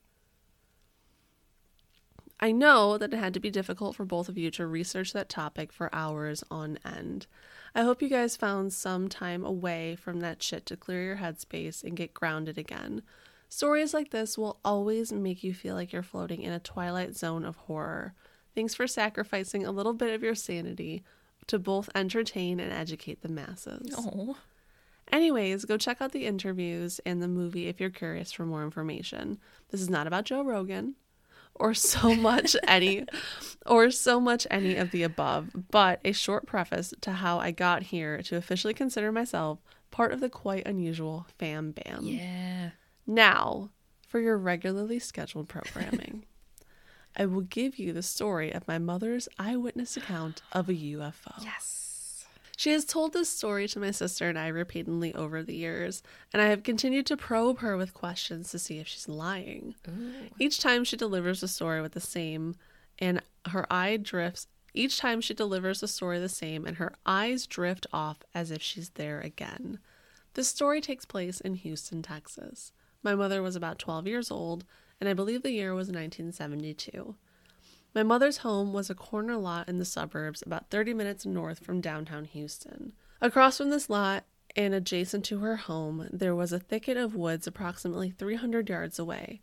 I 2.39 2.51
know 2.51 2.97
that 2.97 3.13
it 3.13 3.17
had 3.17 3.33
to 3.35 3.39
be 3.39 3.49
difficult 3.49 3.95
for 3.95 4.03
both 4.03 4.27
of 4.27 4.37
you 4.37 4.51
to 4.51 4.67
research 4.67 5.13
that 5.13 5.29
topic 5.29 5.71
for 5.71 5.93
hours 5.95 6.43
on 6.51 6.77
end. 6.85 7.27
I 7.73 7.83
hope 7.83 8.01
you 8.01 8.09
guys 8.09 8.35
found 8.35 8.73
some 8.73 9.07
time 9.07 9.45
away 9.45 9.95
from 9.95 10.19
that 10.19 10.43
shit 10.43 10.65
to 10.67 10.77
clear 10.77 11.03
your 11.03 11.17
headspace 11.17 11.83
and 11.83 11.95
get 11.95 12.13
grounded 12.13 12.57
again. 12.57 13.03
Stories 13.47 13.93
like 13.93 14.11
this 14.11 14.37
will 14.37 14.59
always 14.65 15.13
make 15.13 15.43
you 15.43 15.53
feel 15.53 15.75
like 15.75 15.93
you're 15.93 16.03
floating 16.03 16.41
in 16.41 16.51
a 16.51 16.59
twilight 16.59 17.15
zone 17.15 17.45
of 17.45 17.55
horror. 17.55 18.13
Thanks 18.55 18.73
for 18.73 18.87
sacrificing 18.87 19.65
a 19.65 19.71
little 19.71 19.93
bit 19.93 20.13
of 20.13 20.23
your 20.23 20.35
sanity 20.35 21.03
to 21.47 21.59
both 21.59 21.89
entertain 21.93 22.59
and 22.59 22.71
educate 22.71 23.21
the 23.21 23.29
masses. 23.29 23.93
Oh. 23.97 24.37
Anyways, 25.11 25.65
go 25.65 25.77
check 25.77 26.01
out 26.01 26.13
the 26.13 26.25
interviews 26.25 26.99
and 27.05 27.21
the 27.21 27.27
movie 27.27 27.67
if 27.67 27.79
you're 27.79 27.89
curious 27.91 28.31
for 28.31 28.45
more 28.45 28.63
information. 28.63 29.37
This 29.69 29.81
is 29.81 29.89
not 29.89 30.07
about 30.07 30.25
Joe 30.25 30.43
Rogan 30.43 30.95
or 31.53 31.73
so 31.73 32.15
much 32.15 32.55
any 32.67 33.05
or 33.65 33.91
so 33.91 34.19
much 34.19 34.47
any 34.49 34.75
of 34.75 34.91
the 34.91 35.03
above, 35.03 35.51
but 35.71 35.99
a 36.03 36.11
short 36.11 36.45
preface 36.45 36.93
to 37.01 37.11
how 37.11 37.39
I 37.39 37.51
got 37.51 37.83
here 37.83 38.21
to 38.23 38.35
officially 38.35 38.73
consider 38.73 39.11
myself 39.11 39.59
part 39.91 40.11
of 40.11 40.19
the 40.19 40.29
quite 40.29 40.67
unusual 40.67 41.27
fam 41.37 41.71
bam. 41.71 42.03
Yeah. 42.03 42.71
Now, 43.05 43.69
for 44.07 44.19
your 44.19 44.37
regularly 44.37 44.99
scheduled 44.99 45.47
programming. 45.47 46.25
I 47.17 47.25
will 47.25 47.41
give 47.41 47.79
you 47.79 47.93
the 47.93 48.03
story 48.03 48.51
of 48.51 48.67
my 48.67 48.77
mother's 48.77 49.27
eyewitness 49.39 49.95
account 49.95 50.41
of 50.51 50.69
a 50.69 50.73
UFO. 50.73 51.43
Yes. 51.43 52.25
She 52.57 52.71
has 52.71 52.85
told 52.85 53.13
this 53.13 53.29
story 53.29 53.67
to 53.69 53.79
my 53.79 53.91
sister 53.91 54.29
and 54.29 54.39
I 54.39 54.47
repeatedly 54.47 55.13
over 55.13 55.43
the 55.43 55.55
years, 55.55 56.01
and 56.31 56.41
I 56.41 56.45
have 56.47 56.63
continued 56.63 57.05
to 57.07 57.17
probe 57.17 57.59
her 57.59 57.75
with 57.75 57.93
questions 57.93 58.49
to 58.51 58.59
see 58.59 58.79
if 58.79 58.87
she's 58.87 59.09
lying. 59.09 59.75
Ooh. 59.87 60.29
Each 60.39 60.59
time 60.59 60.83
she 60.83 60.95
delivers 60.95 61.43
a 61.43 61.47
story 61.47 61.81
with 61.81 61.93
the 61.93 61.99
same, 61.99 62.55
and 62.97 63.21
her 63.47 63.71
eye 63.71 63.97
drifts. 63.97 64.47
Each 64.73 64.97
time 64.97 65.21
she 65.21 65.33
delivers 65.33 65.83
a 65.83 65.87
story 65.87 66.19
the 66.19 66.29
same, 66.29 66.65
and 66.65 66.77
her 66.77 66.93
eyes 67.05 67.45
drift 67.45 67.87
off 67.91 68.17
as 68.33 68.51
if 68.51 68.61
she's 68.61 68.89
there 68.91 69.19
again. 69.19 69.79
This 70.33 70.47
story 70.47 70.81
takes 70.81 71.05
place 71.05 71.39
in 71.39 71.55
Houston, 71.55 72.01
Texas. 72.01 72.71
My 73.03 73.15
mother 73.15 73.41
was 73.41 73.55
about 73.55 73.79
12 73.79 74.07
years 74.07 74.31
old, 74.31 74.65
and 75.05 75.11
I 75.11 75.13
believe 75.13 75.43
the 75.43 75.51
year 75.51 75.75
was 75.75 75.89
1972. 75.89 77.13
My 77.93 78.01
mother's 78.01 78.37
home 78.37 78.73
was 78.73 78.89
a 78.89 78.95
corner 78.95 79.37
lot 79.37 79.69
in 79.69 79.77
the 79.77 79.85
suburbs 79.85 80.41
about 80.43 80.71
30 80.71 80.95
minutes 80.95 81.27
north 81.27 81.63
from 81.63 81.79
downtown 81.79 82.25
Houston. 82.25 82.93
Across 83.21 83.59
from 83.59 83.69
this 83.69 83.87
lot 83.87 84.23
and 84.55 84.73
adjacent 84.73 85.23
to 85.25 85.41
her 85.41 85.57
home, 85.57 86.09
there 86.11 86.33
was 86.33 86.51
a 86.51 86.57
thicket 86.57 86.97
of 86.97 87.13
woods 87.13 87.45
approximately 87.45 88.09
300 88.09 88.67
yards 88.67 88.97
away. 88.97 89.41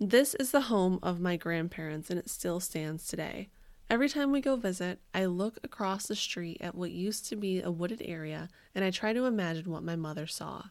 This 0.00 0.34
is 0.36 0.52
the 0.52 0.62
home 0.62 0.98
of 1.02 1.20
my 1.20 1.36
grandparents, 1.36 2.08
and 2.08 2.18
it 2.18 2.30
still 2.30 2.58
stands 2.58 3.06
today. 3.06 3.50
Every 3.90 4.08
time 4.08 4.32
we 4.32 4.40
go 4.40 4.56
visit, 4.56 5.00
I 5.12 5.26
look 5.26 5.58
across 5.62 6.06
the 6.06 6.16
street 6.16 6.56
at 6.62 6.74
what 6.74 6.92
used 6.92 7.28
to 7.28 7.36
be 7.36 7.60
a 7.60 7.70
wooded 7.70 8.00
area 8.02 8.48
and 8.74 8.82
I 8.82 8.90
try 8.90 9.12
to 9.12 9.26
imagine 9.26 9.70
what 9.70 9.82
my 9.82 9.96
mother 9.96 10.26
saw. 10.26 10.62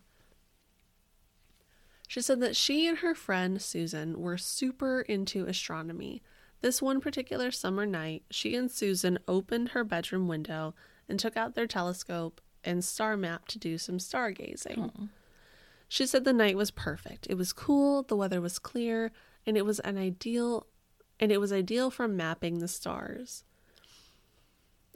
She 2.14 2.22
said 2.22 2.41
that 2.41 2.56
she 2.56 2.85
and 2.85 2.99
her 2.99 3.15
friend 3.15 3.60
Susan 3.60 4.22
were 4.22 4.38
super 4.38 5.02
into 5.02 5.48
astronomy. 5.48 6.22
This 6.61 6.80
one 6.80 7.02
particular 7.02 7.49
summer 7.49 7.88
night, 7.88 8.22
she 8.30 8.53
and 8.56 8.69
Susan 8.69 9.18
opened 9.27 9.69
her 9.69 9.84
bedroom 9.84 10.27
window 10.27 10.76
and 11.10 11.19
took 11.19 11.35
out 11.35 11.56
their 11.56 11.65
telescope 11.65 12.40
and 12.64 12.85
star 12.85 13.18
map 13.18 13.48
to 13.48 13.57
do 13.57 13.80
some 13.80 13.98
stargazing. 13.98 14.91
Aw. 14.95 15.07
She 15.88 16.06
said 16.06 16.23
the 16.23 16.34
night 16.34 16.56
was 16.56 16.69
perfect. 16.69 17.26
It 17.31 17.35
was 17.35 17.52
cool, 17.52 18.03
the 18.03 18.15
weather 18.15 18.41
was 18.41 18.60
clear, 18.60 19.11
and 19.48 19.57
it 19.57 19.65
was 19.65 19.80
an 19.80 19.98
ideal 19.98 20.68
and 21.19 21.31
it 21.31 21.41
was 21.41 21.52
ideal 21.52 21.90
for 21.90 22.07
mapping 22.07 22.60
the 22.60 22.68
stars. 22.68 23.44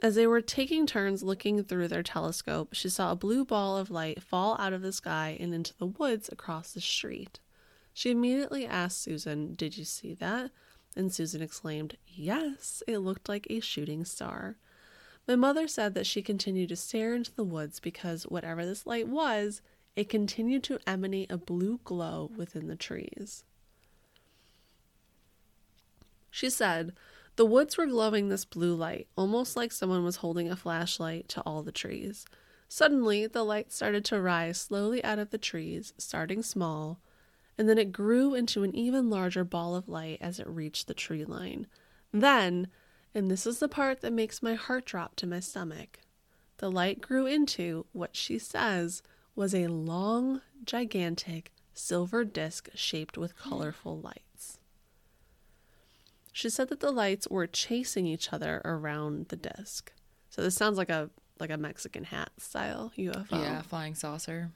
As 0.02 0.14
they 0.14 0.28
were 0.28 0.42
taking 0.42 0.86
turns 0.86 1.24
looking 1.24 1.64
through 1.64 1.88
their 1.88 2.04
telescope, 2.04 2.70
she 2.74 2.88
saw 2.88 3.12
a 3.12 3.16
blue 3.16 3.44
ball 3.44 3.78
of 3.78 3.90
light 3.90 4.22
fall 4.22 4.56
out 4.60 4.74
of 4.74 4.84
the 4.84 4.92
sky 4.92 5.36
and 5.40 5.54
into 5.54 5.76
the 5.78 5.88
woods 5.88 6.30
across 6.32 6.72
the 6.72 6.82
street. 6.82 7.40
She 7.94 8.12
immediately 8.12 8.68
asked 8.68 9.02
Susan, 9.02 9.56
Did 9.56 9.76
you 9.76 9.86
see 9.86 10.14
that? 10.16 10.52
And 10.96 11.12
Susan 11.12 11.42
exclaimed, 11.42 11.98
Yes, 12.08 12.84
it 12.88 13.00
looked 13.00 13.28
like 13.28 13.48
a 13.50 13.60
shooting 13.60 14.06
star. 14.06 14.58
My 15.28 15.36
mother 15.36 15.68
said 15.68 15.96
that 15.96 16.06
she 16.06 16.22
continued 16.22 16.70
to 16.70 16.76
stare 16.76 17.16
into 17.16 17.34
the 17.34 17.44
woods 17.44 17.80
because 17.80 18.24
whatever 18.24 18.66
this 18.66 18.86
light 18.86 19.08
was, 19.08 19.62
it 19.96 20.10
continued 20.10 20.64
to 20.66 20.80
emanate 20.86 21.32
a 21.32 21.38
blue 21.38 21.80
glow 21.84 22.30
within 22.36 22.68
the 22.68 22.76
trees. 22.76 23.44
She 26.30 26.52
said, 26.52 26.94
The 27.38 27.46
woods 27.46 27.78
were 27.78 27.86
glowing 27.86 28.30
this 28.30 28.46
blue 28.46 28.74
light, 28.74 29.08
almost 29.16 29.56
like 29.56 29.72
someone 29.72 30.04
was 30.04 30.18
holding 30.18 30.50
a 30.50 30.56
flashlight 30.56 31.30
to 31.30 31.42
all 31.42 31.62
the 31.62 31.72
trees. 31.72 32.26
Suddenly, 32.68 33.28
the 33.28 33.44
light 33.44 33.72
started 33.72 34.04
to 34.06 34.20
rise 34.20 34.60
slowly 34.60 35.04
out 35.04 35.20
of 35.20 35.30
the 35.30 35.38
trees, 35.38 35.94
starting 36.00 36.42
small, 36.42 37.00
and 37.56 37.70
then 37.70 37.78
it 37.78 37.92
grew 37.92 38.34
into 38.34 38.64
an 38.64 38.76
even 38.76 39.12
larger 39.12 39.44
ball 39.44 39.76
of 39.76 39.88
light 39.88 40.18
as 40.20 40.40
it 40.40 40.48
reached 40.48 40.88
the 40.88 40.96
tree 40.96 41.26
line. 41.26 41.68
Then, 42.12 42.70
and 43.14 43.30
this 43.30 43.46
is 43.46 43.60
the 43.60 43.70
part 43.70 44.02
that 44.02 44.14
makes 44.14 44.42
my 44.42 44.56
heart 44.56 44.86
drop 44.86 45.16
to 45.18 45.28
my 45.28 45.40
stomach, 45.40 46.00
the 46.58 46.72
light 46.72 47.02
grew 47.02 47.28
into 47.28 47.86
what 47.94 48.16
she 48.16 48.40
says 48.40 49.04
was 49.36 49.54
a 49.54 49.68
long, 49.68 50.42
gigantic 50.66 51.52
silver 51.76 52.26
disc 52.26 52.70
shaped 52.74 53.16
with 53.16 53.38
colorful 53.38 54.00
lights. 54.00 54.27
She 56.38 56.52
said 56.52 56.70
that 56.70 56.82
the 56.82 56.92
lights 56.92 57.28
were 57.28 57.48
chasing 57.48 58.06
each 58.06 58.32
other 58.32 58.62
around 58.64 59.30
the 59.30 59.36
disc. 59.36 59.92
So 60.30 60.44
this 60.44 60.54
sounds 60.54 60.78
like 60.78 60.92
a 60.92 61.10
like 61.40 61.50
a 61.50 61.58
Mexican 61.58 62.04
hat 62.04 62.30
style 62.38 62.92
UFO. 62.96 63.32
Yeah, 63.32 63.64
flying 63.64 63.96
saucer. 63.96 64.52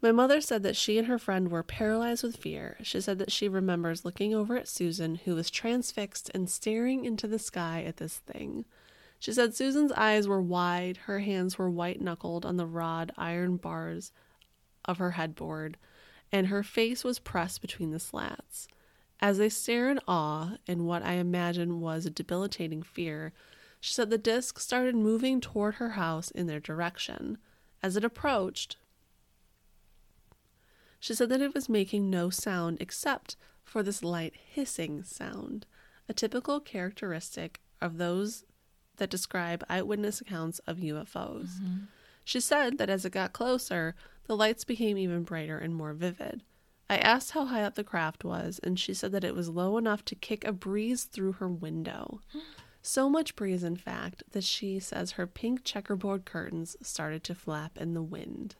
My 0.00 0.12
mother 0.12 0.40
said 0.40 0.62
that 0.62 0.76
she 0.76 0.98
and 0.98 1.08
her 1.08 1.18
friend 1.18 1.50
were 1.50 1.64
paralyzed 1.64 2.22
with 2.22 2.36
fear. 2.36 2.76
She 2.80 3.00
said 3.00 3.18
that 3.18 3.32
she 3.32 3.48
remembers 3.48 4.04
looking 4.04 4.32
over 4.32 4.56
at 4.56 4.68
Susan, 4.68 5.16
who 5.16 5.34
was 5.34 5.50
transfixed 5.50 6.30
and 6.32 6.48
staring 6.48 7.04
into 7.04 7.26
the 7.26 7.40
sky 7.40 7.82
at 7.82 7.96
this 7.96 8.18
thing. 8.18 8.66
She 9.18 9.32
said 9.32 9.56
Susan's 9.56 9.90
eyes 9.90 10.28
were 10.28 10.40
wide, 10.40 10.98
her 11.06 11.18
hands 11.18 11.58
were 11.58 11.68
white 11.68 12.00
knuckled 12.00 12.46
on 12.46 12.56
the 12.56 12.66
rod 12.66 13.10
iron 13.16 13.56
bars 13.56 14.12
of 14.84 14.98
her 14.98 15.10
headboard, 15.10 15.76
and 16.30 16.46
her 16.46 16.62
face 16.62 17.02
was 17.02 17.18
pressed 17.18 17.60
between 17.60 17.90
the 17.90 17.98
slats. 17.98 18.68
As 19.20 19.38
they 19.38 19.48
stare 19.48 19.90
in 19.90 19.98
awe 20.06 20.56
and 20.66 20.86
what 20.86 21.02
I 21.02 21.14
imagine 21.14 21.80
was 21.80 22.06
a 22.06 22.10
debilitating 22.10 22.82
fear, 22.82 23.32
she 23.80 23.92
said 23.92 24.10
the 24.10 24.18
disc 24.18 24.58
started 24.58 24.94
moving 24.94 25.40
toward 25.40 25.74
her 25.74 25.90
house 25.90 26.30
in 26.30 26.46
their 26.46 26.60
direction. 26.60 27.38
As 27.82 27.96
it 27.96 28.04
approached, 28.04 28.76
she 31.00 31.14
said 31.14 31.28
that 31.28 31.40
it 31.40 31.54
was 31.54 31.68
making 31.68 32.10
no 32.10 32.30
sound 32.30 32.78
except 32.80 33.36
for 33.64 33.82
this 33.82 34.02
light 34.02 34.34
hissing 34.34 35.02
sound, 35.02 35.66
a 36.08 36.14
typical 36.14 36.60
characteristic 36.60 37.60
of 37.80 37.98
those 37.98 38.44
that 38.96 39.10
describe 39.10 39.64
eyewitness 39.68 40.20
accounts 40.20 40.58
of 40.60 40.78
UFOs. 40.78 41.60
Mm-hmm. 41.60 41.76
She 42.24 42.40
said 42.40 42.78
that 42.78 42.90
as 42.90 43.04
it 43.04 43.10
got 43.10 43.32
closer, 43.32 43.94
the 44.26 44.36
lights 44.36 44.64
became 44.64 44.98
even 44.98 45.22
brighter 45.22 45.58
and 45.58 45.74
more 45.74 45.92
vivid. 45.92 46.42
I 46.90 46.96
asked 46.98 47.32
how 47.32 47.44
high 47.46 47.62
up 47.62 47.74
the 47.74 47.84
craft 47.84 48.24
was, 48.24 48.60
and 48.62 48.78
she 48.78 48.94
said 48.94 49.12
that 49.12 49.24
it 49.24 49.34
was 49.34 49.48
low 49.48 49.76
enough 49.76 50.04
to 50.06 50.14
kick 50.14 50.44
a 50.44 50.52
breeze 50.52 51.04
through 51.04 51.32
her 51.32 51.48
window. 51.48 52.20
So 52.80 53.10
much 53.10 53.36
breeze, 53.36 53.62
in 53.62 53.76
fact, 53.76 54.22
that 54.32 54.44
she 54.44 54.78
says 54.78 55.12
her 55.12 55.26
pink 55.26 55.64
checkerboard 55.64 56.24
curtains 56.24 56.76
started 56.80 57.22
to 57.24 57.34
flap 57.34 57.76
in 57.76 57.92
the 57.92 58.02
wind. 58.02 58.56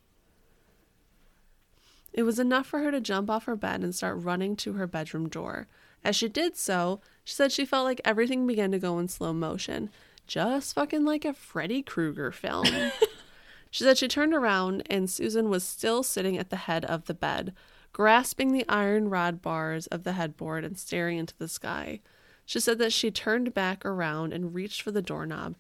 It 2.13 2.25
was 2.25 2.39
enough 2.39 2.67
for 2.67 2.81
her 2.81 2.91
to 2.91 3.01
jump 3.01 3.31
off 3.31 3.45
her 3.45 3.57
bed 3.57 3.83
and 3.83 3.95
start 3.95 4.19
running 4.19 4.57
to 4.57 4.75
her 4.75 4.87
bedroom 4.87 5.29
door. 5.29 5.67
As 6.05 6.17
she 6.17 6.29
did 6.29 6.57
so, 6.57 7.01
she 7.25 7.35
said 7.35 7.53
she 7.53 7.65
felt 7.65 7.85
like 7.85 8.01
everything 8.05 8.47
began 8.47 8.73
to 8.73 8.79
go 8.79 8.99
in 8.99 9.09
slow 9.09 9.33
motion, 9.33 9.91
just 10.27 10.75
fucking 10.75 11.05
like 11.05 11.25
a 11.25 11.33
Freddy 11.33 11.83
Krueger 11.83 12.31
film. 12.33 12.67
she 13.71 13.85
said 13.85 13.99
she 13.99 14.09
turned 14.09 14.35
around 14.35 14.83
and 14.91 15.09
Susan 15.09 15.49
was 15.49 15.65
still 15.65 16.03
sitting 16.03 16.37
at 16.37 16.51
the 16.51 16.57
head 16.57 16.85
of 16.85 17.07
the 17.07 17.15
bed, 17.15 17.55
grasping 17.93 18.53
the 18.53 18.69
iron 18.69 19.09
rod 19.09 19.43
bars 19.43 19.87
of 19.89 20.05
the 20.05 20.13
headboard 20.13 20.65
and 20.65 20.79
staring 20.79 21.19
into 21.19 21.37
the 21.39 21.49
sky. 21.49 22.01
She 22.45 22.61
said 22.61 22.79
that 22.79 22.93
she 22.93 23.11
turned 23.11 23.53
back 23.53 23.85
around 23.85 24.33
and 24.33 24.55
reached 24.55 24.83
for 24.83 24.91
the 24.91 25.03
doorknob. 25.03 25.57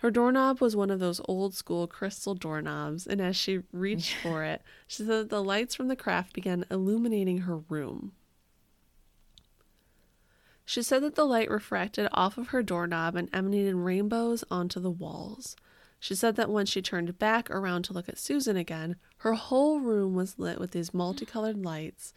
Her 0.00 0.10
doorknob 0.10 0.60
was 0.60 0.74
one 0.74 0.90
of 0.90 0.98
those 0.98 1.20
old 1.26 1.54
school 1.54 1.86
crystal 1.86 2.34
doorknobs, 2.34 3.06
and 3.06 3.20
as 3.20 3.36
she 3.36 3.60
reached 3.72 4.14
for 4.22 4.44
it, 4.44 4.62
she 4.86 4.98
said 4.98 5.08
that 5.08 5.30
the 5.30 5.42
lights 5.42 5.74
from 5.74 5.88
the 5.88 5.96
craft 5.96 6.32
began 6.32 6.64
illuminating 6.70 7.38
her 7.38 7.58
room. 7.58 8.12
She 10.64 10.82
said 10.82 11.02
that 11.02 11.16
the 11.16 11.24
light 11.26 11.50
refracted 11.50 12.08
off 12.12 12.38
of 12.38 12.48
her 12.48 12.62
doorknob 12.62 13.16
and 13.16 13.28
emanated 13.32 13.74
rainbows 13.74 14.44
onto 14.50 14.78
the 14.78 14.90
walls. 14.90 15.56
She 16.00 16.14
said 16.14 16.34
that 16.36 16.50
when 16.50 16.64
she 16.64 16.80
turned 16.80 17.18
back 17.18 17.50
around 17.50 17.84
to 17.84 17.92
look 17.92 18.08
at 18.08 18.18
Susan 18.18 18.56
again, 18.56 18.96
her 19.18 19.34
whole 19.34 19.80
room 19.80 20.14
was 20.14 20.38
lit 20.38 20.58
with 20.58 20.70
these 20.70 20.94
multicolored 20.94 21.62
lights 21.62 22.14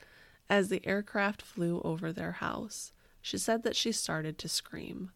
as 0.49 0.69
the 0.69 0.85
aircraft 0.85 1.41
flew 1.41 1.81
over 1.83 2.11
their 2.11 2.31
house. 2.33 2.93
She 3.21 3.37
said 3.37 3.63
that 3.63 3.75
she 3.75 3.91
started 3.91 4.37
to 4.37 4.47
scream. 4.47 5.11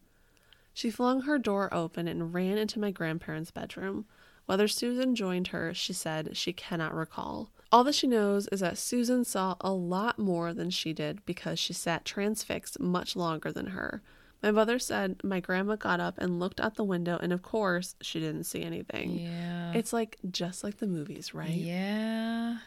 She 0.73 0.91
flung 0.91 1.21
her 1.21 1.39
door 1.39 1.73
open 1.73 2.07
and 2.07 2.33
ran 2.33 2.57
into 2.57 2.79
my 2.79 2.91
grandparents' 2.91 3.51
bedroom. 3.51 4.05
Whether 4.45 4.67
Susan 4.67 5.15
joined 5.15 5.47
her, 5.47 5.73
she 5.73 5.93
said 5.93 6.35
she 6.37 6.53
cannot 6.53 6.93
recall. 6.93 7.49
All 7.71 7.83
that 7.85 7.95
she 7.95 8.07
knows 8.07 8.47
is 8.47 8.59
that 8.59 8.77
Susan 8.77 9.25
saw 9.25 9.55
a 9.61 9.71
lot 9.71 10.19
more 10.19 10.53
than 10.53 10.69
she 10.69 10.93
did 10.93 11.25
because 11.25 11.57
she 11.57 11.73
sat 11.73 12.05
transfixed 12.05 12.79
much 12.79 13.15
longer 13.15 13.51
than 13.51 13.67
her. 13.67 14.01
My 14.43 14.51
mother 14.51 14.77
said 14.77 15.23
my 15.23 15.39
grandma 15.39 15.75
got 15.75 15.99
up 15.99 16.15
and 16.17 16.39
looked 16.39 16.59
out 16.59 16.75
the 16.75 16.83
window, 16.83 17.17
and 17.21 17.33
of 17.33 17.41
course, 17.41 17.95
she 18.01 18.19
didn't 18.19 18.43
see 18.43 18.61
anything. 18.61 19.17
Yeah. 19.17 19.73
It's 19.73 19.91
like 19.91 20.17
just 20.29 20.63
like 20.63 20.77
the 20.77 20.87
movies, 20.87 21.33
right? 21.33 21.49
Yeah. 21.49 22.57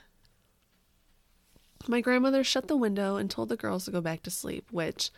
My 1.86 2.00
grandmother 2.00 2.44
shut 2.44 2.68
the 2.68 2.76
window 2.76 3.16
and 3.16 3.30
told 3.30 3.48
the 3.48 3.56
girls 3.56 3.84
to 3.84 3.90
go 3.90 4.00
back 4.00 4.22
to 4.24 4.30
sleep, 4.30 4.66
which, 4.70 5.10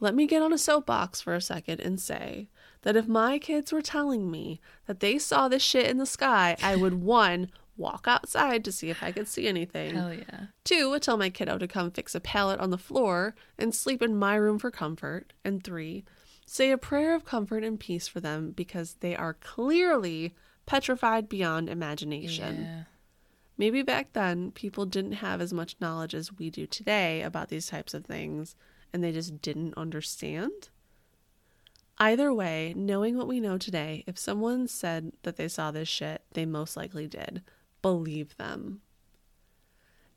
let 0.00 0.14
me 0.14 0.26
get 0.26 0.42
on 0.42 0.52
a 0.52 0.58
soapbox 0.58 1.20
for 1.20 1.34
a 1.34 1.40
second 1.40 1.80
and 1.80 2.00
say 2.00 2.48
that 2.82 2.96
if 2.96 3.06
my 3.06 3.38
kids 3.38 3.72
were 3.72 3.80
telling 3.80 4.30
me 4.30 4.60
that 4.86 5.00
they 5.00 5.18
saw 5.18 5.48
this 5.48 5.62
shit 5.62 5.86
in 5.86 5.96
the 5.96 6.06
sky, 6.06 6.56
I 6.62 6.76
would 6.76 7.02
one, 7.02 7.50
walk 7.76 8.06
outside 8.06 8.64
to 8.64 8.72
see 8.72 8.90
if 8.90 9.02
I 9.02 9.12
could 9.12 9.28
see 9.28 9.48
anything. 9.48 9.94
Hell 9.94 10.14
yeah. 10.14 10.46
Two, 10.64 10.98
tell 11.00 11.16
my 11.16 11.30
kiddo 11.30 11.58
to 11.58 11.68
come 11.68 11.90
fix 11.90 12.14
a 12.14 12.20
pallet 12.20 12.60
on 12.60 12.70
the 12.70 12.78
floor 12.78 13.34
and 13.58 13.74
sleep 13.74 14.02
in 14.02 14.16
my 14.16 14.36
room 14.36 14.58
for 14.58 14.70
comfort. 14.70 15.32
And 15.44 15.62
three, 15.62 16.04
say 16.46 16.70
a 16.70 16.78
prayer 16.78 17.14
of 17.14 17.24
comfort 17.24 17.64
and 17.64 17.78
peace 17.78 18.06
for 18.06 18.20
them 18.20 18.52
because 18.52 18.94
they 19.00 19.16
are 19.16 19.34
clearly 19.34 20.34
petrified 20.66 21.28
beyond 21.28 21.68
imagination. 21.68 22.62
Yeah. 22.62 22.82
Maybe 23.56 23.82
back 23.82 24.12
then 24.12 24.50
people 24.50 24.86
didn't 24.86 25.12
have 25.12 25.40
as 25.40 25.52
much 25.52 25.76
knowledge 25.80 26.14
as 26.14 26.32
we 26.32 26.50
do 26.50 26.66
today 26.66 27.22
about 27.22 27.48
these 27.48 27.66
types 27.66 27.94
of 27.94 28.04
things 28.04 28.56
and 28.92 29.02
they 29.02 29.12
just 29.12 29.40
didn't 29.40 29.74
understand. 29.76 30.70
Either 31.98 32.32
way, 32.32 32.74
knowing 32.76 33.16
what 33.16 33.28
we 33.28 33.38
know 33.38 33.56
today, 33.56 34.02
if 34.06 34.18
someone 34.18 34.66
said 34.66 35.12
that 35.22 35.36
they 35.36 35.46
saw 35.46 35.70
this 35.70 35.88
shit, 35.88 36.22
they 36.32 36.44
most 36.44 36.76
likely 36.76 37.06
did. 37.06 37.42
Believe 37.84 38.34
them. 38.38 38.80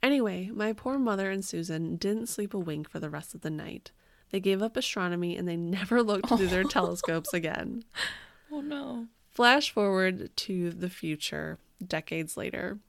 Anyway, 0.01 0.49
my 0.53 0.71
poor 0.71 0.97
mother 0.97 1.29
and 1.29 1.43
Susan 1.43 1.97
didn't 1.97 2.27
sleep 2.27 2.53
a 2.53 2.57
wink 2.57 2.89
for 2.89 3.01
the 3.01 3.09
rest 3.09 3.35
of 3.35 3.41
the 3.41 3.49
night. 3.49 3.91
They 4.31 4.39
gave 4.39 4.61
up 4.61 4.77
astronomy 4.77 5.35
and 5.35 5.45
they 5.45 5.57
never 5.57 6.01
looked 6.01 6.29
through 6.29 6.47
their 6.47 6.61
oh. 6.65 6.69
telescopes 6.69 7.33
again. 7.33 7.83
Oh 8.49 8.61
no. 8.61 9.07
Flash 9.33 9.71
forward 9.71 10.33
to 10.33 10.71
the 10.71 10.89
future, 10.89 11.59
decades 11.85 12.37
later. 12.37 12.79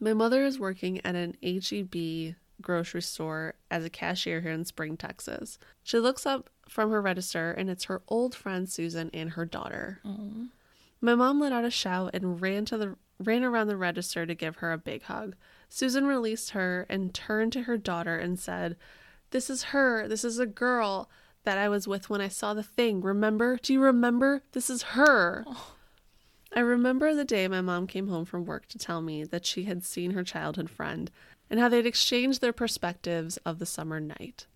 My 0.00 0.14
mother 0.14 0.42
is 0.42 0.58
working 0.58 1.04
at 1.04 1.14
an 1.14 1.36
HEB 1.42 2.36
grocery 2.62 3.02
store 3.02 3.56
as 3.70 3.84
a 3.84 3.90
cashier 3.90 4.40
here 4.40 4.52
in 4.52 4.64
Spring, 4.64 4.96
Texas. 4.96 5.58
She 5.82 5.98
looks 5.98 6.24
up 6.24 6.48
from 6.66 6.90
her 6.90 7.02
register 7.02 7.50
and 7.50 7.68
it's 7.68 7.84
her 7.84 8.00
old 8.08 8.34
friend 8.34 8.70
Susan 8.70 9.10
and 9.12 9.32
her 9.32 9.44
daughter. 9.44 10.00
My 11.02 11.14
mom 11.14 11.40
let 11.40 11.52
out 11.52 11.66
a 11.66 11.70
shout 11.70 12.12
and 12.14 12.40
ran 12.40 12.64
to 12.64 12.78
the 12.78 12.96
ran 13.18 13.44
around 13.44 13.66
the 13.66 13.76
register 13.76 14.24
to 14.26 14.34
give 14.34 14.56
her 14.56 14.72
a 14.72 14.78
big 14.78 15.02
hug. 15.04 15.34
Susan 15.68 16.06
released 16.06 16.50
her 16.50 16.86
and 16.88 17.12
turned 17.12 17.52
to 17.52 17.62
her 17.62 17.76
daughter 17.76 18.16
and 18.16 18.38
said, 18.38 18.76
"This 19.30 19.50
is 19.50 19.64
her. 19.64 20.06
This 20.08 20.24
is 20.24 20.38
a 20.38 20.46
girl 20.46 21.10
that 21.44 21.58
I 21.58 21.68
was 21.68 21.88
with 21.88 22.08
when 22.08 22.20
I 22.20 22.28
saw 22.28 22.54
the 22.54 22.62
thing. 22.62 23.00
Remember? 23.00 23.56
Do 23.56 23.72
you 23.72 23.80
remember? 23.80 24.42
This 24.52 24.70
is 24.70 24.82
her." 24.94 25.44
I 26.52 26.60
remember 26.60 27.14
the 27.14 27.24
day 27.24 27.46
my 27.46 27.60
mom 27.60 27.86
came 27.86 28.08
home 28.08 28.24
from 28.24 28.46
work 28.46 28.66
to 28.68 28.78
tell 28.78 29.02
me 29.02 29.24
that 29.24 29.44
she 29.44 29.64
had 29.64 29.84
seen 29.84 30.12
her 30.12 30.24
childhood 30.24 30.70
friend 30.70 31.10
and 31.50 31.60
how 31.60 31.68
they'd 31.68 31.86
exchanged 31.86 32.40
their 32.40 32.52
perspectives 32.52 33.36
of 33.38 33.58
the 33.58 33.66
summer 33.66 34.00
night. 34.00 34.46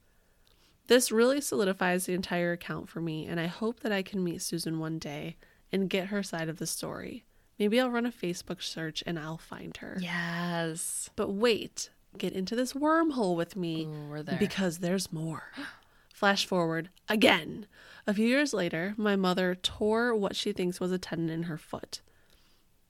This 0.86 1.12
really 1.12 1.40
solidifies 1.40 2.06
the 2.06 2.14
entire 2.14 2.52
account 2.52 2.88
for 2.88 3.00
me, 3.00 3.26
and 3.26 3.38
I 3.38 3.46
hope 3.46 3.80
that 3.80 3.92
I 3.92 4.02
can 4.02 4.24
meet 4.24 4.42
Susan 4.42 4.78
one 4.78 4.98
day 4.98 5.36
and 5.70 5.90
get 5.90 6.08
her 6.08 6.22
side 6.22 6.48
of 6.48 6.58
the 6.58 6.66
story. 6.66 7.24
Maybe 7.62 7.78
I'll 7.78 7.90
run 7.90 8.06
a 8.06 8.10
Facebook 8.10 8.60
search 8.60 9.04
and 9.06 9.16
I'll 9.16 9.38
find 9.38 9.76
her. 9.76 9.96
Yes. 10.00 11.08
But 11.14 11.28
wait, 11.28 11.90
get 12.18 12.32
into 12.32 12.56
this 12.56 12.72
wormhole 12.72 13.36
with 13.36 13.54
me 13.54 13.84
Ooh, 13.84 14.08
we're 14.10 14.24
there. 14.24 14.36
because 14.36 14.78
there's 14.78 15.12
more. 15.12 15.52
Flash 16.12 16.44
forward 16.44 16.88
again. 17.08 17.66
A 18.04 18.14
few 18.14 18.26
years 18.26 18.52
later, 18.52 18.94
my 18.96 19.14
mother 19.14 19.54
tore 19.54 20.12
what 20.12 20.34
she 20.34 20.50
thinks 20.50 20.80
was 20.80 20.90
a 20.90 20.98
tendon 20.98 21.30
in 21.30 21.42
her 21.44 21.56
foot. 21.56 22.00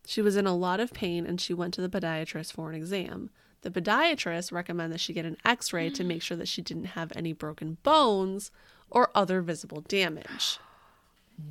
She 0.07 0.23
was 0.23 0.37
in 0.37 0.47
a 0.47 0.57
lot 0.57 0.81
of 0.81 0.95
pain 0.95 1.27
and 1.27 1.39
she 1.39 1.53
went 1.53 1.75
to 1.75 1.83
the 1.83 1.91
podiatrist 1.91 2.55
for 2.55 2.71
an 2.71 2.75
exam. 2.75 3.29
The 3.61 3.71
podiatrist 3.71 4.53
recommended 4.53 4.95
that 4.95 5.01
she 5.01 5.13
get 5.13 5.27
an 5.27 5.37
x 5.45 5.75
ray 5.75 5.91
to 5.91 6.03
make 6.03 6.23
sure 6.23 6.39
that 6.39 6.49
she 6.49 6.63
didn't 6.63 6.97
have 6.97 7.13
any 7.15 7.35
broken 7.35 7.77
bones 7.83 8.51
or 8.89 9.11
other 9.15 9.43
visible 9.43 9.83
damage. 9.83 10.59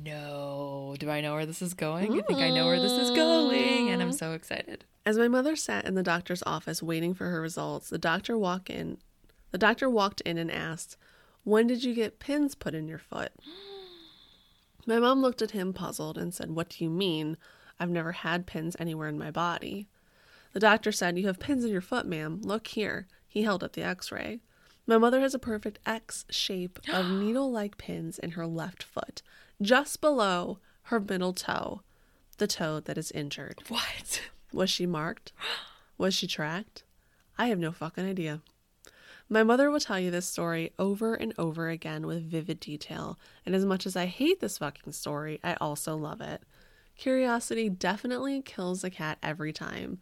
No. 0.04 0.94
Do 0.98 1.10
I 1.10 1.20
know 1.20 1.34
where 1.34 1.46
this 1.46 1.62
is 1.62 1.74
going? 1.74 2.18
I 2.18 2.22
think 2.22 2.40
I 2.40 2.50
know 2.50 2.66
where 2.66 2.80
this 2.80 2.92
is 2.92 3.10
going, 3.10 3.88
and 3.88 4.02
I'm 4.02 4.12
so 4.12 4.32
excited. 4.32 4.84
As 5.04 5.18
my 5.18 5.28
mother 5.28 5.56
sat 5.56 5.84
in 5.84 5.94
the 5.94 6.02
doctor's 6.02 6.42
office 6.44 6.82
waiting 6.82 7.14
for 7.14 7.28
her 7.28 7.40
results, 7.40 7.88
the 7.90 7.98
doctor 7.98 8.38
walked 8.38 8.70
in. 8.70 8.98
The 9.50 9.58
doctor 9.58 9.90
walked 9.90 10.20
in 10.22 10.38
and 10.38 10.50
asked, 10.50 10.96
"When 11.44 11.66
did 11.66 11.82
you 11.82 11.94
get 11.94 12.20
pins 12.20 12.54
put 12.54 12.74
in 12.74 12.88
your 12.88 12.98
foot?" 12.98 13.32
My 14.86 14.98
mom 14.98 15.20
looked 15.22 15.42
at 15.42 15.50
him 15.52 15.72
puzzled 15.72 16.18
and 16.18 16.32
said, 16.32 16.52
"What 16.52 16.70
do 16.70 16.84
you 16.84 16.90
mean? 16.90 17.36
I've 17.80 17.90
never 17.90 18.12
had 18.12 18.46
pins 18.46 18.76
anywhere 18.78 19.08
in 19.08 19.18
my 19.18 19.30
body." 19.30 19.88
The 20.52 20.60
doctor 20.60 20.92
said, 20.92 21.18
"You 21.18 21.26
have 21.26 21.40
pins 21.40 21.64
in 21.64 21.70
your 21.70 21.80
foot, 21.80 22.06
ma'am. 22.06 22.40
Look 22.42 22.68
here." 22.68 23.06
He 23.26 23.42
held 23.42 23.64
up 23.64 23.72
the 23.72 23.82
x-ray. 23.82 24.40
My 24.86 24.98
mother 24.98 25.20
has 25.20 25.34
a 25.34 25.38
perfect 25.38 25.78
X 25.86 26.24
shape 26.30 26.78
of 26.92 27.10
needle-like 27.10 27.78
pins 27.78 28.18
in 28.18 28.32
her 28.32 28.46
left 28.46 28.82
foot, 28.82 29.22
just 29.60 30.00
below 30.00 30.58
her 30.84 30.98
middle 30.98 31.32
toe, 31.32 31.82
the 32.38 32.46
toe 32.46 32.80
that 32.80 32.98
is 32.98 33.12
injured. 33.12 33.60
What? 33.68 34.22
Was 34.52 34.70
she 34.70 34.86
marked? 34.86 35.32
Was 35.98 36.14
she 36.14 36.26
tracked? 36.26 36.82
I 37.38 37.46
have 37.46 37.58
no 37.58 37.72
fucking 37.72 38.04
idea. 38.04 38.40
My 39.28 39.42
mother 39.42 39.70
will 39.70 39.80
tell 39.80 39.98
you 39.98 40.10
this 40.10 40.26
story 40.26 40.72
over 40.78 41.14
and 41.14 41.32
over 41.38 41.70
again 41.70 42.06
with 42.06 42.28
vivid 42.28 42.60
detail, 42.60 43.18
and 43.46 43.54
as 43.54 43.64
much 43.64 43.86
as 43.86 43.96
I 43.96 44.06
hate 44.06 44.40
this 44.40 44.58
fucking 44.58 44.92
story, 44.92 45.40
I 45.42 45.54
also 45.54 45.96
love 45.96 46.20
it. 46.20 46.42
Curiosity 46.98 47.70
definitely 47.70 48.42
kills 48.42 48.84
a 48.84 48.90
cat 48.90 49.18
every 49.22 49.52
time, 49.52 50.00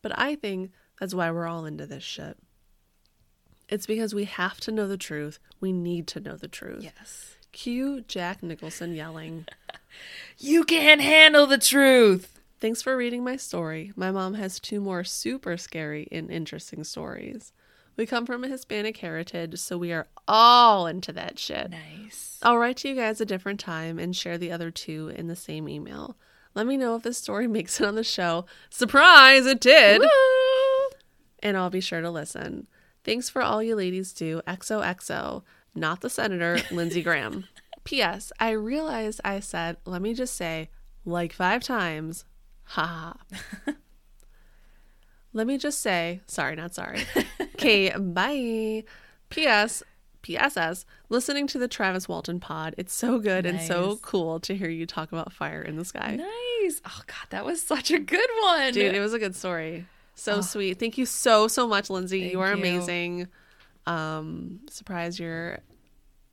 but 0.00 0.18
I 0.18 0.34
think 0.34 0.72
that's 0.98 1.14
why 1.14 1.30
we're 1.30 1.46
all 1.46 1.64
into 1.64 1.86
this 1.86 2.02
shit. 2.02 2.36
It's 3.72 3.86
because 3.86 4.14
we 4.14 4.24
have 4.26 4.60
to 4.60 4.70
know 4.70 4.86
the 4.86 4.98
truth. 4.98 5.38
We 5.58 5.72
need 5.72 6.06
to 6.08 6.20
know 6.20 6.36
the 6.36 6.46
truth. 6.46 6.84
Yes. 6.84 7.36
Cue 7.52 8.02
Jack 8.02 8.42
Nicholson 8.42 8.94
yelling. 8.94 9.46
You 10.38 10.64
can't 10.64 11.02
handle 11.02 11.46
the 11.46 11.58
truth. 11.58 12.40
Thanks 12.60 12.80
for 12.80 12.96
reading 12.96 13.22
my 13.22 13.36
story. 13.36 13.92
My 13.94 14.10
mom 14.10 14.32
has 14.34 14.58
two 14.58 14.80
more 14.80 15.04
super 15.04 15.58
scary 15.58 16.08
and 16.10 16.30
interesting 16.30 16.82
stories. 16.82 17.52
We 17.94 18.06
come 18.06 18.24
from 18.24 18.42
a 18.42 18.48
Hispanic 18.48 18.96
heritage, 18.96 19.58
so 19.58 19.76
we 19.76 19.92
are 19.92 20.08
all 20.26 20.86
into 20.86 21.12
that 21.12 21.38
shit. 21.38 21.70
Nice. 21.70 22.38
I'll 22.42 22.56
write 22.56 22.78
to 22.78 22.88
you 22.88 22.94
guys 22.94 23.20
a 23.20 23.26
different 23.26 23.60
time 23.60 23.98
and 23.98 24.16
share 24.16 24.38
the 24.38 24.50
other 24.50 24.70
two 24.70 25.12
in 25.14 25.26
the 25.26 25.36
same 25.36 25.68
email. 25.68 26.16
Let 26.54 26.66
me 26.66 26.78
know 26.78 26.96
if 26.96 27.02
this 27.02 27.18
story 27.18 27.46
makes 27.48 27.80
it 27.80 27.86
on 27.86 27.94
the 27.94 28.02
show. 28.02 28.46
Surprise, 28.70 29.44
it 29.44 29.60
did! 29.60 30.00
And 31.40 31.58
I'll 31.58 31.70
be 31.70 31.82
sure 31.82 32.00
to 32.00 32.10
listen. 32.10 32.66
Thanks 33.04 33.28
for 33.28 33.42
all 33.42 33.62
you 33.62 33.74
ladies 33.76 34.12
do. 34.12 34.40
XOXO. 34.46 35.42
Not 35.74 36.00
the 36.00 36.10
senator, 36.10 36.58
Lindsey 36.70 37.02
Graham. 37.04 37.44
P.S. 37.84 38.32
I 38.38 38.50
realized 38.50 39.20
I 39.24 39.40
said, 39.40 39.76
let 39.84 40.02
me 40.02 40.14
just 40.14 40.36
say, 40.36 40.68
like 41.04 41.32
five 41.32 41.62
times. 41.62 42.24
Ha 42.64 43.16
ha. 43.66 43.74
Let 45.32 45.46
me 45.46 45.56
just 45.58 45.80
say, 45.80 46.20
sorry, 46.26 46.56
not 46.56 46.74
sorry. 46.74 47.04
Okay, 47.54 47.90
bye. 47.96 48.82
P.S. 49.30 49.84
PSS, 50.22 50.84
listening 51.10 51.46
to 51.48 51.58
the 51.58 51.68
Travis 51.68 52.08
Walton 52.08 52.40
pod, 52.40 52.74
it's 52.76 52.92
so 52.92 53.18
good 53.20 53.46
and 53.46 53.60
so 53.60 53.98
cool 54.02 54.40
to 54.40 54.56
hear 54.56 54.68
you 54.68 54.84
talk 54.86 55.12
about 55.12 55.32
fire 55.32 55.62
in 55.62 55.76
the 55.76 55.84
sky. 55.84 56.16
Nice. 56.16 56.80
Oh 56.84 57.02
God, 57.06 57.26
that 57.30 57.44
was 57.44 57.62
such 57.62 57.90
a 57.92 57.98
good 58.00 58.28
one, 58.42 58.72
Dude, 58.72 58.94
it 58.94 59.00
was 59.00 59.12
a 59.12 59.18
good 59.18 59.36
story. 59.36 59.86
So 60.14 60.40
sweet. 60.40 60.78
Thank 60.78 60.98
you 60.98 61.06
so 61.06 61.48
so 61.48 61.66
much, 61.66 61.90
Lindsay. 61.90 62.20
Thank 62.20 62.32
you 62.32 62.40
are 62.40 62.48
you. 62.52 62.58
amazing. 62.58 63.28
Um, 63.86 64.60
surprised 64.70 65.18
you're 65.18 65.58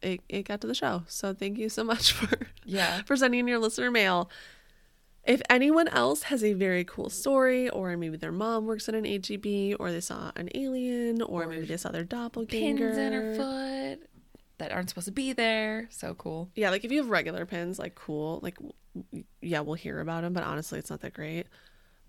it, 0.02 0.22
it 0.30 0.44
got 0.44 0.62
to 0.62 0.68
the 0.68 0.76
show. 0.76 1.04
So 1.08 1.34
thank 1.34 1.58
you 1.58 1.70
so 1.70 1.84
much 1.94 2.12
for 2.14 2.48
Yeah. 2.66 3.02
for 3.04 3.16
sending 3.16 3.40
in 3.42 3.48
your 3.48 3.60
listener 3.60 3.92
mail. 3.92 4.30
If 5.26 5.42
anyone 5.50 5.88
else 5.90 6.24
has 6.24 6.44
a 6.44 6.54
very 6.54 6.84
cool 6.86 7.10
story, 7.10 7.70
or 7.70 7.96
maybe 7.98 8.16
their 8.18 8.32
mom 8.32 8.66
works 8.66 8.88
at 8.90 8.96
an 8.96 9.04
HEB, 9.06 9.76
or 9.80 9.92
they 9.92 10.00
saw 10.00 10.32
an 10.38 10.50
alien, 10.56 11.22
or, 11.22 11.46
maybe 11.46 11.66
they 11.66 11.78
saw 11.78 11.92
their 11.92 12.06
doppelganger. 12.06 12.88
Pins 12.88 12.98
in 12.98 13.14
her 13.14 13.36
foot 13.36 14.10
that 14.60 14.72
aren't 14.72 14.90
supposed 14.90 15.06
to 15.06 15.12
be 15.12 15.34
there. 15.34 15.88
So 15.92 16.16
cool. 16.16 16.50
Yeah, 16.56 16.70
like 16.70 16.84
if 16.86 16.92
you 16.92 17.00
have 17.02 17.10
regular 17.10 17.46
pins, 17.46 17.78
like 17.78 17.96
cool, 17.96 18.40
like 18.42 18.58
yeah, 19.42 19.60
we'll 19.60 19.76
hear 19.76 20.00
about 20.00 20.24
them, 20.24 20.34
but 20.34 20.44
honestly, 20.44 20.80
it's 20.80 20.90
not 20.90 21.02
that 21.02 21.14
great. 21.14 21.48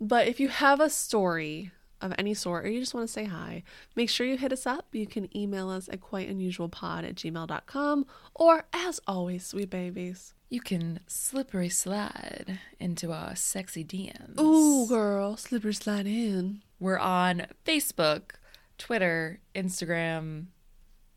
But 0.00 0.28
if 0.28 0.40
you 0.40 0.48
have 0.48 0.80
a 0.80 0.88
story 0.90 1.72
of 2.00 2.14
any 2.18 2.32
sort, 2.34 2.64
or 2.64 2.68
you 2.68 2.80
just 2.80 2.94
want 2.94 3.06
to 3.06 3.12
say 3.12 3.24
hi, 3.24 3.62
make 3.94 4.08
sure 4.08 4.26
you 4.26 4.38
hit 4.38 4.52
us 4.52 4.66
up. 4.66 4.86
You 4.92 5.06
can 5.06 5.34
email 5.36 5.68
us 5.68 5.88
at 5.88 6.00
quiteunusualpod 6.00 7.06
at 7.06 7.14
gmail.com, 7.16 8.06
or 8.34 8.64
as 8.72 9.00
always, 9.06 9.44
sweet 9.46 9.70
babies. 9.70 10.34
You 10.48 10.60
can 10.60 11.00
slippery 11.06 11.68
slide 11.68 12.58
into 12.80 13.12
our 13.12 13.36
sexy 13.36 13.84
DMs. 13.84 14.40
Ooh, 14.40 14.88
girl, 14.88 15.36
slipper 15.36 15.72
slide 15.72 16.06
in. 16.06 16.62
We're 16.80 16.98
on 16.98 17.46
Facebook, 17.64 18.32
Twitter, 18.78 19.40
Instagram, 19.54 20.46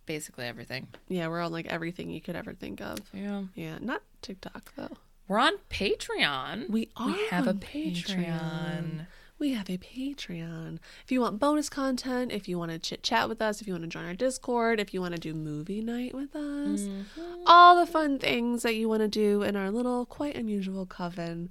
basically 0.06 0.46
everything. 0.46 0.90
Yeah, 1.08 1.30
we're 1.30 1.42
on 1.42 1.52
like 1.52 1.68
everything 1.68 2.10
you 2.10 2.22
could 2.22 2.36
ever 2.36 2.54
think 2.54 2.82
of. 2.82 3.00
Yeah. 3.14 3.44
Yeah, 3.56 3.78
not 3.80 4.04
TikTok 4.22 4.74
though. 4.76 4.98
We're 5.34 5.40
on 5.40 5.58
Patreon. 5.72 6.70
We 6.70 6.90
are 6.96 7.08
We 7.08 7.26
have 7.32 7.48
a 7.48 7.50
on 7.50 7.58
Patreon. 7.58 9.08
We 9.40 9.54
have 9.54 9.68
a 9.68 9.80
Patreon. 9.80 10.78
If 11.04 11.12
you 11.12 11.22
want 11.22 11.40
bonus 11.40 11.70
content, 11.70 12.32
if 12.32 12.48
you 12.48 12.60
want 12.60 12.70
to 12.70 12.78
chit 12.78 13.02
chat 13.02 13.28
with 13.28 13.42
us, 13.42 13.60
if 13.60 13.66
you 13.66 13.74
want 13.74 13.82
to 13.84 13.90
join 13.90 14.06
our 14.06 14.14
Discord, 14.14 14.80
if 14.80 14.94
you 14.94 15.02
want 15.02 15.16
to 15.16 15.20
do 15.20 15.34
movie 15.34 15.82
night 15.82 16.14
with 16.14 16.36
us, 16.36 16.82
Mm-hmm. 16.82 17.46
all 17.48 17.76
the 17.84 17.92
fun 17.92 18.20
things 18.20 18.62
that 18.62 18.76
you 18.76 18.88
want 18.88 19.02
to 19.02 19.08
do 19.08 19.42
in 19.42 19.56
our 19.56 19.72
little 19.72 20.06
quite 20.06 20.36
unusual 20.36 20.86
coven, 20.86 21.50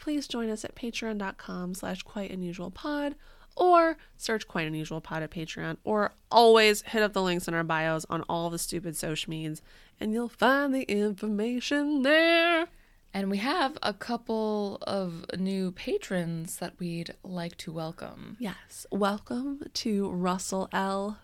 please 0.00 0.26
join 0.26 0.50
us 0.50 0.64
at 0.64 0.74
patreon.com 0.74 1.74
slash 1.74 2.02
quite 2.02 2.32
unusual 2.32 2.72
pod 2.72 3.14
or 3.54 3.98
search 4.16 4.48
quite 4.48 4.66
unusual 4.66 5.00
pod 5.00 5.22
at 5.22 5.30
Patreon 5.30 5.76
or 5.84 6.10
always 6.28 6.82
hit 6.82 7.04
up 7.04 7.12
the 7.12 7.22
links 7.22 7.46
in 7.46 7.54
our 7.54 7.62
bios 7.62 8.04
on 8.10 8.22
all 8.22 8.50
the 8.50 8.58
stupid 8.58 8.96
social 8.96 9.30
medias 9.30 9.62
and 10.00 10.12
you'll 10.12 10.28
find 10.28 10.74
the 10.74 10.82
information 10.82 12.02
there. 12.02 12.66
And 13.14 13.30
we 13.30 13.38
have 13.38 13.76
a 13.82 13.92
couple 13.92 14.78
of 14.82 15.26
new 15.38 15.72
patrons 15.72 16.56
that 16.56 16.78
we'd 16.78 17.14
like 17.22 17.56
to 17.58 17.70
welcome. 17.70 18.36
Yes. 18.40 18.86
Welcome 18.90 19.64
to 19.74 20.10
Russell 20.10 20.68
L. 20.72 21.18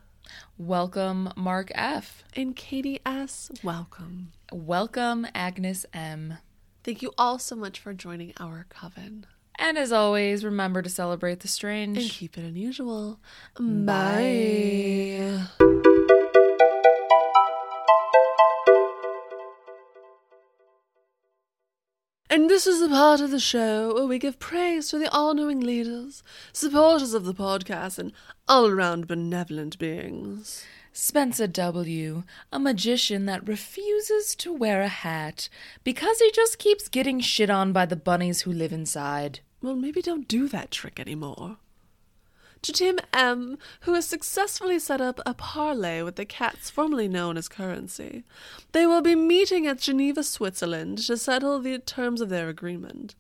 Welcome, 0.58 1.32
Mark 1.34 1.72
F. 1.74 2.24
and 2.36 2.54
Katie 2.54 3.00
S. 3.06 3.50
Welcome. 3.62 4.32
Welcome, 4.52 5.26
Agnes 5.34 5.86
M. 5.94 6.36
Thank 6.84 7.00
you 7.00 7.12
all 7.16 7.38
so 7.38 7.56
much 7.56 7.80
for 7.80 7.94
joining 7.94 8.34
our 8.38 8.66
coven. 8.68 9.24
And 9.58 9.78
as 9.78 9.90
always, 9.90 10.44
remember 10.44 10.82
to 10.82 10.90
celebrate 10.90 11.40
the 11.40 11.48
strange 11.48 11.96
And 11.96 12.10
keep 12.10 12.36
it 12.36 12.44
unusual. 12.44 13.18
Bye. 13.58 15.46
And 22.30 22.50
this 22.50 22.66
is 22.66 22.80
the 22.80 22.90
part 22.90 23.22
of 23.22 23.30
the 23.30 23.40
show 23.40 23.94
where 23.94 24.06
we 24.06 24.18
give 24.18 24.38
praise 24.38 24.88
to 24.90 24.98
the 24.98 25.10
all 25.10 25.32
knowing 25.32 25.60
leaders, 25.60 26.22
supporters 26.52 27.14
of 27.14 27.24
the 27.24 27.32
podcast, 27.32 27.98
and 27.98 28.12
all 28.46 28.66
around 28.66 29.06
benevolent 29.06 29.78
beings. 29.78 30.62
Spencer 30.92 31.46
W., 31.46 32.24
a 32.52 32.58
magician 32.58 33.24
that 33.24 33.48
refuses 33.48 34.34
to 34.36 34.52
wear 34.52 34.82
a 34.82 34.88
hat 34.88 35.48
because 35.84 36.18
he 36.18 36.30
just 36.30 36.58
keeps 36.58 36.88
getting 36.88 37.20
shit 37.20 37.48
on 37.48 37.72
by 37.72 37.86
the 37.86 37.96
bunnies 37.96 38.42
who 38.42 38.52
live 38.52 38.74
inside. 38.74 39.40
Well, 39.62 39.76
maybe 39.76 40.02
don't 40.02 40.28
do 40.28 40.48
that 40.48 40.70
trick 40.70 41.00
anymore. 41.00 41.56
To 42.62 42.72
Tim 42.72 42.98
M., 43.12 43.56
who 43.82 43.94
has 43.94 44.06
successfully 44.06 44.78
set 44.78 45.00
up 45.00 45.20
a 45.24 45.32
parlay 45.34 46.02
with 46.02 46.16
the 46.16 46.24
cats 46.24 46.70
formerly 46.70 47.08
known 47.08 47.36
as 47.36 47.48
currency. 47.48 48.24
They 48.72 48.86
will 48.86 49.02
be 49.02 49.14
meeting 49.14 49.66
at 49.66 49.78
Geneva, 49.78 50.22
Switzerland 50.22 50.98
to 51.06 51.16
settle 51.16 51.60
the 51.60 51.78
terms 51.78 52.20
of 52.20 52.28
their 52.28 52.48
agreement. 52.48 53.14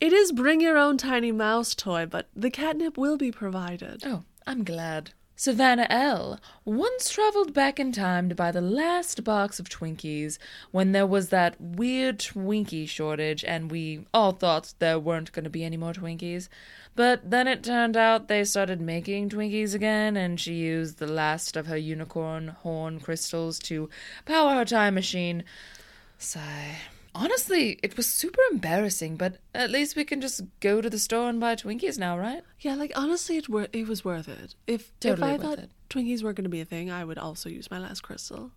It 0.00 0.12
is 0.12 0.30
bring 0.30 0.60
your 0.60 0.78
own 0.78 0.96
tiny 0.96 1.32
mouse 1.32 1.74
toy, 1.74 2.06
but 2.06 2.28
the 2.36 2.50
catnip 2.50 2.96
will 2.96 3.16
be 3.16 3.32
provided. 3.32 4.04
Oh, 4.06 4.22
I'm 4.46 4.62
glad. 4.62 5.12
Savannah 5.40 5.86
L. 5.88 6.40
once 6.64 7.10
traveled 7.10 7.54
back 7.54 7.78
in 7.78 7.92
time 7.92 8.28
to 8.28 8.34
buy 8.34 8.50
the 8.50 8.60
last 8.60 9.22
box 9.22 9.60
of 9.60 9.68
Twinkies 9.68 10.36
when 10.72 10.90
there 10.90 11.06
was 11.06 11.28
that 11.28 11.54
weird 11.60 12.18
Twinkie 12.18 12.88
shortage 12.88 13.44
and 13.44 13.70
we 13.70 14.04
all 14.12 14.32
thought 14.32 14.74
there 14.80 14.98
weren't 14.98 15.30
going 15.30 15.44
to 15.44 15.48
be 15.48 15.62
any 15.62 15.76
more 15.76 15.92
Twinkies. 15.92 16.48
But 16.96 17.30
then 17.30 17.46
it 17.46 17.62
turned 17.62 17.96
out 17.96 18.26
they 18.26 18.42
started 18.42 18.80
making 18.80 19.28
Twinkies 19.28 19.74
again 19.74 20.16
and 20.16 20.40
she 20.40 20.54
used 20.54 20.98
the 20.98 21.06
last 21.06 21.56
of 21.56 21.68
her 21.68 21.76
unicorn 21.76 22.48
horn 22.48 22.98
crystals 22.98 23.60
to 23.60 23.88
power 24.24 24.54
her 24.54 24.64
time 24.64 24.94
machine. 24.96 25.44
Sigh. 26.18 26.78
Honestly, 27.14 27.78
it 27.82 27.96
was 27.96 28.06
super 28.06 28.40
embarrassing, 28.52 29.16
but 29.16 29.38
at 29.54 29.70
least 29.70 29.96
we 29.96 30.04
can 30.04 30.20
just 30.20 30.42
go 30.60 30.80
to 30.80 30.90
the 30.90 30.98
store 30.98 31.28
and 31.28 31.40
buy 31.40 31.54
Twinkies 31.54 31.98
now, 31.98 32.18
right? 32.18 32.42
Yeah, 32.60 32.74
like 32.74 32.92
honestly, 32.94 33.36
it 33.36 33.48
wor- 33.48 33.68
it 33.72 33.88
was 33.88 34.04
worth 34.04 34.28
it. 34.28 34.54
If 34.66 34.92
Totally 35.00 35.32
if 35.32 35.40
I 35.40 35.42
thought 35.42 35.58
it. 35.58 35.70
Twinkies 35.90 36.22
weren't 36.22 36.36
going 36.36 36.44
to 36.44 36.50
be 36.50 36.60
a 36.60 36.64
thing, 36.64 36.90
I 36.90 37.04
would 37.04 37.18
also 37.18 37.48
use 37.48 37.70
my 37.70 37.78
last 37.78 38.02
crystal. 38.02 38.52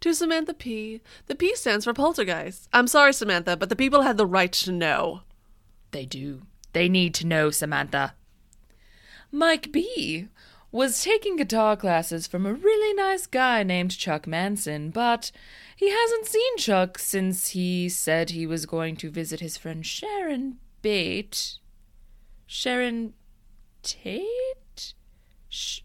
To 0.00 0.14
Samantha 0.14 0.54
P, 0.54 1.00
the 1.26 1.34
P 1.34 1.54
stands 1.54 1.84
for 1.84 1.94
poltergeist. 1.94 2.68
I'm 2.72 2.88
sorry, 2.88 3.12
Samantha, 3.12 3.56
but 3.56 3.68
the 3.68 3.76
people 3.76 4.02
had 4.02 4.16
the 4.16 4.26
right 4.26 4.52
to 4.52 4.72
know. 4.72 5.20
They 5.92 6.04
do. 6.04 6.42
They 6.72 6.88
need 6.88 7.14
to 7.14 7.26
know, 7.26 7.50
Samantha. 7.50 8.14
Mike 9.30 9.70
B 9.72 10.28
was 10.72 11.02
taking 11.04 11.36
guitar 11.36 11.76
classes 11.76 12.26
from 12.26 12.46
a 12.46 12.52
really 12.54 12.94
nice 12.94 13.26
guy 13.26 13.62
named 13.62 13.96
Chuck 13.96 14.26
Manson, 14.26 14.90
but 14.90 15.30
he 15.76 15.90
hasn't 15.90 16.26
seen 16.26 16.56
Chuck 16.56 16.98
since 16.98 17.48
he 17.48 17.88
said 17.88 18.30
he 18.30 18.46
was 18.46 18.64
going 18.66 18.96
to 18.96 19.10
visit 19.10 19.40
his 19.40 19.58
friend 19.58 19.84
Sharon 19.84 20.56
Bate. 20.80 21.58
Sharon 22.46 23.12
Tate? 23.82 24.94
Sh- 25.48 25.80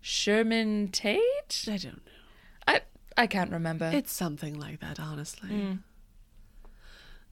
Sherman 0.00 0.88
Tate? 0.92 1.64
I 1.66 1.76
don't 1.76 1.84
know. 1.84 2.12
I 2.66 2.80
I 3.16 3.26
can't 3.26 3.50
remember. 3.50 3.90
It's 3.92 4.12
something 4.12 4.58
like 4.58 4.80
that, 4.80 5.00
honestly. 5.00 5.48
Hmm. 5.48 5.72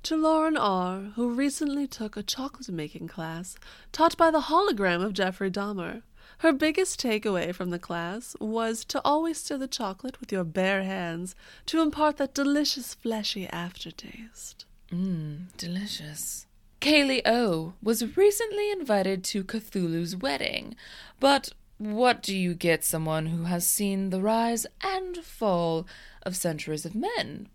To 0.04 0.16
Lauren 0.16 0.56
R., 0.56 1.12
who 1.14 1.30
recently 1.30 1.86
took 1.86 2.16
a 2.16 2.22
chocolate 2.22 2.70
making 2.70 3.08
class 3.08 3.56
taught 3.92 4.16
by 4.16 4.30
the 4.30 4.42
hologram 4.42 5.04
of 5.04 5.12
Jeffrey 5.12 5.50
Dahmer. 5.50 6.02
Her 6.40 6.54
biggest 6.54 6.98
takeaway 6.98 7.54
from 7.54 7.68
the 7.68 7.78
class 7.78 8.34
was 8.40 8.82
to 8.86 9.02
always 9.04 9.36
stir 9.36 9.58
the 9.58 9.68
chocolate 9.68 10.18
with 10.20 10.32
your 10.32 10.42
bare 10.42 10.84
hands 10.84 11.34
to 11.66 11.82
impart 11.82 12.16
that 12.16 12.32
delicious 12.32 12.94
fleshy 12.94 13.46
aftertaste. 13.48 14.64
Mmm, 14.90 15.54
delicious. 15.58 16.46
Kaylee 16.80 17.20
O 17.26 17.74
was 17.82 18.16
recently 18.16 18.72
invited 18.72 19.22
to 19.24 19.44
Cthulhu's 19.44 20.16
wedding, 20.16 20.76
but 21.20 21.50
what 21.76 22.22
do 22.22 22.34
you 22.34 22.54
get 22.54 22.84
someone 22.84 23.26
who 23.26 23.44
has 23.44 23.66
seen 23.66 24.08
the 24.08 24.22
rise 24.22 24.66
and 24.82 25.18
fall 25.18 25.86
of 26.22 26.36
centuries 26.36 26.86
of 26.86 26.94
men? 26.94 27.50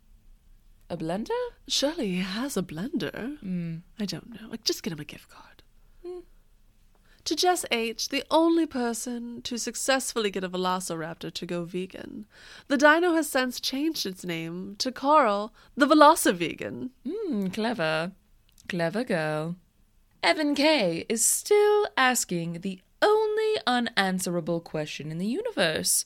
A 0.91 0.95
blender? 0.95 1.31
Surely 1.67 2.11
he 2.11 2.19
has 2.19 2.55
a 2.55 2.61
blender. 2.61 3.39
Mm. 3.43 3.81
I 3.99 4.05
don't 4.05 4.29
know. 4.29 4.47
Like, 4.47 4.63
just 4.63 4.83
get 4.83 4.93
him 4.93 4.99
a 4.99 5.05
gift 5.05 5.29
card. 5.29 5.55
To 7.26 7.35
Jess 7.35 7.65
H., 7.72 8.10
the 8.10 8.23
only 8.30 8.68
person 8.68 9.41
to 9.41 9.57
successfully 9.57 10.30
get 10.30 10.43
a 10.43 10.49
velociraptor 10.49 11.34
to 11.34 11.45
go 11.47 11.65
vegan. 11.65 12.27
The 12.68 12.77
dino 12.77 13.14
has 13.15 13.27
since 13.27 13.60
changed 13.60 14.06
its 14.06 14.23
name 14.23 14.76
to 14.77 14.91
Carl, 14.91 15.52
the 15.76 15.88
Velocivegan. 15.88 16.91
Mmm, 17.03 17.52
clever. 17.52 18.11
Clever 18.69 19.03
girl. 19.03 19.56
Evan 20.22 20.53
K 20.53 21.06
is 21.10 21.26
still 21.26 21.88
asking 21.97 22.61
the 22.61 22.80
only 23.02 23.56
unanswerable 23.65 24.61
question 24.61 25.11
in 25.11 25.18
the 25.18 25.26
universe. 25.26 26.06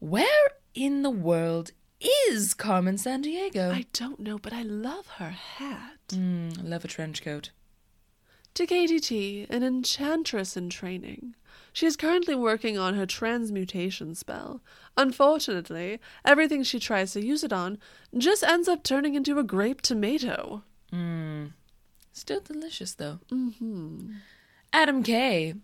Where 0.00 0.50
in 0.74 1.02
the 1.02 1.10
world 1.10 1.70
is 2.00 2.54
Carmen 2.54 2.96
Sandiego? 2.96 3.70
I 3.72 3.86
don't 3.92 4.18
know, 4.18 4.38
but 4.38 4.52
I 4.52 4.62
love 4.62 5.06
her 5.18 5.30
hat. 5.30 5.98
Mm, 6.08 6.68
love 6.68 6.84
a 6.84 6.88
trench 6.88 7.22
coat. 7.22 7.50
To 8.54 8.66
KTT, 8.66 9.48
an 9.48 9.62
enchantress 9.62 10.56
in 10.56 10.70
training. 10.70 11.34
She 11.72 11.86
is 11.86 11.96
currently 11.96 12.34
working 12.34 12.76
on 12.76 12.94
her 12.94 13.06
transmutation 13.06 14.14
spell. 14.14 14.60
Unfortunately, 14.96 16.00
everything 16.24 16.62
she 16.62 16.80
tries 16.80 17.12
to 17.12 17.24
use 17.24 17.44
it 17.44 17.52
on 17.52 17.78
just 18.16 18.42
ends 18.42 18.68
up 18.68 18.82
turning 18.82 19.14
into 19.14 19.38
a 19.38 19.44
grape 19.44 19.80
tomato. 19.80 20.62
Mmm. 20.92 21.52
Still 22.12 22.40
delicious, 22.40 22.94
though. 22.94 23.20
Mm-hmm. 23.30 24.14
Adam 24.72 25.02
K 25.02 25.54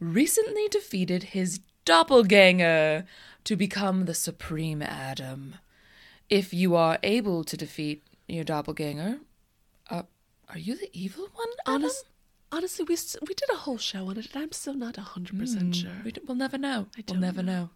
recently 0.00 0.68
defeated 0.68 1.24
his 1.24 1.60
doppelganger 1.84 3.04
to 3.44 3.56
become 3.56 4.04
the 4.04 4.14
Supreme 4.14 4.82
Adam. 4.82 5.56
If 6.28 6.54
you 6.54 6.74
are 6.74 6.98
able 7.02 7.44
to 7.44 7.56
defeat 7.56 8.02
your 8.28 8.44
doppelganger, 8.44 9.18
uh, 9.90 10.02
are 10.48 10.58
you 10.58 10.76
the 10.76 10.90
evil 10.92 11.28
one? 11.32 11.48
Adam? 11.66 11.82
Honest, 11.82 12.04
honestly, 12.56 12.84
we 12.88 12.96
we 13.26 13.34
did 13.34 13.50
a 13.52 13.56
whole 13.58 13.78
show 13.78 14.08
on 14.08 14.16
it, 14.16 14.32
and 14.32 14.42
I'm 14.42 14.52
still 14.52 14.74
not 14.74 14.96
hundred 14.96 15.38
percent 15.38 15.76
hmm. 15.76 15.82
sure. 15.82 16.02
We 16.04 16.12
d- 16.12 16.22
we'll 16.26 16.36
never 16.36 16.58
know. 16.58 16.86
I 16.96 17.04
we'll 17.08 17.20
never 17.20 17.42
know. 17.42 17.52
know. 17.52 17.70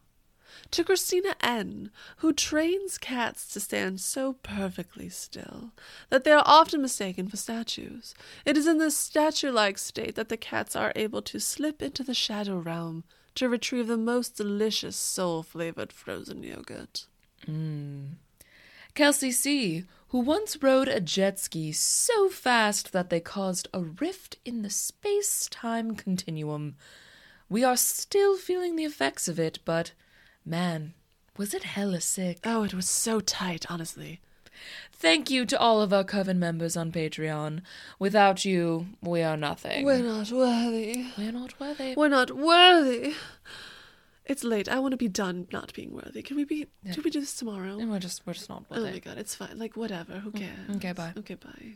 To 0.72 0.84
Christina 0.84 1.36
N., 1.40 1.90
who 2.18 2.32
trains 2.32 2.98
cats 2.98 3.46
to 3.52 3.60
stand 3.60 4.00
so 4.00 4.32
perfectly 4.42 5.08
still 5.08 5.70
that 6.08 6.24
they 6.24 6.32
are 6.32 6.42
often 6.44 6.82
mistaken 6.82 7.28
for 7.28 7.36
statues. 7.36 8.14
It 8.44 8.56
is 8.56 8.66
in 8.66 8.78
this 8.78 8.96
statue 8.96 9.52
like 9.52 9.78
state 9.78 10.16
that 10.16 10.28
the 10.28 10.36
cats 10.36 10.74
are 10.74 10.92
able 10.96 11.22
to 11.22 11.38
slip 11.38 11.82
into 11.82 12.02
the 12.02 12.14
shadow 12.14 12.58
realm 12.58 13.04
to 13.36 13.48
retrieve 13.48 13.86
the 13.86 13.96
most 13.96 14.36
delicious 14.36 14.96
soul 14.96 15.42
flavored 15.42 15.92
frozen 15.92 16.42
yogurt. 16.42 17.06
Hmm. 17.46 18.06
Kelsey 18.94 19.30
C, 19.32 19.84
who 20.08 20.18
once 20.18 20.62
rode 20.62 20.88
a 20.88 21.00
jet 21.00 21.38
ski 21.38 21.72
so 21.72 22.28
fast 22.28 22.92
that 22.92 23.10
they 23.10 23.20
caused 23.20 23.68
a 23.72 23.82
rift 23.82 24.36
in 24.44 24.62
the 24.62 24.70
space 24.70 25.48
time 25.50 25.94
continuum. 25.94 26.74
We 27.48 27.64
are 27.64 27.76
still 27.76 28.36
feeling 28.36 28.76
the 28.76 28.84
effects 28.84 29.28
of 29.28 29.38
it, 29.38 29.60
but 29.64 29.92
man, 30.44 30.94
was 31.36 31.54
it 31.54 31.62
hella 31.62 32.00
sick. 32.00 32.38
Oh, 32.44 32.64
it 32.64 32.74
was 32.74 32.88
so 32.88 33.20
tight, 33.20 33.70
honestly. 33.70 34.20
Thank 34.92 35.30
you 35.30 35.46
to 35.46 35.58
all 35.58 35.80
of 35.80 35.92
our 35.92 36.04
Coven 36.04 36.38
members 36.38 36.76
on 36.76 36.92
Patreon. 36.92 37.62
Without 37.98 38.44
you, 38.44 38.88
we 39.00 39.22
are 39.22 39.36
nothing. 39.36 39.84
We're 39.84 40.02
not 40.02 40.30
worthy. 40.30 41.06
We're 41.16 41.32
not 41.32 41.58
worthy. 41.58 41.94
We're 41.96 42.08
not 42.08 42.30
worthy. 42.30 43.14
It's 44.30 44.44
late. 44.44 44.68
I 44.68 44.78
want 44.78 44.92
to 44.92 44.96
be 44.96 45.08
done 45.08 45.48
not 45.52 45.74
being 45.74 45.92
worthy. 45.92 46.22
Can 46.22 46.36
we 46.36 46.44
be? 46.44 46.68
Yeah. 46.84 46.92
Can 46.92 47.02
we 47.02 47.10
do 47.10 47.18
this 47.18 47.34
tomorrow? 47.34 47.80
And 47.80 47.90
we're 47.90 47.98
just 47.98 48.24
we're 48.24 48.32
just 48.34 48.48
not 48.48 48.62
oh 48.70 48.76
Worthy. 48.76 48.88
Oh 48.88 48.92
my 48.92 48.98
god, 49.00 49.18
it's 49.18 49.34
fine. 49.34 49.58
Like 49.58 49.76
whatever. 49.76 50.20
Who 50.20 50.30
mm, 50.30 50.38
cares? 50.38 50.76
okay, 50.76 50.92
bye. 50.92 51.12
Okay, 51.18 51.34
bye. 51.34 51.74